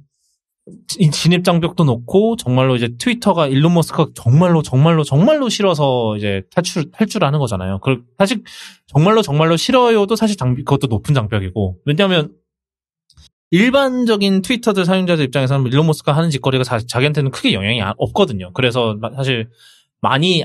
지- 0.88 1.10
진입 1.10 1.44
장벽도 1.44 1.84
높고 1.84 2.36
정말로 2.36 2.74
이제 2.74 2.88
트위터가 2.98 3.46
일론 3.46 3.74
머스크가 3.74 4.10
정말로 4.14 4.62
정말로 4.62 5.04
정말로 5.04 5.48
싫어서 5.48 6.16
이제 6.16 6.42
탈출 6.50 6.90
탈출하는 6.90 7.38
거잖아요. 7.38 7.78
그 7.80 8.02
사실 8.18 8.42
정말로 8.86 9.22
정말로 9.22 9.56
싫어요도 9.56 10.16
사실 10.16 10.36
장비 10.36 10.64
그것도 10.64 10.88
높은 10.88 11.14
장벽이고 11.14 11.76
왜냐하면 11.84 12.32
일반적인 13.50 14.42
트위터들 14.42 14.84
사용자들 14.86 15.24
입장에서는 15.26 15.66
일론 15.70 15.86
머스크가 15.86 16.16
하는 16.16 16.30
짓거리가 16.30 16.64
사- 16.64 16.78
자기한테는 16.80 17.30
크게 17.30 17.52
영향이 17.52 17.80
안- 17.82 17.94
없거든요. 17.98 18.50
그래서 18.54 18.94
마- 18.94 19.12
사실 19.12 19.48
많이 20.00 20.44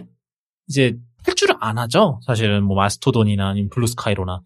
이제 0.69 0.97
탈출을 1.25 1.55
안 1.59 1.77
하죠. 1.77 2.19
사실은 2.25 2.63
뭐 2.63 2.75
마스토돈이나 2.75 3.49
아니면 3.49 3.69
블루스카이로나 3.69 4.41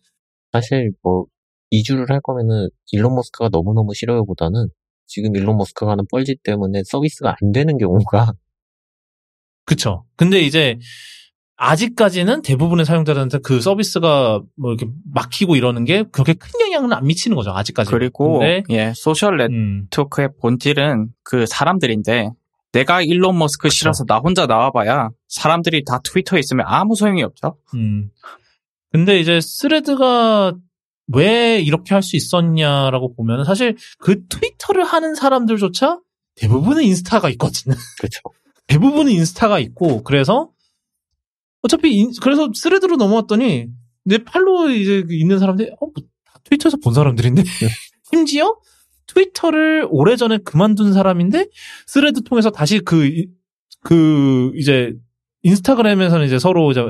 사실 0.52 0.92
뭐 1.02 1.26
이주를 1.70 2.10
할 2.10 2.22
거면은 2.22 2.70
일론 2.92 3.16
머스크가 3.16 3.50
너무너무 3.52 3.94
싫어요보다는 3.94 4.70
지금 5.08 5.36
일론 5.36 5.58
머스크가 5.58 5.92
하는 5.92 6.06
뻘짓 6.10 6.44
때문에 6.44 6.84
서비스가 6.86 7.36
안 7.42 7.52
되는 7.52 7.78
경우가 7.78 8.34
그쵸. 9.66 10.06
근데 10.16 10.42
이제 10.42 10.78
아직까지는 11.58 12.42
대부분의 12.42 12.86
사용자들한테 12.86 13.40
그 13.40 13.62
서비스가 13.62 14.42
뭐 14.58 14.74
이렇게 14.74 14.92
막히고 15.14 15.56
이러는 15.56 15.86
게 15.86 16.04
그렇게 16.12 16.34
큰 16.34 16.50
영향은 16.62 16.92
안 16.94 17.08
미치는 17.08 17.36
거죠. 17.36 17.52
아직까지. 17.52 17.92
그리고 17.92 18.40
근데, 18.40 18.64
예 18.70 18.94
소셜 18.94 19.40
음, 19.40 19.84
네트워크의 19.84 20.30
본질은 20.42 21.10
그 21.24 21.46
사람들인데 21.46 22.32
내가 22.76 23.02
일론 23.02 23.38
머스크 23.38 23.70
그쵸. 23.70 23.74
싫어서 23.76 24.04
나 24.06 24.18
혼자 24.18 24.46
나와봐야 24.48 25.10
사람들이 25.30 25.86
다 25.86 26.00
트위터에 26.04 26.40
있으면 26.40 26.66
아무 26.68 26.96
소용이 26.96 27.24
없죠. 27.24 27.58
음. 27.74 28.10
근데 28.92 29.18
이제 29.20 29.40
스레드가 29.42 30.54
왜 31.08 31.62
이렇게 31.62 31.94
할 31.94 32.02
수 32.04 32.16
있었냐라고 32.18 33.16
보면 33.16 33.46
사실 33.46 33.78
그 34.00 34.26
트위터를 34.28 34.84
하는 34.84 35.16
사람들조차 35.16 36.00
대부분은 36.36 36.84
인스타가 36.84 37.30
있거든요. 37.32 37.76
그렇죠. 37.98 38.20
대부분은 38.68 39.12
인스타가 39.12 39.60
있고 39.60 40.04
그래서 40.04 40.50
어차피 41.62 41.96
인- 41.96 42.12
그래서 42.22 42.50
스레드로 42.54 42.98
넘어왔더니 42.98 43.68
내 44.04 44.18
팔로우 44.20 44.72
이제 44.72 45.04
그 45.04 45.14
있는 45.16 45.40
사람들이 45.40 45.70
어, 45.80 45.86
뭐, 45.86 45.92
다 46.26 46.40
트위터에서 46.44 46.78
본 46.84 46.94
사람들인데 46.94 47.44
심지어 48.12 48.56
트위터를 49.08 49.88
오래전에 49.90 50.40
그만둔 50.40 50.94
사람인데 50.94 51.48
스레드 51.88 52.24
통해서 52.24 52.50
다시 52.50 52.80
그, 52.80 53.06
이- 53.06 53.28
그, 53.84 54.52
이제, 54.56 54.94
인스타그램에서는 55.44 56.26
이제 56.26 56.40
서로 56.40 56.72
이제 56.72 56.82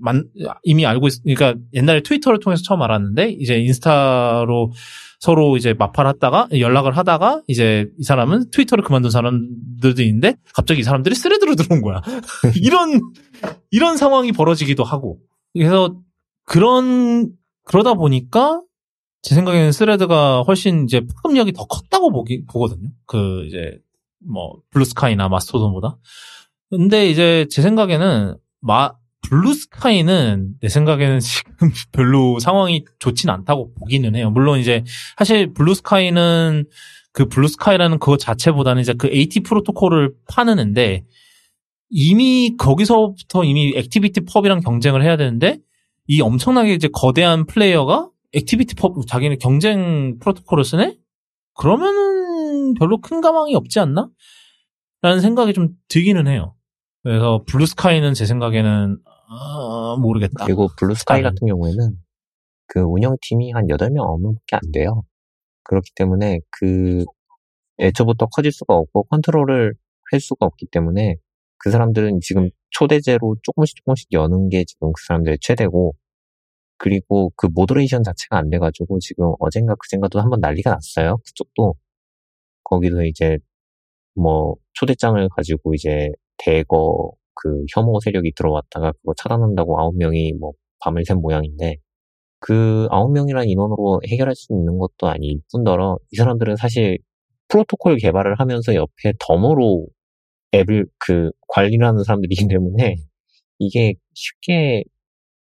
만, 0.00 0.24
이미 0.64 0.84
알고 0.84 1.06
있, 1.08 1.22
그러니까 1.22 1.54
옛날에 1.74 2.02
트위터를 2.02 2.40
통해서 2.40 2.62
처음 2.62 2.82
알았는데, 2.82 3.30
이제 3.38 3.58
인스타로 3.58 4.72
서로 5.20 5.56
이제 5.56 5.72
마팔 5.74 6.06
하다가, 6.08 6.48
연락을 6.58 6.96
하다가, 6.96 7.42
이제 7.46 7.86
이 7.98 8.02
사람은 8.02 8.50
트위터를 8.50 8.82
그만둔 8.84 9.10
사람들도 9.12 10.02
있는데, 10.02 10.34
갑자기 10.54 10.80
이 10.80 10.82
사람들이 10.82 11.14
스레드로 11.14 11.54
들어온 11.54 11.80
거야. 11.82 12.02
이런, 12.60 13.00
이런 13.70 13.96
상황이 13.96 14.32
벌어지기도 14.32 14.82
하고. 14.84 15.20
그래서 15.54 15.96
그런, 16.44 17.30
그러다 17.64 17.94
보니까, 17.94 18.60
제 19.22 19.36
생각에는 19.36 19.70
스레드가 19.70 20.42
훨씬 20.42 20.84
이제 20.84 21.00
파급력이 21.00 21.52
더 21.52 21.64
컸다고 21.64 22.10
보기, 22.10 22.44
보거든요. 22.46 22.88
그, 23.06 23.44
이제, 23.46 23.78
뭐, 24.18 24.60
블루스카이나 24.70 25.28
마스토돈보다. 25.28 25.96
근데 26.70 27.08
이제 27.08 27.46
제 27.48 27.62
생각에는, 27.62 28.36
마, 28.60 28.92
블루스카이는 29.22 30.54
내 30.60 30.68
생각에는 30.68 31.20
지금 31.20 31.70
별로 31.92 32.40
상황이 32.40 32.84
좋진 32.98 33.30
않다고 33.30 33.72
보기는 33.74 34.14
해요. 34.16 34.30
물론 34.30 34.58
이제, 34.58 34.82
사실 35.16 35.52
블루스카이는 35.54 36.64
그 37.12 37.28
블루스카이라는 37.28 38.00
그거 38.00 38.16
자체보다는 38.16 38.82
이제 38.82 38.92
그 38.94 39.06
AT 39.06 39.40
프로토콜을 39.40 40.14
파는 40.28 40.58
앤데, 40.58 41.04
이미 41.90 42.56
거기서부터 42.58 43.44
이미 43.44 43.72
ActivityPub이랑 43.76 44.60
경쟁을 44.60 45.04
해야 45.04 45.16
되는데, 45.16 45.58
이 46.08 46.20
엄청나게 46.20 46.74
이제 46.74 46.88
거대한 46.92 47.46
플레이어가 47.46 48.08
ActivityPub 48.32 49.06
자기는 49.06 49.38
경쟁 49.38 50.18
프로토콜을 50.18 50.64
쓰네? 50.64 50.98
그러면은 51.54 52.74
별로 52.74 53.00
큰 53.00 53.20
가망이 53.20 53.54
없지 53.54 53.80
않나? 53.80 54.08
라는 55.02 55.20
생각이 55.20 55.52
좀 55.52 55.70
들기는 55.88 56.26
해요. 56.28 56.54
그래서 57.02 57.42
블루스카이는 57.46 58.14
제 58.14 58.24
생각에는 58.26 58.98
아, 59.28 59.96
모르겠다. 60.00 60.44
그리고 60.44 60.68
블루스카이. 60.78 61.22
같은 61.22 61.46
경우에는 61.46 61.96
그 62.66 62.80
운영팀이 62.80 63.52
한 63.52 63.66
8명, 63.66 63.96
9명밖에 63.96 64.54
안 64.54 64.60
돼요. 64.72 65.02
그렇기 65.64 65.90
때문에 65.94 66.38
그 66.50 67.04
애초부터 67.80 68.26
커질 68.26 68.52
수가 68.52 68.74
없고 68.74 69.04
컨트롤을 69.04 69.74
할 70.10 70.20
수가 70.20 70.46
없기 70.46 70.66
때문에 70.70 71.16
그 71.58 71.70
사람들은 71.70 72.20
지금 72.22 72.48
초대제로 72.70 73.36
조금씩 73.42 73.76
조금씩 73.78 74.12
여는 74.12 74.48
게 74.48 74.64
지금 74.64 74.92
그 74.92 75.02
사람들의 75.06 75.38
최대고 75.40 75.94
그리고 76.82 77.30
그 77.36 77.46
모더레이션 77.54 78.02
자체가 78.02 78.38
안 78.38 78.50
돼가지고 78.50 78.98
지금 78.98 79.32
어젠가 79.38 79.76
그젠가도 79.76 80.20
한번 80.20 80.40
난리가 80.40 80.70
났어요. 80.70 81.18
그쪽도 81.24 81.76
거기서 82.64 83.04
이제 83.04 83.38
뭐 84.16 84.56
초대장을 84.74 85.28
가지고 85.36 85.74
이제 85.74 86.10
대거 86.38 87.12
그 87.34 87.64
혐오 87.72 88.00
세력이 88.00 88.32
들어왔다가 88.34 88.92
그거 88.92 89.14
차단한다고 89.16 89.80
아홉 89.80 89.96
명이 89.96 90.32
뭐 90.40 90.52
밤을 90.80 91.04
샌 91.04 91.18
모양인데 91.18 91.76
그 92.40 92.88
아홉 92.90 93.12
명이라는 93.12 93.48
인원으로 93.48 94.00
해결할 94.10 94.34
수 94.34 94.52
있는 94.52 94.78
것도 94.78 95.06
아닐 95.06 95.38
뿐더러 95.52 95.98
이 96.10 96.16
사람들은 96.16 96.56
사실 96.56 96.98
프로토콜 97.46 97.98
개발을 97.98 98.40
하면서 98.40 98.74
옆에 98.74 99.12
덤으로 99.20 99.86
앱을 100.54 100.86
그 100.98 101.30
관리를 101.46 101.86
하는 101.86 102.02
사람들이기 102.02 102.48
때문에 102.48 102.96
이게 103.60 103.94
쉽게 104.14 104.82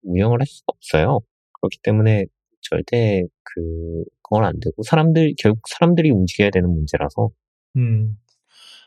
운영을 0.03 0.41
할 0.41 0.47
수가 0.47 0.67
없어요. 0.77 1.21
그렇기 1.61 1.79
때문에 1.83 2.27
절대 2.61 3.23
그 3.43 4.05
그건 4.23 4.45
안 4.45 4.55
되고 4.61 4.83
사람들 4.83 5.35
결국 5.39 5.63
사람들이 5.69 6.11
움직여야 6.11 6.51
되는 6.51 6.73
문제라서 6.73 7.31
음. 7.77 8.17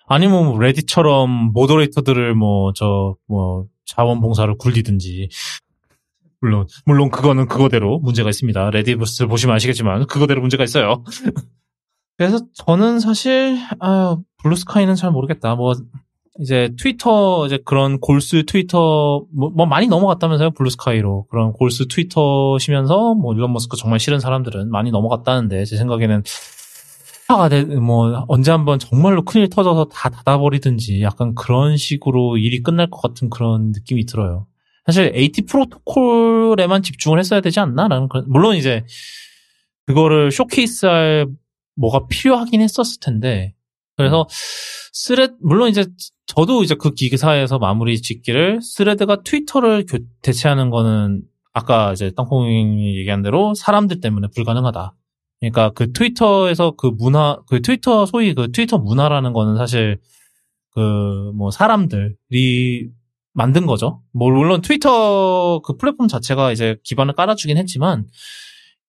아니면 0.07 0.45
뭐 0.45 0.60
레디처럼 0.60 1.52
모더레이터들을 1.53 2.35
뭐 2.35 2.73
저뭐 2.73 3.68
자원봉사를 3.85 4.57
굴리든지 4.57 5.30
물론 6.40 6.68
물론 6.85 7.10
그거는 7.10 7.48
그거대로 7.48 7.99
문제가 7.99 8.30
있습니다. 8.30 8.69
Fediverse 8.72 9.27
보시면 9.27 9.56
아시겠지만 9.56 10.07
그거대로 10.07 10.41
문제가 10.41 10.64
있어요. 10.64 11.03
그래서 12.18 12.40
저는 12.53 12.99
사실 12.99 13.57
아 13.80 14.18
블루스카이는 14.44 14.95
잘 14.95 15.11
모르겠다. 15.11 15.56
뭐 15.56 15.73
이제 16.39 16.72
트위터 16.80 17.45
이제 17.45 17.60
그런 17.64 17.99
골수 17.99 18.43
트위터 18.45 19.23
뭐, 19.31 19.49
뭐 19.51 19.65
많이 19.65 19.88
넘어갔다면서요? 19.88 20.51
블루스카이로. 20.51 21.27
그런 21.30 21.53
골수 21.53 21.88
트위터시면서 21.88 23.14
뭐 23.15 23.34
일론 23.34 23.53
머스크 23.53 23.77
정말 23.77 23.99
싫은 23.99 24.19
사람들은 24.19 24.69
많이 24.72 24.89
넘어갔다는데 24.91 25.65
제 25.65 25.77
생각에는 25.77 26.23
아, 27.30 27.49
네, 27.49 27.64
뭐 27.64 28.26
언제 28.27 28.51
한번 28.51 28.80
정말로 28.80 29.23
큰일 29.23 29.49
터져서 29.49 29.85
다 29.85 30.10
닫아버리든지 30.10 31.01
약간 31.01 31.35
그런 31.35 31.77
식으로 31.77 32.38
일이 32.38 32.61
끝날 32.61 32.89
것 32.89 33.01
같은 33.01 33.30
그런 33.30 33.72
느낌이 33.72 34.05
들어요. 34.05 34.47
사실 34.85 35.11
AT 35.15 35.43
프로토콜에만 35.43 36.84
집중을 36.84 37.19
했어야 37.19 37.39
되지 37.41 37.60
않나라는 37.60 38.10
그런- 38.10 38.26
물론 38.27 38.55
이제 38.57 38.84
그거를 39.85 40.31
쇼케이스할 40.31 41.27
뭐가 41.76 42.07
필요하긴 42.07 42.61
했었을 42.61 42.99
텐데 42.99 43.53
그래서 43.95 44.28
스레드 44.94 45.34
물론 45.41 45.70
이제 45.70 45.86
저도 46.26 46.64
이제 46.64 46.76
그 46.76 46.91
기사에서 46.94 47.60
마무리 47.60 48.02
짓기를 48.02 48.61
스레드가 48.61 49.22
트위터를 49.24 49.86
교- 49.88 49.99
대체하는 50.22 50.70
거는 50.70 51.22
아까 51.53 51.94
이제 51.94 52.11
땅콩이 52.15 52.98
얘기한 52.98 53.22
대로 53.22 53.53
사람들 53.56 53.99
때문에 54.02 54.28
불가능하다. 54.36 54.94
그러니까 55.40 55.70
그 55.72 55.91
트위터에서 55.91 56.72
그 56.72 56.88
문화, 56.88 57.38
그 57.48 57.61
트위터 57.61 58.06
소위 58.06 58.34
그 58.34 58.52
트위터 58.52 58.78
문화라는 58.78 59.34
거는 59.34 59.57
사실 59.57 59.99
그 60.72 60.80
뭐 61.36 61.52
사람들이 61.52 62.90
만든 63.34 63.65
거죠. 63.65 64.02
뭐 64.14 64.32
물론 64.32 64.61
트위터 64.61 65.60
그 65.64 65.76
플랫폼 65.78 66.07
자체가 66.07 66.52
이제 66.52 66.78
기반을 66.84 67.14
깔아주긴 67.15 67.57
했지만 67.57 68.06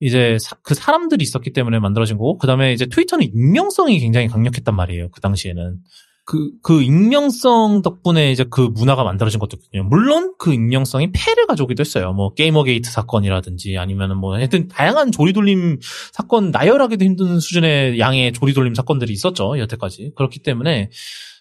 이제 0.00 0.36
사- 0.40 0.56
그 0.62 0.74
사람들이 0.74 1.22
있었기 1.22 1.52
때문에 1.52 1.78
만들어진 1.78 2.16
거고 2.16 2.38
그 2.38 2.46
다음에 2.46 2.72
이제 2.72 2.86
트위터는 2.86 3.24
익명성이 3.26 3.98
굉장히 4.00 4.28
강력했단 4.28 4.74
말이에요. 4.74 5.10
그 5.10 5.20
당시에는. 5.20 5.78
그, 6.26 6.52
그 6.62 6.82
익명성 6.82 7.82
덕분에 7.82 8.32
이제 8.32 8.44
그 8.48 8.62
문화가 8.62 9.04
만들어진 9.04 9.38
것도 9.40 9.58
있거든요. 9.58 9.84
물론 9.84 10.34
그 10.38 10.54
익명성이 10.54 11.12
폐를 11.12 11.46
가져오기도 11.46 11.82
했어요. 11.82 12.14
뭐 12.14 12.32
Gamergate 12.32 12.90
사건이라든지 12.90 13.76
아니면은 13.76 14.16
뭐 14.16 14.34
하여튼 14.34 14.66
다양한 14.68 15.12
조리돌림 15.12 15.80
사건 16.12 16.50
나열하기도 16.50 17.04
힘든 17.04 17.40
수준의 17.40 17.98
양의 17.98 18.32
조리돌림 18.32 18.74
사건들이 18.74 19.12
있었죠. 19.12 19.58
여태까지. 19.58 20.12
그렇기 20.16 20.38
때문에 20.40 20.90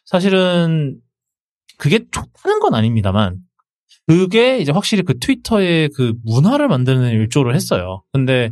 사실은 0.05 0.97
그게 1.77 1.99
좋다는 2.11 2.59
건 2.59 2.75
아닙니다만 2.75 3.38
그게 4.07 4.59
이제 4.59 4.71
확실히 4.71 5.03
그 5.03 5.17
트위터의 5.19 5.89
그 5.95 6.13
문화를 6.23 6.67
만드는 6.67 7.11
일조를 7.11 7.55
했어요. 7.55 8.03
근데 8.11 8.51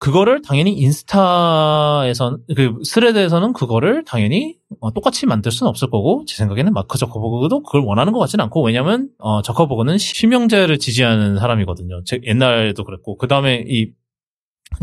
그거를 0.00 0.42
당연히 0.42 0.74
인스타에선 0.74 2.44
그 2.54 2.74
스레드에서는 2.84 3.52
그거를 3.52 4.04
당연히 4.04 4.56
어, 4.80 4.92
똑같이 4.92 5.26
만들 5.26 5.50
수는 5.50 5.68
없을 5.68 5.90
거고 5.90 6.24
제 6.26 6.36
생각에는 6.36 6.72
마크 6.72 6.98
저커버그도 6.98 7.62
그걸 7.64 7.82
원하는 7.84 8.12
것 8.12 8.20
같지는 8.20 8.44
않고 8.44 8.64
왜냐하면 8.64 9.08
어, 9.18 9.42
저커버그는 9.42 9.98
실명제를 9.98 10.78
지지하는 10.78 11.38
사람이거든요. 11.38 12.04
제 12.04 12.20
옛날에도 12.24 12.84
그랬고 12.84 13.16
그 13.16 13.26
다음에 13.26 13.64
이 13.66 13.90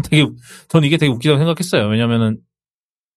되게 0.04 0.28
저는 0.68 0.86
이게 0.86 0.98
되게 0.98 1.12
웃기다고 1.14 1.38
생각했어요. 1.38 1.88
왜냐면은 1.88 2.40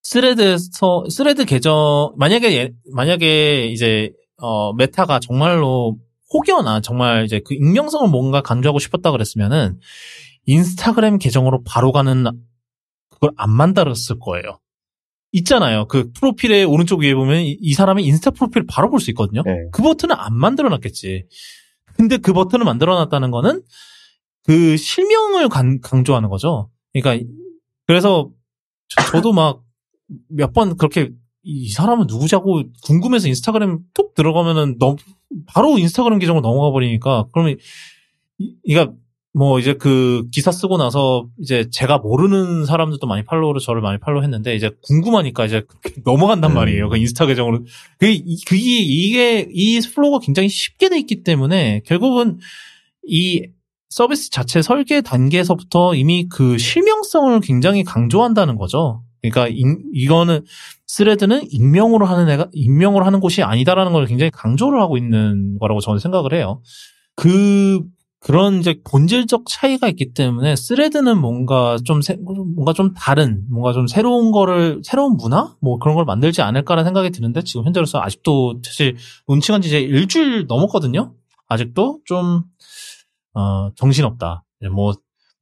스레드에서 0.04 1.04
스레드 1.10 1.44
계정 1.46 2.12
만약에 2.16 2.52
예- 2.54 2.70
만약에 2.94 3.66
이제 3.66 4.12
어 4.40 4.72
메타가 4.74 5.18
정말로 5.18 5.96
혹여나 6.32 6.80
정말 6.80 7.24
이제 7.24 7.40
그 7.44 7.54
익명성을 7.54 8.08
뭔가 8.08 8.40
강조하고 8.42 8.78
싶었다 8.78 9.10
그랬으면은 9.10 9.80
인스타그램 10.46 11.18
계정으로 11.18 11.62
바로 11.64 11.92
가는 11.92 12.24
그걸 13.10 13.30
안 13.36 13.50
만들었을 13.50 14.18
거예요. 14.20 14.60
있잖아요. 15.32 15.86
그 15.88 16.10
프로필의 16.12 16.64
오른쪽 16.64 17.00
위에 17.00 17.14
보면 17.14 17.42
이, 17.42 17.56
이 17.60 17.72
사람의 17.74 18.04
인스타 18.04 18.30
프로필을 18.30 18.66
바로 18.66 18.90
볼 18.90 19.00
수 19.00 19.10
있거든요. 19.10 19.42
네. 19.44 19.52
그 19.72 19.82
버튼을 19.82 20.14
안 20.18 20.34
만들어 20.34 20.68
놨겠지. 20.70 21.26
근데 21.94 22.16
그 22.16 22.32
버튼을 22.32 22.64
만들어 22.64 22.94
놨다는 22.94 23.30
거는 23.30 23.62
그 24.44 24.76
실명을 24.76 25.48
강, 25.50 25.80
강조하는 25.80 26.28
거죠. 26.30 26.70
그러니까 26.94 27.26
그래서 27.86 28.30
저도 28.88 29.20
막 29.20 29.62
몇 30.28 30.52
번 30.54 30.76
그렇게 30.78 31.10
이 31.50 31.70
사람은 31.70 32.06
누구지 32.08 32.41
하고 32.41 32.62
궁금해서 32.84 33.26
인스타그램 33.28 33.78
톡 33.94 34.14
들어가면은 34.14 34.76
너 34.78 34.96
바로 35.46 35.78
인스타그램 35.78 36.18
계정으로 36.18 36.42
넘어가 36.46 36.70
버리니까 36.70 37.26
그러면 37.32 37.56
이- 38.38 38.54
이가 38.64 38.92
뭐 39.32 39.58
이제 39.58 39.72
그 39.74 40.26
기사 40.30 40.50
쓰고 40.50 40.76
나서 40.76 41.26
이제 41.40 41.68
제가 41.70 41.98
모르는 41.98 42.66
사람들도 42.66 43.06
많이 43.06 43.24
팔로우를 43.24 43.60
저를 43.62 43.80
많이 43.80 43.98
팔로우 43.98 44.22
했는데 44.22 44.54
이제 44.56 44.70
궁금하니까 44.82 45.46
이제 45.46 45.62
넘어간단 46.04 46.50
음. 46.50 46.54
말이에요. 46.54 46.88
그 46.90 46.98
인스타 46.98 47.24
계정으로 47.26 47.64
그게 47.98 48.12
이- 48.12 48.44
그게 48.46 48.60
이게 48.80 49.48
이 49.50 49.80
flow가 49.80 50.18
굉장히 50.24 50.48
쉽게 50.50 50.90
돼 50.90 50.98
있기 50.98 51.22
때문에 51.22 51.80
결국은 51.86 52.38
이 53.06 53.46
서비스 53.88 54.30
자체 54.30 54.60
설계 54.60 55.00
단계에서부터 55.00 55.94
이미 55.94 56.26
그 56.28 56.58
실명성을 56.58 57.40
굉장히 57.40 57.84
강조한다는 57.84 58.56
거죠. 58.56 59.02
그러니까 59.22 59.48
이, 59.48 59.62
이거는 59.92 60.44
스레드는 60.86 61.42
익명으로 61.50 62.06
하는 62.06 62.28
애가 62.28 62.48
익명으로 62.52 63.04
하는 63.04 63.20
곳이 63.20 63.42
아니다라는 63.42 63.92
걸 63.92 64.06
굉장히 64.06 64.30
강조를 64.30 64.80
하고 64.80 64.96
있는 64.96 65.58
거라고 65.58 65.80
저는 65.80 65.98
생각을 65.98 66.32
해요. 66.34 66.60
그 67.16 67.82
그런 68.20 68.58
이제 68.58 68.80
본질적 68.84 69.44
차이가 69.48 69.88
있기 69.88 70.12
때문에 70.12 70.56
스레드는 70.56 71.20
뭔가 71.20 71.76
좀 71.84 72.02
새- 72.02 72.16
뭔가 72.16 72.72
좀 72.72 72.92
다른 72.94 73.44
뭔가 73.48 73.72
좀 73.72 73.86
새로운 73.86 74.32
거를 74.32 74.80
새로운 74.82 75.16
문화 75.16 75.54
뭐 75.60 75.78
그런 75.78 75.94
걸 75.94 76.04
만들지 76.04 76.42
않을까라는 76.42 76.84
생각이 76.88 77.10
드는데 77.10 77.42
지금 77.42 77.64
현재로서 77.64 78.00
아직도 78.00 78.60
사실 78.64 78.96
론칭한 79.28 79.62
지 79.62 79.68
이제 79.68 79.80
일주일 79.80 80.46
넘었거든요. 80.48 81.14
아직도 81.48 82.00
좀 82.04 82.42
어, 83.34 83.70
정신없다. 83.76 84.44
뭐, 84.72 84.92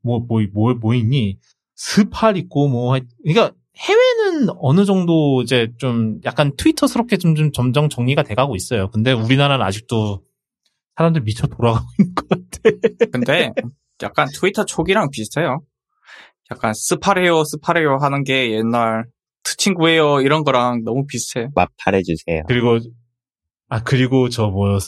뭐, 0.02 0.20
뭐, 0.28 0.42
뭐, 0.52 0.74
뭐 0.74 0.94
있니? 0.94 1.38
스팔 1.76 2.36
있고, 2.36 2.68
뭐, 2.68 2.94
하- 2.94 3.00
그러니까 3.24 3.54
해외는 3.78 4.48
어느 4.58 4.84
정도 4.84 5.42
이제 5.42 5.68
좀 5.78 6.18
약간 6.24 6.52
트위터스럽게 6.56 7.18
좀, 7.18 7.34
좀 7.34 7.52
점점 7.52 7.88
정리가 7.88 8.22
돼가고 8.22 8.56
있어요. 8.56 8.90
근데 8.90 9.12
우리나라는 9.12 9.64
아직도 9.64 10.22
사람들 10.96 11.22
미쳐 11.22 11.46
돌아가고 11.46 11.84
있는 11.98 12.14
것 12.14 12.28
같아. 12.28 12.40
근데 13.12 13.50
약간 14.02 14.28
트위터 14.32 14.64
초기랑 14.64 15.10
비슷해요. 15.10 15.60
약간 16.50 16.72
스파레요 16.74 17.44
스파레요 17.44 17.98
하는 18.00 18.24
게 18.24 18.52
옛날 18.52 19.04
트친구예요 19.42 20.20
이런 20.22 20.42
거랑 20.42 20.84
너무 20.84 21.06
비슷해. 21.06 21.48
맛 21.54 21.68
잘해주세요. 21.76 22.44
그리고, 22.48 22.78
아, 23.68 23.82
그리고 23.82 24.28
저 24.28 24.48
뭐, 24.48 24.78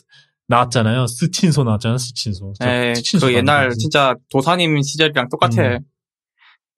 나왔잖아요. 0.47 1.07
스친소 1.07 1.65
나왔잖아요. 1.65 1.99
스친소. 1.99 2.55
스친소 2.97 3.27
그 3.27 3.35
옛날. 3.35 3.71
진짜 3.71 4.15
도사님 4.31 4.81
시절이랑 4.81 5.29
똑같아. 5.29 5.79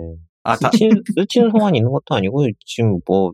음. 0.01 0.17
아, 0.43 0.57
다, 0.57 0.71
스친, 0.71 0.91
스친 1.19 1.51
소환 1.51 1.75
있는 1.75 1.91
것도 1.91 2.15
아니고, 2.15 2.47
지금 2.65 2.99
뭐, 3.07 3.33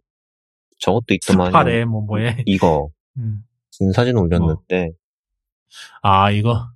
저것도 0.81 1.15
있더만. 1.15 1.49
스팔에, 1.49 1.85
뭐, 1.85 2.03
뭐에. 2.03 2.43
이거, 2.47 2.91
음. 3.19 3.45
진 3.71 3.93
사진 3.93 4.17
올렸는데, 4.17 4.93
아, 6.03 6.31
이거. 6.31 6.69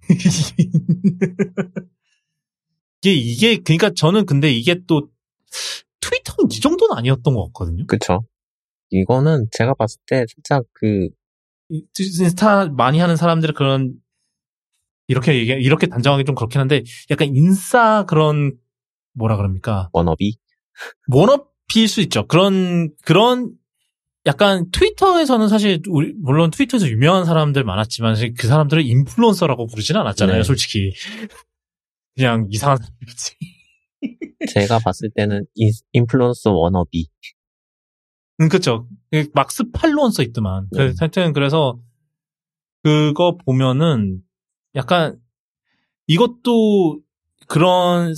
이게, 3.02 3.12
이게, 3.12 3.58
그니까 3.58 3.90
저는 3.94 4.26
근데 4.26 4.50
이게 4.50 4.80
또, 4.86 5.08
트위터는 6.00 6.50
이 6.50 6.60
정도는 6.60 6.96
아니었던 6.96 7.34
것 7.34 7.46
같거든요. 7.46 7.86
그쵸. 7.86 8.24
이거는 8.90 9.46
제가 9.52 9.74
봤을 9.74 10.00
때 10.06 10.24
살짝 10.34 10.64
그, 10.72 11.08
이- 11.68 11.84
인스타 11.98 12.68
많이 12.70 12.98
하는 12.98 13.16
사람들은 13.16 13.54
그런, 13.54 13.94
이렇게 15.06 15.36
얘기, 15.38 15.52
이렇게 15.52 15.86
단정하기 15.86 16.24
좀 16.24 16.34
그렇긴 16.34 16.60
한데, 16.60 16.82
약간 17.10 17.34
인싸 17.34 18.04
그런, 18.06 18.58
뭐라 19.18 19.36
그럽니까. 19.36 19.88
워너비? 19.92 20.38
원업일 21.08 21.88
수 21.88 22.00
있죠. 22.02 22.26
그런, 22.26 22.90
그런, 23.04 23.52
약간 24.26 24.70
트위터에서는 24.70 25.48
사실, 25.48 25.80
우리, 25.88 26.12
물론 26.18 26.50
트위터에서 26.50 26.88
유명한 26.88 27.24
사람들 27.24 27.64
많았지만, 27.64 28.16
그 28.36 28.46
사람들을 28.46 28.84
인플루언서라고 28.84 29.66
부르지는 29.66 30.00
않았잖아요, 30.00 30.38
네. 30.38 30.42
솔직히. 30.42 30.92
그냥 32.16 32.46
이상한 32.50 32.78
사람이지. 32.78 33.36
제가 34.54 34.78
봤을 34.80 35.10
때는 35.14 35.46
인, 35.54 35.70
인플루언서 35.92 36.52
워너비. 36.52 37.08
음, 38.40 38.48
그쵸. 38.48 38.86
그 39.10 39.28
막스 39.34 39.64
써 40.12 40.22
있더만. 40.22 40.68
네. 40.72 40.88
그, 40.88 40.94
하여튼, 41.00 41.32
그래서, 41.32 41.78
그거 42.82 43.36
보면은, 43.44 44.20
약간, 44.74 45.18
이것도, 46.06 47.00
그런, 47.46 48.14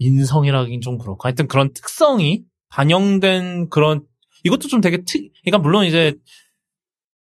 인성이라긴 0.00 0.80
좀 0.80 0.98
그렇고, 0.98 1.20
하여튼 1.26 1.46
그런 1.46 1.72
특성이 1.72 2.42
반영된 2.70 3.68
그런, 3.70 4.02
이것도 4.44 4.68
좀 4.68 4.80
되게 4.80 5.04
특, 5.04 5.30
그러니까 5.44 5.58
물론 5.58 5.84
이제, 5.84 6.16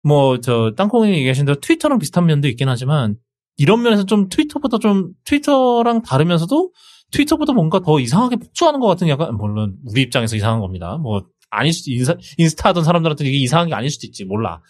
뭐, 0.03 0.39
저, 0.39 0.73
땅콩이 0.75 1.11
얘기하신 1.13 1.45
대로 1.45 1.59
트위터랑 1.59 1.99
비슷한 1.99 2.25
면도 2.25 2.47
있긴 2.47 2.69
하지만, 2.69 3.17
이런 3.57 3.83
면에서 3.83 4.05
좀 4.05 4.29
트위터보다 4.29 4.79
좀, 4.79 5.11
트위터랑 5.25 6.01
다르면서도, 6.01 6.71
트위터보다 7.11 7.53
뭔가 7.53 7.81
더 7.81 7.99
이상하게 7.99 8.37
폭주하는 8.37 8.79
것 8.79 8.87
같은 8.87 9.07
약간, 9.09 9.35
물론, 9.35 9.75
우리 9.85 10.01
입장에서 10.01 10.35
이상한 10.35 10.61
겁니다. 10.61 10.97
뭐, 10.97 11.25
아닐 11.49 11.73
수도, 11.73 11.91
인사, 11.91 12.15
인스타 12.37 12.69
하던 12.69 12.83
사람들한테 12.85 13.25
이게 13.25 13.37
이상한 13.37 13.67
게 13.67 13.75
아닐 13.75 13.89
수도 13.89 14.07
있지. 14.07 14.23
몰라. 14.23 14.61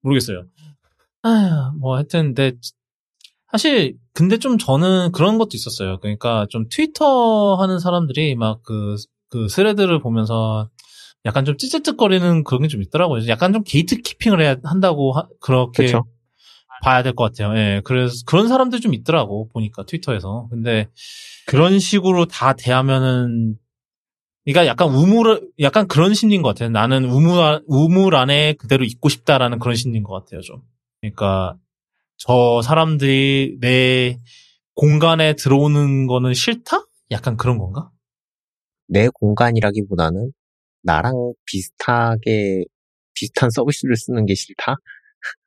모르겠어요. 0.00 0.44
아, 1.22 1.72
뭐, 1.78 1.96
하여튼, 1.96 2.34
근데, 2.34 2.56
사실, 3.54 3.96
근데 4.14 4.36
좀 4.38 4.58
저는 4.58 5.12
그런 5.12 5.38
것도 5.38 5.50
있었어요. 5.54 6.00
그러니까 6.00 6.44
좀 6.50 6.64
트위터 6.68 7.54
하는 7.54 7.78
사람들이 7.78 8.34
막 8.34 8.60
그, 8.64 8.96
그 9.30 9.46
스레드를 9.48 10.00
보면서 10.00 10.68
약간 11.24 11.44
좀 11.44 11.56
찌찌찌거리는 11.56 12.42
그런 12.42 12.62
게 12.62 12.68
좀 12.68 12.82
있더라고요. 12.82 13.28
약간 13.28 13.52
좀 13.52 13.62
gatekeeping을 13.64 14.42
해야 14.42 14.56
한다고 14.64 15.12
하- 15.12 15.28
그렇게 15.40 15.84
그쵸. 15.84 16.04
봐야 16.82 17.04
될 17.04 17.14
것 17.14 17.24
같아요. 17.32 17.56
예. 17.56 17.80
그래서 17.84 18.16
그런 18.26 18.48
사람들 18.48 18.80
좀 18.80 18.92
있더라고 18.92 19.48
보니까 19.52 19.84
트위터에서. 19.86 20.48
근데 20.50 20.88
그런 21.46 21.78
식으로 21.78 22.26
다 22.26 22.54
대하면은 22.54 23.54
그러니까 24.44 24.66
약간 24.66 24.88
우물 24.88 25.48
약간 25.60 25.86
그런 25.86 26.12
심리인 26.12 26.42
것 26.42 26.48
같아요. 26.48 26.70
나는 26.70 27.04
우물 27.04 27.38
안- 27.40 27.62
우물 27.68 28.16
안에 28.16 28.54
그대로 28.54 28.84
있고 28.84 29.08
싶다라는 29.08 29.60
그런 29.60 29.76
심리인 29.76 30.02
것 30.02 30.12
같아요. 30.12 30.40
좀. 30.40 30.60
그러니까 31.00 31.56
저 32.16 32.62
사람들이 32.62 33.58
내 33.60 34.18
공간에 34.74 35.34
들어오는 35.34 36.06
거는 36.06 36.34
싫다? 36.34 36.86
약간 37.10 37.36
그런 37.36 37.58
건가? 37.58 37.90
내 38.88 39.08
공간이라기보다는 39.08 40.32
나랑 40.82 41.34
비슷하게, 41.46 42.64
비슷한 43.14 43.50
서비스를 43.50 43.96
쓰는 43.96 44.26
게 44.26 44.34
싫다? 44.34 44.76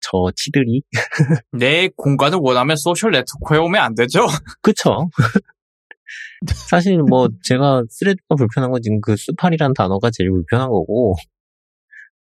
저 0.00 0.30
치들이? 0.34 0.82
내 1.52 1.88
공간을 1.96 2.38
원하면 2.40 2.76
소셜 2.76 3.10
네트워크에 3.10 3.58
오면 3.58 3.80
안 3.82 3.94
되죠? 3.94 4.20
그쵸. 4.62 5.08
사실 6.70 6.98
뭐 6.98 7.28
제가 7.42 7.82
스레드가 7.90 8.36
불편한 8.36 8.70
건 8.70 8.80
지금 8.80 9.00
그 9.00 9.16
스팔이라는 9.16 9.74
단어가 9.74 10.10
제일 10.10 10.30
불편한 10.30 10.68
거고 10.68 11.14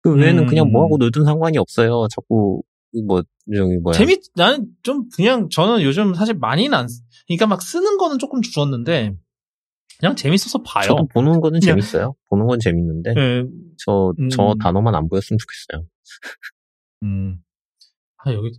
그 0.02 0.14
외에는 0.14 0.44
음. 0.44 0.48
그냥 0.48 0.72
뭐하고 0.72 0.98
놀든 0.98 1.24
상관이 1.24 1.58
없어요. 1.58 2.08
자꾸 2.14 2.62
뭐 3.06 3.22
저기 3.56 3.78
뭐야 3.82 3.94
재밌 3.98 4.22
나는 4.36 4.68
좀 4.84 5.08
그냥 5.16 5.50
저는 5.50 5.82
요즘 5.84 6.14
사실 6.14 6.34
많이는 6.36 6.74
안 6.74 6.88
쓰- 6.88 7.02
그러니까 7.28 7.48
막 7.48 7.62
쓰는 7.62 7.98
거는 7.98 8.18
조금 8.20 8.42
줄었는데 8.42 9.16
그냥 10.00 10.16
재밌어서 10.16 10.62
봐요. 10.64 10.84
저도 10.88 11.08
보는 11.08 11.40
거는 11.42 11.60
그냥- 11.60 11.76
재밌어요. 11.76 12.16
보는 12.30 12.46
건 12.48 12.60
재밌는데 12.60 13.14
예, 13.18 13.44
저저 13.78 14.52
음. 14.54 14.58
단어만 14.60 14.94
안 14.96 15.10
보였으면 15.10 15.38
좋겠어요. 15.38 15.88
음. 17.04 17.38
아, 18.18 18.34
여기, 18.34 18.52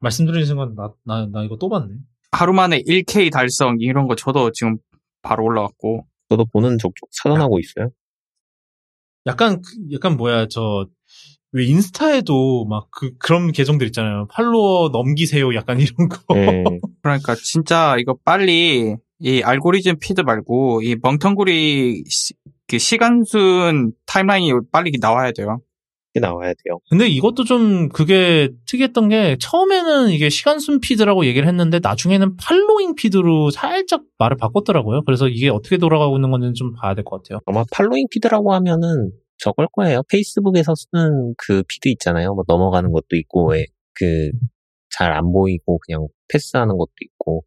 말씀드리는 0.00 0.44
순간, 0.46 0.74
나, 0.74 0.92
나, 1.04 1.26
나 1.26 1.42
이거 1.44 1.56
또 1.58 1.68
봤네. 1.68 1.94
하루 2.32 2.52
만에 2.52 2.82
1K 2.82 3.30
달성 3.32 3.76
이런 3.80 4.06
거 4.08 4.14
저도 4.16 4.52
지금 4.52 4.76
바로 5.22 5.44
올라왔고 5.44 6.06
저도 6.28 6.44
보는 6.46 6.78
족족 6.78 7.08
사전하고 7.12 7.58
있어요. 7.60 7.90
약간, 9.26 9.62
그- 9.62 9.92
약간 9.92 10.16
뭐야, 10.16 10.48
저, 10.48 10.86
왜 11.54 11.64
인스타에도 11.66 12.64
막 12.66 12.88
그, 12.90 13.12
그런 13.18 13.52
계정들 13.52 13.86
있잖아요. 13.88 14.26
팔로워 14.30 14.88
넘기세요. 14.90 15.54
약간 15.54 15.78
이런 15.80 16.08
거. 16.08 16.18
예. 16.36 16.64
그러니까 17.02 17.36
진짜 17.36 17.96
이거 17.98 18.16
빨리 18.24 18.96
이 19.20 19.42
알고리즘 19.42 19.98
피드 20.00 20.20
말고 20.22 20.82
이 20.82 20.96
멍텅구리 21.02 22.02
시, 22.08 22.34
그 22.66 22.78
시간순 22.78 23.92
타임라인이 24.06 24.50
빨리 24.72 24.90
나와야 25.00 25.30
돼요. 25.30 25.60
이게 26.12 26.20
나와야 26.26 26.48
돼요. 26.64 26.78
근데 26.90 27.06
이것도 27.08 27.44
좀 27.44 27.88
그게 27.88 28.48
특이했던 28.66 29.08
게 29.08 29.36
처음에는 29.40 30.10
이게 30.10 30.28
시간순 30.30 30.80
피드라고 30.80 31.24
얘기를 31.26 31.46
했는데 31.48 31.78
나중에는 31.82 32.36
팔로잉 32.36 32.94
피드로 32.96 33.50
살짝 33.50 34.02
말을 34.18 34.36
바꿨더라고요. 34.36 35.02
그래서 35.04 35.28
이게 35.28 35.48
어떻게 35.50 35.76
돌아가고 35.76 36.16
있는 36.16 36.30
건지는 36.32 36.54
좀 36.54 36.72
봐야 36.74 36.94
될 36.94 37.04
것 37.04 37.22
같아요. 37.22 37.40
아마 37.46 37.64
팔로잉 37.72 38.06
피드라고 38.10 38.52
하면은 38.54 39.10
저걸 39.38 39.68
거예요. 39.72 40.02
페이스북에서 40.10 40.74
쓰는 40.76 41.34
그 41.38 41.62
피드 41.68 41.88
있잖아요. 41.88 42.34
뭐 42.34 42.44
넘어가는 42.46 42.90
것도 42.92 43.16
있고, 43.16 43.52
그, 43.94 44.30
잘 44.90 45.12
안 45.12 45.32
보이고 45.32 45.78
그냥 45.86 46.06
패스하는 46.28 46.76
것도 46.78 46.92
있고. 47.02 47.44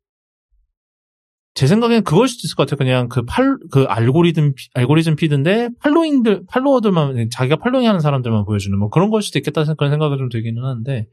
제 1.55 1.65
생각엔 1.65 2.03
그걸 2.03 2.27
수도 2.27 2.41
있을 2.45 2.55
것 2.55 2.67
같아요. 2.67 2.77
그냥 2.77 3.09
그 3.09 3.23
팔, 3.25 3.57
그 3.71 3.83
알고리즘, 3.85 4.53
피- 4.55 4.69
알고리즘 4.75 5.15
피드인데 5.15 5.69
팔로잉들, 5.79 6.43
팔로워들만, 6.47 7.29
자기가 7.31 7.55
팔로잉 7.57 7.87
하는 7.87 7.99
사람들만 7.99 8.45
보여주는 8.45 8.77
뭐 8.77 8.89
그런 8.89 9.09
걸 9.09 9.21
수도 9.23 9.39
있겠다 9.39 9.63
는 9.63 9.75
그런 9.75 9.91
생각이 9.91 10.17
좀 10.17 10.29
들기는 10.29 10.63
하는데, 10.63 11.07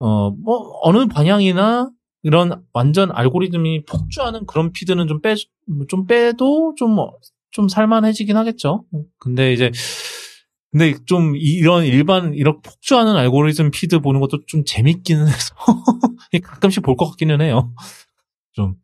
어, 0.00 0.30
뭐, 0.30 0.78
어느 0.82 1.06
방향이나 1.06 1.90
이런 2.22 2.62
완전 2.72 3.10
알고리즘이 3.12 3.84
폭주하는 3.84 4.46
그런 4.46 4.72
피드는 4.72 5.06
좀 5.06 5.20
빼, 5.20 5.34
좀 5.88 6.06
빼도 6.06 6.74
좀, 6.76 6.90
뭐, 6.92 7.12
좀 7.56 7.68
살만해지긴 7.68 8.36
하겠죠. 8.36 8.84
근데 9.18 9.54
이제, 9.54 9.70
근데 10.70 10.94
좀 11.06 11.34
이런 11.36 11.84
일반, 11.86 12.34
이렇게 12.34 12.60
폭주하는 12.62 13.16
알고리즘 13.16 13.70
피드 13.70 14.00
보는 14.00 14.20
것도 14.20 14.44
좀 14.46 14.62
재밌기는 14.66 15.26
해서 15.26 15.54
가끔씩 16.44 16.82
볼 16.82 16.96
것 16.96 17.08
같기는 17.12 17.40
해요. 17.40 17.72
좀. 18.52 18.74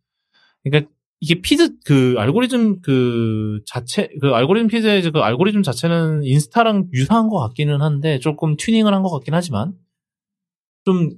그러니까 0.64 0.90
이게 1.20 1.42
feed 1.42 1.76
그 1.84 2.14
알고리즘 2.16 2.80
그 2.80 3.60
자체 3.66 4.08
그 4.22 4.28
알고리즘 4.30 4.68
feed의 4.68 5.02
그 5.12 5.18
알고리즘 5.20 5.62
자체는 5.62 6.24
인스타랑 6.24 6.88
유사한 6.94 7.28
것 7.28 7.38
같기는 7.40 7.82
한데 7.82 8.18
조금 8.20 8.56
튜닝을 8.56 8.94
한 8.94 9.02
것 9.02 9.10
같긴 9.10 9.34
하지만 9.34 9.74
좀 10.86 11.10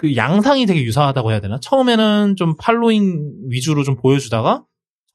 그 0.00 0.14
양상이 0.14 0.64
되게 0.64 0.84
유사하다고 0.84 1.32
해야 1.32 1.40
되나? 1.40 1.58
처음에는 1.60 2.36
좀 2.36 2.54
following 2.56 3.48
위주로 3.50 3.82
좀 3.82 3.96
보여주다가 3.96 4.64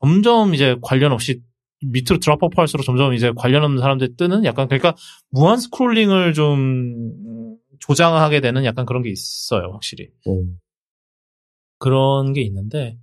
점점 0.02 0.54
이제 0.54 0.76
관련 0.82 1.14
없이 1.14 1.42
밑으로 1.86 2.20
drop 2.20 2.45
up 2.45 2.58
할수록 2.58 2.84
점점 2.84 3.14
이제 3.14 3.32
관련 3.36 3.64
없는 3.64 3.80
사람들 3.82 4.16
뜨는 4.16 4.46
약간 4.46 4.68
그러니까 4.68 4.96
무한 5.30 5.58
scrolling을 5.58 6.34
좀 6.34 7.58
조장하게 7.80 8.42
되는 8.42 8.64
약간 8.66 8.86
그런 8.86 9.02
게 9.04 9.10
있어요, 9.10 9.72
확실히. 9.74 10.10
음. 10.28 10.60
그런 11.80 12.34
게 12.34 12.42
있는데, 12.42 12.98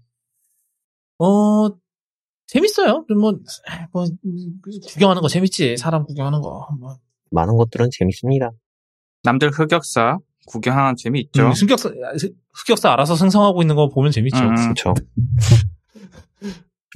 어, 1.18 1.68
재밌어요. 2.46 3.04
뭐, 3.20 3.34
뭐, 3.92 4.04
구경하는 4.88 5.20
거 5.22 5.28
재밌지. 5.28 5.76
사람 5.76 6.04
구경하는 6.04 6.40
거. 6.40 6.66
뭐. 6.78 6.96
많은 7.30 7.56
것들은 7.56 7.90
재밌습니다. 7.92 8.50
남들 9.22 9.50
흑역사 9.50 10.18
구경하는 10.46 10.96
재미 10.96 11.20
있죠. 11.20 11.46
음, 11.46 11.52
흑역사, 11.52 11.90
흑역사 12.54 12.90
알아서 12.92 13.14
생성하고 13.14 13.62
있는 13.62 13.76
거 13.76 13.88
보면 13.88 14.10
재밌죠. 14.10 14.38
음. 14.38 14.54
그렇죠. 14.54 14.94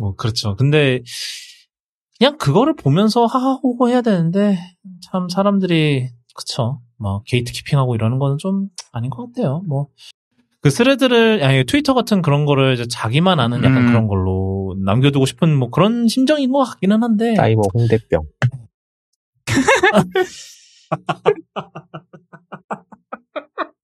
뭐, 0.00 0.16
그렇죠. 0.16 0.56
근데, 0.56 1.02
그냥 2.18 2.38
그거를 2.38 2.74
보면서 2.74 3.26
하하호호 3.26 3.88
해야 3.88 4.02
되는데, 4.02 4.58
참 5.02 5.28
사람들이, 5.28 6.08
그쵸. 6.34 6.80
뭐, 6.96 7.22
gatekeeping하고 7.26 7.94
이러는 7.94 8.18
거는 8.18 8.38
좀 8.38 8.68
아닌 8.92 9.10
것 9.10 9.26
같아요. 9.26 9.62
뭐, 9.66 9.88
그 10.60 10.70
스레드를, 10.70 11.42
아니, 11.42 11.64
트위터 11.64 11.92
같은 11.92 12.22
그런 12.22 12.46
거를 12.46 12.74
이제 12.74 12.86
자기만 12.86 13.40
아는 13.40 13.58
약간 13.58 13.78
음. 13.78 13.86
그런 13.88 14.06
걸로 14.06 14.76
남겨두고 14.84 15.26
싶은 15.26 15.54
뭐 15.56 15.70
그런 15.70 16.08
심정인 16.08 16.52
것 16.52 16.64
같기는 16.64 17.02
한데. 17.02 17.34
사이버 17.34 17.62
홍대병. 17.74 18.22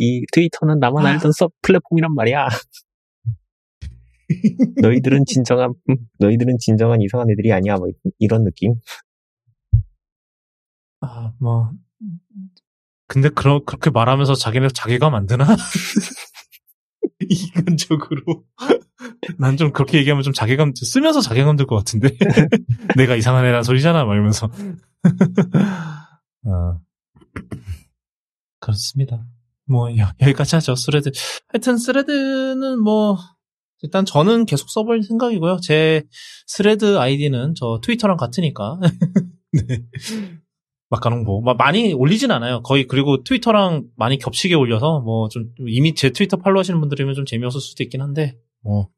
이 0.00 0.24
트위터는 0.32 0.78
나만 0.78 1.06
알던 1.06 1.32
서 1.32 1.50
플랫폼이란 1.62 2.14
말이야. 2.14 2.46
너희들은 4.82 5.24
진정한 5.26 5.72
음, 5.90 5.96
너희들은 6.18 6.56
진정한 6.58 7.00
이상한 7.02 7.30
애들이 7.30 7.52
아니야. 7.52 7.76
뭐 7.76 7.88
이런 8.18 8.44
느낌. 8.44 8.74
아, 11.00 11.32
뭐. 11.40 11.70
근데 13.06 13.28
그러, 13.30 13.64
그렇게 13.64 13.90
말하면서 13.90 14.34
자기네 14.34 14.68
자기가 14.74 15.08
만드나? 15.10 15.46
인간적으로. 17.28 18.44
난 19.38 19.56
좀 19.56 19.72
그렇게 19.72 19.98
얘기하면 19.98 20.22
좀 20.22 20.32
자괴감, 20.32 20.72
쓰면서 20.76 21.20
자괴감 21.20 21.56
들 21.56 21.66
것 21.66 21.76
같은데. 21.76 22.08
내가 22.96 23.14
이상한 23.16 23.44
애란 23.46 23.62
소리잖아, 23.62 24.04
막 24.04 24.12
이러면서. 24.14 24.50
어. 26.46 26.80
그렇습니다. 28.60 29.24
뭐, 29.66 29.96
여, 29.96 30.12
여기까지 30.20 30.56
하죠, 30.56 30.74
스레드. 30.74 31.10
하여튼, 31.48 31.78
스레드는 31.78 32.80
뭐, 32.80 33.16
일단 33.82 34.04
저는 34.04 34.46
계속 34.46 34.70
써볼 34.70 35.02
생각이고요. 35.02 35.58
제 35.62 36.02
스레드 36.46 36.98
아이디는 36.98 37.54
저 37.56 37.80
트위터랑 37.82 38.16
같으니까. 38.16 38.78
네. 39.52 39.82
막가농보 40.90 41.42
막 41.42 41.56
많이 41.58 41.92
올리진 41.92 42.30
않아요. 42.30 42.62
거의 42.62 42.86
그리고 42.86 43.22
트위터랑 43.22 43.84
많이 43.96 44.16
겹치게 44.18 44.54
올려서 44.54 45.00
뭐 45.00 45.28
좀 45.28 45.52
이미 45.66 45.94
제 45.94 46.10
트위터 46.10 46.38
follow 46.38 46.60
하시는 46.60 46.80
분들이면 46.80 47.14
좀 47.14 47.26
재미없을 47.26 47.60
수도 47.60 47.82
있긴 47.82 48.00
한데 48.00 48.36
뭐 48.62 48.88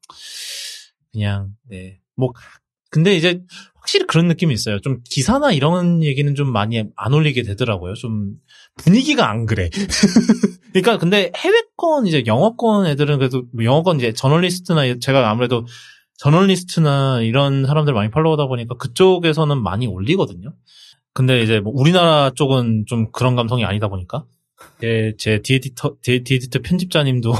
그냥 1.12 1.50
네 1.68 2.00
뭐 2.16 2.32
근데 2.90 3.16
이제 3.16 3.40
확실히 3.74 4.06
그런 4.06 4.28
느낌이 4.28 4.52
있어요. 4.52 4.80
좀 4.80 4.98
기사나 5.08 5.52
이런 5.52 6.02
얘기는 6.02 6.34
좀 6.34 6.52
많이 6.52 6.84
안 6.96 7.12
올리게 7.12 7.42
되더라고요. 7.42 7.94
좀 7.94 8.34
분위기가 8.76 9.30
안 9.30 9.46
그래. 9.46 9.70
그러니까 10.72 10.98
근데 10.98 11.32
해외권 11.36 12.06
이제 12.06 12.24
영어권 12.26 12.86
애들은 12.86 13.18
그래도 13.18 13.44
뭐 13.54 13.64
영어권 13.64 13.96
이제 13.96 14.12
저널리스트나 14.12 14.98
제가 15.00 15.30
아무래도 15.30 15.66
저널리스트나 16.18 17.22
이런 17.22 17.64
사람들 17.66 17.94
많이 17.94 18.10
follow하다 18.10 18.46
보니까 18.46 18.76
그쪽에서는 18.76 19.62
많이 19.62 19.86
올리거든요. 19.86 20.54
근데 21.14 21.42
이제 21.42 21.60
뭐 21.60 21.72
우리나라 21.74 22.30
쪽은 22.34 22.84
좀 22.86 23.10
그런 23.10 23.34
감성이 23.34 23.64
아니다 23.64 23.88
보니까 23.88 24.24
제, 24.80 25.14
제 25.18 25.40
디에디터 25.42 25.96
디, 26.02 26.22
디에디터 26.22 26.60
편집자님도 26.62 27.32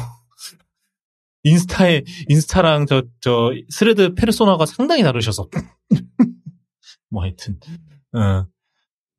인스타에 1.44 2.02
인스타랑 2.28 2.86
저 2.86 3.02
저 3.20 3.52
스레드 3.68 4.14
페르소나가 4.14 4.66
상당히 4.66 5.02
다르셔서 5.02 5.48
뭐 7.10 7.22
하여튼 7.22 7.58
어. 8.12 8.46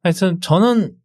하여튼 0.04 0.40
저는 0.42 0.96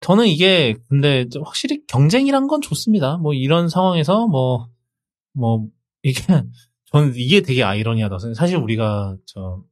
저는 0.00 0.26
이게 0.26 0.76
근데 0.88 1.26
확실히 1.44 1.84
경쟁이란 1.86 2.46
건 2.46 2.60
좋습니다. 2.60 3.16
뭐 3.18 3.34
이런 3.34 3.68
상황에서 3.68 4.26
뭐뭐 4.28 5.68
이게 6.02 6.20
저는 6.92 7.14
이게 7.16 7.40
되게 7.40 7.62
아이러니하다. 7.62 8.18
사실 8.34 8.56
우리가 8.58 9.16
저 9.26 9.64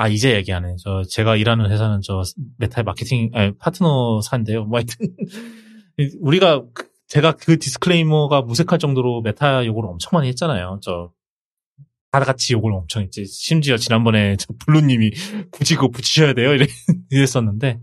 아, 0.00 0.06
이제 0.06 0.36
얘기하네. 0.36 0.76
저, 0.78 1.02
제가 1.02 1.34
일하는 1.34 1.68
회사는 1.68 2.02
저, 2.02 2.22
메타의 2.58 2.84
마케팅, 2.84 3.30
아니, 3.34 3.58
파트너사인데요. 3.58 4.64
뭐 4.64 4.78
하여튼, 4.78 4.96
우리가, 6.20 6.62
제가 7.08 7.32
그 7.32 7.58
disclaimer가 7.58 8.42
무색할 8.42 8.78
정도로 8.78 9.22
메타 9.22 9.64
욕을 9.66 9.84
엄청 9.86 10.10
많이 10.12 10.28
했잖아요. 10.28 10.80
저, 10.82 11.12
다 12.10 12.20
같이 12.20 12.52
욕을 12.52 12.72
엄청 12.72 13.02
했지. 13.02 13.24
심지어 13.26 13.76
지난번에 13.76 14.36
저 14.40 14.46
블루님이 14.66 15.10
굳이 15.50 15.74
그거 15.74 15.88
붙이셔야 15.88 16.34
돼요. 16.34 16.50
이랬었는데, 17.10 17.80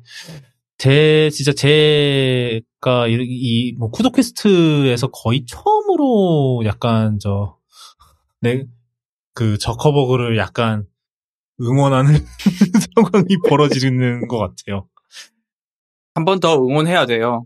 제, 0.77 1.29
진짜 1.31 1.53
제가 1.53 3.07
이, 3.07 3.13
이, 3.21 3.73
뭐, 3.77 3.89
쿠도캐스트에서 3.89 5.07
거의 5.07 5.45
처음으로 5.45 6.63
약간 6.65 7.17
저, 7.19 7.57
네, 8.41 8.65
그 9.33 9.57
저커버그를 9.57 10.37
약간 10.37 10.85
응원하는 11.61 12.13
상황이 12.95 13.37
벌어지는 13.47 14.27
것 14.27 14.37
같아요. 14.37 14.87
한 16.13 16.25
번 16.25 16.39
더 16.39 16.55
응원해야 16.55 17.05
돼요. 17.05 17.45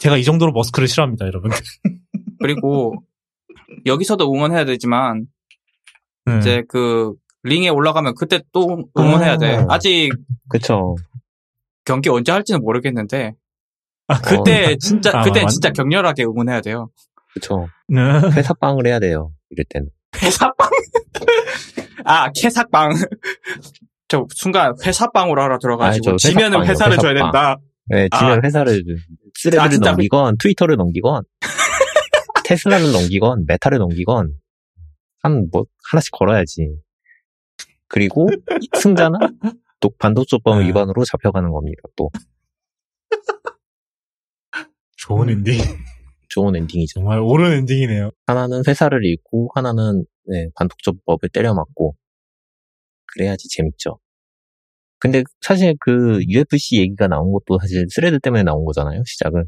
제가 0.00 0.16
이 0.16 0.24
정도로 0.24 0.52
머스크를 0.52 0.88
싫어합니다, 0.88 1.26
여러분. 1.26 1.50
그리고 2.40 2.94
여기서도 3.86 4.32
응원해야 4.32 4.64
되지만 4.64 5.26
네. 6.26 6.38
이제 6.38 6.62
그 6.68 7.12
링에 7.44 7.68
올라가면 7.68 8.14
그때 8.16 8.40
또 8.52 8.84
응원해야 8.98 9.36
돼. 9.38 9.56
아. 9.56 9.66
아직 9.70 10.10
그쵸. 10.48 10.96
경기 11.84 12.08
언제 12.08 12.30
할지는 12.32 12.60
모르겠는데 12.60 13.32
그때 14.24 14.76
진짜 14.78 15.10
아, 15.18 15.22
그때 15.22 15.40
완- 15.40 15.48
진짜 15.48 15.70
격렬하게 15.70 16.24
응원해야 16.24 16.60
돼요. 16.60 16.90
그쵸. 17.34 17.66
네. 17.88 18.00
회사빵을 18.00 18.86
해야 18.86 18.98
돼요. 19.00 19.32
이럴 19.50 19.64
때는. 19.70 19.88
회사빵. 20.22 20.68
아 22.04 22.30
캐삭빵. 22.32 22.92
저 24.08 24.26
순간 24.34 24.74
회사빵으로 24.84 25.40
하러 25.42 25.58
들어가지고 25.58 26.10
아니, 26.10 26.18
저 26.18 26.28
지면은 26.28 26.66
회사를 26.66 26.98
줘야 26.98 27.12
회사빵. 27.12 27.32
된다. 27.32 27.56
네, 27.86 28.08
지면 28.16 28.38
아. 28.38 28.40
회사를, 28.44 28.82
쓰레드를 29.34 29.62
아, 29.62 29.68
진짜 29.68 29.90
넘기건, 29.90 30.36
트위터를 30.38 30.76
넘기건, 30.76 31.22
테슬라를 32.44 32.92
넘기건, 32.92 33.44
메타를 33.46 33.78
넘기건, 33.78 34.34
한, 35.22 35.48
뭐, 35.52 35.64
하나씩 35.90 36.12
걸어야지. 36.12 36.68
그리고, 37.88 38.28
승자는 38.76 39.18
또 39.80 39.90
반독점법 39.98 40.58
네. 40.58 40.68
위반으로 40.68 41.04
잡혀가는 41.04 41.50
겁니다, 41.50 41.82
또. 41.96 42.10
좋은 44.96 45.28
엔딩. 45.30 45.58
좋은 46.28 46.56
엔딩이죠. 46.56 47.00
정말 47.00 47.18
옳은 47.18 47.52
엔딩이네요. 47.52 48.10
하나는 48.26 48.62
회사를 48.66 49.04
잃고, 49.04 49.50
하나는, 49.54 50.04
네, 50.26 50.48
반독점법을 50.54 51.28
때려맞고, 51.30 51.96
그래야지 53.06 53.48
재밌죠. 53.48 53.98
근데 55.02 55.24
사실 55.40 55.74
그 55.80 56.20
UFC 56.28 56.76
얘기가 56.78 57.08
나온 57.08 57.32
것도 57.32 57.58
사실 57.58 57.86
스레드 57.90 58.20
때문에 58.20 58.44
나온 58.44 58.64
거잖아요, 58.64 59.02
시작은. 59.04 59.46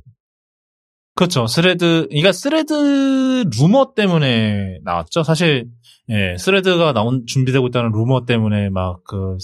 그렇죠. 1.14 1.46
스레드, 1.46 2.08
이가 2.10 2.32
스레드 2.32 3.44
루머 3.56 3.94
때문에 3.94 4.80
나왔죠. 4.82 5.22
사실, 5.22 5.70
예, 6.08 6.36
스레드가 6.36 6.92
나온, 6.92 7.24
준비되고 7.24 7.68
있다는 7.68 7.92
루머 7.92 8.24
때문에 8.26 8.68
막 8.70 9.04
그, 9.04 9.38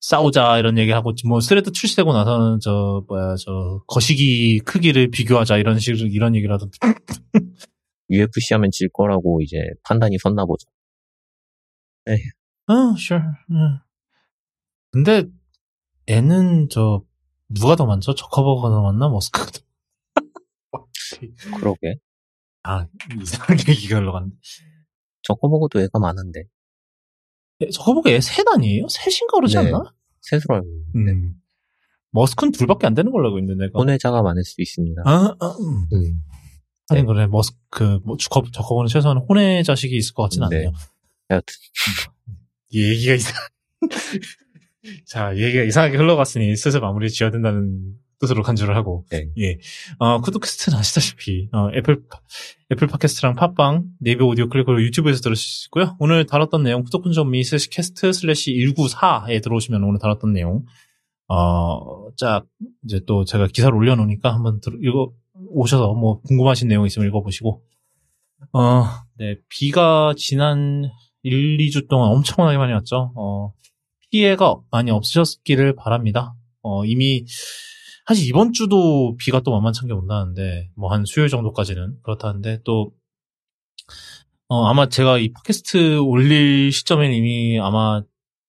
싸우자 0.00 0.56
이런 0.56 0.78
얘기하고, 0.78 1.12
뭐, 1.28 1.40
스레드 1.40 1.72
출시되고 1.72 2.10
나서는 2.10 2.60
저, 2.62 3.04
뭐야, 3.06 3.34
저, 3.36 3.82
거시기 3.86 4.60
크기를 4.60 5.10
비교하자 5.10 5.58
이런 5.58 5.78
식으로, 5.78 6.08
이런 6.08 6.34
얘기를 6.34 6.54
하던데. 6.54 6.78
UFC 8.08 8.54
하면 8.54 8.70
질 8.72 8.88
거라고 8.88 9.42
이제 9.42 9.58
판단이 9.84 10.16
섰나 10.18 10.46
보죠. 10.46 10.66
어, 12.68 12.94
sure. 12.96 13.22
음. 13.50 13.91
근데, 14.92 15.24
애는 16.06 16.68
저, 16.68 17.02
누가 17.48 17.76
더 17.76 17.86
많죠? 17.86 18.14
저커버가 18.14 18.68
더 18.68 18.82
많나? 18.82 19.08
머스크가 19.08 19.46
더 19.46 20.86
그러게. 21.56 21.96
아, 22.62 22.86
이상하게 23.20 23.72
얘기가 23.72 23.98
흘러갔는데. 23.98 24.36
저거 25.22 25.48
보고도 25.48 25.80
애가 25.80 25.98
많은데. 25.98 26.44
예, 27.60 27.70
저거보고 27.70 28.08
애셋 28.10 28.46
아니에요? 28.54 28.86
셋인가 28.88 29.36
그러지 29.36 29.56
네. 29.56 29.66
않나? 29.66 29.94
셋으로 30.20 30.56
알고 30.56 30.66
있는데. 30.94 31.12
음. 31.12 31.34
머스크는 32.10 32.52
둘밖에 32.52 32.86
안 32.86 32.94
되는 32.94 33.10
걸로 33.10 33.28
알고 33.28 33.38
있는데, 33.38 33.66
내가. 33.66 33.78
혼외자가 33.78 34.22
많을 34.22 34.44
수도 34.44 34.60
있습니다. 34.60 35.02
아, 35.06 35.34
아, 35.40 35.46
음. 35.58 35.86
음. 35.92 36.22
하긴 36.88 37.06
그래. 37.06 37.26
머스크, 37.26 38.00
뭐, 38.04 38.16
저거, 38.18 38.42
저거는 38.52 38.88
최소한 38.88 39.16
혼외 39.18 39.64
자식이 39.64 39.96
있을 39.96 40.12
것 40.12 40.24
같진 40.24 40.40
네. 40.40 40.56
않네요. 40.56 40.72
여하튼, 41.30 41.54
이 42.68 42.90
얘기가 42.90 43.14
이상, 43.14 43.32
자, 45.06 45.36
얘기가 45.36 45.62
이상하게 45.64 45.96
흘러갔으니 45.96 46.54
슬슬 46.56 46.80
마무리 46.80 47.10
지어야 47.10 47.30
된다는 47.30 47.94
뜻으로 48.18 48.42
간주를 48.42 48.76
하고. 48.76 49.04
네. 49.10 49.28
예. 49.38 49.58
어, 49.98 50.20
쿠도캐스트는 50.20 50.78
아시다시피, 50.78 51.48
어, 51.52 51.70
애플, 51.74 52.06
파- 52.08 52.20
애플 52.70 52.86
팟캐스트랑 52.86 53.34
팟빵, 53.34 53.84
네이버 54.00 54.26
오디오 54.26 54.48
클립으로 54.48 54.82
유튜브에서 54.82 55.20
들을 55.20 55.34
수 55.34 55.66
있고요. 55.66 55.96
오늘 55.98 56.24
다뤘던 56.26 56.62
내용, 56.62 56.84
쿠도쿤점미 56.84 57.42
slash 57.44 57.70
cast 57.70 58.12
slash 58.12 58.52
194에 58.54 59.42
들어오시면 59.42 59.82
오늘 59.82 59.98
다뤘던 59.98 60.32
내용, 60.32 60.64
어, 61.28 62.10
짝, 62.16 62.46
이제 62.84 63.00
또 63.06 63.24
제가 63.24 63.48
기사를 63.48 63.74
올려놓으니까 63.74 64.32
한번 64.32 64.60
들, 64.60 64.78
읽어, 64.84 65.12
오셔서 65.48 65.94
뭐 65.94 66.20
궁금하신 66.20 66.68
내용 66.68 66.86
있으면 66.86 67.08
읽어보시고, 67.08 67.62
어, 68.52 68.84
네, 69.18 69.36
비가 69.48 70.14
지난 70.16 70.90
1, 71.22 71.56
2주 71.58 71.88
동안 71.88 72.10
엄청나게 72.10 72.56
많이 72.58 72.72
왔죠. 72.72 73.12
어, 73.16 73.52
피해가 74.16 74.56
많이 74.70 74.90
없으셨기를 74.90 75.74
바랍니다. 75.74 76.34
어, 76.62 76.84
이미, 76.84 77.24
사실 78.06 78.28
이번 78.28 78.52
주도 78.52 79.16
비가 79.16 79.40
또 79.40 79.50
만만치 79.52 79.80
않게 79.82 79.92
온다는데, 79.94 80.70
뭐 80.76 80.92
한 80.92 81.04
수요일 81.06 81.28
정도까지는 81.30 81.96
그렇다는데, 82.02 82.60
또, 82.64 82.92
어, 84.48 84.66
아마 84.66 84.88
제가 84.88 85.18
이 85.18 85.32
팟캐스트 85.32 85.98
올릴 86.00 86.70
시점에는 86.72 87.14
이미 87.16 87.58
아마 87.58 88.02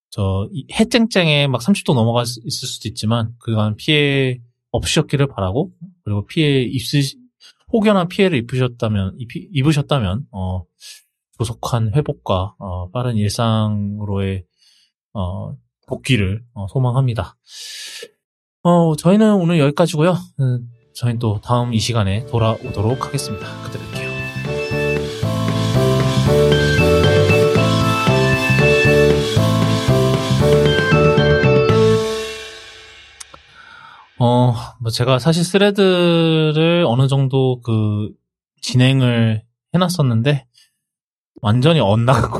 저, 0.09 0.47
이 0.51 0.67
해쨍쨍에 0.71 1.47
막 1.47 1.61
30도 1.61 1.95
넘어가 1.95 2.21
있을 2.23 2.67
수도 2.67 2.87
있지만, 2.89 3.33
그간 3.39 3.75
피해 3.75 4.39
없으셨기를 4.71 5.27
바라고, 5.27 5.71
그리고 6.03 6.25
피해 6.27 6.61
입으시, 6.61 7.17
혹여나 7.71 8.05
피해를 8.07 8.37
입으셨다면, 8.39 9.15
입- 9.17 9.29
입으셨다면, 9.53 10.27
어, 10.31 10.65
조속한 11.39 11.93
회복과, 11.95 12.55
어, 12.59 12.89
빠른 12.91 13.15
일상으로의, 13.17 14.43
어, 15.13 15.55
복귀를, 15.87 16.43
어, 16.53 16.67
소망합니다. 16.67 17.35
어, 18.63 18.95
저희는 18.95 19.35
오늘 19.35 19.59
여기까지고요 19.59 20.15
음, 20.39 20.69
저희는 20.95 21.19
또 21.19 21.39
다음 21.41 21.73
이 21.73 21.79
시간에 21.79 22.25
돌아오도록 22.27 23.05
하겠습니다. 23.05 23.45
그때 23.63 23.77
뵐게요. 23.79 24.13
어, 34.19 34.53
뭐 34.79 34.89
제가 34.89 35.19
사실 35.19 35.43
스레드를 35.43 36.85
어느 36.87 37.07
정도 37.07 37.59
그 37.61 38.13
진행을 38.61 39.43
해놨었는데 39.73 40.45
완전히 41.41 41.81
엇나가고 41.81 42.39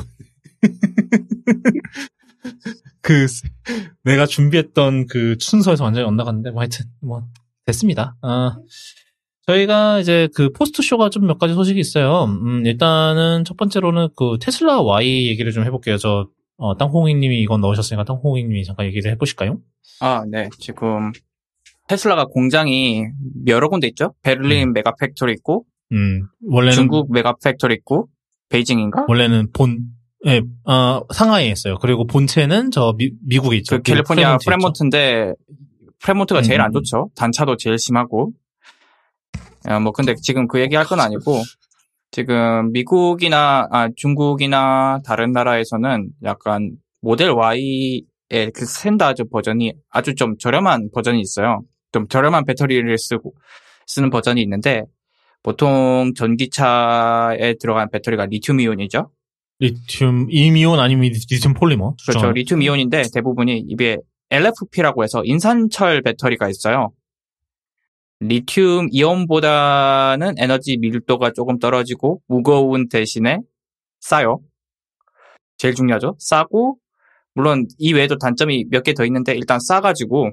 그 3.01 3.25
내가 4.03 4.25
준비했던 4.25 5.07
그 5.07 5.35
순서에서 5.39 5.83
완전히 5.83 6.05
엇나갔는데 6.07 6.51
뭐 6.51 6.61
하여튼 6.61 6.85
뭐 7.01 7.23
됐습니다. 7.65 8.15
아, 8.21 8.57
저희가 9.45 9.99
이제 9.99 10.29
그 10.35 10.51
post 10.51 10.81
show가 10.81 11.09
좀 11.09 11.25
몇 11.25 11.37
가지 11.37 11.53
소식이 11.53 11.79
있어요. 11.79 12.25
음, 12.25 12.65
일단은 12.65 13.43
첫 13.45 13.57
번째로는 13.57 14.09
그 14.15 14.37
테슬라 14.41 14.81
Y 14.81 15.27
얘기를 15.27 15.51
좀 15.51 15.65
해볼게요. 15.65 15.97
저 15.97 16.27
어, 16.57 16.77
땅콩이님이 16.77 17.41
이건 17.41 17.61
넣으셨으니까 17.61 18.03
땅콩이님이 18.05 18.63
잠깐 18.63 18.85
얘기를 18.85 19.11
해보실까요? 19.11 19.59
아, 19.99 20.23
네. 20.29 20.49
지금 20.59 21.11
테슬라가 21.87 22.25
공장이 22.25 23.05
여러 23.47 23.69
군데 23.69 23.87
있죠? 23.87 24.13
베를린 24.21 24.69
음. 24.69 24.73
mega 24.73 24.93
factory 24.95 25.33
있고, 25.33 25.65
음, 25.91 26.27
원래는 26.45 26.75
중국 26.75 27.11
mega 27.11 27.35
factory 27.43 27.73
있고, 27.75 28.07
베이징인가? 28.49 29.05
원래는 29.07 29.51
본, 29.51 29.79
예, 30.25 30.41
어, 30.65 31.01
상하이에 31.13 31.49
있어요. 31.51 31.77
그리고 31.79 32.05
본체는 32.07 32.71
저 32.71 32.93
미, 32.97 33.11
미국에 33.27 33.57
있죠. 33.57 33.77
그 33.77 33.81
캘리포니아. 33.81 34.37
프레몬트인데 34.37 35.33
프레몬트가 36.01 36.41
제일 36.41 36.59
음. 36.61 36.65
안 36.65 36.71
좋죠. 36.71 37.09
단차도 37.15 37.57
제일 37.57 37.77
심하고. 37.77 38.31
아, 39.65 39.79
뭐 39.79 39.91
근데 39.91 40.13
지금 40.21 40.47
그 40.47 40.59
얘기 40.59 40.75
할 40.75 40.85
건 40.85 40.99
아니고 40.99 41.41
지금 42.11 42.71
미국이나 42.71 43.67
아, 43.71 43.89
중국이나 43.95 44.99
다른 45.05 45.31
나라에서는 45.31 46.09
약간 46.23 46.71
모델 47.01 47.31
Y의 47.31 48.03
그 48.53 48.65
스탠다드 48.65 49.25
버전이 49.31 49.73
아주 49.89 50.15
좀 50.15 50.37
저렴한 50.37 50.89
버전이 50.93 51.19
있어요. 51.21 51.61
좀 51.91 52.07
저렴한 52.07 52.45
배터리를 52.45 52.97
쓰고 52.97 53.33
쓰는 53.87 54.09
버전이 54.09 54.41
있는데 54.41 54.83
보통 55.43 56.13
전기차에 56.15 57.55
들어간 57.59 57.89
배터리가 57.91 58.25
리튬 58.27 58.59
이온이죠. 58.59 59.09
리튬, 59.67 60.27
이온 60.29 60.79
아니면 60.79 61.03
리튬 61.29 61.53
폴리머. 61.53 61.91
그렇죠. 61.91 62.03
수정하는. 62.03 62.33
리튬 62.33 62.61
이온인데 62.61 63.03
대부분이 63.13 63.65
입에 63.69 63.97
LFP라고 64.29 65.03
해서 65.03 65.21
인산철 65.23 66.01
배터리가 66.01 66.49
있어요. 66.49 66.91
리튬 68.19 68.87
이온보다는 68.91 70.35
에너지 70.37 70.77
밀도가 70.77 71.31
조금 71.33 71.59
떨어지고 71.59 72.21
무거운 72.27 72.87
대신에 72.89 73.39
싸요. 73.99 74.39
제일 75.57 75.75
중요하죠. 75.75 76.15
싸고 76.19 76.77
물론 77.35 77.65
이 77.79 77.93
외에도 77.93 78.17
단점이 78.17 78.65
몇 78.69 78.83
개 78.83 78.93
더 78.93 79.05
있는데 79.05 79.33
일단 79.33 79.59
싸가지고 79.59 80.31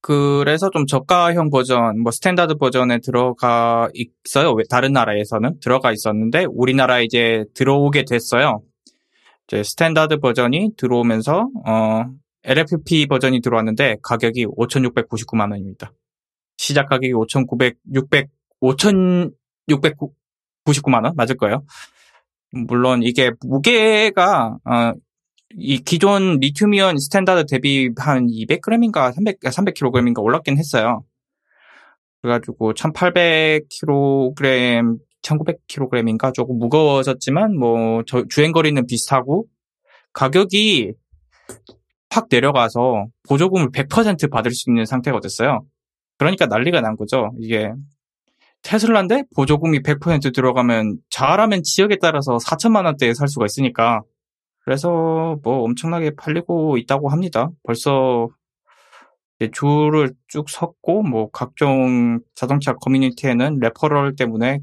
그래서 0.00 0.70
좀 0.70 0.86
저가형 0.86 1.50
버전, 1.50 2.00
뭐 2.00 2.12
스탠다드 2.12 2.54
버전에 2.56 2.98
들어가 3.00 3.88
있어요. 3.94 4.52
왜- 4.52 4.62
다른 4.70 4.92
나라에서는 4.92 5.58
들어가 5.60 5.90
있었는데 5.92 6.46
우리나라에 6.48 7.04
이제 7.04 7.44
들어오게 7.54 8.04
됐어요. 8.08 8.62
이제 9.48 9.62
스탠다드 9.62 10.18
버전이 10.18 10.72
들어오면서 10.76 11.48
어 11.66 12.04
LFP 12.44 13.06
버전이 13.06 13.40
들어왔는데 13.40 13.96
가격이 14.02 14.46
5,699만 14.46 15.50
원입니다. 15.50 15.92
시작 16.58 16.88
가격이 16.88 17.14
5,900, 17.14 17.78
600, 17.92 18.28
5,699만 18.60 21.04
원 21.04 21.14
맞을 21.16 21.36
거예요. 21.36 21.64
물론 22.52 23.02
이게 23.02 23.32
무게가 23.40 24.58
어, 24.64 24.92
이 25.56 25.78
기존 25.78 26.38
리튬이온 26.40 26.98
스탠다드 26.98 27.46
대비 27.46 27.88
한 27.96 28.26
200g인가 28.26 29.14
300, 29.14 29.40
300kg인가 29.40 30.22
올랐긴 30.22 30.58
했어요. 30.58 31.04
그래가지고 32.20 32.74
1800kg, 32.74 34.98
1900kg인가 35.28 36.32
조금 36.34 36.58
무거워졌지만 36.58 37.56
뭐 37.56 38.02
저- 38.06 38.24
주행 38.28 38.52
거리는 38.52 38.84
비슷하고 38.86 39.46
가격이 40.12 40.92
확 42.10 42.26
내려가서 42.30 43.06
보조금을 43.28 43.70
100% 43.70 44.30
받을 44.30 44.50
수 44.52 44.70
있는 44.70 44.84
상태가 44.86 45.20
됐어요. 45.20 45.64
그러니까 46.16 46.46
난리가 46.46 46.80
난 46.80 46.96
거죠. 46.96 47.30
이게 47.38 47.70
테슬라인데 48.62 49.24
보조금이 49.36 49.82
100% 49.82 50.34
들어가면 50.34 50.98
잘하면 51.10 51.62
지역에 51.62 51.96
따라서 52.00 52.38
4천만 52.38 52.86
원대에 52.86 53.14
살 53.14 53.28
수가 53.28 53.44
있으니까 53.46 54.02
그래서 54.64 55.38
뭐 55.44 55.62
엄청나게 55.62 56.12
팔리고 56.16 56.76
있다고 56.78 57.08
합니다. 57.08 57.50
벌써 57.62 58.28
줄을 59.52 60.12
쭉 60.26 60.48
섰고 60.48 61.02
뭐 61.04 61.30
각종 61.30 62.18
자동차 62.34 62.72
커뮤니티에는 62.74 63.60
레퍼럴 63.60 64.16
때문에 64.16 64.58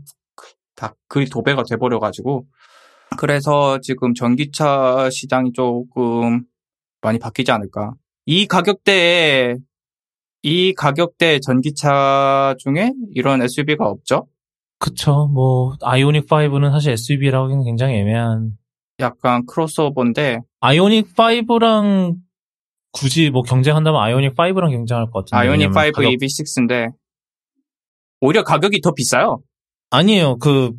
다 0.75 0.93
글이 1.07 1.29
도배가 1.29 1.63
돼버려 1.69 1.99
가지고 1.99 2.45
그래서 3.17 3.79
지금 3.81 4.13
전기차 4.13 5.09
시장이 5.11 5.53
조금 5.53 6.43
많이 7.01 7.19
바뀌지 7.19 7.51
않을까. 7.51 7.93
이 8.25 8.47
가격대에 8.47 9.55
이 10.41 10.73
가격대 10.73 11.39
전기차 11.39 12.55
중에 12.59 12.91
이런 13.13 13.41
SUV가 13.41 13.85
없죠. 13.87 14.27
그쵸. 14.79 15.27
뭐, 15.33 15.75
아이오닉 15.81 16.27
5는 16.27 16.71
사실 16.71 16.91
SUV라고 16.93 17.45
하기는 17.45 17.63
굉장히 17.63 17.95
애매한. 17.95 18.57
약간 18.99 19.45
크로스오버인데 19.45 20.39
아이오닉 20.59 21.15
5랑 21.15 22.15
굳이 22.91 23.29
뭐 23.29 23.41
경쟁한다면 23.43 24.01
아이오닉 24.01 24.35
5랑 24.35 24.71
경쟁할 24.71 25.05
것 25.11 25.25
같은데. 25.25 25.37
아이오닉 25.37 25.67
5 25.69 25.73
왜냐면 25.75 25.91
가격- 25.93 26.11
EV6인데 26.11 26.91
오히려 28.21 28.43
가격이 28.43 28.81
더 28.81 28.93
비싸요. 28.93 29.41
아니에요. 29.95 30.37
그, 30.37 30.71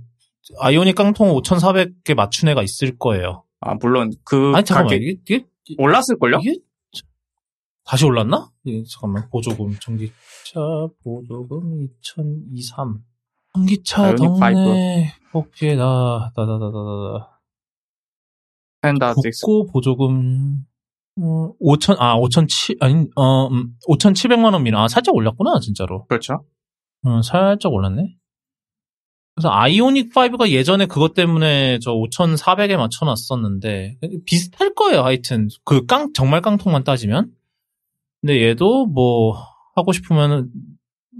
아이오닉 0.60 0.94
깡통 0.94 1.28
5,400개 1.34 2.14
맞춘 2.14 2.48
애가 2.48 2.62
있을 2.62 2.98
거예요. 2.98 3.44
아 3.60 3.74
물론 3.74 4.12
그 4.24 4.52
아니, 4.54 4.64
잠깐만. 4.64 4.90
가격 4.90 5.02
이게, 5.02 5.18
이게 5.28 5.44
올랐을 5.78 6.18
걸요? 6.20 6.38
이게 6.40 6.58
다시 7.84 8.04
올랐나? 8.04 8.50
예, 8.66 8.82
잠깐만 8.84 9.28
보조금 9.30 9.74
전기차 9.80 10.60
보조금 11.02 11.86
2023 12.04 13.02
전기차 13.54 14.14
동네 14.16 15.12
뽑기에다 15.32 16.32
다다다다다 16.34 17.40
스탠다드 18.82 19.20
국고 19.20 19.66
보조금 19.72 20.64
음, 21.18 21.52
5천 21.60 21.96
아 21.98 22.16
5,7 22.16 22.76
아니 22.80 23.06
어 23.16 23.46
음, 23.48 23.74
5,700만 23.88 24.52
원이나 24.52 24.84
아, 24.84 24.88
살짝 24.88 25.14
올랐구나 25.14 25.58
진짜로. 25.60 26.06
그렇죠. 26.06 26.44
어, 27.04 27.22
살짝 27.22 27.72
올랐네. 27.72 28.16
그래서 29.36 29.50
아이오닉 29.52 30.14
5가 30.14 30.48
예전에 30.48 30.86
그것 30.86 31.12
때문에 31.12 31.78
저 31.80 31.92
5,400에 31.92 32.76
맞춰놨었는데 32.76 33.98
비슷할 34.24 34.74
거예요. 34.74 35.02
하여튼 35.02 35.48
그 35.64 35.84
깡 35.86 36.12
정말 36.14 36.40
깡통만 36.40 36.84
따지면. 36.84 37.30
근데 38.22 38.42
얘도 38.48 38.86
뭐 38.86 39.36
하고 39.74 39.92
싶으면은 39.92 40.48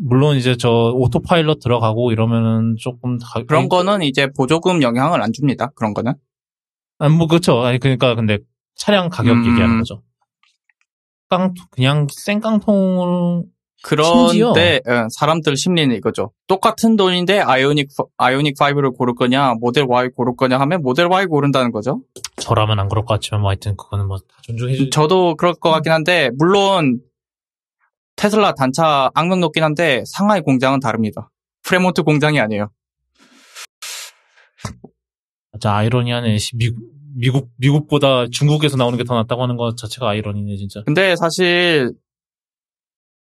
물론 0.03 0.37
이제 0.39 0.57
저 0.57 0.93
오토파일럿 0.95 1.61
들어가고 1.61 2.11
이러면은 2.11 2.77
조금 2.79 3.19
가, 3.19 3.43
그런 3.45 3.69
거는 3.69 4.03
이제 4.03 4.29
보조금 4.35 4.81
영향을 4.83 5.23
안 5.23 5.31
줍니다. 5.35 5.71
그런 5.75 5.93
거는. 5.93 6.15
아니 6.99 7.15
뭐 7.15 7.27
그렇죠. 7.27 7.61
아니 7.63 7.79
그러니까 7.79 8.15
근데 8.15 8.39
차량 8.77 9.11
가격 9.11 9.33
음. 9.37 9.47
얘기하는 9.53 9.79
거죠. 9.79 10.03
깡 11.29 11.53
그냥 11.71 12.07
생 12.11 12.41
깡통을 12.41 13.43
심지어- 13.43 13.56
그런데 13.87 14.81
예, 14.89 15.07
사람들 15.11 15.57
심리는 15.57 15.95
이거죠. 15.95 16.33
똑같은 16.49 16.97
돈인데 16.97 17.39
아이오닉 17.39 17.89
아이오닉 18.17 18.57
5를 18.57 18.97
고를 18.97 19.15
거냐, 19.15 19.55
모델 19.61 19.85
Y 19.85 20.09
고를 20.09 20.35
거냐 20.37 20.59
하면 20.59 20.83
모델 20.83 21.07
Y 21.07 21.27
고른다는 21.27 21.71
거죠. 21.71 22.03
저라면 22.37 22.81
안 22.81 22.89
그럴 22.89 23.05
것 23.05 23.15
같지만 23.15 23.43
뭐 23.43 23.51
하여튼 23.51 23.77
그거는 23.77 24.09
뭐다 24.09 24.25
존중해 24.43 24.75
주. 24.75 24.91
저도 24.91 25.37
그럴 25.37 25.55
것 25.55 25.71
같긴 25.71 25.93
한데 25.93 26.31
물론 26.37 26.99
테슬라 28.17 28.55
단차 28.55 29.11
악명 29.15 29.41
높긴 29.41 29.63
한데 29.63 30.03
상하이 30.07 30.41
공장은 30.41 30.81
다릅니다. 30.81 31.31
프레몬트 31.63 32.03
공장이 32.03 32.41
아니에요. 32.41 32.71
진짜 35.53 35.75
아이러니하네. 35.75 36.39
씨, 36.39 36.57
미국 36.57 36.81
미국 37.15 37.51
미국보다 37.57 38.27
중국에서 38.31 38.77
나오는 38.77 38.99
게 38.99 39.05
더 39.05 39.15
낫다고 39.15 39.43
하는 39.43 39.57
것 39.57 39.77
자체가 39.77 40.09
아이러니네 40.11 40.57
진짜. 40.57 40.83
근데 40.85 41.15
사실 41.17 41.93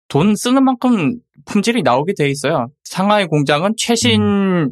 돈 0.07 0.36
쓰는 0.36 0.64
만큼 0.64 1.19
품질이 1.45 1.82
나오게 1.84 2.14
돼 2.18 2.30
있어요. 2.30 2.69
상하이 2.84 3.26
공장은 3.26 3.73
최신 3.77 4.72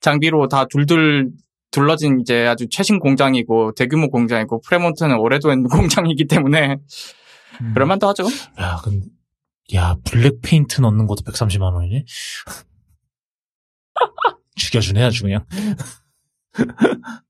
장비로 0.00 0.48
다 0.48 0.66
둘둘 0.66 1.30
둘러진 1.70 2.20
이제 2.20 2.46
아주 2.46 2.68
최신 2.70 2.98
공장이고 3.00 3.72
대규모 3.74 4.08
공장이고 4.10 4.60
프레몬트는 4.60 5.18
오래된 5.18 5.64
공장이기 5.68 6.26
때문에 6.26 6.76
음. 7.60 7.72
그럴만도 7.74 8.06
하죠. 8.08 8.24
야, 8.60 8.76
근데 8.84 9.06
야 9.74 9.96
블랙 10.04 10.40
페인트 10.42 10.80
넣는 10.82 11.06
것도 11.06 11.22
130만 11.24 11.72
원이네. 11.74 12.04
죽여주네 14.56 15.02
아주 15.02 15.22
그냥. 15.22 15.44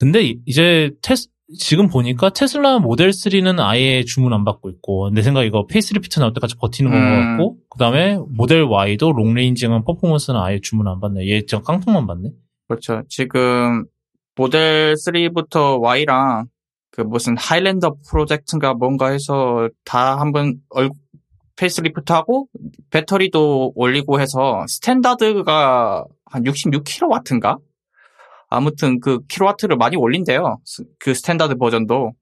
근데 0.00 0.22
이- 0.22 0.40
이제 0.46 0.90
테스 1.02 1.28
지금 1.58 1.88
보니까 1.88 2.30
테슬라 2.30 2.78
모델 2.78 3.10
3는 3.10 3.60
아예 3.60 4.02
주문 4.04 4.32
안 4.32 4.44
받고 4.44 4.70
있고 4.70 5.10
내 5.10 5.22
생각 5.22 5.42
에 5.42 5.46
이거 5.46 5.66
페이스리프트 5.66 6.18
나올 6.18 6.32
때까지 6.32 6.56
버티는 6.56 6.90
건것 6.90 7.08
음. 7.10 7.36
같고 7.36 7.58
그다음에 7.68 8.18
모델 8.28 8.62
Y도 8.62 9.12
long 9.12 9.34
range랑 9.34 9.84
퍼포먼스는 9.84 10.40
아예 10.40 10.60
주문 10.60 10.88
안 10.88 11.00
받네. 11.00 11.28
얘 11.28 11.44
지금 11.44 11.62
깡통만 11.62 12.06
받네. 12.06 12.30
그렇죠. 12.68 13.02
지금 13.08 13.84
모델 14.36 14.94
3부터 14.94 15.80
Y랑 15.80 16.46
그 16.90 17.02
무슨 17.02 17.36
하일랜더 17.36 17.96
프로젝트인가 18.08 18.72
뭔가 18.72 19.10
해서 19.10 19.68
다 19.84 20.18
한번 20.18 20.60
얼 20.70 20.90
facelift하고 21.56 22.48
배터리도 22.90 23.72
올리고 23.74 24.20
해서 24.20 24.64
스탠다드가 24.66 26.04
한 26.24 26.42
66kW인가? 26.44 27.58
아무튼 28.54 29.00
그 29.00 29.20
킬로와트를 29.28 29.76
많이 29.76 29.96
올린대요. 29.96 30.58
스- 30.64 30.84
그 30.98 31.14
스탠다드 31.14 31.56
버전도. 31.56 32.12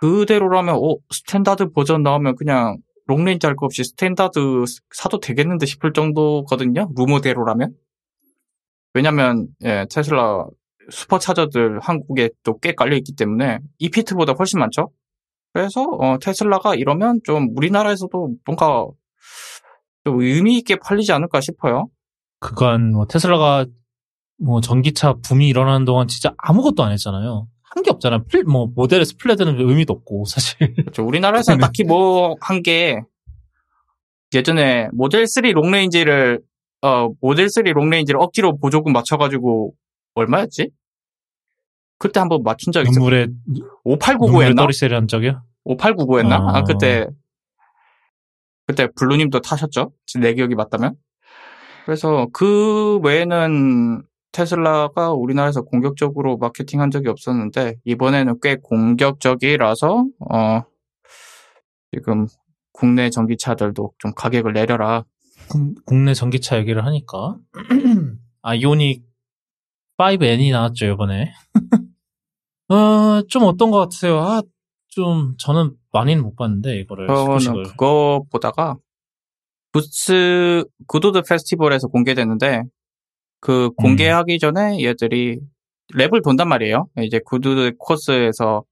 그대로라면 0.00 0.76
오 0.76 0.98
스탠다드 1.10 1.70
버전 1.70 2.02
나오면 2.02 2.36
그냥 2.36 2.78
long 3.06 3.24
range 3.24 3.46
할 3.46 3.54
거 3.56 3.66
없이 3.66 3.84
스탠다드 3.84 4.64
사도 4.92 5.18
되겠는데 5.20 5.66
싶을 5.66 5.92
정도거든요. 5.92 6.90
루머대로라면. 6.96 7.72
왜냐면 8.94 9.48
예, 9.64 9.86
테슬라 9.90 10.46
슈퍼차저들 10.90 11.80
한국에 11.80 12.30
또 12.42 12.58
꽤 12.58 12.72
깔려 12.74 12.96
있기 12.96 13.14
때문에 13.14 13.58
이피트보다 13.78 14.32
훨씬 14.38 14.58
많죠. 14.58 14.90
그래서 15.52 15.82
어, 15.82 16.18
테슬라가 16.18 16.74
이러면 16.74 17.20
좀 17.24 17.48
우리나라에서도 17.56 18.34
뭔가 18.44 18.86
좀 20.04 20.20
의미 20.20 20.58
있게 20.58 20.76
팔리지 20.76 21.12
않을까 21.12 21.40
싶어요. 21.40 21.86
그간 22.40 22.92
뭐 22.92 23.06
테슬라가 23.06 23.66
뭐 24.38 24.60
전기차 24.60 25.14
붐이 25.22 25.48
일어나는 25.48 25.84
동안 25.84 26.08
진짜 26.08 26.34
아무것도 26.38 26.82
안 26.82 26.92
했잖아요. 26.92 27.46
한 27.74 27.82
게 27.82 27.90
없잖아. 27.90 28.22
플, 28.28 28.44
뭐 28.44 28.66
모델 28.74 29.07
S 29.07 29.14
플레드는 29.18 29.58
의미도 29.58 29.92
없고 29.94 30.24
사실. 30.26 30.74
그렇죠. 30.74 31.04
우리나라에서는 31.06 31.58
네. 31.58 31.62
딱히 31.62 31.84
뭐 31.84 32.36
한 32.40 32.62
게 32.62 33.00
예전에 34.34 34.88
모델 34.92 35.26
3 35.26 35.44
롱레인지를 35.52 36.40
어 36.82 37.08
모델 37.20 37.48
3 37.48 37.64
롱레인지를 37.64 38.20
억지로 38.20 38.56
보조금 38.58 38.92
맞춰가지고 38.92 39.74
얼마였지? 40.14 40.70
그때 41.98 42.20
한번 42.20 42.42
맞춘 42.42 42.72
적 42.72 42.82
있어. 42.82 42.90
눈물에 42.92 43.28
눈물에 43.46 43.70
5899였나? 43.86 44.56
떨이 44.56 44.80
세일 44.80 44.96
한 44.96 45.06
적이요? 45.08 45.42
5899였나? 45.66 46.32
아, 46.32 46.58
아. 46.58 46.62
그때, 46.64 47.06
그때 48.66 48.88
블루님도 48.96 49.40
타셨죠? 49.40 49.92
내 50.20 50.34
기억이 50.34 50.54
맞다면? 50.56 50.94
그래서 51.86 52.26
그 52.32 52.98
외에는 53.02 54.02
테슬라가 54.32 55.12
우리나라에서 55.12 55.62
공격적으로 55.62 56.38
마케팅 56.38 56.80
한 56.80 56.90
적이 56.90 57.08
없었는데, 57.08 57.76
이번에는 57.84 58.38
꽤 58.42 58.56
공격적이라서, 58.56 60.06
어, 60.30 60.62
지금 61.94 62.26
국내 62.72 63.10
전기차들도 63.10 63.92
좀 63.98 64.12
가격을 64.14 64.54
내려라. 64.54 65.04
국- 65.50 65.84
국내 65.84 66.14
전기차 66.14 66.56
얘기를 66.58 66.86
하니까 66.86 67.36
아 68.42 68.54
이오닉 68.54 69.02
5N이 69.98 70.50
나왔죠 70.52 70.86
이번에. 70.86 71.32
어, 72.68 73.22
좀 73.28 73.42
어떤 73.42 73.70
것 73.70 73.78
같으세요? 73.80 74.18
아, 74.20 74.40
좀 74.88 75.34
저는 75.38 75.74
많이는 75.92 76.22
못 76.22 76.36
봤는데 76.36 76.78
이거를 76.80 77.08
저는 77.08 77.26
소식을. 77.26 77.62
그거 77.64 78.24
보다가, 78.30 78.76
부츠 79.72 80.64
구도드 80.86 81.22
페스티벌에서 81.28 81.88
공개됐는데, 81.88 82.62
그 83.42 83.70
공개하기 83.72 84.38
전에 84.38 84.82
얘들이 84.84 85.40
랩을 85.94 86.22
돈단 86.24 86.48
말이에요. 86.48 86.86
이제 87.02 87.20
구두드 87.24 87.72
코스에서 87.76 88.62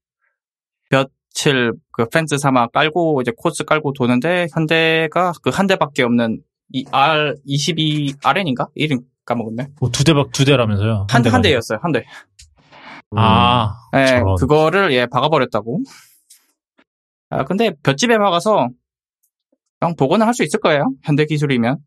볕을 0.91 1.73
그 1.93 2.09
펜스 2.09 2.39
삼아 2.39 2.69
깔고 2.69 3.21
이제 3.21 3.33
코스 3.37 3.65
깔고 3.65 3.93
도는데 3.93 4.47
현대가 4.55 5.33
그 5.43 5.51
한 5.51 5.67
대밖에 5.67 6.05
없는 6.05 6.41
이 6.73 6.85
R 6.93 7.35
22 7.45 8.15
RN인가 8.23 8.69
이름 8.77 9.01
까먹었네. 9.25 9.69
뭐 9.81 9.91
두 9.91 10.05
대박 10.05 10.31
두 10.31 10.45
대라면서요. 10.45 11.09
한, 11.11 11.27
한 11.27 11.43
대였어요. 11.43 11.79
한 11.83 11.91
대. 11.93 12.05
아, 13.17 13.75
예, 13.97 14.07
저런. 14.07 14.37
그거를 14.37 14.93
예 14.93 15.07
박아버렸다고. 15.07 15.83
아 17.31 17.45
근데 17.45 17.73
볏집에 17.83 18.19
박아서 18.19 18.69
그냥 19.81 19.97
복원을 19.97 20.27
할 20.27 20.33
수 20.35 20.45
있을 20.45 20.61
거예요. 20.61 20.93
현대 21.03 21.25
기술이면. 21.27 21.79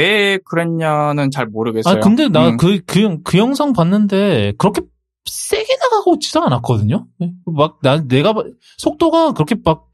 왜 0.00 0.38
그랬냐는 0.44 1.30
잘 1.30 1.46
모르겠어요. 1.46 1.96
아 1.96 2.00
근데 2.00 2.28
나 2.28 2.50
음. 2.50 2.56
그 2.56 2.80
그 2.84 3.22
그 3.22 3.38
영상 3.38 3.72
봤는데 3.72 4.54
그렇게 4.58 4.82
세게 5.30 5.76
나가고 5.80 6.14
있지도 6.14 6.42
않았거든요. 6.44 7.06
막 7.46 7.78
나 7.82 8.02
내가 8.06 8.32
봐- 8.32 8.42
속도가 8.78 9.32
그렇게 9.32 9.54
막 9.64 9.86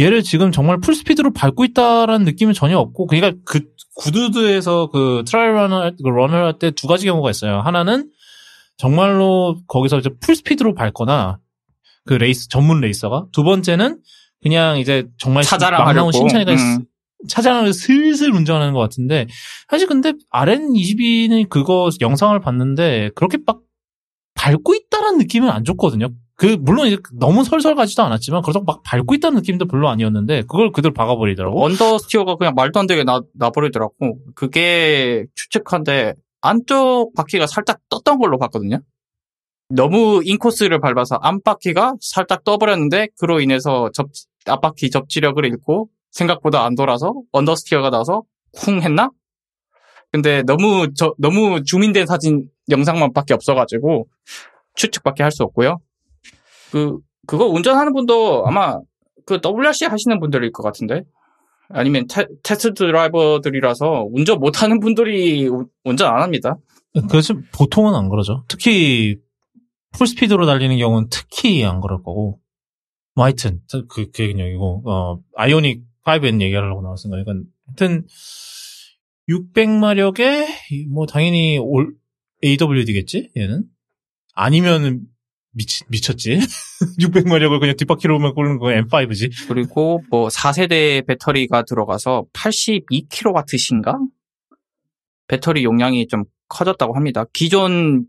얘를 0.00 0.22
지금 0.22 0.52
정말 0.52 0.78
full 0.80 0.94
speed로 0.94 1.32
밟고 1.32 1.64
있다라는 1.64 2.24
느낌은 2.24 2.54
전혀 2.54 2.78
없고 2.78 3.06
그러니까 3.06 3.36
그 3.44 3.60
굿우드에서 3.96 4.90
그 4.92 5.24
trial 5.26 5.54
run을 5.54 5.90
그 6.02 6.08
run을 6.08 6.44
할때 6.46 6.70
두 6.70 6.86
가지 6.86 7.04
경우가 7.06 7.30
있어요. 7.30 7.60
하나는 7.60 8.08
정말로 8.76 9.56
거기서 9.66 9.98
이제 9.98 10.10
full 10.20 10.36
speed로 10.36 10.74
밟거나 10.74 11.38
그 12.06 12.14
레이스 12.14 12.48
전문 12.48 12.80
레이서가 12.80 13.26
두 13.32 13.42
번째는 13.42 13.98
그냥 14.42 14.78
이제 14.78 15.08
정말 15.18 15.42
차자랑 15.42 15.84
막 15.84 15.92
나온. 15.94 16.12
신차니까 16.12 16.52
음. 16.52 16.84
차량을 17.26 17.72
슬슬 17.72 18.32
운전하는 18.32 18.74
것 18.74 18.80
같은데 18.80 19.26
사실 19.68 19.88
근데 19.88 20.12
RN22는 20.32 21.48
그거 21.48 21.90
영상을 22.00 22.38
봤는데 22.40 23.10
그렇게 23.14 23.38
막 23.44 23.60
밟고 24.34 24.74
있다라는 24.74 25.18
느낌은 25.18 25.50
안 25.50 25.64
줬거든요. 25.64 26.10
그 26.36 26.56
물론 26.60 26.86
이제 26.86 26.96
너무 27.14 27.42
설설 27.42 27.74
가지도 27.74 28.04
않았지만 28.04 28.42
그렇다고 28.42 28.64
막 28.64 28.82
밟고 28.84 29.14
있다는 29.16 29.38
느낌도 29.38 29.66
별로 29.66 29.88
아니었는데 29.88 30.42
그걸 30.42 30.70
그대로 30.70 30.94
박아버리더라고. 30.94 31.64
understeer가 31.64 32.36
그냥 32.36 32.54
말도 32.54 32.78
안 32.78 32.86
되게 32.86 33.02
나, 33.02 33.20
나버리더라고. 33.34 34.20
그게 34.36 35.26
추측한데 35.34 36.14
안쪽 36.40 37.12
바퀴가 37.16 37.48
살짝 37.48 37.80
떴던 37.88 38.18
걸로 38.18 38.38
봤거든요. 38.38 38.80
너무 39.68 40.22
인코스를 40.24 40.80
밟아서 40.80 41.16
안바퀴가 41.16 41.96
살짝 42.00 42.44
떠버렸는데 42.44 43.08
그로 43.18 43.40
인해서 43.40 43.90
접, 43.92 44.06
앞바퀴 44.46 44.90
접지력을 44.90 45.44
잃고 45.44 45.88
생각보다 46.10 46.64
안 46.64 46.74
돌아서 46.74 47.12
understeer가 47.32 47.90
나서 47.90 48.22
쿵 48.52 48.80
했나? 48.82 49.10
근데 50.10 50.42
너무 50.42 50.88
저 50.94 51.14
너무 51.18 51.62
zoom 51.64 51.81
in된 51.81 52.06
사진 52.06 52.48
영상만밖에 52.70 53.34
없어가지고 53.34 54.08
추측밖에 54.74 55.22
할 55.22 55.30
수 55.32 55.42
없고요. 55.44 55.78
그 56.72 56.98
그거 57.26 57.46
운전하는 57.46 57.92
분도 57.92 58.46
아마 58.46 58.78
그 59.26 59.38
WRC 59.44 59.84
하시는 59.86 60.18
분들일 60.20 60.50
것 60.52 60.62
같은데 60.62 61.02
아니면 61.70 62.06
테, 62.08 62.24
스트 62.42 62.72
드라이버들이라서 62.72 64.08
운전 64.10 64.38
못하는 64.40 64.80
분들이 64.80 65.46
우- 65.48 65.66
운전 65.84 66.08
안 66.14 66.22
합니다. 66.22 66.56
그래서 67.10 67.34
보통은 67.54 67.94
안 67.94 68.08
그러죠. 68.08 68.44
특히 68.48 69.16
full 69.92 70.12
speed로 70.12 70.46
달리는 70.46 70.76
경우는 70.78 71.08
특히 71.10 71.62
안 71.64 71.80
그럴 71.80 71.98
거고. 71.98 72.38
뭐 73.14 73.24
하여튼 73.24 73.60
그, 73.90 74.10
그 74.12 74.22
얘기고 74.22 74.82
어 74.86 75.18
아이오닉 75.36 75.82
5N 76.08 76.40
얘기하려고 76.40 76.82
나왔은 76.82 77.10
거니까 77.10 77.32
하여튼 77.66 78.06
600마력에 79.28 80.46
뭐 80.90 81.06
당연히 81.06 81.58
올 81.58 81.94
AWD겠지? 82.42 83.30
얘는? 83.36 83.64
아니면 84.34 85.02
미치, 85.52 85.84
미쳤지? 85.88 86.38
600마력을 87.00 87.58
그냥 87.60 87.76
뒷바퀴로만 87.76 88.34
끄는 88.34 88.58
거 88.58 88.66
M5지. 88.66 89.48
그리고 89.48 90.02
뭐 90.10 90.28
4세대 90.28 91.06
배터리가 91.06 91.64
들어가서 91.64 92.26
82kW인가? 92.32 93.98
배터리 95.26 95.64
용량이 95.64 96.06
좀 96.06 96.24
커졌다고 96.48 96.94
합니다. 96.94 97.24
기존 97.32 98.06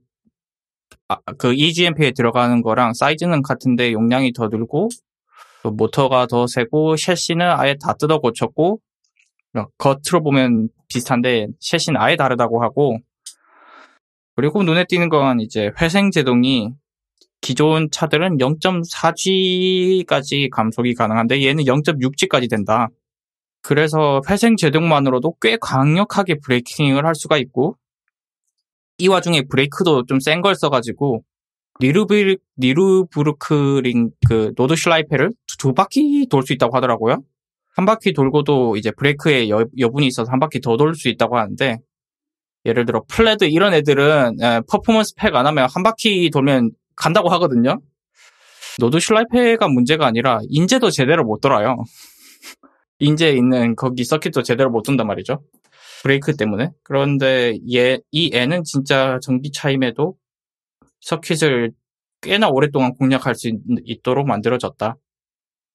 아, 1.07 1.17
그 1.37 1.53
EGMP에 1.53 2.11
들어가는 2.11 2.61
거랑 2.61 2.93
사이즈는 2.93 3.41
같은데 3.41 3.91
용량이 3.91 4.31
더 4.33 4.47
늘고 4.47 4.89
또 5.63 5.71
모터가 5.71 6.27
더 6.27 6.45
세고 6.47 6.95
셰시는 6.97 7.45
아예 7.45 7.75
다 7.81 7.93
뜯어 7.93 8.19
고쳤고 8.19 8.79
어, 9.55 9.65
겉으로 9.77 10.23
보면 10.23 10.69
비슷한데 10.87 11.47
셰시는 11.59 11.99
아예 11.99 12.15
다르다고 12.15 12.63
하고 12.63 12.97
그리고 14.35 14.63
눈에 14.63 14.85
띄는 14.87 15.09
건 15.09 15.39
이제 15.41 15.71
회생 15.81 16.11
제동이 16.11 16.69
기존 17.41 17.89
차들은 17.91 18.37
0.4G까지 18.37 20.49
감속이 20.49 20.93
가능한데 20.93 21.43
얘는 21.45 21.63
0.6G까지 21.65 22.49
된다. 22.49 22.87
그래서 23.61 24.21
회생 24.29 24.55
제동만으로도 24.55 25.35
꽤 25.41 25.57
강력하게 25.59 26.35
브레이킹을 26.43 27.05
할 27.05 27.15
수가 27.15 27.37
있고 27.37 27.75
이 28.97 29.07
와중에 29.07 29.43
브레이크도 29.49 30.05
좀 30.05 30.19
센 30.19 30.41
걸 30.41 30.55
써가지고 30.55 31.23
니르비, 31.81 32.37
뉘르부르크링 32.57 34.11
그 34.27 34.51
노드슐라이페를 34.57 35.31
두, 35.47 35.57
두 35.57 35.73
바퀴 35.73 36.27
돌 36.29 36.43
수 36.43 36.53
있다고 36.53 36.75
하더라고요. 36.75 37.23
한 37.75 37.85
바퀴 37.85 38.11
돌고도 38.13 38.75
이제 38.75 38.91
브레이크에 38.91 39.49
여, 39.49 39.65
여분이 39.77 40.07
있어서 40.07 40.29
한 40.31 40.39
바퀴 40.39 40.59
더 40.59 40.75
돌 40.77 40.95
수 40.95 41.07
있다고 41.07 41.37
하는데 41.37 41.77
예를 42.65 42.85
들어 42.85 43.03
플레드 43.07 43.45
이런 43.45 43.73
애들은 43.73 44.41
에, 44.41 44.61
퍼포먼스 44.69 45.13
팩 45.15 45.33
안 45.35 45.47
하면 45.47 45.67
한 45.73 45.83
바퀴 45.83 46.29
돌면 46.29 46.71
간다고 46.95 47.29
하거든요. 47.29 47.79
노드슐라이페가 48.79 49.69
문제가 49.69 50.05
아니라 50.05 50.39
인제도 50.49 50.89
제대로 50.91 51.23
못 51.23 51.39
돌아요. 51.39 51.77
인제에 52.99 53.31
있는 53.31 53.75
거기 53.75 54.03
서킷도 54.03 54.43
제대로 54.43 54.69
못 54.69 54.83
돈단 54.83 55.07
말이죠. 55.07 55.41
브레이크 56.03 56.35
때문에. 56.35 56.71
그런데 56.83 57.55
얘, 57.73 57.99
이 58.11 58.31
애는 58.33 58.63
진짜 58.65 59.19
전기차임에도 59.21 60.15
서킷을 61.01 61.71
꽤나 62.21 62.49
오랫동안 62.49 62.93
공략할 62.95 63.35
수 63.35 63.47
있, 63.47 63.55
있도록 63.85 64.27
만들어졌다. 64.27 64.95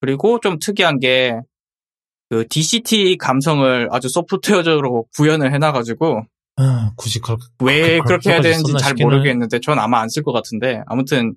그리고 0.01 0.39
좀 0.41 0.59
특이한 0.59 0.99
게, 0.99 1.41
그 2.29 2.47
DCT 2.49 3.17
감성을 3.19 3.89
아주 3.91 4.09
소프트웨어적으로 4.09 5.07
구현을 5.17 5.53
해놔가지고, 5.55 6.23
아, 6.57 6.91
굳이 6.97 7.21
그렇게 7.21 7.43
왜 7.63 7.99
그- 7.99 8.05
그렇게 8.05 8.31
해야 8.31 8.41
되는지 8.41 8.73
잘 8.73 8.91
싶기는 8.91 9.11
모르겠는데 9.11 9.59
전 9.61 9.79
아마 9.79 10.01
안 10.01 10.09
쓸 10.09 10.23
것 10.23 10.33
같은데 10.33 10.83
아무튼 10.87 11.35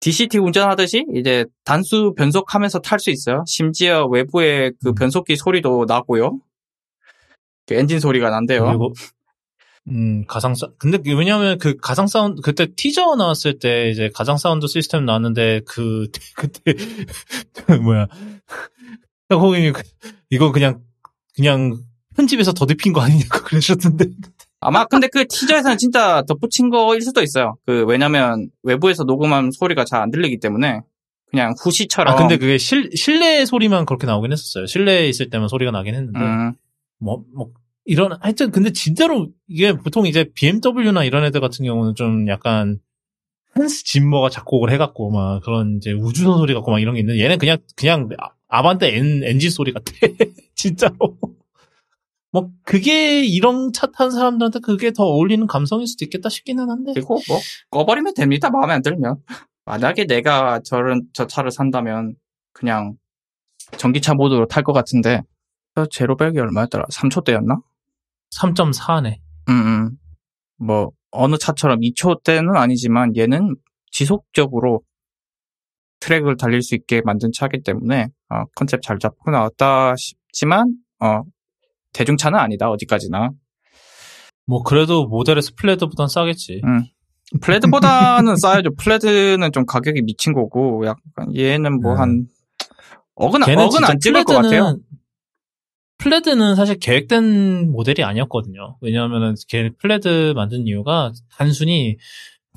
DCT 0.00 0.38
운전하듯이 0.38 1.04
이제 1.14 1.44
단수 1.64 2.14
변속하면서 2.16 2.78
탈 2.80 2.98
수 2.98 3.10
있어요. 3.10 3.44
심지어 3.46 4.06
외부에 4.06 4.70
그 4.82 4.88
음. 4.90 4.94
변속기 4.94 5.36
소리도 5.36 5.84
나고요. 5.86 6.38
그 7.66 7.74
엔진 7.74 8.00
소리가 8.00 8.30
난대요. 8.30 8.64
그리고 8.64 8.92
음 9.90 10.24
가상 10.26 10.54
사 10.54 10.68
근데 10.78 10.98
그 10.98 11.16
왜냐면 11.16 11.58
그 11.58 11.76
가상 11.76 12.06
사운드 12.06 12.42
그때 12.42 12.66
티저 12.74 13.16
나왔을 13.16 13.58
때 13.58 13.90
이제 13.90 14.10
가상 14.14 14.36
사운드 14.36 14.66
시스템 14.66 15.04
나왔는데 15.04 15.62
그 15.66 16.08
그때 16.36 16.74
그 17.66 17.72
뭐야. 17.72 18.06
홍인이 19.32 19.72
이거 20.30 20.52
그냥 20.52 20.80
그냥 21.34 21.78
편집에서 22.16 22.52
더빙한 22.52 22.92
거 22.92 23.00
아니냐고 23.00 23.38
그러셨는데. 23.44 24.06
아마 24.60 24.84
근데 24.84 25.08
그 25.08 25.26
티저에서는 25.26 25.78
진짜 25.78 26.22
덧붙인 26.28 26.68
거일 26.70 27.00
수도 27.00 27.22
있어요. 27.22 27.56
그 27.66 27.84
왜냐면 27.86 28.50
외부에서 28.62 29.04
녹음한 29.04 29.52
소리가 29.52 29.84
잘 29.84 30.02
안 30.02 30.10
들리기 30.10 30.38
때문에 30.38 30.82
그냥 31.30 31.54
후시처럼. 31.62 32.12
아 32.12 32.16
근데 32.16 32.36
그게 32.36 32.58
실 32.58 32.90
실내 32.94 33.44
소리만 33.46 33.86
그렇게 33.86 34.06
나오긴 34.06 34.32
했었어요. 34.32 34.66
실내에 34.66 35.08
있을 35.08 35.30
때만 35.30 35.48
소리가 35.48 35.70
나긴 35.70 35.94
했는데. 35.94 36.18
음, 36.18 36.52
뭐, 36.98 37.22
뭐, 37.34 37.50
이런, 37.90 38.16
하여튼, 38.20 38.52
근데 38.52 38.70
진짜로, 38.72 39.28
이게 39.48 39.72
보통 39.72 40.06
이제 40.06 40.30
BMW나 40.34 41.02
이런 41.04 41.24
애들 41.24 41.40
같은 41.40 41.64
경우는 41.64 41.96
좀 41.96 42.28
약간, 42.28 42.78
한스 43.52 43.82
짐머가 43.84 44.30
작곡을 44.30 44.70
해갖고, 44.72 45.10
막, 45.10 45.42
그런 45.42 45.78
이제 45.78 45.92
우주선 45.92 46.38
소리 46.38 46.54
같고, 46.54 46.70
막 46.70 46.78
이런 46.80 46.94
게 46.94 47.00
있는데, 47.00 47.20
얘는 47.20 47.38
그냥, 47.38 47.58
그냥, 47.76 48.08
아- 48.18 48.30
아반떼 48.48 48.96
엔, 48.96 49.22
엔진 49.24 49.50
소리 49.50 49.72
같아. 49.72 49.92
진짜로. 50.54 51.18
뭐, 52.32 52.50
그게, 52.64 53.24
이런 53.24 53.72
차 53.72 53.88
탄 53.90 54.12
사람들한테 54.12 54.60
그게 54.60 54.92
더 54.92 55.02
어울리는 55.04 55.44
감성일 55.48 55.88
수도 55.88 56.04
있겠다 56.04 56.28
싶기는 56.28 56.70
한데. 56.70 56.92
그리고 56.94 57.20
뭐 57.26 57.38
꺼버리면 57.70 58.14
됩니다. 58.14 58.50
마음에 58.50 58.72
안 58.72 58.82
들면. 58.82 59.16
만약에 59.64 60.06
내가 60.06 60.60
저런 60.64 61.02
저 61.12 61.26
차를 61.26 61.50
산다면 61.50 62.14
그냥 62.52 62.94
전기차 63.78 64.14
모드로 64.14 64.46
탈 64.46 64.62
것 64.62 64.72
같은데 64.72 65.22
저 65.74 65.86
제로백이 65.86 66.38
얼마였더라? 66.38 66.84
3초대였나? 66.92 67.62
3.4네. 68.34 69.18
음, 69.48 69.52
음. 69.52 69.90
뭐 70.58 70.90
어느 71.10 71.36
차처럼 71.36 71.80
2초대는 71.80 72.56
아니지만 72.56 73.16
얘는 73.16 73.56
지속적으로 73.90 74.82
트랙을 76.00 76.36
달릴 76.36 76.62
수 76.62 76.74
있게 76.74 77.02
만든 77.04 77.30
차기 77.34 77.62
때문에 77.62 78.08
어, 78.28 78.44
컨셉 78.54 78.82
잘 78.82 78.98
잡고 78.98 79.30
나왔다 79.30 79.94
싶지만 79.96 80.74
어, 81.00 81.22
대중차는 81.92 82.38
아니다 82.38 82.70
어디까지나 82.70 83.30
뭐, 84.50 84.64
그래도 84.64 85.06
모델에서 85.06 85.52
플레드보단 85.56 86.08
싸겠지. 86.08 86.60
음. 86.64 86.84
플레드보다는 87.40 88.34
싸야죠. 88.36 88.74
플레드는 88.74 89.52
좀 89.52 89.64
가격이 89.64 90.02
미친 90.02 90.32
거고, 90.32 90.84
약간 90.86 91.36
얘는 91.36 91.80
뭐 91.80 91.92
음. 91.92 91.98
한 92.00 92.26
왜건 93.14 93.44
왜건 93.44 93.84
안 93.84 94.00
찍을 94.00 94.24
것 94.24 94.34
같아요. 94.34 94.76
Plaid는 96.00 96.56
사실 96.56 96.78
계획된 96.78 97.70
모델이 97.70 98.02
아니었거든요. 98.04 98.78
왜냐하면은 98.80 99.34
걔 99.48 99.70
Plaid 99.78 100.32
만든 100.34 100.66
이유가 100.66 101.12
단순히 101.36 101.96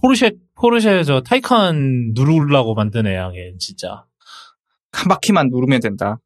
포르쉐 0.02 0.32
포르쉐 0.56 1.04
저 1.04 1.22
타이칸 1.22 2.14
누르려고 2.14 2.74
만든 2.74 3.08
애야, 3.08 3.32
걔 3.32 3.54
진짜. 3.60 4.06
한 4.92 5.08
바퀴만 5.10 5.50
누르면 5.50 5.82
된다. 5.82 6.20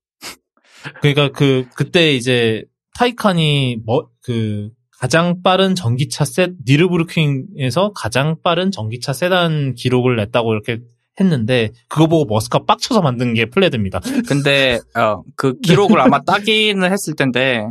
그러니까 1.02 1.30
그 1.30 1.68
그때 1.76 2.14
이제 2.16 2.64
타이칸이 2.96 3.78
뭐 3.86 4.10
그 4.28 4.72
가장 5.00 5.42
빠른 5.42 5.74
전기차 5.74 6.26
세 6.26 6.50
뉘르부르크링에서 6.66 7.94
가장 7.96 8.42
빠른 8.44 8.72
전기차 8.72 9.14
세단 9.14 9.76
기록을 9.76 10.18
냈다고 10.18 10.52
이렇게 10.52 10.80
했는데 11.20 11.72
그거 11.88 12.08
보고 12.08 12.26
머스크가 12.26 12.60
빡쳐서 12.66 13.02
만든 13.02 13.34
게 13.34 13.46
Plaid입니다. 13.46 14.00
근데 14.28 14.80
어, 14.96 15.24
그 15.36 15.58
기록을 15.60 16.00
아마 16.00 16.22
따기는 16.22 16.92
했을 16.92 17.16
텐데 17.16 17.66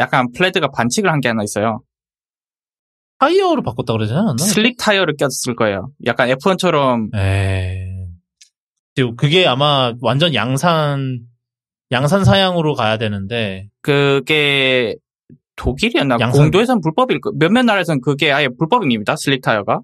약간 0.00 0.30
Plaid가 0.32 0.68
반칙을 0.68 1.10
한 1.10 1.20
게 1.20 1.28
하나 1.28 1.42
있어요. 1.42 1.82
타이어를 3.18 3.62
바꿨다 3.62 3.92
그러지 3.94 4.12
않았나? 4.12 4.36
slick 4.44 4.76
타이어를 4.78 5.14
꼈을 5.18 5.54
거예요. 5.56 5.88
약간 6.04 6.28
F1처럼 6.28 7.14
에이. 7.14 8.06
그리고 8.94 9.16
그게 9.16 9.46
아마 9.46 9.92
완전 10.00 10.34
양산 10.34 11.20
양산 11.92 12.24
사양으로 12.24 12.74
가야 12.74 12.98
되는데 12.98 13.68
그게 13.80 14.96
독일이었나 15.56 16.16
양산- 16.20 16.42
공도에선 16.42 16.80
불법일 16.82 17.20
거 17.20 17.30
몇몇 17.38 17.62
나라에서는 17.62 18.00
그게 18.02 18.32
아예 18.32 18.48
불법입니다. 18.48 19.16
slick 19.16 19.40
타이어가 19.42 19.80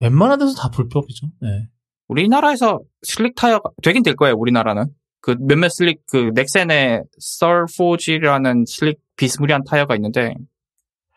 웬만한 0.00 0.38
데서 0.38 0.54
다 0.54 0.70
불법이죠. 0.70 1.28
네. 1.40 1.68
우리나라에서 2.08 2.80
slick 3.02 3.34
타이어가 3.36 3.70
되긴 3.82 4.02
될 4.02 4.16
거예요. 4.16 4.34
우리나라는 4.36 4.86
그 5.20 5.36
몇몇 5.38 5.68
slick 5.70 6.00
그 6.10 6.30
넥센의 6.34 7.02
SUR4G라는 7.18 8.64
slick 8.66 9.00
비스무리한 9.16 9.62
타이어가 9.64 9.94
있는데 9.96 10.34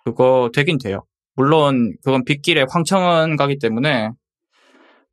그거 0.04 0.50
되긴 0.54 0.78
돼요. 0.78 1.06
물론 1.36 1.96
그건 2.04 2.24
빗길에 2.26 2.66
황천은 2.70 3.38
가기 3.38 3.58
때문에 3.60 4.10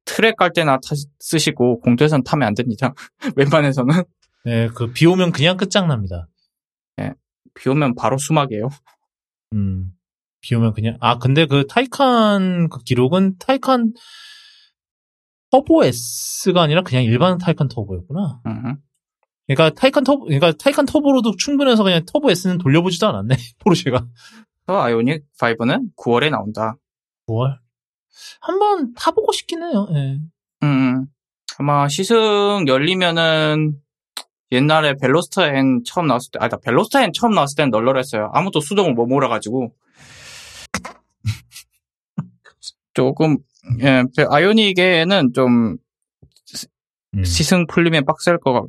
트랙 0.05 0.37
갈 0.37 0.53
때나 0.53 0.77
타- 0.79 0.95
쓰시고 1.21 1.81
공도에선 1.81 2.25
타면 2.25 2.47
안 2.49 2.55
됩니다. 2.55 2.93
웬만해서는 3.37 4.03
네, 4.45 4.69
그 4.69 4.93
비 4.93 5.07
오면 5.07 5.33
그냥 5.33 5.57
끝장납니다. 5.57 6.27
비 7.55 7.69
오면 7.69 7.95
바로 7.97 8.17
수막이에요. 8.17 8.69
음. 9.55 9.93
비 10.41 10.55
오면 10.55 10.73
그냥 10.75 10.97
아 11.01 11.19
근데 11.19 11.47
그 11.47 11.67
타이칸 11.67 12.69
그 12.69 12.83
기록은 12.83 13.37
타이칸 13.39 13.93
터보 15.51 15.85
S가 15.85 16.63
아니라 16.63 16.83
그냥 16.83 17.05
일반 17.05 17.39
타이칸 17.39 17.69
터보였구나. 17.69 18.41
음. 18.47 18.77
그러니까 19.47 19.71
타이칸 19.75 20.05
터보 20.05 20.25
그러니까 20.25 20.53
타이칸 20.53 20.87
터보로도 20.87 21.37
충분해서 21.37 21.83
그냥 21.83 22.05
터보 22.07 22.31
S는 22.31 22.59
돌려보지도 22.59 23.09
않았네. 23.09 23.37
포르쉐가. 23.59 24.07
그래서 24.65 24.81
아이오닉 24.81 25.25
5는 25.39 25.97
9월에 25.97 26.31
나온다. 26.31 26.77
9월. 27.29 27.59
한번 28.41 28.95
타보고 28.95 29.33
싶긴 29.33 29.63
해요. 29.63 29.89
예. 29.95 30.19
음, 30.63 31.07
아마 31.59 31.89
시승 31.89 32.65
열리면은 32.67 33.81
옛날에 34.53 34.95
벨로스터 35.01 35.47
N 35.47 35.83
처음 35.85 36.07
나왔을 36.09 36.31
때, 36.33 36.39
아니다, 36.41 36.59
벨로스터 36.59 37.01
N 37.01 37.13
처음 37.13 37.33
나왔을 37.33 37.57
때는 37.57 37.71
널널했어요. 37.71 38.31
아무도 38.33 38.61
수동을 38.61 38.95
못 38.95 39.07
몰아가지고. 39.07 39.73
조금, 42.95 43.39
예, 43.81 44.05
배- 44.17 44.27
아이오닉에는 44.29 45.33
좀 45.35 45.77
음. 47.17 47.25
시승 47.25 47.67
풀리면 47.67 48.05
빡셀 48.05 48.39
것 48.39 48.69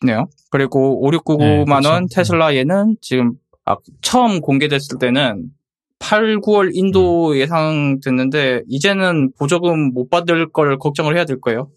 같네요. 0.00 0.26
그리고 0.50 1.00
네, 1.10 1.18
5699만원 1.18 2.02
그쵸. 2.08 2.14
테슬라 2.16 2.54
얘는 2.56 2.96
지금, 3.00 3.34
아, 3.64 3.76
처음 4.00 4.40
공개됐을 4.40 4.98
때는 4.98 5.50
8, 5.98 6.40
9월 6.40 6.70
인도 6.74 7.38
예상됐는데, 7.38 8.62
이제는 8.68 9.32
보조금 9.38 9.92
못 9.94 10.10
받을 10.10 10.50
걸 10.50 10.76
걱정을 10.78 11.14
해야 11.16 11.24
될 11.24 11.40
거예요. 11.40 11.70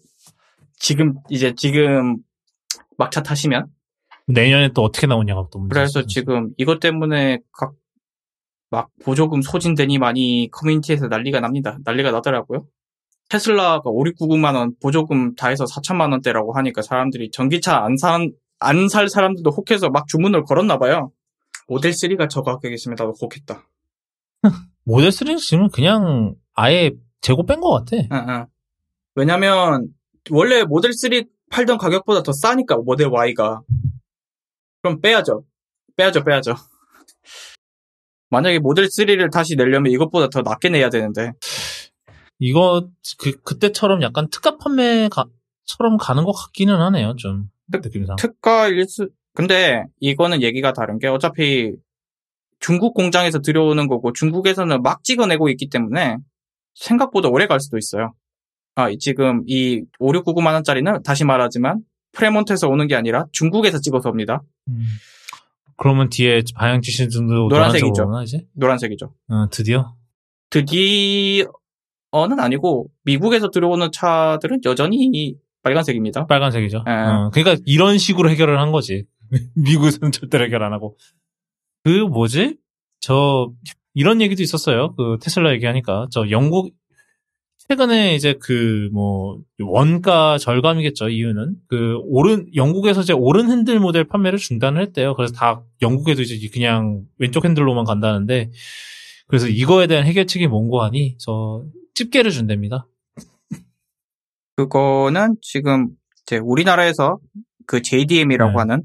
지금, 0.78 1.14
이제 1.30 1.54
지금 1.56 2.16
막차 2.98 3.22
타시면. 3.22 3.66
내년에 4.26 4.70
또 4.74 4.82
어떻게 4.82 5.06
나오냐가 5.06 5.46
또 5.52 5.60
문제. 5.60 5.72
그래서 5.74 6.04
지금 6.06 6.50
이것 6.56 6.80
때문에 6.80 7.38
각, 7.52 7.72
막 8.70 8.88
보조금 9.04 9.42
소진되니 9.42 9.98
많이 9.98 10.48
커뮤니티에서 10.52 11.06
난리가 11.08 11.40
납니다. 11.40 11.78
난리가 11.84 12.10
나더라고요. 12.10 12.66
테슬라가 13.28 13.82
5699만 13.90 14.54
원 14.54 14.72
보조금 14.80 15.34
다 15.34 15.48
해서 15.48 15.64
4천만 15.64 16.12
원대라고 16.12 16.52
하니까 16.54 16.82
사람들이 16.82 17.30
전기차 17.32 17.84
안 17.84 17.96
산, 17.96 18.32
안 18.58 18.88
살 18.88 19.08
사람들도 19.08 19.50
혹해서 19.50 19.90
막 19.90 20.06
주문을 20.08 20.44
걸었나 20.44 20.78
봐요. 20.78 21.10
모델 21.68 21.90
3가 21.92 22.28
저 22.30 22.42
가격에 22.42 22.72
있으면 22.74 22.96
나도 22.98 23.12
혹했다. 23.20 23.62
모델 24.84 25.08
3는 25.10 25.38
지금 25.38 25.68
그냥 25.68 26.34
아예 26.54 26.92
재고 27.20 27.44
뺀 27.44 27.60
것 27.60 27.70
같아. 27.72 27.96
응, 28.12 28.28
응. 28.28 28.46
왜냐면 29.16 29.88
원래 30.30 30.62
모델 30.64 30.92
3 30.92 31.10
팔던 31.50 31.78
가격보다 31.78 32.22
더 32.22 32.32
싸니까 32.32 32.76
모델 32.78 33.08
Y가 33.08 33.60
그럼 34.82 35.00
빼야죠. 35.00 35.44
빼야죠, 35.96 36.22
빼야죠. 36.24 36.54
만약에 38.30 38.58
모델 38.58 38.86
3를 38.86 39.30
다시 39.32 39.56
내려면 39.56 39.92
이것보다 39.92 40.28
더 40.28 40.42
낮게 40.42 40.68
내야 40.68 40.90
되는데 40.90 41.32
이거 42.38 42.88
그 43.18 43.40
그때처럼 43.42 44.02
약간 44.02 44.28
특가 44.30 44.56
판매처럼 44.58 45.96
가는 45.98 46.24
것 46.24 46.32
같기는 46.32 46.74
하네요. 46.80 47.14
좀 47.16 47.48
특- 47.70 47.82
느낌상. 47.82 48.16
특가일 48.16 48.84
수 48.88 49.08
근데 49.34 49.84
이거는 50.00 50.42
얘기가 50.42 50.72
다른 50.72 50.98
게 50.98 51.08
어차피 51.08 51.74
중국 52.58 52.94
공장에서 52.94 53.40
들여오는 53.40 53.86
거고 53.86 54.12
중국에서는 54.12 54.82
막 54.82 55.04
찍어내고 55.04 55.48
있기 55.50 55.68
때문에 55.68 56.16
생각보다 56.74 57.28
오래 57.28 57.46
갈 57.46 57.60
수도 57.60 57.76
있어요. 57.78 58.14
아, 58.74 58.90
이- 58.90 58.98
지금 58.98 59.42
이 59.46 59.82
5699만 60.00 60.52
원짜리는 60.54 61.02
다시 61.02 61.24
말하지만 61.24 61.80
프레몬트에서 62.12 62.68
오는 62.68 62.86
게 62.86 62.94
아니라 62.94 63.24
중국에서 63.32 63.78
찍어서 63.78 64.08
옵니다. 64.10 64.42
음. 64.68 64.84
그러면 65.76 66.08
뒤에 66.08 66.42
방향 66.54 66.80
지시등도 66.80 67.48
노란색이죠. 67.48 68.04
노란색이죠. 68.54 69.14
어, 69.28 69.46
드디어. 69.50 69.94
드디어는 70.50 71.50
아니고 72.38 72.88
미국에서 73.04 73.50
들어오는 73.50 73.90
차들은 73.92 74.60
여전히 74.64 75.36
빨간색입니다. 75.62 76.26
빨간색이죠. 76.26 76.84
예. 76.86 76.90
어, 76.90 77.30
그러니까 77.32 77.62
이런 77.66 77.98
식으로 77.98 78.30
해결을 78.30 78.60
한 78.60 78.72
거지. 78.72 79.04
미국에서는 79.56 80.12
절대로 80.12 80.44
해결 80.44 80.62
안 80.62 80.72
하고. 80.72 80.96
그 81.84 81.90
뭐지? 81.90 82.56
저 83.00 83.50
이런 83.94 84.20
얘기도 84.20 84.42
있었어요. 84.42 84.94
그 84.94 85.18
테슬라 85.20 85.52
얘기하니까 85.54 86.06
저 86.10 86.30
영국 86.30 86.72
최근에 87.68 88.14
이제 88.14 88.34
그 88.34 88.88
뭐 88.92 89.40
원가 89.60 90.38
절감이겠죠. 90.38 91.08
이유는 91.08 91.56
그 91.68 91.98
오른 92.04 92.48
영국에서 92.54 93.00
이제 93.00 93.12
오른 93.12 93.50
핸들 93.50 93.80
모델 93.80 94.04
판매를 94.04 94.38
중단을 94.38 94.80
했대요. 94.82 95.14
그래서 95.14 95.34
다 95.34 95.62
영국에도 95.82 96.22
이제 96.22 96.48
그냥 96.52 97.02
왼쪽 97.18 97.44
핸들로만 97.44 97.84
간다는데 97.84 98.50
그래서 99.26 99.48
이거에 99.48 99.86
대한 99.86 100.06
해결책이 100.06 100.46
뭔고 100.46 100.82
하니 100.82 101.16
저 101.18 101.64
집게를 101.94 102.30
준답니다. 102.30 102.86
그거는 104.56 105.36
지금 105.42 105.88
이제 106.22 106.38
우리나라에서 106.38 107.18
그 107.66 107.82
JDM이라고 107.82 108.52
네. 108.52 108.56
하는 108.58 108.82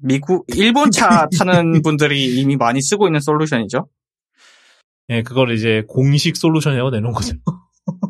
미국 0.00 0.46
일본 0.54 0.90
차 0.90 1.28
타는 1.38 1.82
분들이 1.82 2.36
이미 2.40 2.56
많이 2.56 2.80
쓰고 2.80 3.08
있는 3.08 3.20
솔루션이죠. 3.20 3.88
예, 5.10 5.22
그걸 5.22 5.52
이제 5.52 5.84
공식 5.88 6.36
솔루션이라고 6.36 6.90
내놓은 6.90 7.12
거죠. 7.12 7.34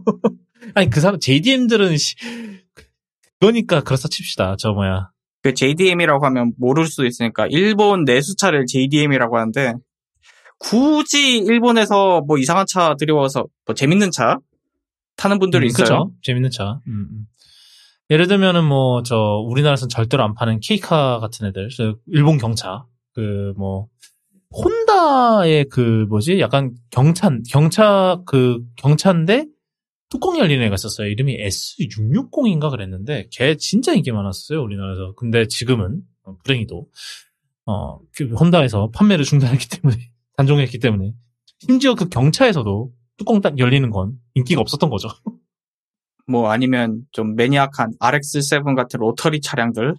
아니, 0.74 0.90
그 0.90 1.00
사람, 1.00 1.18
JDM들은, 1.20 1.94
그거니까 3.38 3.82
그렇다 3.82 4.08
칩시다. 4.08 4.56
저 4.58 4.72
뭐야. 4.72 5.10
그 5.42 5.54
JDM이라고 5.54 6.24
하면 6.26 6.52
모를 6.58 6.86
수도 6.86 7.06
있으니까 7.06 7.46
일본 7.50 8.04
내수차를 8.04 8.66
JDM이라고 8.66 9.36
하는데 9.36 9.74
굳이 10.58 11.38
일본에서 11.38 12.22
뭐 12.22 12.38
이상한 12.38 12.66
차 12.66 12.96
들여와서 12.98 13.46
뭐 13.64 13.74
재밌는 13.74 14.10
차 14.10 14.38
타는 15.16 15.38
분들이 15.38 15.66
음, 15.66 15.68
있어요. 15.68 15.84
그쵸? 15.84 16.10
재밌는 16.22 16.50
차. 16.50 16.80
음, 16.86 17.06
음. 17.10 17.26
예를 18.10 18.28
들면은 18.28 18.64
뭐, 18.64 19.02
저, 19.02 19.16
우리나라에서는 19.46 19.88
절대로 19.88 20.22
안 20.22 20.34
파는 20.34 20.60
케이카 20.60 21.18
같은 21.18 21.48
애들, 21.48 21.70
저 21.76 21.96
일본 22.06 22.38
경차, 22.38 22.84
그, 23.12 23.52
뭐, 23.56 23.88
혼다의 24.52 25.66
그, 25.70 26.06
뭐지? 26.08 26.38
약간 26.38 26.72
경차, 26.90 27.30
경차, 27.50 28.20
그, 28.24 28.60
경차인데, 28.76 29.46
뚜껑 30.08 30.38
열리는 30.38 30.64
애가 30.66 30.74
있었어요. 30.74 31.08
이름이 31.08 31.38
S660인가 31.38 32.70
그랬는데, 32.70 33.28
걔 33.32 33.56
진짜 33.56 33.92
인기 33.92 34.12
많았어요, 34.12 34.62
우리나라에서. 34.62 35.14
근데 35.16 35.46
지금은, 35.46 36.02
어, 36.22 36.36
불행히도, 36.44 36.88
어, 37.66 37.98
그 38.14 38.26
혼다에서 38.34 38.90
판매를 38.94 39.24
중단했기 39.24 39.68
때문에, 39.68 39.96
단종했기 40.36 40.78
때문에, 40.78 41.12
심지어 41.58 41.94
그 41.94 42.08
경차에서도 42.08 42.92
뚜껑 43.16 43.40
딱 43.40 43.58
열리는 43.58 43.88
건 43.90 44.18
인기가 44.34 44.60
없었던 44.60 44.90
거죠. 44.90 45.08
뭐 46.28 46.50
아니면 46.50 47.02
좀 47.12 47.34
매니악한 47.36 47.94
RX7 47.98 48.74
같은 48.76 49.00
로터리 49.00 49.40
차량들 49.40 49.94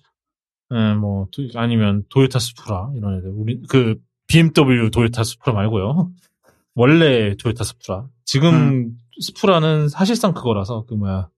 예, 0.74 0.94
뭐 0.94 1.28
도- 1.32 1.48
아니면 1.56 2.04
도요타 2.10 2.38
수프라 2.38 2.92
이런 2.96 3.18
애들 3.18 3.30
우리 3.30 3.62
그 3.70 3.96
BMW 4.28 4.92
도요타 4.92 5.24
수프라 5.24 5.54
말고요. 5.56 6.12
원래 6.76 7.34
도요타 7.38 7.64
수프라. 7.64 8.08
지금 8.26 8.54
음. 8.54 8.98
수프라는 9.20 9.90
사실상 9.90 10.34
그거라서 10.34 10.86
그 10.88 10.94
뭐야 10.94 11.30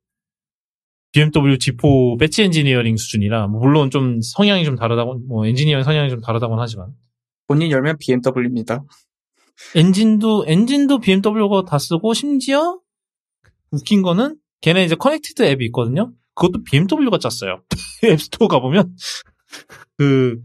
BMW 1.12 1.58
Z4 1.58 2.20
badge 2.20 2.44
engineering 2.44 2.98
수준이라 2.98 3.48
뭐 3.48 3.62
물론 3.62 3.90
좀 3.90 4.22
성향이 4.22 4.64
좀 4.66 4.76
다르다고 4.76 5.20
뭐 5.28 5.46
엔지니어링 5.46 5.84
성향이 5.84 6.10
좀 6.10 6.22
다르다고는 6.22 6.62
하지만 6.62 6.94
본넷 7.48 7.72
열면 7.72 7.98
BMW입니다. 7.98 8.84
엔진도 9.76 10.46
엔진도 10.48 11.00
BMW가 11.00 11.66
다 11.66 11.80
쓰고 11.80 12.14
심지어 12.14 12.80
웃긴 13.72 14.02
거는 14.02 14.38
걔네 14.62 14.86
이제 14.86 14.96
connected 14.96 15.44
앱이 15.44 15.66
있거든요. 15.68 16.14
그것도 16.36 16.64
BMW가 16.64 17.18
짰어요. 17.18 17.64
앱스토어 18.04 18.48
가보면 18.48 18.96
그 19.98 20.40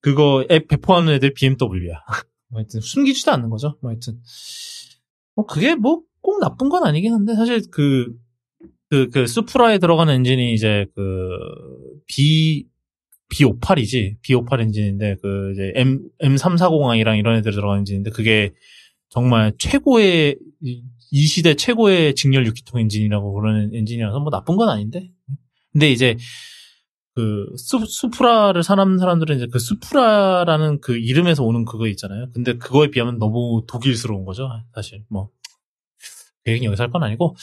그거 0.00 0.44
앱 0.50 0.68
배포하는 0.68 1.12
애들 1.14 1.34
BMW야. 1.34 2.02
뭐 2.48 2.60
하여튼 2.60 2.80
숨기지도 2.80 3.30
않는 3.32 3.50
거죠. 3.50 3.76
뭐 3.82 3.90
하여튼 3.90 4.20
뭐 5.34 5.46
그게 5.46 5.74
뭐 5.74 6.02
꼭 6.28 6.40
나쁜 6.40 6.68
건 6.68 6.84
아니긴 6.84 7.14
한데 7.14 7.34
사실 7.34 7.62
그 7.70 8.12
그, 8.90 9.10
그, 9.10 9.26
수프라에 9.26 9.78
들어가는 9.78 10.12
엔진이 10.12 10.54
이제 10.54 10.86
그, 10.94 11.38
B, 12.06 12.66
B58이지. 13.30 14.20
B58 14.22 14.60
엔진인데, 14.60 15.16
그, 15.20 15.52
이제 15.52 15.72
M, 15.74 16.08
M340i랑 16.22 17.18
이런 17.18 17.36
애들 17.36 17.52
들어가는 17.52 17.80
엔진인데, 17.80 18.10
그게 18.10 18.52
정말 19.10 19.52
최고의, 19.58 20.36
이, 20.62 20.82
이 21.10 21.26
시대 21.26 21.54
최고의 21.54 22.14
직렬 22.14 22.44
6기통 22.44 22.80
엔진이라고 22.80 23.32
그러는 23.34 23.74
엔진이라서 23.74 24.20
뭐 24.20 24.30
나쁜 24.30 24.56
건 24.56 24.70
아닌데. 24.70 25.10
근데 25.72 25.90
이제, 25.90 26.16
그, 27.14 27.46
수, 27.56 27.84
수프라를 27.86 28.62
사는 28.62 28.96
사람들은 28.96 29.36
이제 29.36 29.48
그 29.52 29.58
수프라라는 29.58 30.80
그 30.80 30.96
이름에서 30.96 31.44
오는 31.44 31.64
그거 31.66 31.88
있잖아요. 31.88 32.30
근데 32.32 32.56
그거에 32.56 32.90
비하면 32.90 33.18
너무 33.18 33.64
독일스러운 33.66 34.24
거죠. 34.24 34.48
사실. 34.74 35.04
뭐. 35.10 35.30
계획이 36.48 36.64
여기서 36.66 36.82
할 36.84 36.90
건 36.90 37.02
아니고. 37.02 37.36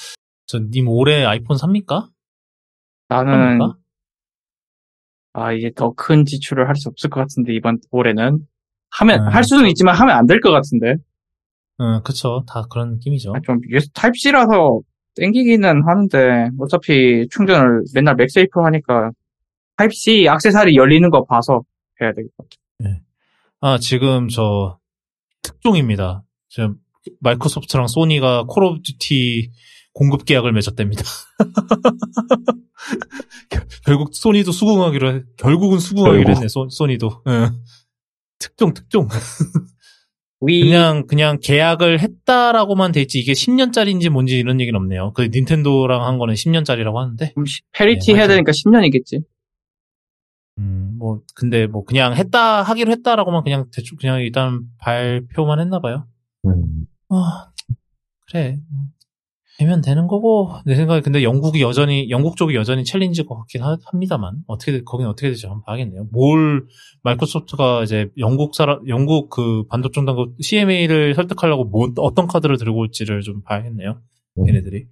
저, 0.48 0.60
님 0.60 0.88
올해 0.88 1.23
아이폰 1.26 1.57
삽니까? 1.57 2.10
나는 3.10 3.32
삽니까? 3.60 3.73
아 5.34 5.52
이제 5.53 5.69
더 5.76 5.91
큰 5.95 6.26
지출을 6.26 6.68
할 6.68 6.76
수 6.76 6.90
없을 6.90 7.10
것 7.10 7.19
같은데 7.22 7.53
이번 7.53 7.80
올해는 7.91 8.40
하면 8.91 9.19
아, 9.22 9.30
할 9.30 9.44
수는 9.44 9.68
있지만 9.69 9.95
하면 9.95 10.15
안 10.15 10.26
될 10.27 10.40
것 10.40 10.52
같은데 10.52 10.95
응, 11.82 12.02
그쵸. 12.03 12.44
다 12.48 12.64
그런 12.69 12.94
느낌이죠. 12.94 13.34
아, 13.36 13.40
좀 13.44 13.60
타입 13.94 14.15
C라서 14.18 14.80
땡기기는 15.15 15.84
하는데 15.86 16.49
어차피 16.60 17.27
충전을 17.30 17.84
맨날 17.94 18.15
맥세이프 18.15 18.60
하니까 18.61 19.11
타입 19.77 19.94
C 19.94 20.26
액세서리 20.26 20.76
열리는 20.76 21.10
거 21.10 21.26
봐서 21.26 21.64
해야 22.02 22.11
될 22.14 22.26
것 22.38 22.48
같아. 22.49 22.56
아, 23.61 23.77
지금 23.80 24.27
저, 24.30 24.77
특종입니다. 25.41 26.23
지금, 26.49 26.76
마이크로소프트랑 27.19 27.88
소니가 27.88 28.45
콜 28.48 28.64
오브 28.65 28.80
듀티 28.84 29.52
공급 29.94 30.26
계약을 30.26 30.52
맺었답니다. 30.52 31.03
결- 33.49 33.65
결국 33.86 34.14
소니도 34.14 34.52
수긍하기로, 34.52 35.14
했, 35.14 35.23
결국은 35.38 35.80
수긍하기로 35.80 36.23
결국. 36.26 36.36
했네, 36.38 36.48
소, 36.48 36.68
소니도. 36.69 37.23
응. 37.27 37.49
특종, 38.40 38.73
특종. 38.73 39.07
위 40.41 40.61
그냥, 40.69 41.07
그냥 41.07 41.40
계약을 41.41 42.02
했다라고만 42.02 42.91
돼 42.91 43.02
있지, 43.02 43.19
이게 43.19 43.32
10년짜리인지 43.34 44.10
뭔지 44.10 44.38
이런 44.38 44.60
얘기는 44.60 44.77
없네요. 44.77 45.14
그 45.14 45.30
닌텐도랑 45.34 46.03
한 46.06 46.18
거는 46.18 46.34
10년짜리라고 46.34 46.95
하는데, 46.95 47.34
parity 47.72 48.11
네, 48.14 48.19
해야. 48.19 48.27
되니까 48.27 48.52
10년이겠지. 48.52 49.23
음, 50.57 50.95
뭐, 50.98 51.22
근데 51.36 51.68
뭐, 51.68 51.84
그냥 51.86 52.15
했다, 52.15 52.61
하기로 52.64 52.91
했다라고만 52.91 53.44
그냥 53.44 53.65
대충, 53.73 53.98
그냥 53.98 54.19
일단 54.22 54.61
발표만 54.80 55.60
했나 55.60 55.80
봐요. 55.80 56.06
음, 56.45 56.86
아, 57.10 57.52
그래. 58.32 58.60
되면 59.57 59.80
되는 59.82 60.07
거고, 60.07 60.52
내 60.65 60.76
생각에 60.76 60.99
근데 60.99 61.23
영국이 61.23 61.61
여전히, 61.61 62.10
영국 62.10 62.36
쪽이 62.36 62.56
여전히 62.56 62.84
challenge일 62.84 63.26
것 63.26 63.38
같긴 63.38 63.61
하- 63.64 63.77
합니다만, 63.86 64.44
어떻게, 64.48 64.73
돼- 64.73 64.82
거긴 64.84 65.07
어떻게 65.07 65.27
될지 65.30 65.45
한번 65.48 65.64
봐야겠네요. 65.65 66.10
뭘, 66.11 66.65
마이크로소프트가 67.03 67.84
이제 67.84 68.10
영국 68.18 68.53
사람, 68.53 68.86
영국 68.90 69.30
그 69.30 69.64
반도총 69.68 70.06
당국 70.06 70.36
CMA를 70.41 71.14
설득하려고 71.15 71.64
뭐, 71.65 71.88
어떤 71.99 72.27
카드를 72.27 72.57
들고 72.57 72.80
올지를 72.80 73.22
좀 73.22 73.44
봐야겠네요. 73.44 74.02
음. 74.40 74.48
얘네들이. 74.49 74.88